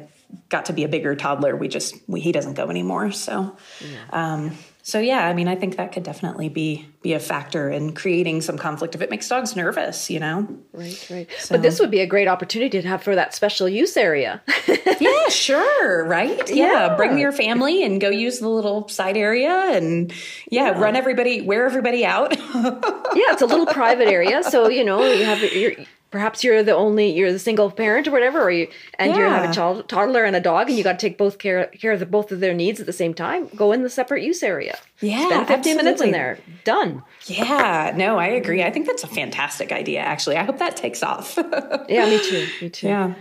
got 0.50 0.66
to 0.66 0.74
be 0.74 0.84
a 0.84 0.88
bigger 0.88 1.16
toddler, 1.16 1.56
we 1.56 1.68
just 1.68 1.96
we, 2.08 2.20
he 2.20 2.32
doesn't 2.32 2.54
go 2.54 2.70
anymore. 2.70 3.12
So, 3.12 3.56
yeah. 3.82 3.98
Um, 4.12 4.52
so 4.86 5.00
yeah, 5.00 5.26
I 5.26 5.34
mean, 5.34 5.48
I 5.48 5.56
think 5.56 5.78
that 5.78 5.94
could 5.94 6.04
definitely 6.04 6.50
be 6.50 6.86
be 7.02 7.14
a 7.14 7.20
factor 7.20 7.70
in 7.70 7.94
creating 7.94 8.42
some 8.42 8.58
conflict 8.58 8.96
if 8.96 9.02
it 9.02 9.10
makes 9.10 9.30
dogs 9.30 9.56
nervous, 9.56 10.10
you 10.10 10.20
know. 10.20 10.46
Right, 10.74 11.08
right. 11.10 11.30
So, 11.40 11.56
but 11.56 11.62
this 11.62 11.80
would 11.80 11.90
be 11.90 12.02
a 12.02 12.06
great 12.06 12.28
opportunity 12.28 12.82
to 12.82 12.88
have 12.90 13.02
for 13.02 13.16
that 13.16 13.34
special 13.34 13.70
use 13.70 13.96
area. 13.96 14.42
yeah, 15.00 15.30
sure, 15.30 16.06
right? 16.06 16.50
Yeah. 16.50 16.88
yeah. 16.88 16.96
bring 16.98 17.18
your 17.18 17.32
family 17.32 17.86
and 17.86 18.02
go 18.02 18.10
use 18.10 18.40
the 18.40 18.50
little 18.50 18.90
side 18.90 19.16
area 19.16 19.54
and 19.72 20.12
yeah, 20.52 20.72
yeah. 20.72 20.80
run 20.80 20.98
everybody, 20.98 21.40
wear 21.40 21.66
everybody 21.66 22.06
out. 22.06 22.38
yeah, 22.56 23.32
it's 23.32 23.42
a 23.42 23.46
little 23.46 23.68
private 23.68 24.10
area, 24.10 24.44
so 24.44 24.68
you 24.68 24.84
know 24.84 25.02
you 25.14 25.24
have 25.24 25.42
your 25.42 25.76
perhaps 26.14 26.44
you're 26.44 26.62
the 26.62 26.76
only 26.76 27.10
you're 27.10 27.32
the 27.32 27.40
single 27.40 27.72
parent 27.72 28.08
or 28.08 28.12
whatever 28.12 28.40
or 28.40 28.52
you 28.52 28.68
and 29.00 29.12
yeah. 29.12 29.18
you 29.18 29.24
have 29.24 29.50
a 29.50 29.52
child 29.52 29.90
toddler 29.90 30.24
and 30.24 30.36
a 30.36 30.40
dog 30.40 30.70
and 30.70 30.78
you 30.78 30.84
got 30.84 31.00
to 31.00 31.10
take 31.10 31.18
both 31.18 31.40
care 31.40 31.66
care 31.66 31.94
of 31.94 32.00
the, 32.00 32.06
both 32.06 32.32
of 32.32 32.40
their 32.40 32.54
needs 32.54 32.80
at 32.80 32.86
the 32.86 32.94
same 32.94 33.16
time 33.16 33.48
go 33.56 33.72
in 33.72 33.82
the 33.82 33.90
separate 33.90 34.22
use 34.22 34.44
area. 34.44 34.78
Yeah 35.02 35.26
spend 35.26 35.48
15 35.48 35.58
absolutely. 35.58 35.84
minutes 35.84 36.02
in 36.04 36.12
there. 36.12 36.38
Done. 36.66 37.02
Yeah 37.26 37.94
no 37.96 38.20
i 38.20 38.28
agree. 38.28 38.62
I 38.62 38.70
think 38.70 38.86
that's 38.86 39.04
a 39.04 39.08
fantastic 39.08 39.72
idea 39.72 40.02
actually. 40.02 40.38
I 40.38 40.44
hope 40.44 40.60
that 40.60 40.78
takes 40.78 41.02
off. 41.02 41.38
Yeah 41.90 42.06
me 42.06 42.20
too 42.24 42.48
me 42.62 42.70
too. 42.70 42.88
Yeah. 42.88 43.16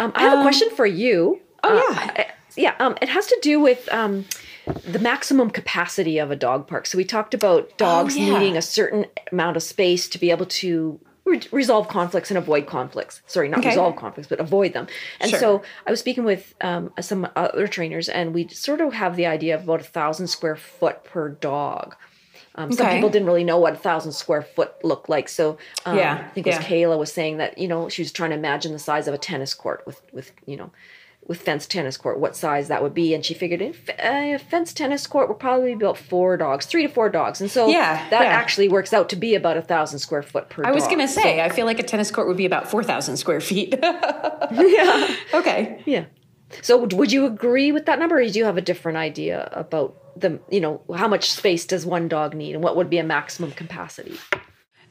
Um, 0.00 0.10
i 0.16 0.22
have 0.22 0.32
um, 0.32 0.40
a 0.40 0.42
question 0.42 0.68
for 0.70 0.84
you. 0.84 1.40
oh 1.62 1.78
uh, 1.78 1.94
yeah. 1.94 2.30
Yeah 2.56 2.74
um, 2.80 2.96
it 3.00 3.08
has 3.08 3.26
to 3.28 3.38
do 3.40 3.60
with 3.60 3.88
um, 3.92 4.24
the 4.84 4.98
maximum 4.98 5.50
capacity 5.50 6.18
of 6.18 6.32
a 6.32 6.36
dog 6.36 6.66
park. 6.66 6.86
So 6.86 6.98
we 6.98 7.04
talked 7.04 7.34
about 7.34 7.68
oh, 7.70 7.74
dogs 7.76 8.16
oh, 8.16 8.18
yeah. 8.18 8.32
needing 8.32 8.56
a 8.56 8.62
certain 8.62 9.06
amount 9.30 9.56
of 9.56 9.62
space 9.62 10.08
to 10.08 10.18
be 10.18 10.32
able 10.32 10.46
to 10.46 10.98
re- 11.26 11.42
resolve 11.52 11.88
conflicts 11.88 12.30
and 12.30 12.38
avoid 12.38 12.66
conflicts. 12.66 13.20
Sorry, 13.26 13.48
not 13.48 13.60
okay. 13.60 13.70
resolve 13.70 13.96
conflicts, 13.96 14.28
but 14.28 14.40
avoid 14.40 14.72
them. 14.72 14.86
And 15.20 15.30
sure. 15.30 15.40
so 15.40 15.62
I 15.86 15.90
was 15.90 16.00
speaking 16.00 16.24
with 16.24 16.54
um, 16.62 16.92
some 17.00 17.28
other 17.36 17.66
trainers, 17.66 18.08
and 18.08 18.32
we 18.32 18.48
sort 18.48 18.80
of 18.80 18.94
have 18.94 19.16
the 19.16 19.26
idea 19.26 19.54
of 19.54 19.64
about 19.64 19.80
a 19.80 19.84
thousand 19.84 20.28
square 20.28 20.56
foot 20.56 21.04
per 21.04 21.28
dog. 21.28 21.96
Um, 22.54 22.66
okay. 22.66 22.76
Some 22.76 22.88
people 22.88 23.10
didn't 23.10 23.26
really 23.26 23.44
know 23.44 23.58
what 23.58 23.74
a 23.74 23.76
thousand 23.76 24.12
square 24.12 24.42
foot 24.42 24.82
looked 24.82 25.08
like. 25.08 25.28
So 25.28 25.58
um, 25.84 25.98
yeah, 25.98 26.24
I 26.26 26.28
think 26.30 26.46
it 26.46 26.56
was 26.56 26.62
yeah. 26.62 26.68
Kayla 26.68 26.98
was 26.98 27.12
saying 27.12 27.36
that 27.36 27.58
you 27.58 27.68
know 27.68 27.88
she 27.88 28.02
was 28.02 28.12
trying 28.12 28.30
to 28.30 28.36
imagine 28.36 28.72
the 28.72 28.78
size 28.78 29.06
of 29.08 29.14
a 29.14 29.18
tennis 29.18 29.52
court 29.52 29.82
with 29.86 30.00
with 30.12 30.32
you 30.46 30.56
know 30.56 30.70
with 31.26 31.42
fenced 31.42 31.70
tennis 31.70 31.96
court, 31.96 32.20
what 32.20 32.36
size 32.36 32.68
that 32.68 32.82
would 32.82 32.94
be, 32.94 33.12
and 33.12 33.24
she 33.24 33.34
figured 33.34 33.60
in 33.60 33.74
uh, 33.88 34.34
a 34.34 34.38
fenced 34.38 34.76
tennis 34.76 35.06
court 35.06 35.28
would 35.28 35.38
probably 35.38 35.68
be 35.68 35.72
about 35.72 35.98
four 35.98 36.36
dogs, 36.36 36.66
three 36.66 36.86
to 36.86 36.92
four 36.92 37.08
dogs, 37.08 37.40
and 37.40 37.50
so 37.50 37.68
yeah, 37.68 38.08
that 38.10 38.22
yeah. 38.22 38.28
actually 38.28 38.68
works 38.68 38.92
out 38.92 39.08
to 39.08 39.16
be 39.16 39.34
about 39.34 39.56
a 39.56 39.62
thousand 39.62 39.98
square 39.98 40.22
foot 40.22 40.48
per. 40.48 40.64
I 40.64 40.70
was 40.70 40.84
going 40.84 41.00
to 41.00 41.08
say, 41.08 41.38
so, 41.38 41.42
I 41.42 41.48
feel 41.48 41.66
like 41.66 41.80
a 41.80 41.82
tennis 41.82 42.10
court 42.10 42.28
would 42.28 42.36
be 42.36 42.46
about 42.46 42.70
four 42.70 42.84
thousand 42.84 43.16
square 43.16 43.40
feet. 43.40 43.74
yeah. 43.82 45.16
Okay. 45.34 45.82
Yeah. 45.84 46.04
So 46.62 46.84
would 46.84 47.10
you 47.10 47.26
agree 47.26 47.72
with 47.72 47.86
that 47.86 47.98
number, 47.98 48.20
or 48.20 48.24
do 48.24 48.38
you 48.38 48.44
have 48.44 48.56
a 48.56 48.62
different 48.62 48.98
idea 48.98 49.48
about 49.52 49.96
the, 50.18 50.38
you 50.48 50.60
know, 50.60 50.80
how 50.94 51.08
much 51.08 51.30
space 51.30 51.66
does 51.66 51.84
one 51.84 52.06
dog 52.06 52.34
need, 52.34 52.54
and 52.54 52.62
what 52.62 52.76
would 52.76 52.88
be 52.88 52.98
a 52.98 53.04
maximum 53.04 53.50
capacity? 53.50 54.16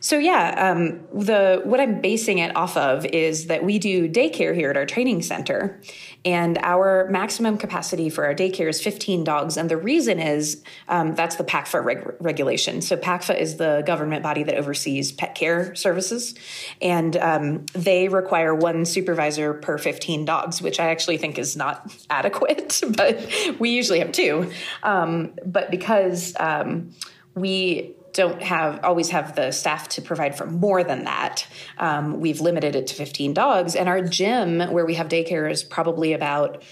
So 0.06 0.20
yeah, 0.20 0.70
um, 0.70 1.00
the 1.12 1.62
what 1.64 1.80
I'm 1.80 2.00
basing 2.00 2.38
it 2.38 2.56
off 2.56 2.78
of 2.78 3.08
is 3.08 3.48
that 3.48 3.64
we 3.64 3.80
do 3.80 4.08
daycare 4.08 4.54
here 4.54 4.70
at 4.70 4.78
our 4.78 4.86
training 4.86 5.24
center, 5.24 5.82
and 6.24 6.60
our 6.60 7.08
maximum 7.10 7.58
capacity 7.58 8.12
for 8.12 8.24
our 8.24 8.36
daycare 8.36 8.70
is 8.70 8.80
15 8.80 9.24
dogs. 9.24 9.58
And 9.58 9.68
the 9.68 9.78
reason 9.78 10.20
is 10.20 10.62
um, 10.90 11.16
that's 11.16 11.38
the 11.38 11.44
PACFA 11.44 11.84
reg- 11.84 12.16
regulation. 12.20 12.84
So 12.84 12.98
PACFA 12.98 13.40
is 13.40 13.58
the 13.58 13.82
government 13.88 14.22
body 14.22 14.44
that 14.44 14.54
oversees 14.54 15.12
pet 15.12 15.34
care 15.34 15.74
services, 15.74 16.36
and 16.84 17.18
um, 17.18 17.66
they 17.74 18.08
require 18.08 18.54
one 18.54 18.86
supervisor 18.86 19.56
per 19.56 19.80
15 19.80 20.24
dogs, 20.24 20.62
which 20.62 20.80
I 20.80 20.92
actually 20.92 21.18
think 21.18 21.40
is 21.40 21.58
not 21.58 21.92
adequate. 22.12 22.80
But 22.96 23.28
we 23.58 23.72
usually 23.72 23.98
have 24.00 24.12
two. 24.12 24.52
Um, 24.84 25.34
but 25.44 25.72
because 25.72 26.36
um, 26.40 26.92
we 27.34 27.95
don't 28.16 28.42
have 28.42 28.80
always 28.84 29.10
have 29.10 29.36
the 29.36 29.52
staff 29.52 29.90
to 29.90 30.02
provide 30.02 30.38
for 30.38 30.46
more 30.46 30.84
than 30.84 31.04
that. 31.04 31.46
Um, 31.78 32.22
we've 32.22 32.40
limited 32.40 32.76
it 32.76 32.88
to 32.88 32.96
15 32.96 33.34
dogs, 33.34 33.76
and 33.76 33.90
our 33.90 34.02
gym 34.02 34.62
where 34.72 34.86
we 34.86 34.96
have 34.96 35.10
daycare 35.10 35.52
is 35.52 35.64
probably 35.64 36.14
about 36.14 36.64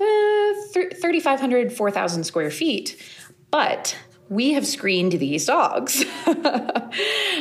uh, 0.00 0.54
3,500, 0.72 1.72
4,000 1.72 2.24
square 2.24 2.50
feet. 2.50 3.02
But 3.50 3.96
we 4.28 4.54
have 4.54 4.66
screened 4.66 5.12
these 5.12 5.44
dogs. 5.44 6.02
um, 6.26 6.40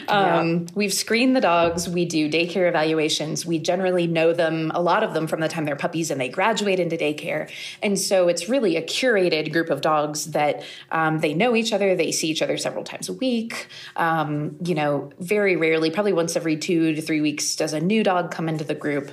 yeah. 0.07 0.59
We've 0.75 0.93
screened 0.93 1.35
the 1.35 1.41
dogs. 1.41 1.87
We 1.87 2.05
do 2.05 2.29
daycare 2.29 2.67
evaluations. 2.67 3.45
We 3.45 3.59
generally 3.59 4.05
know 4.05 4.33
them, 4.33 4.71
a 4.75 4.81
lot 4.81 5.01
of 5.03 5.13
them 5.13 5.27
from 5.27 5.39
the 5.39 5.47
time 5.47 5.63
they're 5.63 5.77
puppies 5.77 6.11
and 6.11 6.19
they 6.19 6.27
graduate 6.27 6.79
into 6.79 6.97
daycare. 6.97 7.49
And 7.81 7.97
so 7.97 8.27
it's 8.27 8.49
really 8.49 8.75
a 8.75 8.81
curated 8.81 9.53
group 9.53 9.69
of 9.69 9.79
dogs 9.79 10.31
that 10.31 10.63
um, 10.91 11.19
they 11.19 11.33
know 11.33 11.55
each 11.55 11.71
other. 11.71 11.95
They 11.95 12.11
see 12.11 12.29
each 12.29 12.41
other 12.41 12.57
several 12.57 12.83
times 12.83 13.07
a 13.07 13.13
week. 13.13 13.67
Um, 13.95 14.57
you 14.63 14.75
know, 14.75 15.11
very 15.19 15.55
rarely, 15.55 15.89
probably 15.89 16.13
once 16.13 16.35
every 16.35 16.57
two 16.57 16.95
to 16.95 17.01
three 17.01 17.21
weeks, 17.21 17.55
does 17.55 17.71
a 17.71 17.79
new 17.79 18.03
dog 18.03 18.29
come 18.29 18.49
into 18.49 18.65
the 18.65 18.75
group. 18.75 19.09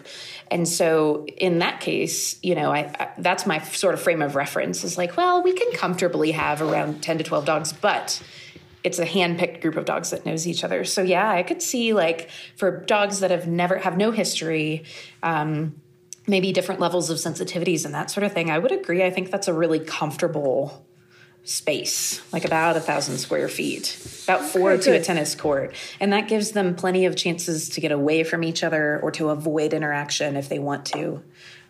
And 0.51 0.69
so 0.69 1.27
in 1.37 1.61
that 1.61 1.81
case, 1.81 2.39
you 2.43 2.55
know, 2.55 2.73
I, 2.73 2.93
I, 2.99 3.09
that's 3.19 3.47
my 3.47 3.61
sort 3.61 3.95
of 3.95 4.03
frame 4.03 4.21
of 4.21 4.35
reference 4.35 4.83
is 4.83 4.99
like, 4.99 5.17
well, 5.17 5.43
we 5.43 5.53
can 5.53 5.71
comfortably 5.73 6.33
have 6.33 6.61
around 6.61 7.03
10 7.03 7.19
to 7.19 7.25
12 7.25 7.45
dogs, 7.45 7.73
but 7.73 8.21
it's 8.83 8.99
a 8.99 9.05
hand-picked 9.05 9.61
group 9.61 9.77
of 9.77 9.85
dogs 9.85 10.11
that 10.11 10.27
knows 10.27 10.47
each 10.47 10.65
other. 10.65 10.85
So 10.85 11.03
yeah, 11.03 11.31
I 11.31 11.43
could 11.43 11.63
see 11.63 11.93
like 11.93 12.31
for 12.57 12.85
dogs 12.85 13.21
that 13.21 13.31
have 13.31 13.47
never 13.47 13.79
have 13.79 13.97
no 13.97 14.11
history, 14.11 14.85
um, 15.23 15.81
maybe 16.27 16.53
different 16.53 16.81
levels 16.81 17.11
of 17.11 17.19
sensitivities 17.19 17.85
and 17.85 17.95
that 17.95 18.11
sort 18.11 18.25
of 18.25 18.33
thing. 18.33 18.51
I 18.51 18.59
would 18.59 18.73
agree. 18.73 19.05
I 19.05 19.11
think 19.11 19.31
that's 19.31 19.49
a 19.49 19.53
really 19.53 19.81
comfortable 19.81 20.85
space, 21.45 22.21
like 22.33 22.45
about 22.45 22.77
a 22.77 22.81
thousand 22.81 23.19
square 23.19 23.49
feet, 23.49 23.97
about 24.25 24.45
four 24.45 24.73
okay, 24.73 24.83
to 24.83 24.91
good. 24.91 25.01
a 25.01 25.05
tennis 25.05 25.35
court. 25.35 25.75
And 25.99 26.13
that 26.13 26.29
gives 26.29 26.53
them 26.53 26.75
plenty 26.75 27.07
of 27.07 27.17
chances 27.17 27.71
to 27.71 27.81
get 27.81 27.93
away 27.93 28.25
from 28.25 28.45
each 28.45 28.63
other 28.63 29.01
or 29.03 29.11
to 29.13 29.31
avoid 29.31 29.73
interaction 29.73 30.37
if 30.37 30.49
they 30.49 30.59
want 30.59 30.85
to. 30.87 31.23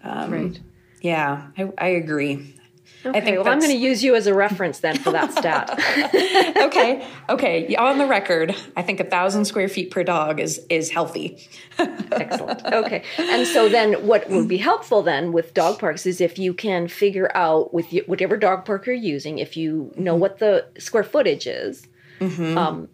Um, 0.03 0.33
right. 0.33 0.61
Yeah, 1.01 1.49
I, 1.57 1.73
I 1.79 1.87
agree. 1.89 2.60
Okay, 3.05 3.17
I 3.17 3.21
think 3.23 3.39
well, 3.39 3.49
I'm 3.49 3.59
going 3.59 3.71
to 3.71 3.77
use 3.77 4.05
you 4.05 4.15
as 4.15 4.27
a 4.27 4.35
reference 4.35 4.81
then 4.81 4.99
for 4.99 5.11
that 5.13 5.33
stat. 5.33 5.71
okay, 6.59 7.07
okay. 7.31 7.75
On 7.77 7.97
the 7.97 8.07
record, 8.07 8.55
I 8.77 8.83
think 8.83 9.01
a 9.01 9.05
thousand 9.05 9.47
square 9.47 9.69
feet 9.69 9.91
per 9.91 10.05
dog 10.05 10.39
is 10.39 10.65
is 10.69 10.91
healthy. 10.91 11.39
Excellent. 11.79 12.65
Okay, 12.67 13.03
and 13.19 13.47
so 13.47 13.69
then 13.69 13.95
what 14.07 14.29
would 14.29 14.49
be 14.49 14.59
helpful 14.59 15.03
then 15.03 15.33
with 15.33 15.55
dog 15.55 15.79
parks 15.79 16.05
is 16.05 16.21
if 16.21 16.39
you 16.39 16.53
can 16.53 16.89
figure 16.89 17.35
out 17.35 17.73
with 17.73 17.87
whatever 18.07 18.37
dog 18.37 18.67
park 18.67 18.85
you're 18.85 18.95
using, 18.95 19.39
if 19.39 19.57
you 19.57 19.93
know 19.97 20.15
what 20.15 20.39
the 20.39 20.67
square 20.79 21.05
footage 21.05 21.47
is, 21.47 21.87
mm-hmm. 22.21 22.59
um, 22.59 22.89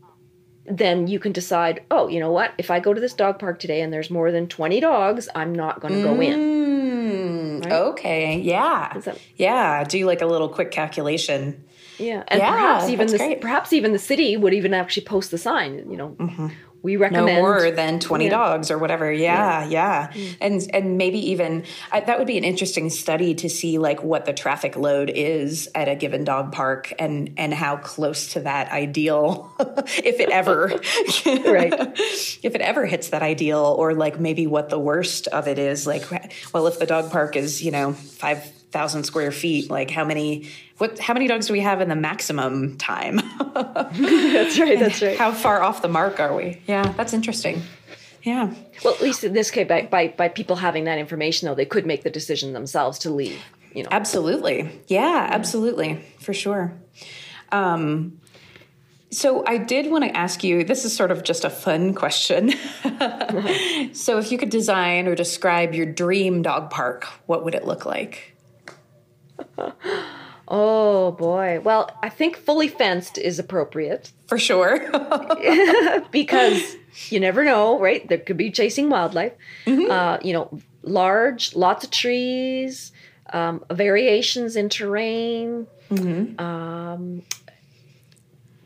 then 0.67 1.09
you 1.09 1.19
can 1.19 1.33
decide, 1.33 1.83
oh, 1.91 2.07
you 2.09 2.21
know 2.21 2.31
what? 2.31 2.53
If 2.59 2.71
I 2.71 2.79
go 2.79 2.95
to 2.95 3.01
this 3.01 3.15
dog 3.15 3.39
park 3.39 3.59
today 3.59 3.81
and 3.81 3.93
there's 3.93 4.11
more 4.11 4.31
than 4.31 4.47
20 4.47 4.81
dogs, 4.81 5.29
I'm 5.35 5.55
not 5.55 5.81
going 5.81 5.95
to 5.95 6.03
go 6.03 6.21
in. 6.21 6.76
Mm, 7.71 7.89
Okay. 7.91 8.39
Yeah. 8.41 8.93
that- 9.05 9.19
yeah. 9.37 9.85
Do 9.85 10.05
like 10.07 10.23
a 10.23 10.27
little 10.27 10.49
quick 10.49 10.71
calculation. 10.71 11.65
Yeah, 11.99 12.23
and 12.29 12.39
Yeah, 12.41 12.51
perhaps 12.51 12.89
even 12.91 13.07
the 13.07 13.17
great. 13.17 13.41
perhaps 13.41 13.73
even 13.73 13.93
the 13.93 13.99
city 13.99 14.37
would 14.37 14.53
even 14.53 14.75
actually 14.75 15.05
post 15.07 15.31
the 15.31 15.39
sign. 15.39 15.87
You 15.91 15.97
know, 15.97 16.51
we 16.83 16.97
recommend 16.97 17.27
No 17.27 17.41
more 17.43 17.71
than 17.71 17.99
20 17.99 18.25
Yeah. 18.25 18.31
dogs 18.31 18.71
or 18.71 18.79
whatever. 18.79 19.11
Yeah. 19.13 19.67
Yeah. 19.67 20.13
Mm. 20.13 20.37
And, 20.41 20.71
and 20.75 20.99
maybe 20.99 21.19
even 21.31 21.65
I, 21.91 22.01
that 22.01 22.19
would 22.19 22.27
be 22.27 22.39
an 22.39 22.45
interesting 22.45 22.91
study 22.91 23.35
to 23.37 23.49
see 23.49 23.79
like 23.79 24.03
what 24.03 24.25
the 24.25 24.33
traffic 24.33 24.77
load 24.77 25.11
is 25.11 25.69
at 25.75 25.89
a 25.89 25.97
given 25.97 26.25
dog 26.25 26.53
park 26.53 26.93
and, 26.99 27.33
and 27.37 27.53
how 27.53 27.77
close 27.77 28.35
to 28.35 28.41
that 28.41 28.71
ideal, 28.71 29.53
if 29.59 30.21
it 30.21 30.31
ever, 30.31 30.69
Right. 31.27 31.73
if 32.43 32.55
it 32.55 32.61
ever 32.61 32.87
hits 32.87 33.09
that 33.09 33.23
ideal 33.23 33.75
or 33.79 33.95
like 33.95 34.21
maybe 34.21 34.47
what 34.47 34.69
the 34.69 34.79
worst 34.79 35.27
of 35.29 35.49
it 35.49 35.59
is 35.59 35.87
like, 35.87 36.05
well, 36.55 36.67
if 36.67 36.79
the 36.79 36.87
dog 36.87 37.11
park 37.11 37.37
is, 37.37 37.63
you 37.65 37.71
know, 37.71 37.93
5,000 38.77 39.05
square 39.05 39.33
feet, 39.33 39.71
like 39.71 39.91
how 39.91 40.05
many, 40.05 40.51
what, 40.77 40.99
how 40.99 41.15
many 41.15 41.27
dogs 41.27 41.47
do 41.47 41.55
we 41.55 41.61
have 41.61 41.81
in 41.81 41.89
the 41.89 41.97
maximum 41.97 42.77
time? 42.77 43.17
that's 43.55 44.59
right. 44.59 44.79
That's 44.79 45.01
right. 45.01 45.17
How 45.17 45.33
far 45.33 45.63
off 45.63 45.81
the 45.81 45.89
mark 45.89 46.21
are 46.21 46.37
we? 46.37 46.61
Yeah, 46.67 46.93
that's 46.93 47.15
interesting. 47.15 47.63
Yeah. 48.23 48.53
Well, 48.85 48.93
at 48.93 49.01
least 49.01 49.25
in 49.25 49.33
this 49.33 49.51
case, 49.51 49.67
by, 49.67 49.87
by 49.87 50.09
by 50.09 50.29
people 50.29 50.57
having 50.57 50.85
that 50.85 50.99
information, 50.99 51.49
though, 51.49 51.55
they 51.55 51.65
could 51.65 51.87
make 51.87 52.03
the 52.03 52.11
decision 52.11 52.53
themselves 52.53 52.99
to 53.01 53.11
leave. 53.11 53.41
You 53.73 53.85
know, 53.85 53.89
Absolutely. 53.91 54.71
Yeah, 54.89 55.27
absolutely. 55.31 56.05
For 56.19 56.35
sure. 56.35 56.75
Um, 57.53 58.21
so 59.11 59.43
I 59.47 59.57
did 59.57 59.91
want 59.91 60.05
to 60.05 60.15
ask 60.15 60.45
you 60.45 60.65
this 60.65 60.85
is 60.85 60.95
sort 60.95 61.11
of 61.11 61.23
just 61.23 61.47
a 61.47 61.51
fun 61.51 61.95
question. 61.95 62.51
so 63.95 64.19
if 64.19 64.31
you 64.31 64.37
could 64.37 64.51
design 64.51 65.07
or 65.07 65.15
describe 65.15 65.73
your 65.73 65.87
dream 65.87 66.43
dog 66.43 66.69
park, 66.69 67.05
what 67.25 67.43
would 67.43 67.55
it 67.55 67.65
look 67.65 67.87
like? 67.87 68.36
oh 70.49 71.13
boy. 71.13 71.61
Well, 71.63 71.91
I 72.03 72.09
think 72.09 72.37
fully 72.37 72.69
fenced 72.69 73.19
is 73.19 73.39
appropriate 73.39 74.13
For 74.27 74.39
sure. 74.39 74.79
because 76.11 76.77
you 77.09 77.21
never 77.21 77.45
know, 77.45 77.79
right? 77.79 78.07
There 78.09 78.19
could 78.19 78.37
be 78.37 78.51
chasing 78.51 78.89
wildlife. 78.91 79.33
Mm-hmm. 79.67 79.91
Uh, 79.91 80.19
you 80.23 80.33
know, 80.33 80.61
large, 80.83 81.55
lots 81.57 81.85
of 81.85 81.91
trees, 81.91 82.93
um, 83.33 83.65
variations 83.71 84.57
in 84.57 84.69
terrain, 84.69 85.67
Mm-hmm. 85.89 86.41
um, 86.45 87.23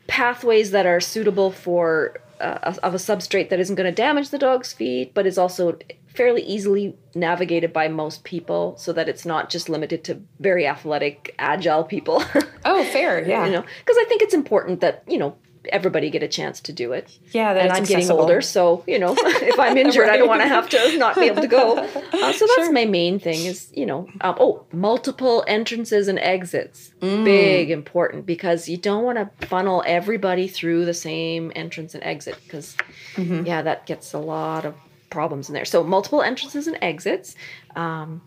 pathways 0.07 0.71
that 0.71 0.87
are 0.87 0.99
suitable 0.99 1.51
for 1.51 2.19
uh, 2.39 2.73
of 2.81 2.95
a 2.95 2.97
substrate 2.97 3.49
that 3.49 3.59
isn't 3.59 3.75
going 3.75 3.85
to 3.85 3.95
damage 3.95 4.29
the 4.29 4.39
dog's 4.39 4.73
feet, 4.73 5.13
but 5.13 5.27
is 5.27 5.37
also 5.37 5.77
fairly 6.13 6.41
easily 6.43 6.95
navigated 7.15 7.71
by 7.73 7.87
most 7.87 8.23
people, 8.23 8.75
so 8.77 8.93
that 8.93 9.07
it's 9.09 9.25
not 9.25 9.49
just 9.49 9.69
limited 9.69 10.03
to 10.05 10.21
very 10.39 10.65
athletic, 10.67 11.33
agile 11.39 11.83
people. 11.83 12.23
oh, 12.65 12.83
fair. 12.85 13.27
Yeah. 13.27 13.45
you 13.45 13.51
know, 13.51 13.61
because 13.79 13.97
I 13.99 14.05
think 14.05 14.21
it's 14.21 14.33
important 14.33 14.81
that 14.81 15.03
you 15.07 15.17
know 15.17 15.35
everybody 15.71 16.09
get 16.09 16.23
a 16.23 16.27
chance 16.27 16.59
to 16.59 16.73
do 16.73 16.91
it. 16.91 17.19
Yeah, 17.33 17.53
that 17.53 17.63
and 17.65 17.71
I'm 17.71 17.83
getting 17.83 18.09
older, 18.09 18.41
so 18.41 18.83
you 18.87 18.97
know, 18.97 19.13
if 19.17 19.59
I'm 19.59 19.77
injured, 19.77 20.09
I 20.09 20.17
don't 20.17 20.27
want 20.27 20.41
to 20.41 20.47
have 20.47 20.67
to 20.69 20.97
not 20.97 21.13
be 21.15 21.25
able 21.25 21.41
to 21.41 21.47
go. 21.47 21.87
Uh, 22.21 22.31
so 22.33 22.45
that's 22.55 22.71
my 22.71 22.85
main 22.85 23.19
thing 23.19 23.45
is 23.45 23.71
you 23.75 23.85
know, 23.85 24.07
um, 24.21 24.35
oh, 24.39 24.63
multiple 24.71 25.43
entrances 25.47 26.07
and 26.07 26.19
exits, 26.19 26.91
Mm. 26.99 27.23
big 27.25 27.71
important 27.71 28.27
because 28.27 28.69
you 28.69 28.77
don't 28.77 29.03
want 29.03 29.17
to 29.17 29.47
funnel 29.47 29.81
everybody 29.87 30.47
through 30.47 30.85
the 30.85 30.93
same 30.93 31.51
entrance 31.55 31.95
and 31.95 32.03
exit 32.03 32.37
because 32.43 32.75
Mm-hmm. 33.15 33.45
yeah, 33.47 33.61
that 33.63 33.85
gets 33.87 34.13
a 34.13 34.19
lot 34.19 34.65
of 34.65 34.75
problems 35.11 35.47
in 35.49 35.53
there. 35.53 35.65
So 35.65 35.83
multiple 35.83 36.23
entrances 36.23 36.65
and 36.67 36.77
exits. 36.81 37.35
Um, 37.75 38.21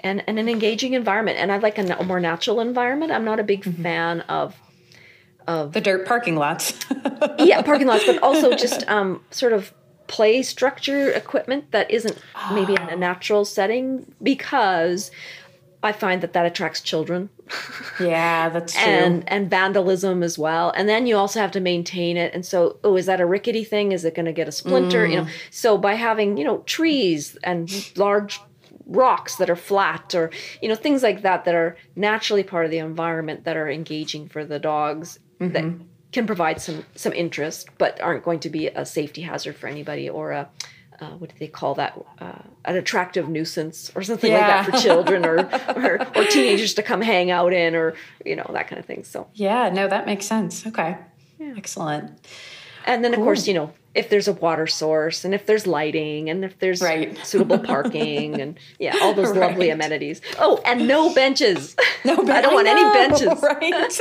and, 0.00 0.22
and 0.28 0.38
an 0.38 0.48
engaging 0.48 0.92
environment, 0.94 1.38
and 1.38 1.50
I 1.50 1.58
like 1.58 1.76
a, 1.76 1.82
a 1.98 2.04
more 2.04 2.20
natural 2.20 2.60
environment. 2.60 3.10
I'm 3.10 3.24
not 3.24 3.40
a 3.40 3.42
big 3.42 3.64
Mm-hmm. 3.64 3.82
fan 3.82 4.20
of 4.22 4.54
The 5.72 5.80
dirt 5.80 6.06
parking 6.06 6.36
lots. 6.36 6.72
yeah 7.40 7.62
parking 7.62 7.86
lots 7.86 8.04
but 8.06 8.22
also 8.22 8.54
just 8.54 8.88
um, 8.88 9.22
sort 9.30 9.52
of 9.52 9.72
play 10.06 10.42
structure 10.42 11.10
equipment 11.10 11.70
that 11.72 11.90
isn't 11.90 12.18
maybe 12.52 12.74
in 12.74 12.88
a 12.88 12.96
natural 12.96 13.44
setting 13.44 14.06
because 14.22 15.10
i 15.82 15.92
find 15.92 16.22
that 16.22 16.32
that 16.32 16.46
attracts 16.46 16.80
children. 16.80 17.30
Yeah, 18.00 18.48
that's 18.48 18.72
true. 18.82 18.82
and 18.82 19.28
and 19.28 19.50
vandalism 19.50 20.22
as 20.22 20.38
well. 20.38 20.72
And 20.76 20.88
then 20.88 21.06
you 21.06 21.16
also 21.16 21.40
have 21.40 21.52
to 21.52 21.60
maintain 21.60 22.16
it. 22.16 22.34
And 22.34 22.44
so 22.44 22.78
oh 22.84 22.96
is 22.96 23.06
that 23.06 23.20
a 23.20 23.26
rickety 23.26 23.64
thing? 23.64 23.92
Is 23.92 24.04
it 24.04 24.14
going 24.14 24.26
to 24.26 24.32
get 24.32 24.48
a 24.48 24.52
splinter? 24.52 25.06
You 25.06 25.16
know 25.16 25.24
mm. 25.24 25.30
so 25.50 25.78
by 25.78 25.94
having 25.94 26.36
you 26.36 26.44
know 26.44 26.58
trees 26.58 27.36
and 27.42 27.70
large 27.96 28.40
rocks 28.88 29.36
that 29.36 29.50
are 29.50 29.56
flat 29.56 30.14
or 30.14 30.30
you 30.62 30.68
know 30.68 30.74
things 30.74 31.02
like 31.02 31.22
that 31.22 31.44
that 31.44 31.54
are 31.54 31.76
naturally 31.94 32.42
part 32.42 32.64
of 32.64 32.70
the 32.70 32.78
environment 32.78 33.44
that 33.44 33.56
are 33.56 33.68
engaging 33.68 34.26
for 34.28 34.44
the 34.44 34.58
dogs 34.58 35.18
that 35.38 35.52
mm-hmm. 35.52 35.84
can 36.10 36.26
provide 36.26 36.60
some 36.60 36.84
some 36.94 37.12
interest 37.12 37.68
but 37.76 38.00
aren't 38.00 38.24
going 38.24 38.40
to 38.40 38.48
be 38.48 38.68
a 38.68 38.86
safety 38.86 39.20
hazard 39.20 39.54
for 39.54 39.66
anybody 39.66 40.08
or 40.08 40.32
a 40.32 40.48
uh, 41.00 41.10
what 41.10 41.30
do 41.30 41.36
they 41.38 41.48
call 41.48 41.74
that? 41.76 41.98
Uh, 42.18 42.32
an 42.64 42.76
attractive 42.76 43.28
nuisance 43.28 43.90
or 43.94 44.02
something 44.02 44.32
like 44.32 44.40
that 44.40 44.64
for 44.66 44.72
children 44.82 45.24
or, 45.24 45.38
or 45.76 46.00
or 46.16 46.24
teenagers 46.24 46.74
to 46.74 46.82
come 46.82 47.00
hang 47.00 47.30
out 47.30 47.52
in 47.52 47.74
or 47.74 47.94
you 48.24 48.36
know 48.36 48.48
that 48.52 48.68
kind 48.68 48.78
of 48.78 48.86
thing. 48.86 49.04
So 49.04 49.28
yeah, 49.34 49.68
no, 49.70 49.88
that 49.88 50.06
makes 50.06 50.26
sense. 50.26 50.66
Okay. 50.66 50.96
Excellent. 51.40 52.10
and 52.84 53.04
then 53.04 53.14
of 53.14 53.20
course 53.20 53.46
you 53.46 53.54
know 53.54 53.72
if 53.98 54.08
there's 54.10 54.28
a 54.28 54.32
water 54.32 54.66
source 54.66 55.24
and 55.24 55.34
if 55.34 55.44
there's 55.46 55.66
lighting 55.66 56.30
and 56.30 56.44
if 56.44 56.58
there's 56.60 56.80
Right. 56.80 57.16
suitable 57.26 57.58
parking 57.58 58.40
and 58.40 58.58
yeah 58.78 58.96
all 59.02 59.12
those 59.12 59.30
Right. 59.36 59.50
lovely 59.50 59.70
amenities. 59.70 60.20
Oh, 60.38 60.60
and 60.64 60.86
no 60.88 61.12
benches. 61.14 61.76
No, 62.04 62.16
benches. 62.16 62.30
I 62.36 62.40
don't 62.40 62.54
want 62.54 62.68
any 62.68 62.82
know, 62.82 62.92
benches. 62.92 63.28
Right. 63.42 64.00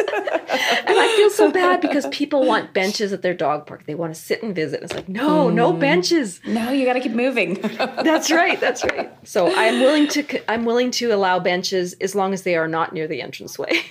And 0.87 0.97
I 0.99 1.13
feel 1.17 1.29
so 1.29 1.51
bad 1.51 1.81
because 1.81 2.05
people 2.07 2.45
want 2.45 2.73
benches 2.73 3.11
at 3.11 3.21
their 3.21 3.33
dog 3.33 3.65
park. 3.65 3.85
They 3.85 3.95
want 3.95 4.13
to 4.15 4.19
sit 4.21 4.43
and 4.43 4.55
visit. 4.55 4.83
It's 4.83 4.93
like 4.93 5.09
no, 5.09 5.49
no 5.49 5.73
Mm. 5.73 5.79
benches. 5.79 6.39
no, 6.45 6.71
you 6.71 6.85
got 6.85 6.93
to 6.93 6.99
keep 7.01 7.11
moving. 7.13 7.55
That's 7.55 8.31
right. 8.31 8.59
That's 8.59 8.83
right. 8.85 9.11
So 9.27 9.53
I'm 9.55 9.79
willing 9.81 10.07
to 10.09 10.51
I'm 10.51 10.63
willing 10.65 10.91
to 10.91 11.11
allow 11.11 11.39
benches 11.39 11.93
as 11.99 12.13
long 12.15 12.33
as 12.33 12.43
they 12.43 12.55
are 12.55 12.67
not 12.67 12.93
near 12.93 13.07
the 13.07 13.19
entranceway. 13.21 13.81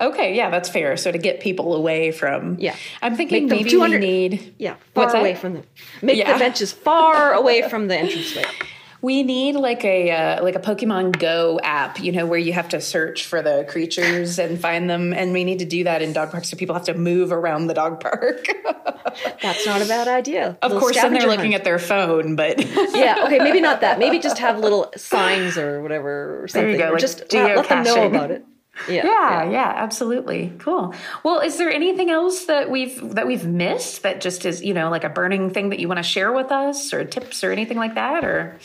Okay, 0.00 0.34
yeah, 0.34 0.50
that's 0.50 0.68
fair. 0.68 0.96
So 0.96 1.10
to 1.12 1.18
get 1.18 1.40
people 1.40 1.74
away 1.74 2.10
from, 2.12 2.56
Yeah. 2.58 2.74
I'm 3.02 3.16
thinking 3.16 3.46
maybe 3.48 3.70
200 3.70 4.00
we 4.00 4.06
need, 4.06 4.54
yeah, 4.58 4.74
far 4.94 5.04
What's 5.04 5.12
that? 5.12 5.20
away 5.20 5.34
from 5.34 5.54
the 5.54 5.62
make 6.02 6.16
Yeah. 6.18 6.32
the 6.32 6.38
benches 6.38 6.72
far 6.72 7.32
away 7.34 7.62
from 7.68 7.88
the 7.88 7.98
entranceway. 7.98 8.44
we 9.00 9.22
need 9.22 9.54
like 9.54 9.84
a 9.84 10.10
uh, 10.10 10.42
like 10.42 10.56
a 10.56 10.58
Pokemon 10.60 11.18
Go 11.18 11.60
app, 11.62 12.00
you 12.00 12.10
know, 12.10 12.26
where 12.26 12.38
you 12.38 12.52
have 12.52 12.68
to 12.70 12.80
search 12.80 13.24
for 13.26 13.42
the 13.42 13.64
creatures 13.68 14.38
and 14.40 14.60
find 14.60 14.90
them, 14.90 15.12
and 15.12 15.32
we 15.32 15.44
need 15.44 15.60
to 15.60 15.64
do 15.64 15.84
that 15.84 16.02
in 16.02 16.12
dog 16.12 16.32
parks, 16.32 16.48
so 16.50 16.56
people 16.56 16.74
have 16.74 16.84
to 16.86 16.94
move 16.94 17.30
around 17.30 17.68
the 17.68 17.74
dog 17.74 18.00
park. 18.00 18.46
That's 19.42 19.66
not 19.66 19.82
a 19.82 19.86
bad 19.86 20.08
idea. 20.08 20.58
of 20.62 20.72
course, 20.72 20.96
then 20.96 21.12
they're 21.14 21.28
looking 21.28 21.54
at 21.54 21.64
their 21.64 21.78
phone, 21.78 22.34
but 22.36 22.58
yeah. 22.94 23.22
Okay. 23.26 23.38
Maybe 23.38 23.60
not 23.60 23.80
that. 23.82 23.98
Maybe 23.98 24.18
just 24.18 24.38
have 24.38 24.58
little 24.58 24.92
signs 24.96 25.56
or 25.56 25.80
whatever 25.80 26.42
or 26.42 26.48
something. 26.48 26.76
go, 26.76 26.88
or 26.88 26.92
like 26.92 27.00
just 27.00 27.32
let 27.32 27.68
them 27.68 27.84
know 27.84 28.06
about 28.06 28.30
it. 28.32 28.44
Yeah. 28.88 29.04
Yeah, 29.06 29.50
yeah, 29.50 29.72
absolutely. 29.76 30.52
Cool. 30.58 30.94
Well, 31.24 31.40
is 31.40 31.56
there 31.58 31.70
anything 31.70 32.10
else 32.10 32.44
that 32.44 32.70
we've 32.70 33.14
that 33.14 33.26
we've 33.26 33.46
missed 33.46 34.02
that 34.02 34.20
just 34.20 34.44
is, 34.46 34.62
you 34.62 34.74
know, 34.74 34.90
like 34.90 35.04
a 35.04 35.08
burning 35.08 35.50
thing 35.50 35.70
that 35.70 35.78
you 35.78 35.88
want 35.88 35.98
to 35.98 36.02
share 36.04 36.32
with 36.32 36.52
us 36.52 36.92
or 36.92 37.04
tips 37.04 37.42
or 37.42 37.52
anything 37.52 37.76
like 37.76 37.94
that 37.94 38.24
or 38.24 38.58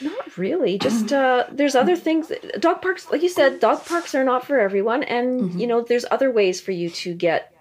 Not 0.00 0.36
really. 0.36 0.78
Just 0.78 1.12
uh, 1.12 1.44
there's 1.50 1.74
other 1.74 1.96
things. 1.96 2.30
Dog 2.60 2.82
parks, 2.82 3.10
like 3.10 3.22
you 3.22 3.28
said, 3.28 3.60
dog 3.60 3.84
parks 3.84 4.14
are 4.14 4.24
not 4.24 4.46
for 4.46 4.58
everyone, 4.58 5.02
and 5.02 5.58
you 5.60 5.66
know 5.66 5.80
there's 5.80 6.04
other 6.10 6.30
ways 6.30 6.60
for 6.60 6.72
you 6.72 6.90
to 6.90 7.14
get 7.14 7.52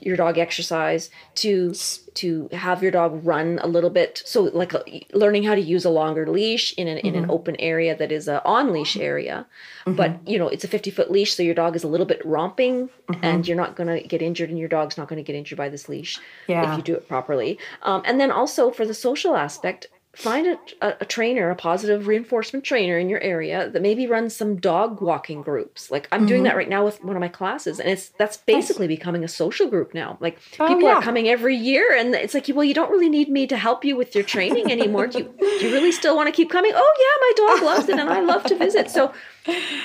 your 0.00 0.16
dog 0.16 0.38
exercise 0.38 1.10
to 1.36 1.74
to 2.14 2.48
have 2.52 2.82
your 2.82 2.92
dog 2.92 3.20
run 3.26 3.58
a 3.62 3.66
little 3.66 3.90
bit. 3.90 4.22
So 4.24 4.44
like 4.44 4.72
uh, 4.74 4.82
learning 5.12 5.42
how 5.44 5.54
to 5.54 5.60
use 5.60 5.84
a 5.84 5.90
longer 5.90 6.26
leash 6.28 6.72
in 6.74 6.86
an 6.88 6.98
in 6.98 7.14
an 7.16 7.30
open 7.30 7.56
area 7.58 7.96
that 7.96 8.12
is 8.12 8.28
a 8.28 8.44
on 8.44 8.72
leash 8.72 8.96
area, 8.96 9.46
but 9.86 10.20
you 10.26 10.38
know 10.38 10.48
it's 10.48 10.64
a 10.64 10.68
50 10.68 10.90
foot 10.90 11.10
leash, 11.10 11.34
so 11.34 11.42
your 11.42 11.54
dog 11.54 11.74
is 11.76 11.84
a 11.84 11.88
little 11.88 12.06
bit 12.06 12.24
romping, 12.24 12.88
and 13.22 13.46
you're 13.48 13.56
not 13.56 13.74
going 13.76 13.88
to 13.88 14.06
get 14.06 14.22
injured, 14.22 14.50
and 14.50 14.58
your 14.58 14.68
dog's 14.68 14.96
not 14.96 15.08
going 15.08 15.16
to 15.22 15.26
get 15.26 15.36
injured 15.36 15.58
by 15.58 15.68
this 15.68 15.88
leash 15.88 16.18
Yeah. 16.46 16.70
if 16.72 16.76
you 16.78 16.82
do 16.84 16.94
it 16.94 17.08
properly. 17.08 17.58
Um, 17.82 18.02
and 18.04 18.20
then 18.20 18.30
also 18.30 18.70
for 18.70 18.86
the 18.86 18.94
social 18.94 19.34
aspect, 19.36 19.86
find 20.16 20.46
a, 20.46 20.58
a, 20.80 20.96
a, 21.00 21.04
trainer, 21.04 21.50
a 21.50 21.56
positive 21.56 22.06
reinforcement 22.06 22.64
trainer 22.64 22.98
in 22.98 23.08
your 23.08 23.20
area 23.20 23.68
that 23.70 23.82
maybe 23.82 24.06
runs 24.06 24.34
some 24.34 24.56
dog 24.56 25.00
walking 25.00 25.42
groups. 25.42 25.90
Like 25.90 26.08
I'm 26.10 26.20
mm-hmm. 26.20 26.26
doing 26.28 26.42
that 26.44 26.50
mm-hmm. 26.50 26.58
right 26.58 26.68
now 26.68 26.84
with 26.84 27.02
one 27.02 27.16
of 27.16 27.20
my 27.20 27.28
classes, 27.28 27.80
and 27.80 27.88
it's 27.88 28.08
that's 28.10 28.36
basically 28.36 28.86
nice. 28.86 28.98
becoming 28.98 29.24
a 29.24 29.28
social 29.28 29.68
group 29.68 29.94
now. 29.94 30.16
Like 30.20 30.38
oh, 30.58 30.68
people 30.68 30.84
yeah. 30.84 30.96
are 30.96 31.02
coming 31.02 31.28
every 31.28 31.56
year, 31.56 31.94
and 31.96 32.14
it's 32.14 32.34
like, 32.34 32.48
well, 32.48 32.64
you 32.64 32.74
don't 32.74 32.90
really 32.90 33.08
need 33.08 33.28
me 33.28 33.46
to 33.46 33.56
help 33.56 33.84
you 33.84 33.96
with 33.96 34.14
your 34.14 34.24
training 34.24 34.70
anymore. 34.70 35.06
do 35.06 35.18
you 35.18 35.34
do 35.38 35.66
you 35.66 35.72
really 35.72 35.92
still 35.92 36.16
want 36.16 36.28
to 36.28 36.32
keep 36.32 36.50
coming? 36.50 36.72
Oh 36.74 36.94
yeah, 36.98 37.46
my 37.46 37.54
dog 37.54 37.64
loves 37.64 37.88
it, 37.88 37.98
and 37.98 38.10
I 38.10 38.20
love 38.20 38.44
to 38.44 38.56
visit. 38.56 38.90
So 38.90 39.12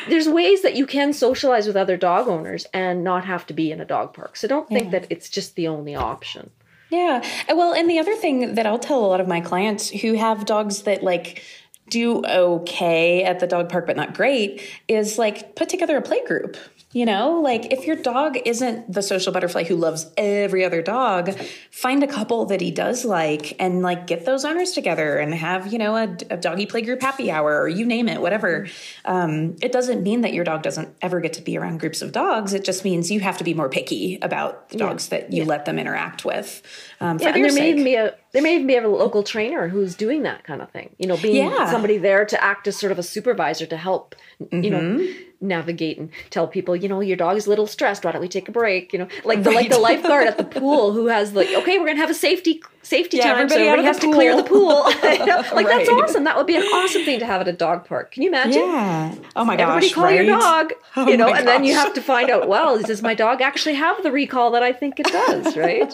there's 0.07 0.30
ways 0.30 0.61
that 0.61 0.75
you 0.75 0.86
can 0.86 1.13
socialize 1.13 1.67
with 1.67 1.75
other 1.75 1.97
dog 1.97 2.27
owners 2.27 2.65
and 2.73 3.03
not 3.03 3.25
have 3.25 3.45
to 3.47 3.53
be 3.53 3.71
in 3.71 3.82
a 3.82 3.86
dog 3.86 4.13
park. 4.13 4.38
So 4.38 4.47
don't 4.47 4.67
think 4.67 4.91
that 4.91 5.07
it's 5.09 5.30
just 5.30 5.55
the 5.55 5.67
only 5.67 5.95
option. 5.95 6.51
Yeah. 6.89 7.23
Uh, 7.47 7.55
well, 7.55 7.73
and 7.73 7.89
the 7.89 7.99
other 7.99 8.15
thing 8.15 8.55
that 8.55 8.65
I'll 8.65 8.79
tell 8.79 9.03
a 9.03 9.07
lot 9.07 9.21
of 9.21 9.27
my 9.27 9.41
clients 9.41 9.89
who 9.89 10.13
have 10.13 10.45
dogs 10.45 10.83
that 10.83 11.03
like 11.03 11.43
do 11.89 12.23
okay 12.25 13.23
at 13.23 13.39
the 13.39 13.47
dog 13.47 13.69
park 13.69 13.87
but 13.87 13.95
not 13.95 14.13
great 14.13 14.61
is 14.87 15.17
like 15.17 15.55
put 15.55 15.69
together 15.69 15.97
a 15.97 16.01
play 16.01 16.23
group 16.25 16.55
you 16.91 17.05
know, 17.05 17.39
like 17.39 17.71
if 17.71 17.85
your 17.85 17.95
dog 17.95 18.35
isn't 18.45 18.91
the 18.91 19.03
social 19.03 19.31
butterfly 19.31 19.63
who 19.63 19.75
loves 19.75 20.09
every 20.17 20.65
other 20.65 20.81
dog, 20.81 21.37
find 21.69 22.01
a 22.01 22.07
couple 22.07 22.45
that 22.45 22.61
he 22.61 22.71
does 22.71 23.05
like 23.05 23.55
and 23.59 23.83
like 23.83 24.07
get 24.07 24.25
those 24.25 24.43
owners 24.43 24.71
together 24.71 25.17
and 25.17 25.35
have, 25.35 25.71
you 25.71 25.77
know, 25.77 25.95
a, 25.95 26.17
a 26.31 26.37
doggy 26.37 26.65
play 26.65 26.81
group 26.81 26.99
happy 26.99 27.29
hour 27.29 27.61
or 27.61 27.67
you 27.67 27.85
name 27.85 28.09
it, 28.09 28.19
whatever. 28.21 28.67
Um, 29.05 29.55
it 29.61 29.71
doesn't 29.71 30.01
mean 30.01 30.21
that 30.21 30.33
your 30.33 30.43
dog 30.43 30.63
doesn't 30.63 30.95
ever 30.99 31.19
get 31.19 31.33
to 31.33 31.43
be 31.43 31.59
around 31.59 31.79
groups 31.79 32.01
of 32.01 32.11
dogs. 32.11 32.53
It 32.53 32.63
just 32.63 32.83
means 32.83 33.11
you 33.11 33.19
have 33.19 33.37
to 33.37 33.43
be 33.43 33.53
more 33.53 33.69
picky 33.69 34.17
about 34.23 34.69
the 34.69 34.79
dogs 34.79 35.09
yeah. 35.11 35.19
that 35.19 35.31
you 35.31 35.43
yeah. 35.43 35.47
let 35.47 35.65
them 35.65 35.77
interact 35.77 36.25
with. 36.25 36.63
Um, 37.02 37.18
yeah, 37.20 37.30
and 37.30 37.43
there 37.43 37.54
may 37.54 37.70
even 37.70 37.84
be 37.84 37.95
a 37.95 38.16
there 38.34 38.41
may 38.41 38.56
even 38.56 38.68
be 38.68 38.76
a 38.76 38.88
local 38.88 39.24
trainer 39.24 39.70
who's 39.70 39.95
doing 39.95 40.24
that 40.24 40.43
kind 40.43 40.62
of 40.62 40.70
thing. 40.72 40.89
You 40.97 41.08
know, 41.08 41.18
being 41.18 41.50
yeah. 41.50 41.72
somebody 41.72 41.97
there 41.97 42.26
to 42.26 42.43
act 42.43 42.68
as 42.68 42.78
sort 42.78 42.91
of 42.91 43.00
a 43.00 43.04
supervisor 43.04 43.66
to 43.68 43.78
help. 43.78 44.16
Mm-hmm. 44.41 44.64
You 44.64 44.70
know 44.70 44.80
mm-hmm 44.80 45.24
navigate 45.41 45.97
and 45.97 46.10
tell 46.30 46.47
people, 46.47 46.76
you 46.76 46.89
know, 46.89 47.00
your 47.00 47.18
dog 47.18 47.38
is 47.38 47.45
a 47.45 47.50
little 47.50 47.68
stressed. 47.68 48.04
Why 48.04 48.12
don't 48.12 48.22
we 48.22 48.28
take 48.28 48.50
a 48.50 48.52
break? 48.52 48.91
You 48.93 49.00
know, 49.00 49.08
like 49.24 49.43
the 49.43 49.50
right. 49.50 49.56
like 49.58 49.70
the 49.70 49.80
lifeguard 49.80 50.28
at 50.28 50.38
the 50.38 50.43
pool 50.60 50.93
who 50.93 51.08
has 51.08 51.34
like, 51.34 51.50
okay, 51.50 51.80
we're 51.80 51.88
gonna 51.88 52.00
have 52.00 52.10
a 52.10 52.16
safety 52.16 52.62
safety 52.89 53.17
yeah, 53.17 53.23
time. 53.23 53.31
Everybody, 53.33 53.61
so 53.61 53.67
everybody 53.67 53.87
has 53.87 53.99
to 53.99 54.11
clear 54.11 54.35
the 54.35 54.43
pool. 54.43 54.83
like 54.83 55.03
right. 55.03 55.67
that's 55.67 55.89
awesome. 55.89 56.23
That 56.23 56.35
would 56.35 56.47
be 56.47 56.55
an 56.55 56.63
awesome 56.63 57.03
thing 57.03 57.19
to 57.19 57.25
have 57.25 57.41
at 57.41 57.47
a 57.47 57.53
dog 57.53 57.85
park. 57.85 58.11
Can 58.11 58.23
you 58.23 58.29
imagine? 58.29 58.63
Yeah. 58.63 59.15
Oh 59.35 59.45
my 59.45 59.55
gosh. 59.55 59.67
Everybody 59.67 59.89
call 59.91 60.03
right? 60.05 60.15
your 60.15 60.25
dog. 60.25 60.73
Oh 60.95 61.07
you 61.07 61.15
know, 61.15 61.27
and 61.27 61.37
gosh. 61.37 61.45
then 61.45 61.63
you 61.63 61.73
have 61.75 61.93
to 61.93 62.01
find 62.01 62.29
out. 62.29 62.47
Well, 62.47 62.81
does 62.81 63.01
my 63.01 63.13
dog 63.13 63.41
actually 63.41 63.75
have 63.75 64.01
the 64.03 64.11
recall 64.11 64.51
that 64.51 64.63
I 64.63 64.73
think 64.73 64.99
it 64.99 65.05
does? 65.05 65.55
Right. 65.55 65.93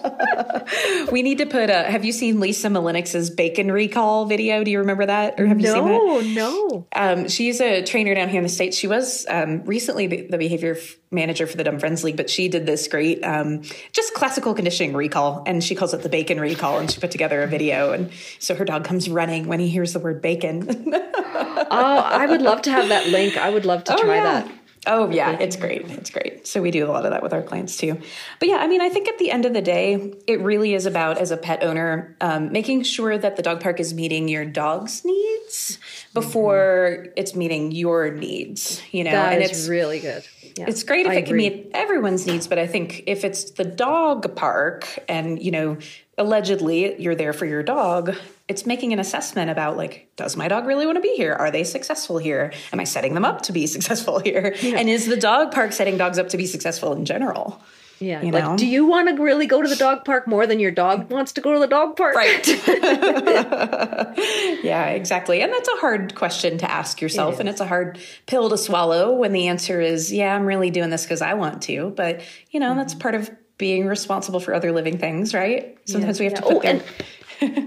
we 1.12 1.22
need 1.22 1.38
to 1.40 1.46
put 1.46 1.70
a. 1.70 1.84
Have 1.84 2.06
you 2.06 2.12
seen 2.12 2.40
Lisa 2.40 2.70
Mullinax's 2.70 3.30
bacon 3.30 3.72
recall 3.72 4.26
video? 4.26 4.64
Do 4.64 4.72
you 4.72 4.80
remember 4.80 5.06
that, 5.06 5.40
or 5.40 5.46
have 5.46 5.60
you 5.60 5.68
no, 5.68 5.74
seen 5.74 6.34
that? 6.34 6.36
No, 6.36 6.60
no. 6.60 6.88
Um, 6.96 7.28
she's 7.28 7.60
a 7.60 7.84
trainer 7.84 8.16
down 8.16 8.30
here 8.30 8.40
in 8.40 8.44
the 8.44 8.50
states. 8.50 8.78
She 8.78 8.88
was 8.88 9.26
um, 9.30 9.64
recently 9.66 10.08
the 10.08 10.38
behavior 10.38 10.78
manager 11.12 11.48
for 11.48 11.58
the 11.58 11.64
Dumb 11.64 11.80
Friends 11.80 12.04
League, 12.04 12.18
but 12.18 12.30
she 12.30 12.48
did 12.48 12.66
this 12.66 12.88
great, 12.88 13.24
um, 13.24 13.64
just 13.92 14.14
classical 14.14 14.54
conditioning 14.54 14.94
recall, 14.94 15.44
and 15.46 15.64
she 15.64 15.74
calls 15.74 15.94
it 15.94 16.02
the 16.04 16.10
bacon 16.10 16.40
recall. 16.40 16.85
And 16.86 16.92
she 16.92 17.02
put 17.02 17.10
together 17.10 17.42
a 17.42 17.48
video, 17.48 17.94
and 17.94 18.12
so 18.38 18.54
her 18.54 18.64
dog 18.64 18.84
comes 18.84 19.10
running 19.10 19.48
when 19.48 19.60
he 19.60 19.70
hears 19.70 19.94
the 19.94 20.00
word 20.00 20.22
bacon. 20.22 20.68
oh, 20.94 21.68
I 21.72 22.28
would 22.28 22.44
love 22.44 22.62
to 22.62 22.72
have 22.72 22.90
that 22.90 23.08
link. 23.08 23.38
I 23.38 23.50
would 23.50 23.66
love 23.66 23.86
to 23.86 23.96
oh, 23.96 23.98
try 23.98 24.18
yeah. 24.18 24.24
that. 24.24 24.52
Oh 24.86 25.10
yeah, 25.10 25.32
it's 25.40 25.56
great. 25.56 25.90
It's 25.90 26.12
great. 26.12 26.46
So 26.46 26.62
we 26.62 26.70
do 26.70 26.86
a 26.86 26.92
lot 26.92 27.06
of 27.06 27.12
that 27.12 27.24
with 27.24 27.34
our 27.34 27.42
clients 27.42 27.76
too. 27.76 28.00
But 28.40 28.50
yeah, 28.50 28.58
I 28.58 28.68
mean, 28.68 28.82
I 28.82 28.90
think 28.90 29.08
at 29.08 29.18
the 29.18 29.32
end 29.32 29.46
of 29.46 29.54
the 29.56 29.62
day, 29.64 30.14
it 30.28 30.42
really 30.42 30.76
is 30.76 30.86
about 30.86 31.18
as 31.18 31.32
a 31.32 31.38
pet 31.38 31.64
owner 31.64 32.16
um, 32.22 32.52
making 32.52 32.84
sure 32.84 33.18
that 33.18 33.36
the 33.36 33.42
dog 33.42 33.62
park 33.62 33.80
is 33.80 33.96
meeting 33.96 34.28
your 34.28 34.46
dog's 34.46 35.04
needs 35.04 35.80
before 36.14 36.98
mm-hmm. 37.00 37.12
it's 37.16 37.34
meeting 37.34 37.72
your 37.72 38.12
needs. 38.12 38.80
You 38.92 39.06
know, 39.06 39.12
that 39.12 39.34
and 39.34 39.42
it's 39.42 39.68
really 39.68 40.02
good. 40.02 40.24
Yeah, 40.58 40.66
it's 40.70 40.84
great 40.84 41.06
if 41.06 41.12
I 41.12 41.16
it 41.16 41.28
agree. 41.28 41.50
can 41.50 41.58
meet 41.58 41.72
everyone's 41.74 42.26
needs, 42.26 42.48
but 42.48 42.58
I 42.58 42.68
think 42.68 43.04
if 43.08 43.26
it's 43.26 43.52
the 43.52 43.66
dog 43.66 44.36
park 44.36 44.88
and, 45.10 45.42
you 45.42 45.52
know, 45.52 45.78
allegedly 46.18 47.02
you're 47.02 47.16
there 47.16 47.34
for 47.34 47.46
your 47.46 47.64
dog, 47.64 48.16
it's 48.48 48.66
making 48.66 48.94
an 48.94 49.00
assessment 49.00 49.50
about 49.50 49.76
like, 49.76 50.10
does 50.16 50.38
my 50.38 50.48
dog 50.48 50.66
really 50.66 50.86
want 50.86 50.98
to 50.98 51.02
be 51.02 51.16
here? 51.16 51.34
Are 51.34 51.52
they 51.52 51.64
successful 51.64 52.18
here? 52.18 52.54
Am 52.72 52.80
I 52.80 52.84
setting 52.84 53.14
them 53.14 53.26
up 53.26 53.42
to 53.44 53.52
be 53.52 53.68
successful 53.76 54.20
here? 54.20 54.56
Yeah. 54.62 54.78
And 54.78 54.90
is 54.90 55.08
the 55.08 55.18
dog 55.18 55.52
park 55.52 55.74
setting 55.74 55.98
dogs 55.98 56.20
up 56.20 56.30
to 56.30 56.38
be 56.38 56.46
successful 56.46 56.94
in 56.94 57.06
general? 57.06 57.62
Yeah. 58.00 58.22
You 58.22 58.32
like, 58.32 58.44
know? 58.44 58.58
do 58.58 58.68
you 58.68 58.86
want 58.86 59.08
to 59.08 59.24
really 59.24 59.48
go 59.48 59.62
to 59.62 59.68
the 59.68 59.76
dog 59.76 60.04
park 60.04 60.28
more 60.28 60.46
than 60.46 60.60
your 60.60 60.72
dog 60.72 61.10
wants 61.10 61.32
to 61.34 61.42
go 61.42 61.54
to 61.54 61.60
the 61.60 61.68
dog 61.68 61.96
park? 61.96 62.16
Right. 62.16 62.46
yeah, 64.64 64.88
exactly. 64.88 65.42
And 65.42 65.52
that's 65.52 65.70
a 65.70 65.78
hard 65.78 66.14
question 66.14 66.58
to 66.58 66.70
ask 66.70 67.02
yourself. 67.02 67.36
It 67.36 67.40
and 67.42 67.50
it's 67.50 67.62
a 67.62 67.68
hard 67.68 68.00
pill 68.26 68.50
to 68.50 68.58
swallow 68.58 69.14
when 69.14 69.32
the 69.32 69.48
answer 69.48 69.80
is, 69.80 70.12
yeah, 70.12 70.36
I'm 70.36 70.46
really 70.46 70.72
doing 70.72 70.90
this 70.90 71.04
because 71.04 71.22
I 71.22 71.36
want 71.36 71.64
to. 71.64 71.94
But, 71.96 72.22
you 72.52 72.60
know, 72.60 72.72
mm-hmm. 72.72 72.80
that's 72.80 72.94
part 72.94 73.16
of 73.16 73.32
being 73.58 73.86
responsible 73.86 74.40
for 74.40 74.54
other 74.54 74.72
living 74.72 74.98
things, 74.98 75.34
right? 75.34 75.78
Sometimes 75.86 76.20
yeah. 76.20 76.28
we 76.28 76.34
have 76.34 76.42
to 76.42 76.48
put 76.48 76.56
oh, 76.56 76.62
and, 76.62 76.84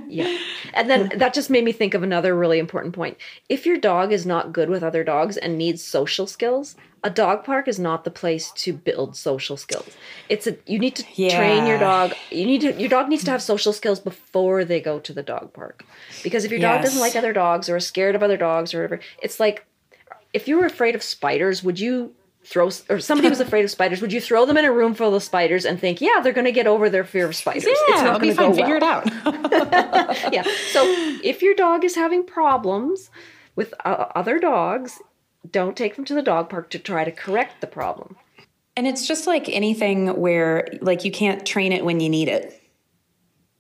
yeah. 0.09 0.39
And 0.74 0.89
then 0.89 1.11
that 1.16 1.34
just 1.34 1.51
made 1.51 1.64
me 1.64 1.72
think 1.72 1.95
of 1.95 2.03
another 2.03 2.36
really 2.36 2.59
important 2.59 2.95
point. 2.95 3.16
If 3.49 3.66
your 3.66 3.78
dog 3.78 4.12
is 4.12 4.26
not 4.26 4.53
good 4.53 4.68
with 4.68 4.82
other 4.82 5.03
dogs 5.03 5.36
and 5.36 5.59
needs 5.59 5.82
social 5.82 6.26
skills, 6.26 6.76
a 7.03 7.11
dog 7.11 7.45
park 7.45 7.68
is 7.68 7.78
not 7.78 8.05
the 8.05 8.11
place 8.11 8.53
to 8.53 8.72
build 8.72 9.16
social 9.16 9.57
skills. 9.57 9.97
It's 10.28 10.47
a 10.47 10.57
you 10.66 10.78
need 10.78 10.95
to 10.97 11.05
yeah. 11.14 11.36
train 11.36 11.66
your 11.66 11.78
dog. 11.78 12.12
You 12.30 12.45
need 12.45 12.61
to 12.61 12.72
your 12.74 12.89
dog 12.89 13.09
needs 13.09 13.24
to 13.24 13.30
have 13.30 13.43
social 13.43 13.72
skills 13.72 13.99
before 13.99 14.64
they 14.64 14.80
go 14.80 14.99
to 15.01 15.12
the 15.12 15.22
dog 15.22 15.53
park. 15.53 15.84
Because 16.22 16.45
if 16.45 16.51
your 16.51 16.61
yes. 16.61 16.76
dog 16.76 16.84
doesn't 16.84 17.01
like 17.01 17.16
other 17.16 17.32
dogs 17.32 17.68
or 17.68 17.76
is 17.76 17.86
scared 17.86 18.14
of 18.14 18.22
other 18.22 18.36
dogs 18.36 18.74
or 18.74 18.78
whatever, 18.78 19.01
it's 19.22 19.41
like 19.41 19.64
if 20.32 20.47
you 20.47 20.59
were 20.59 20.66
afraid 20.66 20.95
of 20.95 21.03
spiders, 21.03 21.62
would 21.62 21.80
you 21.80 22.14
throw 22.49 22.70
or 22.88 22.99
somebody 22.99 23.28
was 23.28 23.40
afraid 23.40 23.64
of 23.64 23.70
spiders, 23.70 24.01
would 24.01 24.12
you 24.12 24.20
throw 24.20 24.46
them 24.46 24.57
in 24.57 24.64
a 24.64 24.72
room 24.72 24.94
full 24.94 25.14
of 25.14 25.22
spiders 25.22 25.64
and 25.64 25.78
think, 25.78 26.01
yeah, 26.01 26.20
they're 26.22 26.32
going 26.32 26.46
to 26.46 26.53
get 26.53 26.66
over 26.66 26.88
their 26.88 27.05
fear 27.05 27.26
of 27.26 27.36
spiders? 27.36 27.64
Yeah, 27.64 27.72
it's 27.88 28.03
not 28.03 28.20
going 28.20 28.34
to 28.34 28.40
go 28.40 28.55
Figure 28.55 28.78
well. 28.78 29.03
it 29.05 29.07
out. 29.26 30.32
yeah. 30.32 30.44
So 30.72 30.82
if 31.22 31.42
your 31.42 31.55
dog 31.55 31.84
is 31.84 31.94
having 31.94 32.24
problems 32.24 33.11
with 33.55 33.74
uh, 33.84 34.07
other 34.14 34.38
dogs, 34.38 34.99
don't 35.51 35.76
take 35.76 35.96
them 35.96 36.05
to 36.07 36.14
the 36.14 36.22
dog 36.22 36.49
park 36.49 36.70
to 36.70 36.78
try 36.78 37.05
to 37.05 37.12
correct 37.12 37.61
the 37.61 37.66
problem. 37.66 38.16
And 38.76 38.86
it's 38.86 39.07
just 39.07 39.26
like 39.26 39.49
anything 39.49 40.18
where 40.18 40.68
like 40.80 41.05
you 41.05 41.11
can't 41.11 41.44
train 41.44 41.72
it 41.72 41.84
when 41.84 42.01
you 42.01 42.09
need 42.09 42.28
it. 42.28 42.57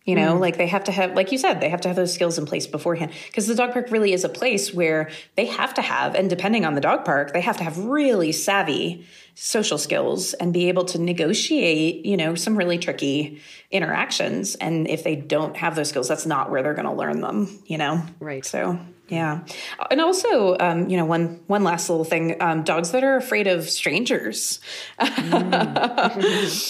You 0.08 0.14
know, 0.14 0.36
mm 0.36 0.40
like 0.40 0.56
they 0.56 0.68
have 0.68 0.84
to 0.84 0.92
have, 0.92 1.14
like 1.14 1.32
you 1.32 1.38
said, 1.38 1.60
they 1.60 1.68
have 1.68 1.82
to 1.82 1.88
have 1.88 1.96
those 1.96 2.14
skills 2.14 2.38
in 2.38 2.46
place 2.46 2.66
beforehand. 2.66 3.12
Because 3.26 3.46
the 3.46 3.54
dog 3.54 3.72
park 3.72 3.90
really 3.90 4.14
is 4.14 4.24
a 4.24 4.28
place 4.30 4.72
where 4.72 5.10
they 5.34 5.44
have 5.44 5.74
to 5.74 5.82
have, 5.82 6.14
and 6.14 6.30
depending 6.30 6.64
on 6.64 6.74
the 6.74 6.80
dog 6.80 7.04
park, 7.04 7.34
they 7.34 7.42
have 7.42 7.58
to 7.58 7.64
have 7.64 7.76
really 7.76 8.32
savvy 8.32 9.06
social 9.34 9.76
skills 9.76 10.32
and 10.34 10.54
be 10.54 10.68
able 10.68 10.86
to 10.86 10.98
negotiate, 10.98 12.06
you 12.06 12.16
know, 12.16 12.34
some 12.34 12.56
really 12.56 12.78
tricky 12.78 13.42
interactions. 13.70 14.54
And 14.54 14.88
if 14.88 15.04
they 15.04 15.14
don't 15.14 15.54
have 15.58 15.76
those 15.76 15.90
skills, 15.90 16.08
that's 16.08 16.24
not 16.24 16.50
where 16.50 16.62
they're 16.62 16.72
going 16.72 16.86
to 16.88 16.94
learn 16.94 17.20
them, 17.20 17.62
you 17.66 17.76
know? 17.76 18.02
Right. 18.18 18.46
So 18.46 18.78
yeah, 19.08 19.44
and 19.90 20.00
also, 20.00 20.56
um, 20.60 20.88
you 20.88 20.96
know, 20.96 21.04
one 21.04 21.40
one 21.46 21.64
last 21.64 21.88
little 21.88 22.04
thing: 22.04 22.36
um, 22.40 22.62
dogs 22.62 22.90
that 22.90 23.02
are 23.02 23.16
afraid 23.16 23.46
of 23.46 23.68
strangers, 23.68 24.60
because 24.98 25.14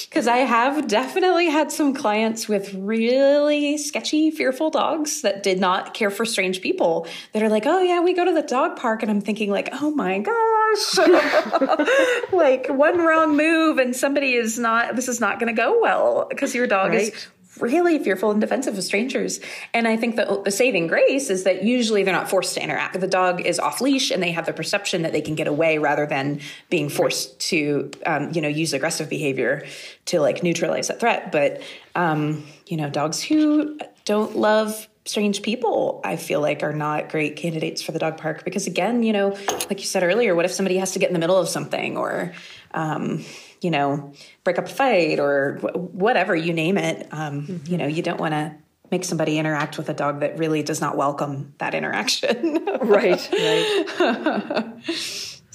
mm. 0.05 0.29
I 0.29 0.39
have 0.39 0.87
definitely 0.87 1.47
had 1.49 1.73
some 1.73 1.95
clients 1.95 2.49
with 2.49 2.73
really 2.75 3.77
sketchy, 3.77 4.31
fearful 4.31 4.71
dogs 4.71 5.23
that 5.23 5.43
did 5.43 5.59
not 5.59 5.95
care 5.95 6.11
for 6.11 6.25
strange 6.25 6.61
people. 6.61 7.07
That 7.33 7.43
are 7.43 7.49
like, 7.49 7.67
"Oh 7.67 7.81
yeah, 7.81 8.01
we 8.01 8.15
go 8.15 8.25
to 8.25 8.33
the 8.33 8.43
dog 8.43 8.77
park," 8.77 9.03
and 9.03 9.11
I'm 9.11 9.21
thinking 9.21 9.51
like, 9.51 9.71
"Oh 9.81 9.91
my 9.91 10.21
gosh, 10.21 10.99
like 12.33 12.69
one 12.69 12.99
wrong 12.99 13.37
move 13.37 13.79
and 13.79 13.97
somebody 13.97 14.35
is 14.35 14.59
not. 14.59 14.95
This 14.95 15.09
is 15.09 15.21
not 15.21 15.41
going 15.41 15.55
to 15.55 15.61
go 15.61 15.81
well 15.81 16.27
because 16.29 16.55
your 16.55 16.67
dog 16.67 16.91
right. 16.91 17.13
is 17.13 17.27
really 17.61 17.99
fearful 17.99 18.31
and 18.31 18.41
defensive 18.41 18.77
of 18.77 18.85
strangers. 18.85 19.41
And 19.75 19.89
I 19.89 19.97
think 19.97 20.17
that 20.17 20.45
the 20.45 20.51
saving 20.51 20.87
grace 20.87 21.31
is 21.31 21.45
that 21.45 21.65
usually 21.65 22.03
they're 22.03 22.15
not 22.15 22.29
forced 22.29 22.55
to 22.55 22.63
interact. 22.63 23.01
The 23.01 23.07
dog 23.07 23.41
is 23.45 23.59
off 23.59 23.81
leash 23.81 24.11
and 24.11 24.23
they 24.23 24.33
have 24.33 24.47
the 24.47 24.53
perception 24.53 25.03
that 25.03 25.13
they 25.13 25.21
can 25.21 25.35
get 25.35 25.47
away 25.47 25.79
rather 25.79 26.07
than 26.07 26.41
being 26.71 26.89
forced 26.89 27.39
to, 27.49 27.91
um, 28.07 28.31
you 28.33 28.41
know, 28.41 28.49
use 28.49 28.73
aggressive 28.73 29.09
behavior 29.09 29.67
to 30.07 30.21
like 30.21 30.43
neutralize 30.43 30.89
that 30.89 31.01
threat. 31.01 31.33
But, 31.33 31.63
um, 31.95 32.47
you 32.67 32.77
know, 32.77 32.91
dogs 32.91 33.23
who 33.23 33.79
don't 34.05 34.37
love 34.37 34.89
strange 35.05 35.41
people 35.41 36.03
i 36.05 36.17
feel 36.17 36.39
like 36.39 36.63
are 36.63 36.75
not 36.75 37.09
great 37.09 37.35
candidates 37.37 37.81
for 37.81 37.93
the 37.93 37.99
dog 37.99 38.19
park 38.19 38.45
because 38.45 38.67
again 38.67 39.03
you 39.03 39.11
know 39.11 39.31
like 39.71 39.79
you 39.79 39.87
said 39.87 40.03
earlier 40.03 40.35
what 40.35 40.45
if 40.45 40.53
somebody 40.53 40.77
has 40.77 40.93
to 40.93 40.99
get 40.99 41.09
in 41.09 41.15
the 41.15 41.19
middle 41.19 41.39
of 41.39 41.49
something 41.49 41.97
or 41.97 42.35
um, 42.75 43.25
you 43.61 43.71
know, 43.71 44.13
break 44.45 44.59
up 44.59 44.67
a 44.67 44.69
fight 44.69 45.19
or 45.19 45.59
whatever 45.75 46.35
you 46.35 46.53
name 46.53 46.79
it. 46.79 47.09
Um, 47.11 47.47
mm-hmm. 47.47 47.71
You 47.71 47.79
know, 47.79 47.87
you 47.87 48.03
don't 48.03 48.21
want 48.21 48.33
to 48.33 48.55
make 48.91 49.05
somebody 49.05 49.39
interact 49.39 49.77
with 49.77 49.89
a 49.89 49.95
dog 49.95 50.21
that 50.21 50.39
really 50.39 50.63
does 50.63 50.81
not 50.81 50.97
welcome 50.97 51.55
that 51.59 51.75
interaction. 51.75 52.65
right, 52.81 53.29
right. 53.33 54.79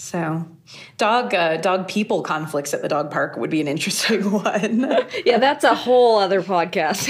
So, 0.03 0.45
dog 0.97 1.33
uh, 1.33 1.57
dog 1.57 1.87
people 1.87 2.23
conflicts 2.23 2.73
at 2.73 2.81
the 2.81 2.89
dog 2.89 3.09
park 3.09 3.37
would 3.37 3.49
be 3.49 3.61
an 3.61 3.69
interesting 3.69 4.31
one. 4.31 4.85
yeah, 5.25 5.37
that's 5.37 5.63
a 5.63 5.73
whole 5.73 6.19
other 6.19 6.43
podcast. 6.43 7.09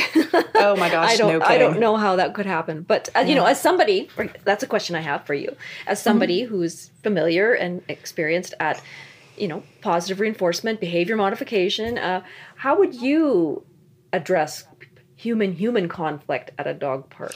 oh 0.54 0.76
my 0.76 0.92
gosh, 0.92 1.10
I 1.10 1.18
don't 1.18 1.40
no 1.40 1.46
I 1.46 1.58
don't 1.58 1.80
know 1.80 1.98
how 1.98 2.18
that 2.18 2.36
could 2.36 2.46
happen. 2.46 2.84
But 2.84 3.10
uh, 3.16 3.22
you 3.22 3.34
know, 3.34 3.46
as 3.46 3.60
somebody, 3.60 4.10
that's 4.44 4.62
a 4.62 4.68
question 4.68 4.96
I 4.96 5.02
have 5.02 5.26
for 5.26 5.34
you. 5.34 5.56
As 5.88 6.04
somebody 6.04 6.44
mm-hmm. 6.44 6.54
who's 6.54 6.92
familiar 7.02 7.54
and 7.54 7.82
experienced 7.88 8.54
at 8.60 8.80
you 9.38 9.48
know 9.48 9.64
positive 9.82 10.20
reinforcement, 10.20 10.80
behavior 10.80 11.16
modification, 11.16 11.98
uh, 11.98 12.24
how 12.56 12.78
would 12.78 12.96
you 12.96 13.64
address 14.12 14.66
human 15.16 15.54
human 15.54 15.88
conflict 15.88 16.52
at 16.58 16.68
a 16.68 16.74
dog 16.74 17.10
park? 17.10 17.36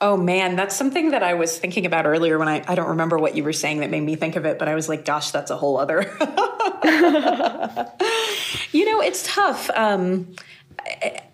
Oh 0.00 0.16
man, 0.16 0.56
that's 0.56 0.76
something 0.76 1.10
that 1.10 1.22
I 1.22 1.34
was 1.34 1.58
thinking 1.58 1.84
about 1.86 2.06
earlier 2.06 2.38
when 2.38 2.48
I, 2.48 2.64
I 2.68 2.74
don't 2.74 2.88
remember 2.88 3.18
what 3.18 3.36
you 3.36 3.42
were 3.42 3.52
saying 3.52 3.80
that 3.80 3.90
made 3.90 4.02
me 4.02 4.14
think 4.14 4.36
of 4.36 4.46
it, 4.46 4.58
but 4.58 4.68
I 4.68 4.74
was 4.74 4.88
like, 4.88 5.04
gosh, 5.04 5.32
that's 5.32 5.50
a 5.50 5.56
whole 5.56 5.76
other. 5.78 6.02
you 8.72 8.84
know, 8.84 9.00
it's 9.00 9.24
tough. 9.26 9.70
Um, 9.70 10.34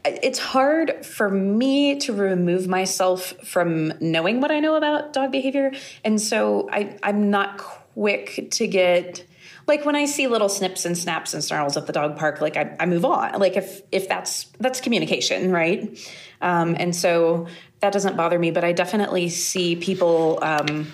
it's 0.05 0.39
hard 0.39 1.05
for 1.05 1.31
me 1.31 1.99
to 2.01 2.13
remove 2.13 2.67
myself 2.67 3.35
from 3.45 3.93
knowing 4.01 4.41
what 4.41 4.51
I 4.51 4.61
know 4.61 4.77
about 4.77 5.13
dog 5.13 5.31
behavior. 5.33 5.73
And 6.05 6.21
so 6.21 6.69
I, 6.73 6.97
I'm 7.03 7.31
not 7.31 7.59
quick 7.59 8.49
to 8.53 8.67
get 8.67 9.27
like 9.67 9.85
when 9.85 9.97
I 9.97 10.05
see 10.05 10.27
little 10.27 10.49
snips 10.49 10.85
and 10.85 10.97
snaps 10.97 11.35
and 11.35 11.43
snarls 11.43 11.77
at 11.77 11.87
the 11.87 11.93
dog 11.93 12.17
park, 12.17 12.41
like 12.41 12.57
I, 12.57 12.77
I 12.79 12.87
move 12.87 13.05
on. 13.05 13.39
Like 13.39 13.57
if 13.57 13.83
if 13.93 14.09
that's 14.09 14.45
that's 14.61 14.81
communication, 14.81 15.51
right? 15.51 15.99
Um, 16.41 16.77
and 16.79 16.95
so 16.95 17.47
that 17.81 17.93
doesn't 17.93 18.17
bother 18.17 18.39
me, 18.39 18.51
but 18.51 18.65
I 18.65 18.73
definitely 18.73 19.29
see 19.29 19.77
people 19.77 20.39
um, 20.43 20.93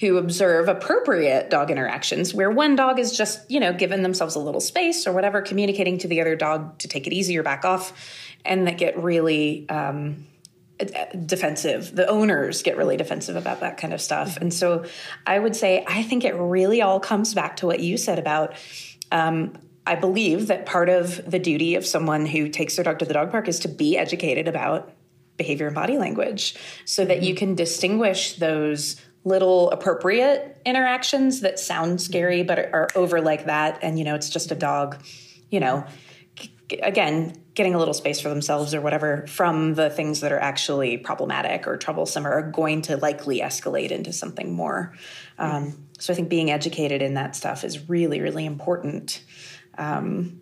who 0.00 0.16
observe 0.16 0.68
appropriate 0.68 1.50
dog 1.50 1.70
interactions 1.70 2.34
where 2.34 2.50
one 2.50 2.76
dog 2.76 2.98
is 2.98 3.16
just, 3.16 3.50
you 3.50 3.60
know, 3.60 3.72
giving 3.72 4.02
themselves 4.02 4.34
a 4.34 4.38
little 4.38 4.60
space 4.60 5.06
or 5.06 5.12
whatever, 5.12 5.42
communicating 5.42 5.98
to 5.98 6.08
the 6.08 6.20
other 6.20 6.36
dog 6.36 6.78
to 6.78 6.88
take 6.88 7.06
it 7.06 7.12
easy 7.12 7.36
or 7.36 7.42
back 7.42 7.64
off, 7.64 7.92
and 8.44 8.66
that 8.66 8.78
get 8.78 8.96
really 9.02 9.68
um, 9.68 10.26
defensive. 11.26 11.94
The 11.94 12.06
owners 12.08 12.62
get 12.62 12.76
really 12.76 12.96
defensive 12.96 13.36
about 13.36 13.60
that 13.60 13.76
kind 13.76 13.92
of 13.92 14.00
stuff. 14.00 14.34
Mm-hmm. 14.34 14.42
And 14.42 14.54
so 14.54 14.84
I 15.26 15.38
would 15.38 15.56
say, 15.56 15.84
I 15.86 16.02
think 16.02 16.24
it 16.24 16.34
really 16.34 16.82
all 16.82 17.00
comes 17.00 17.34
back 17.34 17.56
to 17.56 17.66
what 17.66 17.80
you 17.80 17.96
said 17.96 18.18
about. 18.18 18.54
Um, 19.10 19.54
I 19.86 19.96
believe 19.96 20.46
that 20.46 20.66
part 20.66 20.88
of 20.88 21.28
the 21.28 21.38
duty 21.38 21.74
of 21.74 21.84
someone 21.84 22.26
who 22.26 22.48
takes 22.48 22.76
their 22.76 22.84
dog 22.84 23.00
to 23.00 23.04
the 23.04 23.14
dog 23.14 23.30
park 23.30 23.48
is 23.48 23.58
to 23.60 23.68
be 23.68 23.98
educated 23.98 24.48
about 24.48 24.92
behavior 25.36 25.66
and 25.66 25.74
body 25.74 25.98
language 25.98 26.54
so 26.84 27.04
that 27.04 27.22
you 27.22 27.30
mm-hmm. 27.30 27.38
can 27.38 27.54
distinguish 27.54 28.36
those 28.36 29.00
little 29.24 29.70
appropriate 29.70 30.60
interactions 30.64 31.40
that 31.40 31.58
sound 31.58 32.00
scary 32.00 32.38
mm-hmm. 32.38 32.46
but 32.48 32.58
are 32.72 32.88
over 32.94 33.20
like 33.20 33.46
that 33.46 33.78
and 33.82 33.98
you 33.98 34.04
know 34.04 34.14
it's 34.14 34.28
just 34.28 34.50
a 34.50 34.54
dog 34.54 35.02
you 35.50 35.60
know 35.60 35.84
again 36.82 37.34
getting 37.54 37.74
a 37.74 37.78
little 37.78 37.94
space 37.94 38.20
for 38.20 38.28
themselves 38.28 38.74
or 38.74 38.80
whatever 38.80 39.26
from 39.26 39.74
the 39.74 39.90
things 39.90 40.20
that 40.20 40.32
are 40.32 40.38
actually 40.38 40.96
problematic 40.96 41.66
or 41.66 41.76
troublesome 41.76 42.26
or 42.26 42.32
are 42.32 42.50
going 42.50 42.80
to 42.82 42.96
likely 42.96 43.40
escalate 43.40 43.90
into 43.90 44.12
something 44.12 44.52
more 44.52 44.94
um, 45.38 45.86
so 45.98 46.12
i 46.12 46.16
think 46.16 46.28
being 46.28 46.50
educated 46.50 47.02
in 47.02 47.14
that 47.14 47.36
stuff 47.36 47.64
is 47.64 47.88
really 47.88 48.20
really 48.20 48.46
important 48.46 49.22
um, 49.78 50.40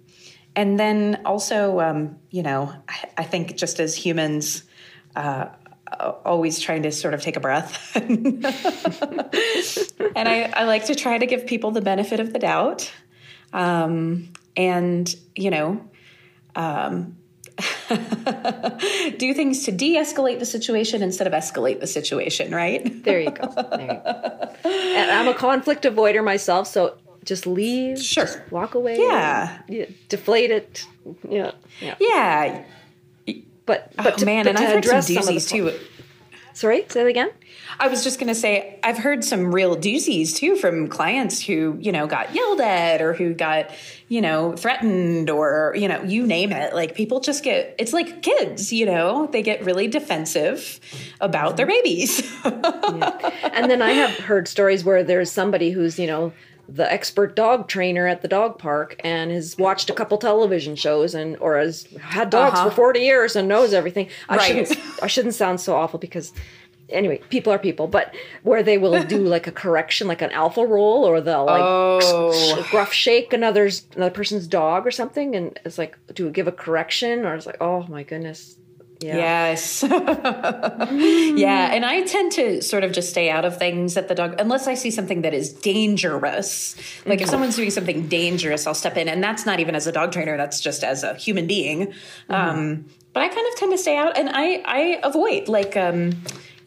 and 0.55 0.79
then 0.79 1.21
also 1.25 1.81
um, 1.81 2.17
you 2.31 2.43
know 2.43 2.73
I, 2.89 3.09
I 3.19 3.25
think 3.25 3.57
just 3.57 3.81
as 3.81 3.95
humans 3.95 4.65
uh, 5.17 5.47
always 6.25 6.61
trying 6.61 6.83
to 6.85 6.93
sort 6.93 7.15
of 7.15 7.23
take 7.23 7.37
a 7.37 7.41
breath. 7.41 7.97
and 7.97 8.47
I, 10.17 10.51
I, 10.55 10.65
like 10.65 10.87
to 10.87 10.95
try 10.95 11.19
to 11.19 11.27
give 11.27 11.47
people 11.47 11.71
the 11.73 11.81
benefit 11.81 12.21
of 12.21 12.33
the 12.33 12.39
doubt. 12.39 12.93
Um, 13.53 14.33
and, 14.57 15.15
you 15.35 15.51
know, 15.51 15.85
um, 16.61 17.17
do 19.19 19.35
things 19.35 19.65
to 19.65 19.73
de 19.73 19.97
escalate 19.97 20.39
the 20.39 20.47
situation 20.47 21.03
instead 21.03 21.27
of 21.27 21.33
escalate 21.33 21.81
the 21.81 21.87
situation, 21.87 22.55
right? 22.55 23.03
There 23.05 23.21
you 23.21 23.31
go. 23.31 23.47
There 23.55 23.81
you 23.81 23.89
go. 23.89 24.55
And 24.65 25.11
I'm 25.11 25.29
a 25.29 25.35
conflict 25.35 25.85
avoider 25.85 26.25
myself, 26.25 26.67
so 26.67 26.97
just 27.25 27.47
leave. 27.47 28.01
Sure. 28.01 28.25
Just 28.25 28.41
walk 28.51 28.75
away. 28.75 28.97
Yeah. 28.99 29.59
Deflate 30.09 30.51
it. 30.51 30.87
Yeah. 31.29 31.53
Yeah. 31.81 31.97
Yeah 32.01 32.65
but 33.71 33.93
but 33.97 34.15
oh, 34.15 34.17
to, 34.17 34.27
man, 34.27 34.45
but 34.45 34.51
and 34.51 34.59
I've 34.59 34.85
heard 34.85 35.05
some 35.05 35.17
doozies 35.17 35.49
too. 35.49 35.73
Sorry, 36.55 36.85
say 36.89 37.05
that 37.05 37.09
again. 37.09 37.31
I 37.79 37.89
was 37.89 38.03
just 38.03 38.19
going 38.19 38.29
to 38.29 38.35
say 38.35 38.79
I've 38.83 38.99
heard 38.99 39.25
some 39.25 39.55
real 39.55 39.77
doozies 39.77 40.35
too 40.35 40.57
from 40.57 40.89
clients 40.89 41.41
who 41.45 41.79
you 41.81 41.93
know 41.93 42.07
got 42.07 42.35
yelled 42.35 42.61
at 42.61 43.01
or 43.01 43.15
who 43.15 43.35
got 43.35 43.71
you 44.09 44.21
know 44.21 44.57
threatened 44.57 45.31
or 45.31 45.75
you 45.77 45.89
know 45.89 46.03
you 46.03 46.27
name 46.27 46.53
it. 46.53 46.75
Like 46.75 46.95
people 46.95 47.21
just 47.21 47.45
get 47.45 47.75
it's 47.79 47.93
like 47.93 48.23
kids, 48.23 48.73
you 48.73 48.87
know, 48.87 49.27
they 49.27 49.43
get 49.43 49.65
really 49.65 49.89
defensive 49.89 50.81
about 51.21 51.57
their 51.57 51.67
babies. 51.67 52.23
yeah. 52.45 53.31
And 53.53 53.71
then 53.71 53.83
I 53.83 53.91
have 53.91 54.17
heard 54.17 54.49
stories 54.49 54.85
where 54.85 55.03
there's 55.03 55.31
somebody 55.31 55.71
who's 55.71 55.99
you 55.99 56.07
know 56.07 56.33
the 56.71 56.91
expert 56.91 57.35
dog 57.35 57.67
trainer 57.67 58.07
at 58.07 58.23
the 58.23 58.29
dog 58.29 58.59
park 58.59 59.01
and 59.03 59.31
has 59.33 59.59
watched 59.59 59.91
a 59.91 59.93
couple 59.93 60.17
television 60.19 60.77
shows 60.77 61.15
and 61.15 61.37
or 61.39 61.59
has 61.59 61.87
had 62.01 62.31
dogs 62.31 62.59
uh-huh. 62.59 62.71
for 62.71 62.77
40 62.77 63.01
years 63.01 63.35
and 63.35 63.49
knows 63.49 63.75
everything. 63.75 64.09
I 64.29 64.37
right. 64.37 64.69
shouldn't 64.69 65.03
I 65.03 65.07
shouldn't 65.09 65.35
sound 65.35 65.61
so 65.61 65.75
awful 65.75 65.99
because 65.99 66.33
anyway, 66.91 67.21
people 67.31 67.53
are 67.53 67.59
people, 67.59 67.87
but 67.87 68.15
where 68.43 68.63
they 68.63 68.79
will 68.79 69.03
do 69.05 69.19
like 69.27 69.47
a 69.47 69.53
correction, 69.53 70.09
like 70.09 70.23
an 70.23 70.31
alpha 70.31 70.65
roll, 70.65 71.05
or 71.05 71.21
they'll 71.21 71.47
like 71.47 71.63
oh. 71.63 72.67
gruff 72.71 72.93
shake 72.93 73.33
another's 73.33 73.87
another 73.97 74.15
person's 74.15 74.47
dog 74.47 74.87
or 74.87 74.91
something, 74.91 75.35
and 75.35 75.59
it's 75.65 75.79
like, 75.79 75.99
do 76.15 76.27
we 76.27 76.31
give 76.31 76.49
a 76.49 76.53
correction, 76.53 77.25
or 77.25 77.35
it's 77.35 77.47
like, 77.47 77.61
oh 77.61 77.85
my 77.89 78.03
goodness, 78.03 78.57
yeah. 79.01 79.17
Yes. 79.17 79.83
yeah. 79.89 81.73
And 81.73 81.87
I 81.87 82.03
tend 82.03 82.33
to 82.33 82.61
sort 82.63 82.85
of 82.85 82.93
just 82.93 83.11
stay 83.11 83.31
out 83.31 83.47
of 83.47 83.59
things 83.59 83.97
at 83.97 84.09
the 84.09 84.15
dog, 84.15 84.39
unless 84.39 84.67
I 84.67 84.75
see 84.75 84.91
something 84.91 85.23
that 85.23 85.33
is 85.33 85.53
dangerous. 85.53 86.77
Like 87.07 87.17
mm-hmm. 87.17 87.23
if 87.23 87.29
someone's 87.31 87.57
doing 87.57 87.71
something 87.71 88.09
dangerous, 88.09 88.67
I'll 88.67 88.75
step 88.75 88.97
in. 88.99 89.09
And 89.09 89.25
that's 89.25 89.47
not 89.47 89.59
even 89.59 89.75
as 89.75 89.87
a 89.87 89.93
dog 89.93 90.13
trainer, 90.13 90.37
that's 90.37 90.61
just 90.61 90.85
as 90.85 91.03
a 91.03 91.15
human 91.15 91.47
being. 91.47 91.87
Mm-hmm. 91.89 92.33
Um, 92.33 92.85
but 93.13 93.23
I 93.23 93.29
kind 93.29 93.47
of 93.49 93.59
tend 93.59 93.73
to 93.73 93.79
stay 93.79 93.97
out 93.97 94.17
and 94.17 94.29
I, 94.29 94.63
I 94.65 95.01
avoid 95.03 95.49
like, 95.49 95.77
um, 95.77 96.13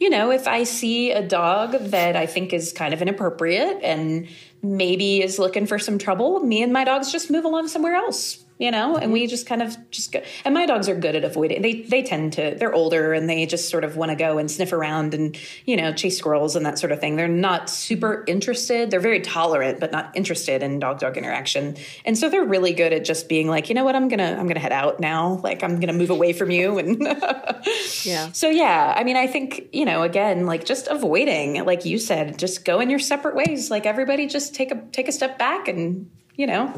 you 0.00 0.10
know, 0.10 0.30
if 0.30 0.46
I 0.46 0.64
see 0.64 1.12
a 1.12 1.26
dog 1.26 1.72
that 1.72 2.16
I 2.16 2.26
think 2.26 2.52
is 2.52 2.72
kind 2.72 2.92
of 2.92 3.02
inappropriate 3.02 3.78
and 3.82 4.28
maybe 4.62 5.22
is 5.22 5.38
looking 5.38 5.66
for 5.66 5.78
some 5.78 5.98
trouble, 5.98 6.40
me 6.40 6.62
and 6.62 6.72
my 6.72 6.84
dogs 6.84 7.12
just 7.12 7.30
move 7.30 7.44
along 7.44 7.68
somewhere 7.68 7.94
else 7.94 8.43
you 8.58 8.70
know 8.70 8.96
and 8.96 9.12
we 9.12 9.26
just 9.26 9.46
kind 9.46 9.62
of 9.62 9.76
just 9.90 10.12
go 10.12 10.22
and 10.44 10.54
my 10.54 10.64
dogs 10.64 10.88
are 10.88 10.94
good 10.94 11.16
at 11.16 11.24
avoiding 11.24 11.60
they 11.60 11.82
they 11.82 12.02
tend 12.02 12.32
to 12.32 12.54
they're 12.58 12.74
older 12.74 13.12
and 13.12 13.28
they 13.28 13.46
just 13.46 13.68
sort 13.68 13.82
of 13.84 13.96
want 13.96 14.10
to 14.10 14.16
go 14.16 14.38
and 14.38 14.50
sniff 14.50 14.72
around 14.72 15.12
and 15.12 15.36
you 15.64 15.76
know 15.76 15.92
chase 15.92 16.16
squirrels 16.16 16.54
and 16.54 16.64
that 16.64 16.78
sort 16.78 16.92
of 16.92 17.00
thing. 17.00 17.16
They're 17.16 17.28
not 17.28 17.68
super 17.68 18.24
interested 18.28 18.90
they're 18.90 19.00
very 19.00 19.20
tolerant 19.20 19.80
but 19.80 19.90
not 19.90 20.10
interested 20.14 20.62
in 20.62 20.78
dog 20.78 21.00
dog 21.00 21.16
interaction. 21.16 21.76
And 22.04 22.16
so 22.16 22.28
they're 22.28 22.44
really 22.44 22.72
good 22.72 22.92
at 22.92 23.04
just 23.04 23.28
being 23.28 23.48
like 23.48 23.68
you 23.68 23.74
know 23.74 23.84
what 23.84 23.96
i'm 23.96 24.08
gonna 24.08 24.36
i'm 24.38 24.46
gonna 24.46 24.60
head 24.60 24.72
out 24.72 25.00
now. 25.00 25.40
Like 25.42 25.62
i'm 25.64 25.80
gonna 25.80 25.92
move 25.92 26.10
away 26.10 26.32
from 26.32 26.50
you 26.50 26.78
and 26.78 27.00
yeah. 28.04 28.30
So 28.32 28.48
yeah 28.48 28.94
i 28.96 29.02
mean 29.02 29.16
i 29.16 29.26
think 29.26 29.68
you 29.72 29.84
know 29.84 30.02
again 30.02 30.46
like 30.46 30.64
just 30.64 30.86
avoiding 30.86 31.64
like 31.64 31.84
you 31.84 31.98
said 31.98 32.38
just 32.38 32.64
go 32.64 32.80
in 32.80 32.88
your 32.90 32.98
separate 32.98 33.34
ways. 33.34 33.70
Like 33.70 33.86
everybody 33.86 34.26
just 34.26 34.54
take 34.54 34.70
a 34.70 34.80
take 34.92 35.08
a 35.08 35.12
step 35.12 35.38
back 35.38 35.66
and 35.66 36.08
you 36.36 36.46
know? 36.46 36.72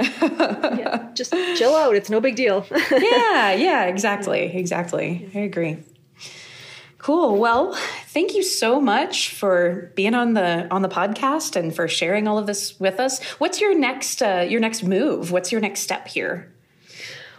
Yeah, 0.00 1.10
just 1.14 1.32
chill 1.56 1.74
out 1.74 1.94
it's 1.94 2.10
no 2.10 2.20
big 2.20 2.36
deal. 2.36 2.66
Yeah 2.90 3.52
yeah 3.52 3.84
exactly 3.84 4.56
exactly. 4.56 5.30
I 5.34 5.40
agree. 5.40 5.78
Cool 6.98 7.38
well 7.38 7.74
thank 8.06 8.34
you 8.34 8.42
so 8.42 8.80
much 8.80 9.30
for 9.34 9.92
being 9.94 10.14
on 10.14 10.34
the 10.34 10.68
on 10.70 10.82
the 10.82 10.88
podcast 10.88 11.56
and 11.56 11.74
for 11.74 11.88
sharing 11.88 12.28
all 12.28 12.38
of 12.38 12.46
this 12.46 12.78
with 12.78 13.00
us. 13.00 13.22
What's 13.38 13.60
your 13.60 13.76
next 13.78 14.22
uh, 14.22 14.46
your 14.48 14.60
next 14.60 14.82
move? 14.82 15.30
What's 15.30 15.52
your 15.52 15.60
next 15.60 15.80
step 15.80 16.08
here? 16.08 16.52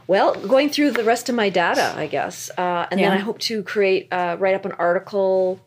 Well, 0.05 0.35
going 0.35 0.69
through 0.69 0.91
the 0.91 1.03
rest 1.03 1.29
of 1.29 1.35
my 1.35 1.49
data, 1.49 1.93
I 1.95 2.07
guess, 2.07 2.49
uh, 2.57 2.87
and 2.91 2.99
yeah. 2.99 3.09
then 3.09 3.17
I 3.17 3.21
hope 3.21 3.39
to 3.39 3.63
create, 3.63 4.11
uh, 4.11 4.35
write 4.37 4.53
up 4.53 4.65
an 4.65 4.73
article 4.73 5.61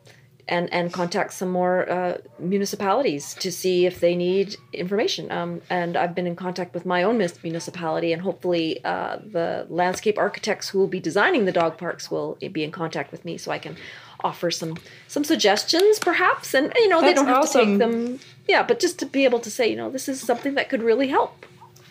and 0.49 0.72
and 0.72 0.92
contact 0.92 1.32
some 1.32 1.51
more 1.51 1.90
uh, 1.90 2.18
municipalities 2.38 3.34
to 3.34 3.51
see 3.51 3.86
if 3.86 4.01
they 4.01 4.14
need 4.14 4.57
information. 4.72 5.30
Um, 5.32 5.61
and 5.68 5.97
I've 5.97 6.14
been 6.14 6.26
in 6.26 6.36
contact 6.36 6.72
with 6.74 6.86
my 6.86 7.03
own 7.03 7.18
municipality, 7.42 8.12
and 8.12 8.22
hopefully 8.22 8.84
uh, 8.84 9.18
the 9.24 9.66
landscape 9.68 10.18
architects 10.18 10.68
who 10.68 10.78
will 10.78 10.86
be 10.86 11.01
designing 11.01 11.44
the 11.44 11.53
dog 11.53 11.78
parks 11.78 12.11
will 12.11 12.38
be 12.53 12.62
in 12.62 12.70
contact 12.70 13.11
with 13.12 13.24
me, 13.24 13.38
so 13.38 13.51
I 13.51 13.59
can 13.59 13.76
offer 14.22 14.51
some 14.51 14.76
some 15.09 15.24
suggestions, 15.24 15.99
perhaps. 15.99 16.55
And 16.55 16.72
you 16.76 16.88
know, 16.88 17.01
That's 17.01 17.11
they 17.11 17.14
don't 17.14 17.26
have 17.26 17.44
awesome. 17.44 17.61
to 17.61 17.66
take 17.66 17.78
them. 17.78 18.20
Yeah, 18.49 18.62
but 18.62 18.78
just 18.78 18.99
to 19.01 19.07
be 19.07 19.24
able 19.24 19.40
to 19.40 19.51
say, 19.51 19.68
you 19.68 19.76
know, 19.76 19.90
this 19.90 20.09
is 20.09 20.20
something 20.20 20.55
that 20.55 20.68
could 20.68 20.82
really 20.82 21.09
help. 21.09 21.44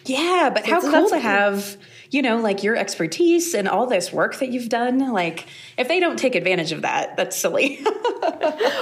Yeah, 0.06 0.52
but 0.54 0.66
So 0.66 0.72
how 0.72 0.82
cool 0.82 1.10
to 1.10 1.20
cool. 1.20 1.82
You 2.12 2.22
know, 2.22 2.38
like 2.38 2.64
your 2.64 2.76
expertise 2.76 3.54
and 3.54 3.68
all 3.68 3.88
this 3.88 4.12
work 4.12 4.40
that 4.40 4.50
you've 4.50 4.70
done. 4.70 5.12
Like, 5.12 5.48
if 5.78 5.88
they 5.88 6.00
don't 6.00 6.18
take 6.18 6.36
advantage 6.36 6.72
of 6.72 6.82
that, 6.82 7.18
that's 7.18 7.36
silly. 7.36 7.76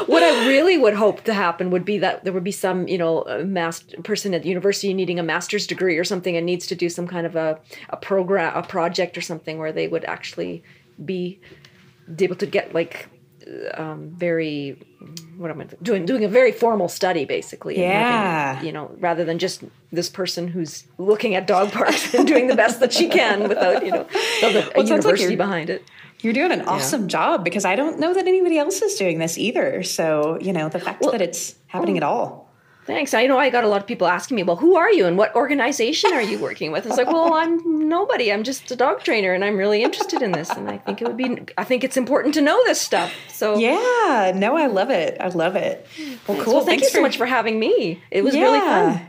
what 0.06 0.24
I 0.24 0.48
really 0.48 0.78
would 0.78 0.94
hope 0.94 1.24
to 1.24 1.34
happen 1.34 1.72
would 1.72 1.86
be 1.86 2.00
that 2.00 2.24
there 2.24 2.34
would 2.34 2.44
be 2.44 2.52
some, 2.52 2.88
you 2.88 2.98
know, 2.98 3.24
master 3.46 4.02
person 4.02 4.34
at 4.34 4.44
the 4.44 4.50
university 4.50 4.94
needing 4.94 5.20
a 5.20 5.24
master's 5.24 5.68
degree 5.68 5.98
or 5.98 6.04
something 6.04 6.36
and 6.36 6.46
needs 6.46 6.68
to 6.68 6.76
do 6.76 6.90
some 6.90 7.08
kind 7.08 7.26
of 7.26 7.36
a, 7.36 7.60
a 7.90 7.98
program, 7.98 8.56
a 8.56 8.64
project 8.64 9.18
or 9.18 9.22
something 9.22 9.58
where 9.58 9.72
they 9.72 9.88
would 9.88 10.06
actually 10.06 10.64
be 11.04 11.40
able 12.20 12.36
to 12.36 12.46
get 12.46 12.74
like 12.74 13.08
um, 13.76 14.10
very, 14.16 14.78
what 15.38 15.52
am 15.52 15.62
I 15.62 15.66
doing? 15.82 16.06
Doing 16.06 16.24
a 16.24 16.28
very 16.28 16.52
formal 16.52 16.88
study, 16.88 17.26
basically. 17.26 17.76
and 17.76 17.92
having, 17.92 18.62
Yeah. 18.62 18.62
you 18.64 18.72
know, 18.72 18.92
rather 19.00 19.26
than 19.26 19.40
just 19.40 19.64
this 19.92 20.10
person 20.10 20.48
who's 20.48 20.86
looking 20.98 21.36
at 21.36 21.48
dog 21.48 21.72
parks 21.72 22.14
and 22.16 22.28
doing 22.28 22.48
the 22.48 22.56
best 22.56 22.80
that 22.80 22.94
she 22.94 23.08
can 23.10 23.48
without, 23.48 23.86
you 23.86 23.92
know, 23.92 24.04
the, 24.42 24.48
a 24.48 24.52
Well, 24.52 24.54
it 24.54 24.62
sounds 24.62 24.76
like 24.76 24.88
university 24.88 25.36
behind 25.36 25.70
it. 25.70 25.84
You're 26.22 26.34
doing 26.34 26.54
an 26.54 26.62
awesome 26.62 27.10
job 27.10 27.44
because 27.44 27.66
I 27.66 27.76
don't 27.76 28.00
know 28.00 28.14
that 28.14 28.28
anybody 28.28 28.58
else 28.58 28.82
is 28.82 28.96
doing 28.96 29.20
this 29.20 29.38
either. 29.38 29.84
So, 29.84 30.38
you 30.40 30.54
know, 30.54 30.70
the 30.70 30.80
fact 30.80 31.02
that 31.12 31.22
it's 31.22 31.56
happening 31.68 31.98
at 31.98 32.04
all. 32.04 32.43
Thanks. 32.86 33.14
I 33.14 33.28
know 33.28 33.38
I 33.38 33.50
got 33.50 33.64
a 33.64 33.68
lot 33.68 33.82
of 33.82 33.88
people 33.88 34.08
asking 34.08 34.36
me, 34.36 34.44
well, 34.44 34.58
who 34.58 34.76
are 34.76 34.92
you 34.92 35.06
and 35.06 35.18
what 35.18 35.34
organization 35.36 36.12
are 36.14 36.22
you 36.22 36.38
working 36.38 36.72
with? 36.72 36.86
It's 36.86 36.98
like, 36.98 37.08
well, 37.08 37.34
I'm 37.34 37.88
nobody. 37.88 38.32
I'm 38.32 38.44
just 38.44 38.70
a 38.72 38.76
dog 38.76 39.04
trainer 39.04 39.34
and 39.34 39.44
I'm 39.44 39.58
really 39.58 39.84
interested 39.84 40.22
in 40.22 40.32
this. 40.34 40.50
And 40.50 40.70
I 40.70 40.78
think 40.80 41.02
it 41.02 41.08
would 41.08 41.18
be, 41.18 41.46
I 41.58 41.64
think 41.64 41.84
it's 41.84 41.98
important 41.98 42.34
to 42.36 42.42
know 42.42 42.62
this 42.66 42.82
stuff. 42.82 43.14
So, 43.30 43.58
Yeah, 43.58 44.34
no, 44.36 44.58
I 44.58 44.68
love 44.68 44.90
it. 44.90 45.18
I 45.20 45.30
love 45.30 45.56
it. 45.56 45.88
Well, 46.28 46.42
cool. 46.44 46.56
well, 46.56 46.66
thank 46.66 46.82
Thanks 46.82 46.94
you 46.94 47.00
so 47.00 47.02
much 47.02 47.18
for 47.18 47.26
having 47.26 47.60
me. 47.60 48.02
It 48.12 48.24
was 48.24 48.34
really 48.34 48.60
fun. 48.60 49.02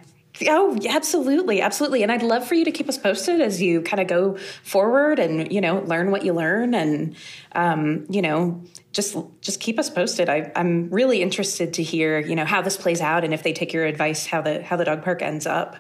Oh, 0.49 0.77
absolutely, 0.89 1.61
absolutely. 1.61 2.03
And 2.03 2.11
I'd 2.11 2.23
love 2.23 2.47
for 2.47 2.55
you 2.57 2.65
to 2.65 2.73
keep 2.73 2.89
us 2.89 2.99
posted 2.99 3.41
as 3.41 3.63
you 3.63 3.83
kind 3.83 4.01
of 4.01 4.09
go 4.09 4.37
forward 4.65 5.19
and 5.21 5.53
you 5.53 5.61
know 5.61 5.79
learn 5.81 6.11
what 6.11 6.25
you 6.25 6.33
learn, 6.33 6.75
and 6.75 7.15
um, 7.53 8.05
you 8.11 8.21
know 8.21 8.61
just 8.93 9.17
just 9.41 9.61
keep 9.61 9.79
us 9.79 9.89
posted. 9.91 10.29
I, 10.29 10.51
I'm 10.57 10.91
really 10.91 11.23
interested 11.23 11.75
to 11.75 11.83
hear 11.85 12.19
you 12.19 12.35
know 12.35 12.45
how 12.45 12.63
this 12.63 12.77
plays 12.77 13.01
out 13.01 13.23
and 13.25 13.33
if 13.33 13.43
they 13.45 13.53
take 13.53 13.73
your 13.73 13.85
advice, 13.87 14.27
how 14.27 14.41
the 14.41 14.63
how 14.63 14.77
the 14.77 14.85
dog 14.85 15.05
park 15.05 15.23
ends 15.23 15.47
up. 15.47 15.77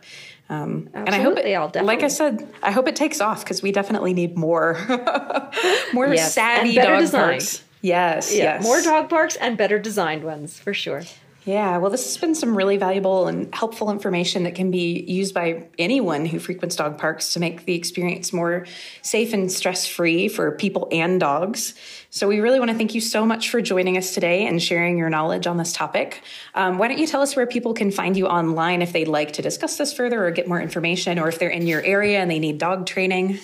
Um, 0.50 0.90
and 0.92 1.08
I 1.08 1.18
hope 1.22 1.38
it, 1.38 1.52
I'll 1.54 1.68
definitely. 1.68 1.96
like 1.96 2.04
I 2.04 2.08
said, 2.08 2.46
I 2.62 2.70
hope 2.70 2.86
it 2.86 2.94
takes 2.96 3.20
off 3.20 3.42
because 3.42 3.62
we 3.62 3.72
definitely 3.72 4.12
need 4.14 4.36
more 4.36 4.74
more 5.94 6.14
Yes, 6.14 6.34
savvy 6.34 6.74
dog 6.74 7.00
design. 7.00 7.30
parks. 7.30 7.64
Yes, 7.80 8.32
Yeah. 8.34 8.44
yes. 8.56 8.62
More 8.62 8.80
dog 8.82 9.08
parks 9.10 9.36
and 9.36 9.56
better 9.56 9.78
designed 9.78 10.22
ones 10.22 10.58
for 10.58 10.72
sure. 10.74 11.02
Yeah, 11.44 11.76
well, 11.76 11.90
this 11.90 12.04
has 12.04 12.16
been 12.16 12.34
some 12.34 12.56
really 12.56 12.78
valuable 12.78 13.28
and 13.28 13.54
helpful 13.54 13.90
information 13.90 14.44
that 14.44 14.54
can 14.54 14.70
be 14.70 15.04
used 15.06 15.34
by 15.34 15.64
anyone 15.78 16.24
who 16.24 16.38
frequents 16.38 16.74
dog 16.74 16.96
parks 16.96 17.34
to 17.34 17.40
make 17.40 17.66
the 17.66 17.74
experience 17.74 18.32
more 18.32 18.66
safe 19.02 19.34
and 19.34 19.52
stress 19.52 19.86
free 19.86 20.28
for 20.28 20.52
people 20.52 20.88
and 20.90 21.20
dogs. 21.20 21.74
So, 22.08 22.28
we 22.28 22.40
really 22.40 22.58
want 22.58 22.70
to 22.70 22.76
thank 22.76 22.94
you 22.94 23.02
so 23.02 23.26
much 23.26 23.50
for 23.50 23.60
joining 23.60 23.98
us 23.98 24.14
today 24.14 24.46
and 24.46 24.62
sharing 24.62 24.96
your 24.96 25.10
knowledge 25.10 25.46
on 25.46 25.58
this 25.58 25.74
topic. 25.74 26.22
Um, 26.54 26.78
why 26.78 26.88
don't 26.88 26.98
you 26.98 27.06
tell 27.06 27.20
us 27.20 27.36
where 27.36 27.46
people 27.46 27.74
can 27.74 27.90
find 27.90 28.16
you 28.16 28.26
online 28.26 28.80
if 28.80 28.94
they'd 28.94 29.08
like 29.08 29.32
to 29.34 29.42
discuss 29.42 29.76
this 29.76 29.92
further 29.92 30.24
or 30.24 30.30
get 30.30 30.48
more 30.48 30.62
information, 30.62 31.18
or 31.18 31.28
if 31.28 31.38
they're 31.38 31.50
in 31.50 31.66
your 31.66 31.82
area 31.82 32.20
and 32.20 32.30
they 32.30 32.38
need 32.38 32.56
dog 32.56 32.86
training? 32.86 33.38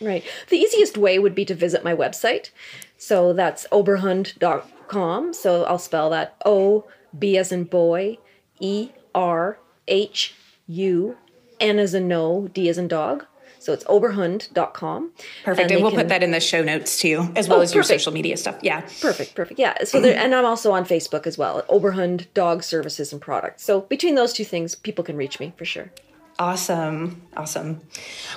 Right. 0.00 0.22
The 0.50 0.56
easiest 0.56 0.96
way 0.96 1.18
would 1.18 1.34
be 1.34 1.44
to 1.46 1.54
visit 1.54 1.82
my 1.82 1.94
website. 1.94 2.50
So 2.96 3.32
that's 3.32 3.66
oberhund.com. 3.72 5.32
So 5.32 5.64
I'll 5.64 5.78
spell 5.78 6.10
that 6.10 6.36
O 6.44 6.84
B 7.18 7.36
as 7.38 7.52
in 7.52 7.64
boy, 7.64 8.18
E 8.60 8.90
R 9.14 9.58
H 9.88 10.34
U 10.66 11.16
N 11.60 11.78
as 11.78 11.94
in 11.94 12.08
no, 12.08 12.48
D 12.52 12.68
as 12.68 12.78
in 12.78 12.88
dog. 12.88 13.26
So 13.58 13.72
it's 13.72 13.84
oberhund.com. 13.84 15.12
Perfect. 15.42 15.60
And, 15.62 15.70
they 15.70 15.80
we'll 15.80 15.90
can- 15.90 16.00
put 16.00 16.08
that 16.10 16.22
in 16.22 16.32
the 16.32 16.40
show 16.40 16.62
notes 16.62 16.98
too, 16.98 17.32
as 17.34 17.48
well 17.48 17.60
Oh, 17.60 17.62
as 17.62 17.74
your 17.74 17.82
social 17.82 18.12
media 18.12 18.36
stuff. 18.36 18.58
Yeah. 18.60 18.82
Perfect, 19.00 19.34
perfect. 19.34 19.58
Yeah. 19.58 19.84
So 19.84 20.00
there, 20.02 20.14
and 20.18 20.34
I'm 20.34 20.44
also 20.44 20.72
on 20.72 20.84
Facebook 20.84 21.26
as 21.26 21.38
well, 21.38 21.62
Oberhund 21.70 22.26
Dog 22.34 22.62
Services 22.62 23.10
and 23.12 23.22
Products. 23.22 23.64
So 23.64 23.80
between 23.82 24.16
those 24.16 24.34
two 24.34 24.44
things, 24.44 24.74
people 24.74 25.02
can 25.02 25.16
reach 25.16 25.40
me 25.40 25.54
for 25.56 25.64
sure. 25.64 25.90
Awesome. 26.38 27.22
Awesome. 27.36 27.80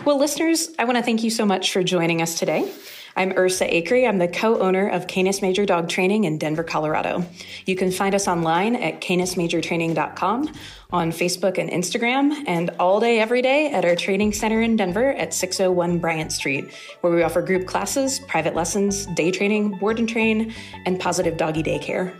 Well, 0.05 0.17
listeners, 0.17 0.69
I 0.79 0.85
want 0.85 0.97
to 0.97 1.03
thank 1.03 1.23
you 1.23 1.29
so 1.29 1.45
much 1.45 1.73
for 1.73 1.83
joining 1.83 2.21
us 2.21 2.39
today. 2.39 2.71
I'm 3.17 3.33
Ursa 3.35 3.65
Acree. 3.67 4.07
I'm 4.07 4.19
the 4.19 4.27
co 4.27 4.59
owner 4.59 4.87
of 4.87 5.07
Canis 5.07 5.41
Major 5.41 5.65
Dog 5.65 5.89
Training 5.89 6.25
in 6.25 6.37
Denver, 6.37 6.63
Colorado. 6.63 7.25
You 7.65 7.75
can 7.75 7.91
find 7.91 8.13
us 8.13 8.27
online 8.27 8.75
at 8.75 9.01
canismajortraining.com, 9.01 10.53
on 10.91 11.11
Facebook 11.11 11.57
and 11.57 11.67
Instagram, 11.71 12.43
and 12.45 12.69
all 12.79 12.99
day, 12.99 13.19
every 13.19 13.41
day 13.41 13.71
at 13.71 13.85
our 13.85 13.95
training 13.95 14.33
center 14.33 14.61
in 14.61 14.75
Denver 14.75 15.13
at 15.13 15.33
601 15.33 15.97
Bryant 15.97 16.31
Street, 16.31 16.71
where 17.01 17.11
we 17.11 17.23
offer 17.23 17.41
group 17.41 17.65
classes, 17.65 18.19
private 18.19 18.53
lessons, 18.53 19.07
day 19.07 19.31
training, 19.31 19.79
board 19.79 19.97
and 19.97 20.07
train, 20.07 20.53
and 20.85 20.99
positive 20.99 21.37
doggy 21.37 21.63
daycare. 21.63 22.13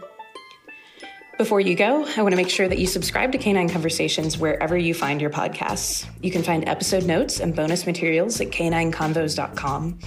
Before 1.38 1.62
you 1.62 1.76
go, 1.76 2.04
I 2.04 2.24
want 2.24 2.32
to 2.32 2.36
make 2.36 2.50
sure 2.50 2.68
that 2.68 2.80
you 2.80 2.88
subscribe 2.88 3.32
to 3.32 3.38
Canine 3.38 3.70
Conversations 3.70 4.40
wherever 4.40 4.76
you 4.76 4.96
find 4.96 5.22
your 5.22 5.30
podcasts. 5.30 6.08
You 6.20 6.32
can 6.32 6.42
find 6.42 6.68
episode 6.68 7.06
notes 7.06 7.40
and 7.40 7.56
bonus 7.56 7.86
materials 7.86 8.42
at 8.42 8.48
canineconvos.com. 8.48 10.00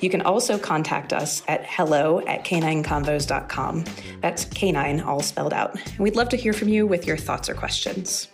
You 0.00 0.08
can 0.08 0.22
also 0.22 0.56
contact 0.56 1.12
us 1.12 1.42
at 1.46 1.66
hello 1.66 2.20
at 2.20 2.46
canineconvos.com. 2.46 3.84
That's 4.22 4.46
canine 4.46 5.00
all 5.00 5.20
spelled 5.20 5.52
out. 5.52 5.74
And 5.74 5.98
we'd 5.98 6.16
love 6.16 6.30
to 6.30 6.38
hear 6.38 6.54
from 6.54 6.68
you 6.68 6.86
with 6.86 7.06
your 7.06 7.18
thoughts 7.18 7.50
or 7.50 7.54
questions. 7.54 8.28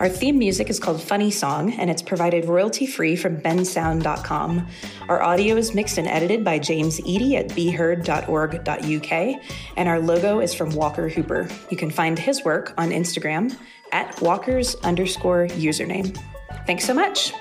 Our 0.00 0.08
theme 0.08 0.38
music 0.38 0.70
is 0.70 0.78
called 0.78 1.02
Funny 1.02 1.30
Song, 1.30 1.72
and 1.72 1.90
it's 1.90 2.02
provided 2.02 2.44
royalty 2.44 2.86
free 2.86 3.16
from 3.16 3.40
bensound.com. 3.40 4.68
Our 5.08 5.22
audio 5.22 5.56
is 5.56 5.74
mixed 5.74 5.98
and 5.98 6.06
edited 6.06 6.44
by 6.44 6.60
James 6.60 7.00
Eady 7.04 7.36
at 7.36 7.52
beheard.org.uk, 7.54 9.12
and 9.76 9.88
our 9.88 9.98
logo 9.98 10.40
is 10.40 10.54
from 10.54 10.70
Walker 10.70 11.08
Hooper. 11.08 11.48
You 11.70 11.76
can 11.76 11.90
find 11.90 12.18
his 12.18 12.44
work 12.44 12.74
on 12.78 12.90
Instagram 12.90 13.56
at 13.90 14.20
walkers 14.20 14.76
underscore 14.76 15.48
username. 15.48 16.16
Thanks 16.66 16.84
so 16.84 16.94
much. 16.94 17.32